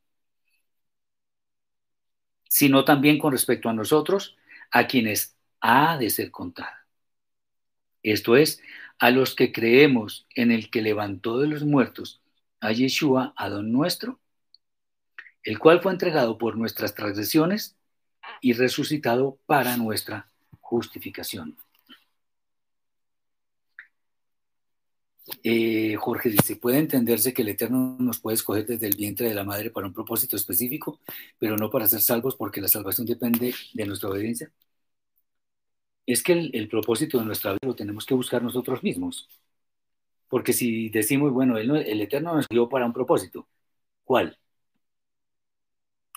sino 2.48 2.84
también 2.84 3.18
con 3.18 3.30
respecto 3.30 3.68
a 3.68 3.72
nosotros, 3.72 4.36
a 4.72 4.88
quienes 4.88 5.33
ha 5.64 5.96
de 5.96 6.10
ser 6.10 6.30
contada. 6.30 6.86
Esto 8.02 8.36
es, 8.36 8.60
a 8.98 9.10
los 9.10 9.34
que 9.34 9.50
creemos 9.50 10.26
en 10.34 10.52
el 10.52 10.70
que 10.70 10.82
levantó 10.82 11.38
de 11.38 11.48
los 11.48 11.64
muertos 11.64 12.20
a 12.60 12.72
Yeshua, 12.72 13.32
Adón 13.34 13.72
nuestro, 13.72 14.20
el 15.42 15.58
cual 15.58 15.80
fue 15.80 15.92
entregado 15.92 16.36
por 16.36 16.58
nuestras 16.58 16.94
transgresiones 16.94 17.76
y 18.42 18.52
resucitado 18.52 19.38
para 19.46 19.78
nuestra 19.78 20.28
justificación. 20.60 21.56
Eh, 25.42 25.96
Jorge 25.96 26.28
dice, 26.28 26.56
puede 26.56 26.78
entenderse 26.78 27.32
que 27.32 27.40
el 27.40 27.48
Eterno 27.48 27.96
nos 27.98 28.20
puede 28.20 28.34
escoger 28.34 28.66
desde 28.66 28.86
el 28.86 28.96
vientre 28.96 29.28
de 29.28 29.34
la 29.34 29.44
madre 29.44 29.70
para 29.70 29.86
un 29.86 29.94
propósito 29.94 30.36
específico, 30.36 31.00
pero 31.38 31.56
no 31.56 31.70
para 31.70 31.86
ser 31.86 32.02
salvos 32.02 32.36
porque 32.36 32.60
la 32.60 32.68
salvación 32.68 33.06
depende 33.06 33.54
de 33.72 33.86
nuestra 33.86 34.10
obediencia. 34.10 34.52
Es 36.06 36.22
que 36.22 36.32
el, 36.32 36.68
propósito 36.68 37.18
de 37.18 37.24
nuestra 37.24 37.52
vida 37.52 37.60
lo 37.62 37.74
tenemos 37.74 38.06
que 38.06 38.14
buscar 38.14 38.42
nosotros 38.42 38.82
mismos. 38.82 39.28
Porque 40.28 40.52
si 40.52 40.90
decimos, 40.90 41.32
bueno, 41.32 41.58
el, 41.58 41.70
el 41.76 42.00
Eterno 42.02 42.34
nos 42.34 42.48
dio 42.48 42.68
para 42.68 42.86
un 42.86 42.92
propósito, 42.92 43.46
¿cuál? 44.04 44.38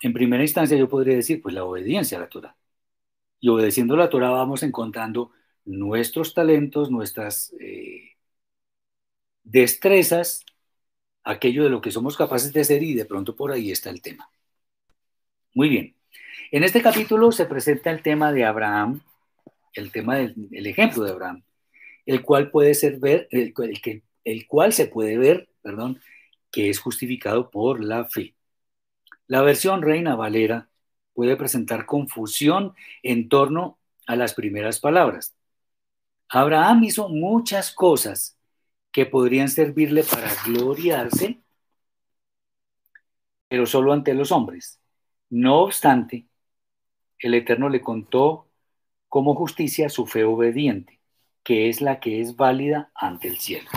En 0.01 0.13
primera 0.13 0.43
instancia 0.43 0.77
yo 0.77 0.89
podría 0.89 1.15
decir, 1.15 1.41
pues 1.41 1.55
la 1.55 1.63
obediencia 1.65 2.17
a 2.17 2.21
la 2.21 2.29
Torah. 2.29 2.55
Y 3.39 3.49
obedeciendo 3.49 3.95
la 3.97 4.09
Torah 4.09 4.29
vamos 4.31 4.63
encontrando 4.63 5.31
nuestros 5.65 6.33
talentos, 6.33 6.91
nuestras... 6.91 7.53
Eh, 7.59 8.17
destrezas 9.47 10.45
aquello 11.23 11.63
de 11.63 11.69
lo 11.69 11.81
que 11.81 11.91
somos 11.91 12.17
capaces 12.17 12.53
de 12.53 12.61
hacer 12.61 12.83
y 12.83 12.93
de 12.93 13.05
pronto 13.05 13.35
por 13.35 13.51
ahí 13.51 13.71
está 13.71 13.89
el 13.89 14.01
tema. 14.01 14.29
Muy 15.53 15.69
bien. 15.69 15.95
En 16.51 16.63
este 16.63 16.81
capítulo 16.81 17.31
se 17.31 17.45
presenta 17.45 17.91
el 17.91 18.01
tema 18.01 18.31
de 18.31 18.45
Abraham, 18.45 19.01
el 19.77 19.91
tema 19.91 20.17
del 20.17 20.35
el 20.51 20.67
ejemplo 20.67 21.03
de 21.03 21.11
Abraham, 21.11 21.43
el 22.05 22.21
cual 22.23 22.51
puede 22.51 22.73
ser 22.73 22.99
ver, 22.99 23.27
el, 23.31 23.53
el, 23.57 24.03
el 24.23 24.47
cual 24.47 24.73
se 24.73 24.87
puede 24.87 25.17
ver, 25.17 25.49
perdón, 25.61 25.99
que 26.51 26.69
es 26.69 26.79
justificado 26.79 27.49
por 27.49 27.83
la 27.83 28.05
fe. 28.05 28.35
La 29.27 29.41
versión 29.41 29.81
Reina 29.81 30.15
Valera 30.15 30.69
puede 31.13 31.35
presentar 31.35 31.85
confusión 31.85 32.73
en 33.03 33.29
torno 33.29 33.77
a 34.05 34.15
las 34.15 34.33
primeras 34.33 34.79
palabras. 34.79 35.35
Abraham 36.29 36.83
hizo 36.83 37.09
muchas 37.09 37.71
cosas 37.71 38.37
que 38.91 39.05
podrían 39.05 39.49
servirle 39.49 40.03
para 40.03 40.31
gloriarse, 40.45 41.39
pero 43.47 43.65
solo 43.65 43.93
ante 43.93 44.13
los 44.13 44.31
hombres. 44.31 44.79
No 45.29 45.59
obstante, 45.59 46.25
el 47.19 47.33
Eterno 47.33 47.69
le 47.69 47.81
contó 47.81 48.46
como 49.09 49.35
justicia 49.35 49.89
su 49.89 50.05
fe 50.05 50.23
obediente, 50.23 50.99
que 51.43 51.69
es 51.69 51.81
la 51.81 51.99
que 51.99 52.21
es 52.21 52.35
válida 52.35 52.91
ante 52.95 53.27
el 53.27 53.37
cielo. 53.39 53.69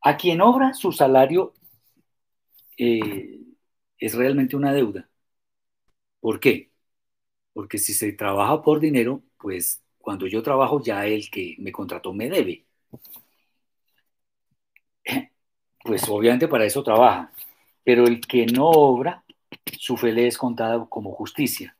A 0.00 0.16
quien 0.16 0.40
obra 0.40 0.74
su 0.74 0.92
salario 0.92 1.54
eh, 2.78 3.40
es 3.98 4.14
realmente 4.14 4.56
una 4.56 4.72
deuda. 4.72 5.08
¿Por 6.20 6.40
qué? 6.40 6.70
Porque 7.52 7.78
si 7.78 7.94
se 7.94 8.12
trabaja 8.12 8.62
por 8.62 8.80
dinero, 8.80 9.22
pues 9.38 9.82
cuando 9.98 10.26
yo 10.26 10.42
trabajo 10.42 10.82
ya 10.82 11.06
el 11.06 11.30
que 11.30 11.56
me 11.58 11.72
contrató 11.72 12.12
me 12.12 12.28
debe 12.30 12.66
pues 15.86 16.08
obviamente 16.08 16.48
para 16.48 16.66
eso 16.66 16.82
trabaja. 16.82 17.32
Pero 17.84 18.06
el 18.06 18.20
que 18.20 18.46
no 18.46 18.68
obra, 18.68 19.24
su 19.78 19.96
fe 19.96 20.12
le 20.12 20.26
es 20.26 20.36
contada 20.36 20.84
como 20.88 21.12
justicia. 21.12 21.75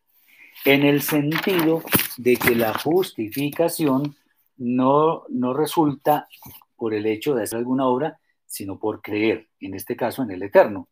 En 0.64 0.82
el 0.82 1.02
sentido 1.02 1.82
de 2.16 2.36
que 2.36 2.54
la 2.54 2.76
justificación 2.76 4.16
no, 4.56 5.24
no 5.28 5.54
resulta 5.54 6.28
por 6.76 6.94
el 6.94 7.06
hecho 7.06 7.34
de 7.34 7.44
hacer 7.44 7.58
alguna 7.58 7.86
obra, 7.86 8.18
sino 8.46 8.78
por 8.78 9.02
creer, 9.02 9.48
en 9.60 9.74
este 9.74 9.96
caso 9.96 10.22
en 10.22 10.30
el 10.30 10.42
Eterno, 10.42 10.88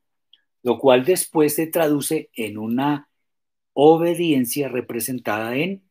lo 0.63 0.79
cual 0.79 1.05
después 1.05 1.55
se 1.55 1.67
traduce 1.67 2.31
en 2.35 2.59
una 2.59 3.09
obediencia 3.73 4.69
representada 4.69 5.57
en 5.57 5.83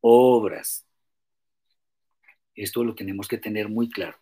obras. 0.00 0.86
Esto 2.54 2.84
lo 2.84 2.94
tenemos 2.94 3.28
que 3.28 3.38
tener 3.38 3.68
muy 3.68 3.88
claro. 3.88 4.16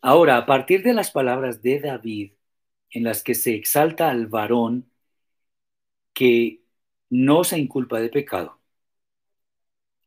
Ahora, 0.00 0.36
a 0.36 0.46
partir 0.46 0.82
de 0.82 0.94
las 0.94 1.10
palabras 1.10 1.62
de 1.62 1.80
David, 1.80 2.32
en 2.90 3.04
las 3.04 3.22
que 3.22 3.34
se 3.34 3.54
exalta 3.54 4.10
al 4.10 4.26
varón 4.26 4.90
que 6.12 6.62
no 7.16 7.44
se 7.44 7.58
inculpa 7.58 7.98
de 8.00 8.10
pecado, 8.10 8.60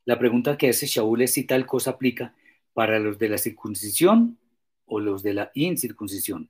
la 0.05 0.17
pregunta 0.17 0.57
que 0.57 0.69
hace 0.69 0.87
Shaul 0.87 1.21
es 1.21 1.33
si 1.33 1.43
tal 1.45 1.65
cosa 1.65 1.91
aplica 1.91 2.35
para 2.73 2.99
los 2.99 3.19
de 3.19 3.29
la 3.29 3.37
circuncisión 3.37 4.37
o 4.85 4.99
los 4.99 5.23
de 5.23 5.33
la 5.33 5.51
incircuncisión. 5.53 6.49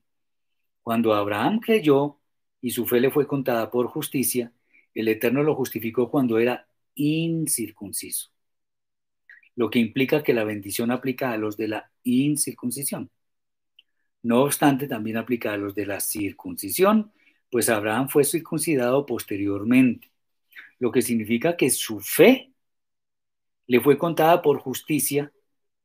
Cuando 0.81 1.14
Abraham 1.14 1.60
creyó 1.60 2.19
y 2.61 2.72
su 2.72 2.86
fe 2.86 2.99
le 2.99 3.11
fue 3.11 3.27
contada 3.27 3.69
por 3.72 3.88
justicia, 3.88 4.52
el 4.94 5.07
Eterno 5.07 5.44
lo 5.44 5.56
justificó 5.56 6.10
cuando 6.10 6.40
era 6.40 6.68
incircunciso, 6.95 8.30
lo 9.56 9.69
que 9.69 9.80
implica 9.80 10.23
que 10.23 10.34
la 10.34 10.44
bendición 10.44 10.91
aplica 10.91 11.31
a 11.31 11.38
los 11.38 11.57
de 11.57 11.68
la 11.69 11.91
incircuncisión. 12.03 13.10
No 14.23 14.44
obstante, 14.44 14.88
también 14.88 15.18
aplica 15.18 15.53
a 15.53 15.57
los 15.57 15.76
de 15.76 15.86
la 15.86 15.99
circuncisión, 15.99 17.11
pues 17.49 17.69
Abraham 17.69 18.10
fue 18.10 18.23
circuncidado 18.23 19.06
posteriormente, 19.06 20.09
lo 20.80 20.91
que 20.91 21.01
significa 21.01 21.57
que 21.57 21.69
su 21.69 21.99
fe 21.99 22.51
le 23.68 23.80
fue 23.81 23.97
contada 23.97 24.41
por 24.41 24.60
justicia, 24.60 25.31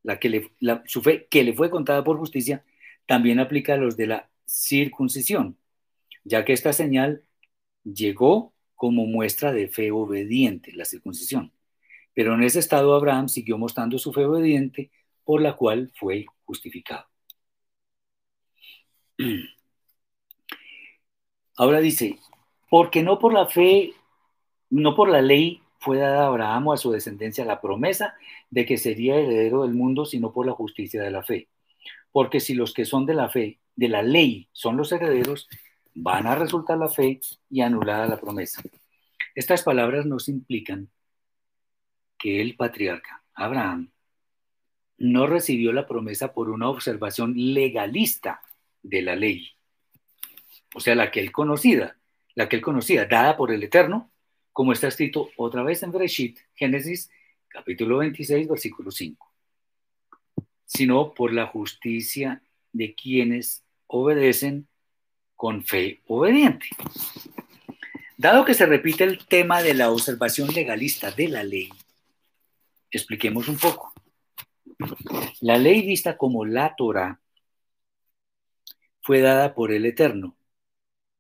la 0.03 0.19
que 0.19 0.29
le, 0.29 0.51
su 0.87 1.03
fe 1.03 1.27
que 1.29 1.45
le 1.45 1.53
fue 1.53 1.71
contada 1.71 2.03
por 2.05 2.17
justicia 2.19 2.65
también 3.07 3.41
aplica 3.41 3.75
a 3.75 3.77
los 3.77 3.97
de 3.97 4.07
la 4.07 4.31
circuncisión, 4.47 5.59
ya 6.25 6.45
que 6.45 6.53
esta 6.53 6.73
señal 6.73 7.25
llegó 7.85 8.55
como 8.75 9.07
muestra 9.07 9.53
de 9.53 9.69
fe 9.69 9.91
obediente, 9.91 10.73
la 10.73 10.85
circuncisión. 10.85 11.53
Pero 12.15 12.35
en 12.35 12.43
ese 12.43 12.61
estado 12.61 12.95
Abraham 12.95 13.29
siguió 13.29 13.59
mostrando 13.59 13.99
su 13.99 14.13
fe 14.13 14.25
obediente, 14.25 14.91
por 15.25 15.43
la 15.43 15.57
cual 15.57 15.91
fue 15.95 16.27
justificado. 16.45 17.07
Ahora 21.57 21.81
dice, 21.81 22.19
porque 22.69 23.03
no 23.03 23.19
por 23.19 23.33
la 23.33 23.47
fe, 23.47 23.93
no 24.81 24.95
por 24.95 25.09
la 25.09 25.23
ley 25.23 25.63
fue 25.79 25.99
dada 25.99 26.25
a 26.25 26.27
Abraham 26.27 26.69
o 26.69 26.73
a 26.73 26.77
su 26.77 26.91
descendencia 26.91 27.45
la 27.45 27.61
promesa 27.61 28.15
de 28.51 28.67
que 28.67 28.77
sería 28.77 29.17
heredero 29.17 29.63
del 29.63 29.75
mundo, 29.75 30.05
sino 30.05 30.33
por 30.33 30.47
la 30.47 30.53
justicia 30.53 31.01
de 31.03 31.11
la 31.11 31.23
fe. 31.23 31.49
Porque 32.11 32.41
si 32.41 32.55
los 32.55 32.75
que 32.75 32.85
son 32.85 33.07
de 33.07 33.15
la 33.15 33.29
fe, 33.29 33.61
de 33.77 33.89
la 33.89 34.03
ley, 34.03 34.49
son 34.53 34.77
los 34.77 34.91
herederos, 34.91 35.49
van 35.95 36.27
a 36.27 36.35
resultar 36.35 36.79
la 36.79 36.89
fe 36.89 37.21
y 37.51 37.61
anulada 37.61 38.07
la 38.07 38.21
promesa. 38.21 38.63
Estas 39.35 39.63
palabras 39.63 40.07
nos 40.07 40.29
implican 40.29 40.89
que 42.19 42.41
el 42.41 42.57
patriarca 42.57 43.23
Abraham 43.35 43.93
no 44.99 45.27
recibió 45.27 45.73
la 45.73 45.87
promesa 45.87 46.33
por 46.33 46.51
una 46.51 46.69
observación 46.69 47.35
legalista 47.37 48.41
de 48.83 49.03
la 49.03 49.15
ley. 49.15 49.51
O 50.75 50.81
sea, 50.81 50.97
la 50.97 51.13
que 51.13 51.21
él 51.21 51.31
conocía, 51.31 51.97
la 52.35 52.49
que 52.49 52.57
él 52.57 52.63
conocía, 52.63 53.07
dada 53.07 53.37
por 53.37 53.53
el 53.53 53.63
Eterno, 53.63 54.11
como 54.55 54.73
está 54.73 54.87
escrito 54.87 55.31
otra 55.37 55.65
vez 55.65 55.83
en 55.83 55.91
Bereshit, 55.91 56.39
Génesis, 56.55 57.11
capítulo 57.49 57.99
26, 57.99 58.49
versículo 58.49 58.91
5. 58.91 59.33
sino 60.65 61.13
por 61.13 61.33
la 61.33 61.47
justicia 61.47 62.41
de 62.73 62.95
quienes 62.95 63.65
obedecen 63.87 64.67
con 65.35 65.65
fe 65.65 66.01
obediente. 66.07 66.67
Dado 68.17 68.45
que 68.45 68.55
se 68.55 68.65
repite 68.67 69.05
el 69.05 69.27
tema 69.27 69.61
de 69.61 69.75
la 69.75 69.91
observación 69.91 70.49
legalista 70.55 71.11
de 71.11 71.29
la 71.29 71.45
ley, 71.45 71.69
expliquemos 72.91 73.49
un 73.49 73.59
poco. 73.59 73.93
La 75.41 75.59
ley 75.59 75.83
vista 75.83 76.17
como 76.17 76.45
la 76.45 76.75
Torah 76.77 77.21
fue 79.03 79.21
dada 79.21 79.55
por 79.55 79.73
el 79.73 79.85
Eterno. 79.85 80.37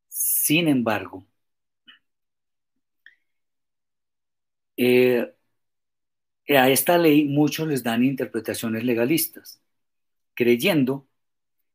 Sin 0.09 0.69
embargo, 0.69 1.27
eh, 4.77 5.35
a 6.49 6.69
esta 6.71 6.99
ley 6.99 7.25
muchos 7.25 7.69
les 7.69 7.83
dan 7.83 8.05
interpretaciones 8.05 8.85
legalistas, 8.85 9.61
creyendo 10.35 11.07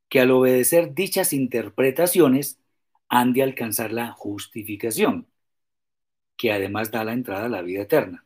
que 0.10 0.20
al 0.20 0.32
obedecer 0.32 0.94
dichas 0.94 1.34
interpretaciones 1.34 2.60
han 3.10 3.34
de 3.34 3.44
alcanzar 3.44 3.92
la 3.92 4.12
justificación, 4.12 5.28
que 6.38 6.52
además 6.52 6.92
da 6.92 7.04
la 7.04 7.14
entrada 7.14 7.46
a 7.46 7.50
la 7.50 7.62
vida 7.62 7.82
eterna. 7.84 8.26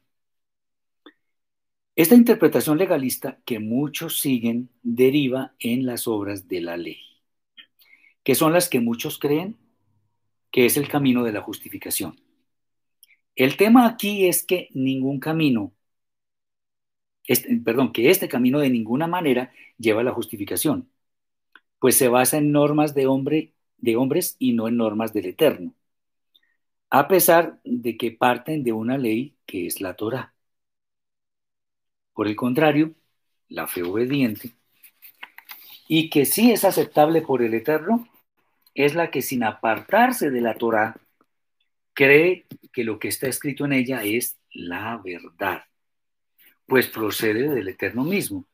Esta 1.96 2.16
interpretación 2.16 2.78
legalista 2.78 3.40
que 3.46 3.60
muchos 3.60 4.20
siguen 4.20 4.70
deriva 4.82 5.54
en 5.60 5.86
las 5.86 6.08
obras 6.08 6.48
de 6.48 6.62
la 6.62 6.76
ley, 6.76 7.00
que 8.24 8.36
son 8.36 8.54
las 8.54 8.68
que 8.70 8.80
muchos 8.80 9.20
creen 9.20 9.58
que 10.52 10.66
es 10.66 10.78
el 10.78 10.88
camino 10.88 11.24
de 11.24 11.34
la 11.34 11.42
justificación. 11.42 12.23
El 13.36 13.58
tema 13.58 13.88
aquí 13.88 14.28
es 14.28 14.44
que 14.46 14.70
ningún 14.74 15.20
camino 15.20 15.74
este, 17.28 17.56
perdón, 17.58 17.94
que 17.94 18.10
este 18.10 18.28
camino 18.28 18.60
de 18.60 18.70
ninguna 18.70 19.08
manera 19.08 19.54
lleva 19.78 20.02
a 20.02 20.04
la 20.04 20.12
justificación, 20.12 20.90
pues 21.80 21.98
se 21.98 22.08
basa 22.10 22.38
en 22.38 22.52
normas 22.52 22.94
de, 22.96 23.08
hombre, 23.08 23.54
de 23.78 23.96
hombres 23.98 24.36
y 24.40 24.54
no 24.54 24.68
en 24.68 24.78
normas 24.78 25.14
del 25.14 25.28
Eterno, 25.28 25.74
a 26.90 27.08
pesar 27.08 27.60
de 27.64 27.98
que 27.98 28.12
parten 28.12 28.64
de 28.64 28.72
una 28.72 28.98
ley 28.98 29.36
que 29.46 29.68
es 29.68 29.82
la 29.82 29.96
Torah. 29.96 30.34
Por 32.14 32.28
el 32.28 32.36
contrario, 32.36 32.94
la 33.50 33.68
fe 33.68 33.84
obediente, 33.84 34.52
y 35.88 36.10
que 36.10 36.26
sí 36.26 36.52
es 36.52 36.66
aceptable 36.66 37.22
por 37.22 37.42
el 37.42 37.54
Eterno, 37.54 38.08
es 38.76 38.96
la 38.96 39.12
que 39.12 39.22
sin 39.22 39.44
apartarse 39.44 40.30
de 40.32 40.42
la 40.42 40.56
Torah, 40.56 40.96
cree 41.94 42.46
que 42.72 42.84
lo 42.84 43.00
que 43.00 43.08
está 43.08 43.28
escrito 43.28 43.66
en 43.66 43.74
ella 43.74 44.04
es 44.04 44.38
la 44.52 45.02
verdad 45.04 45.64
pues 46.66 46.88
procede 46.88 47.50
del 47.50 47.68
Eterno 47.68 48.04
mismo. 48.04 48.46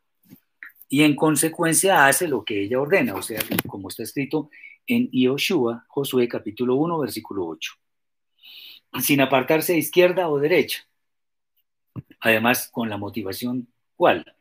Y 0.87 1.03
en 1.03 1.15
consecuencia 1.15 2.07
hace 2.07 2.27
lo 2.27 2.43
que 2.43 2.63
ella 2.63 2.81
ordena, 2.81 3.15
o 3.15 3.21
sea, 3.21 3.39
como 3.67 3.89
está 3.89 4.03
escrito 4.03 4.49
en 4.87 5.09
Yoshua, 5.11 5.85
Josué 5.87 6.27
capítulo 6.27 6.75
1, 6.75 6.99
versículo 6.99 7.45
8. 7.45 7.73
Sin 9.01 9.21
apartarse 9.21 9.73
a 9.73 9.77
izquierda 9.77 10.29
o 10.29 10.39
derecha. 10.39 10.87
Además, 12.21 12.69
con 12.71 12.89
la 12.89 12.97
motivación, 12.97 13.67
¿cuál? 13.95 14.35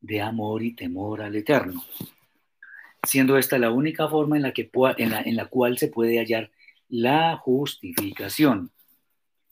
De 0.00 0.20
amor 0.20 0.62
y 0.62 0.74
temor 0.74 1.22
al 1.22 1.36
Eterno. 1.36 1.84
Siendo 3.06 3.38
esta 3.38 3.56
la 3.58 3.70
única 3.70 4.08
forma 4.08 4.36
en 4.36 4.42
la, 4.42 4.52
que, 4.52 4.70
en 4.98 5.10
la, 5.10 5.22
en 5.22 5.36
la 5.36 5.46
cual 5.46 5.78
se 5.78 5.88
puede 5.88 6.18
hallar 6.18 6.50
la 6.94 7.36
justificación 7.38 8.70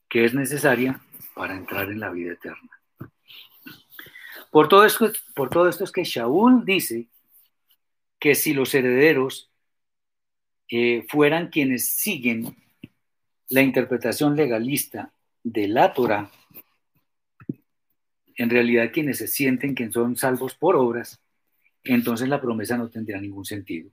que 0.09 0.25
es 0.25 0.33
necesaria 0.33 1.01
para 1.35 1.57
entrar 1.57 1.91
en 1.91 1.99
la 1.99 2.11
vida 2.11 2.35
eterna. 2.35 2.71
Por 4.53 4.69
todo, 4.69 4.85
esto, 4.85 5.11
por 5.35 5.51
todo 5.51 5.69
esto 5.69 5.83
es 5.83 5.91
que 5.91 6.05
Shaul 6.05 6.65
dice 6.65 7.09
que 8.21 8.37
si 8.37 8.55
los 8.55 8.73
herederos 8.77 9.51
eh, 10.69 11.05
fueran 11.09 11.49
quienes 11.49 11.87
siguen 11.87 12.57
la 13.49 13.63
interpretación 13.63 14.37
legalista 14.37 15.13
de 15.43 15.67
la 15.67 15.93
Torah, 15.93 16.31
en 18.37 18.51
realidad 18.51 18.93
quienes 18.93 19.19
se 19.19 19.27
sienten 19.27 19.75
que 19.75 19.91
son 19.91 20.15
salvos 20.15 20.55
por 20.55 20.77
obras, 20.77 21.21
entonces 21.83 22.29
la 22.29 22.41
promesa 22.41 22.77
no 22.77 22.89
tendría 22.89 23.21
ningún 23.21 23.45
sentido. 23.45 23.91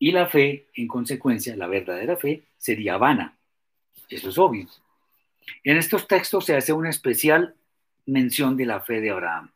Y 0.00 0.12
la 0.12 0.26
fe, 0.26 0.66
en 0.74 0.88
consecuencia, 0.88 1.54
la 1.54 1.66
verdadera 1.66 2.16
fe, 2.16 2.42
sería 2.56 2.96
vana. 2.96 3.36
Eso 4.08 4.30
es 4.30 4.38
obvio. 4.38 4.66
En 5.62 5.76
estos 5.76 6.08
textos 6.08 6.46
se 6.46 6.56
hace 6.56 6.72
una 6.72 6.88
especial 6.88 7.54
mención 8.06 8.56
de 8.56 8.64
la 8.64 8.80
fe 8.80 9.02
de 9.02 9.10
Abraham, 9.10 9.52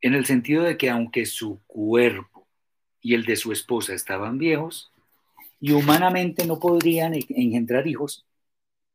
en 0.00 0.14
el 0.14 0.26
sentido 0.26 0.64
de 0.64 0.76
que 0.76 0.90
aunque 0.90 1.26
su 1.26 1.60
cuerpo 1.66 2.48
y 3.00 3.14
el 3.14 3.24
de 3.24 3.36
su 3.36 3.52
esposa 3.52 3.94
estaban 3.94 4.36
viejos 4.36 4.92
y 5.60 5.72
humanamente 5.72 6.44
no 6.44 6.58
podrían 6.58 7.14
engendrar 7.14 7.86
hijos, 7.86 8.26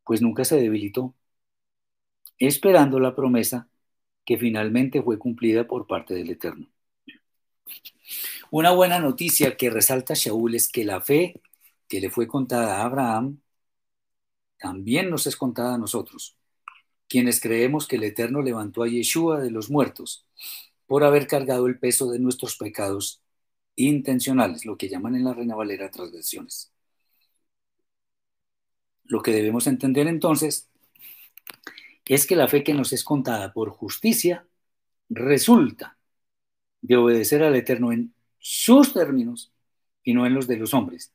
pues 0.04 0.22
nunca 0.22 0.44
se 0.44 0.58
debilitó, 0.58 1.16
esperando 2.40 3.00
la 3.00 3.16
promesa 3.16 3.70
que 4.26 4.38
finalmente 4.38 5.02
fue 5.02 5.18
cumplida 5.18 5.66
por 5.66 5.88
parte 5.88 6.14
del 6.14 6.30
Eterno. 6.30 6.68
Una 8.52 8.72
buena 8.72 9.00
noticia 9.00 9.58
que 9.58 9.70
resalta 9.70 10.14
Shaul 10.16 10.56
es 10.56 10.70
que 10.70 10.84
la 10.86 11.02
fe 11.02 11.42
que 11.88 12.00
le 12.02 12.10
fue 12.10 12.28
contada 12.28 12.78
a 12.82 12.86
Abraham 12.86 13.42
también 14.58 15.10
nos 15.10 15.28
es 15.28 15.36
contada 15.36 15.76
a 15.76 15.78
nosotros 15.78 16.38
quienes 17.08 17.40
creemos 17.40 17.88
que 17.88 17.96
el 17.98 18.04
Eterno 18.04 18.42
levantó 18.42 18.84
a 18.84 18.88
Yeshua 18.88 19.40
de 19.40 19.52
los 19.52 19.70
muertos 19.70 20.26
por 20.86 21.04
haber 21.04 21.28
cargado 21.28 21.68
el 21.68 21.80
peso 21.80 22.12
de 22.12 22.20
nuestros 22.20 22.58
pecados 22.58 23.22
intencionales, 23.76 24.66
lo 24.66 24.78
que 24.78 24.90
llaman 24.90 25.16
en 25.16 25.26
la 25.26 25.34
Reina 25.34 25.56
Valera 25.56 25.92
transgresiones. 25.92 26.72
Lo 29.04 29.22
que 29.22 29.32
debemos 29.32 29.68
entender 29.68 30.08
entonces 30.08 30.70
es 32.06 32.26
que 32.26 32.36
la 32.36 32.48
fe 32.48 32.64
que 32.64 32.74
nos 32.74 32.94
es 32.94 33.04
contada 33.04 33.54
por 33.54 33.70
justicia 33.70 34.48
resulta 35.10 35.98
de 36.82 36.98
obedecer 36.98 37.44
al 37.44 37.56
Eterno 37.56 37.92
en 37.92 38.14
sus 38.50 38.94
términos 38.94 39.52
y 40.04 40.14
no 40.14 40.26
en 40.26 40.34
los 40.34 40.48
de 40.48 40.56
los 40.56 40.74
hombres, 40.74 41.14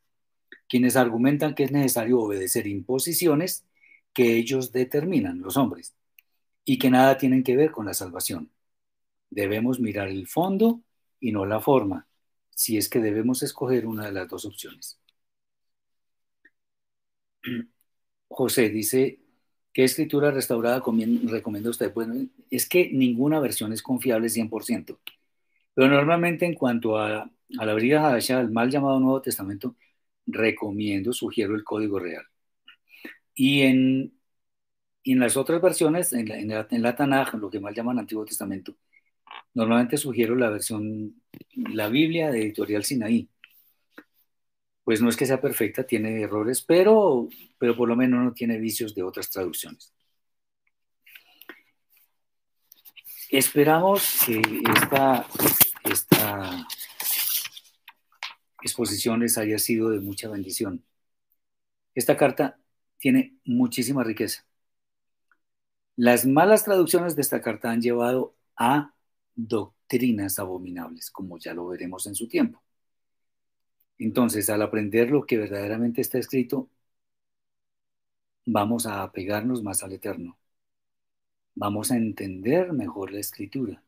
quienes 0.69 0.97
argumentan 0.97 1.55
que 1.55 1.65
es 1.65 1.73
necesario 1.73 2.21
obedecer 2.21 2.67
imposiciones 2.67 3.65
que 4.13 4.37
ellos 4.37 4.71
determinan, 4.71 5.41
los 5.41 5.57
hombres, 5.57 5.95
y 6.67 6.79
que 6.79 6.91
nada 6.91 7.17
tienen 7.17 7.43
que 7.43 7.57
ver 7.57 7.71
con 7.71 7.87
la 7.87 7.95
salvación. 7.95 8.51
Debemos 9.31 9.81
mirar 9.81 10.09
el 10.09 10.27
fondo 10.29 10.83
y 11.21 11.33
no 11.33 11.47
la 11.47 11.61
forma, 11.61 12.07
si 12.51 12.77
es 12.77 12.91
que 12.91 13.01
debemos 13.01 13.43
escoger 13.43 13.87
una 13.87 14.05
de 14.05 14.13
las 14.13 14.29
dos 14.29 14.45
opciones. 14.45 15.01
José 18.29 18.69
dice, 18.69 19.21
¿qué 19.73 19.85
escritura 19.85 20.31
restaurada 20.31 20.83
recomienda 21.25 21.71
usted? 21.71 21.95
Bueno, 21.95 22.29
es 22.51 22.69
que 22.69 22.91
ninguna 22.93 23.41
versión 23.41 23.73
es 23.73 23.83
confiable 23.83 24.29
100%, 24.29 24.99
pero 25.75 25.89
normalmente 25.89 26.47
en 26.47 26.55
cuanto 26.55 26.99
a, 26.99 27.31
la 27.49 27.75
briga 27.75 28.07
Hadashah, 28.07 28.41
el 28.41 28.51
mal 28.51 28.71
llamado 28.71 29.01
Nuevo 29.01 29.23
Testamento, 29.23 29.77
recomiendo, 30.27 31.13
sugiero 31.13 31.55
el 31.55 31.65
código 31.65 31.99
real. 31.99 32.25
Y 33.35 33.63
en, 33.63 34.15
en 35.05 35.21
las 35.21 35.37
otras 35.37 35.61
versiones, 35.61 36.13
en 36.13 36.29
la, 36.29 36.39
en, 36.39 36.51
en 36.51 36.97
Tanaj, 36.97 37.35
lo 37.35 37.51
que 37.51 37.61
mal 37.61 37.75
llaman 37.75 37.99
Antiguo 37.99 38.25
Testamento, 38.25 38.77
normalmente 39.55 39.97
sugiero 39.97 40.35
la 40.37 40.51
versión, 40.51 41.23
la 41.55 41.89
Biblia 41.89 42.31
de 42.31 42.43
Editorial 42.43 42.85
Sinaí. 42.85 43.29
Pues 44.85 45.01
no 45.01 45.09
es 45.09 45.17
que 45.17 45.27
sea 45.27 45.41
perfecta, 45.41 45.85
tiene 45.85 46.23
errores, 46.23 46.63
pero, 46.63 47.29
pero 47.59 47.77
por 47.77 47.89
lo 47.89 47.97
menos 47.97 48.25
no 48.25 48.33
tiene 48.33 48.59
vicios 48.59 48.95
de 48.95 49.03
otras 49.05 49.31
traducciones. 49.31 49.93
Esperamos 53.33 54.25
que 54.27 54.43
esta, 54.77 55.27
esta 55.85 56.67
exposición 58.63 59.21
les 59.21 59.39
haya 59.39 59.59
sido 59.59 59.91
de 59.91 60.01
mucha 60.01 60.29
bendición. 60.29 60.85
Esta 61.95 62.17
carta 62.17 62.59
tiene 62.99 63.37
muchísima 63.45 64.05
riqueza. 64.05 64.47
Las 65.97 66.25
malas 66.27 66.65
traducciones 66.65 67.17
de 67.17 67.23
esta 67.23 67.43
carta 67.43 67.71
han 67.71 67.83
llevado 67.83 68.35
a 68.57 68.95
doctrinas 69.35 70.39
abominables, 70.39 71.11
como 71.11 71.39
ya 71.39 71.55
lo 71.55 71.67
veremos 71.67 72.07
en 72.07 72.15
su 72.15 72.29
tiempo. 72.29 72.63
Entonces, 73.99 74.51
al 74.51 74.63
aprender 74.63 75.11
lo 75.11 75.27
que 75.27 75.39
verdaderamente 75.39 76.01
está 76.01 76.19
escrito, 76.19 76.69
vamos 78.47 78.87
a 78.87 79.03
apegarnos 79.03 79.63
más 79.63 79.83
al 79.83 79.93
Eterno. 79.93 80.39
Vamos 81.55 81.91
a 81.91 81.97
entender 81.97 82.73
mejor 82.73 83.13
la 83.13 83.21
escritura. 83.21 83.83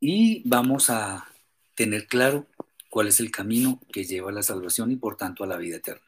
Y 0.00 0.42
vamos 0.48 0.90
a 0.90 1.26
tener 1.74 2.06
claro 2.06 2.46
cuál 2.90 3.08
es 3.08 3.20
el 3.20 3.30
camino 3.30 3.80
que 3.92 4.04
lleva 4.04 4.30
a 4.30 4.32
la 4.32 4.42
salvación 4.42 4.90
y 4.92 4.96
por 4.96 5.16
tanto 5.16 5.44
a 5.44 5.46
la 5.46 5.58
vida 5.58 5.76
eterna. 5.76 6.02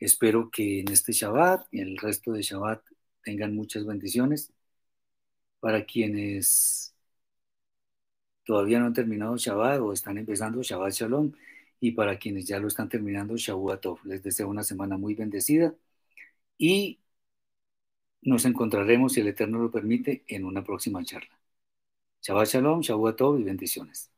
Espero 0.00 0.50
que 0.50 0.80
en 0.80 0.90
este 0.90 1.12
Shabbat 1.12 1.66
y 1.70 1.80
en 1.80 1.88
el 1.88 1.98
resto 1.98 2.32
de 2.32 2.42
Shabbat 2.42 2.82
tengan 3.22 3.54
muchas 3.54 3.86
bendiciones. 3.86 4.52
Para 5.60 5.84
quienes 5.84 6.94
todavía 8.44 8.80
no 8.80 8.86
han 8.86 8.94
terminado 8.94 9.36
Shabbat 9.36 9.80
o 9.80 9.92
están 9.92 10.18
empezando 10.18 10.62
Shabbat 10.62 10.92
Shalom 10.92 11.32
y 11.80 11.92
para 11.92 12.18
quienes 12.18 12.46
ya 12.46 12.58
lo 12.58 12.68
están 12.68 12.88
terminando 12.88 13.36
Tov. 13.80 13.98
Les 14.04 14.22
deseo 14.22 14.48
una 14.48 14.64
semana 14.64 14.96
muy 14.96 15.14
bendecida 15.14 15.74
y 16.58 17.00
nos 18.22 18.44
encontraremos, 18.46 19.12
si 19.12 19.20
el 19.20 19.28
Eterno 19.28 19.58
lo 19.58 19.70
permite, 19.70 20.24
en 20.28 20.44
una 20.44 20.64
próxima 20.64 21.04
charla. 21.04 21.41
Shabbat 22.22 22.48
Shalom, 22.48 22.82
Tov 23.16 23.38
y 23.40 23.44
bendiciones. 23.44 24.11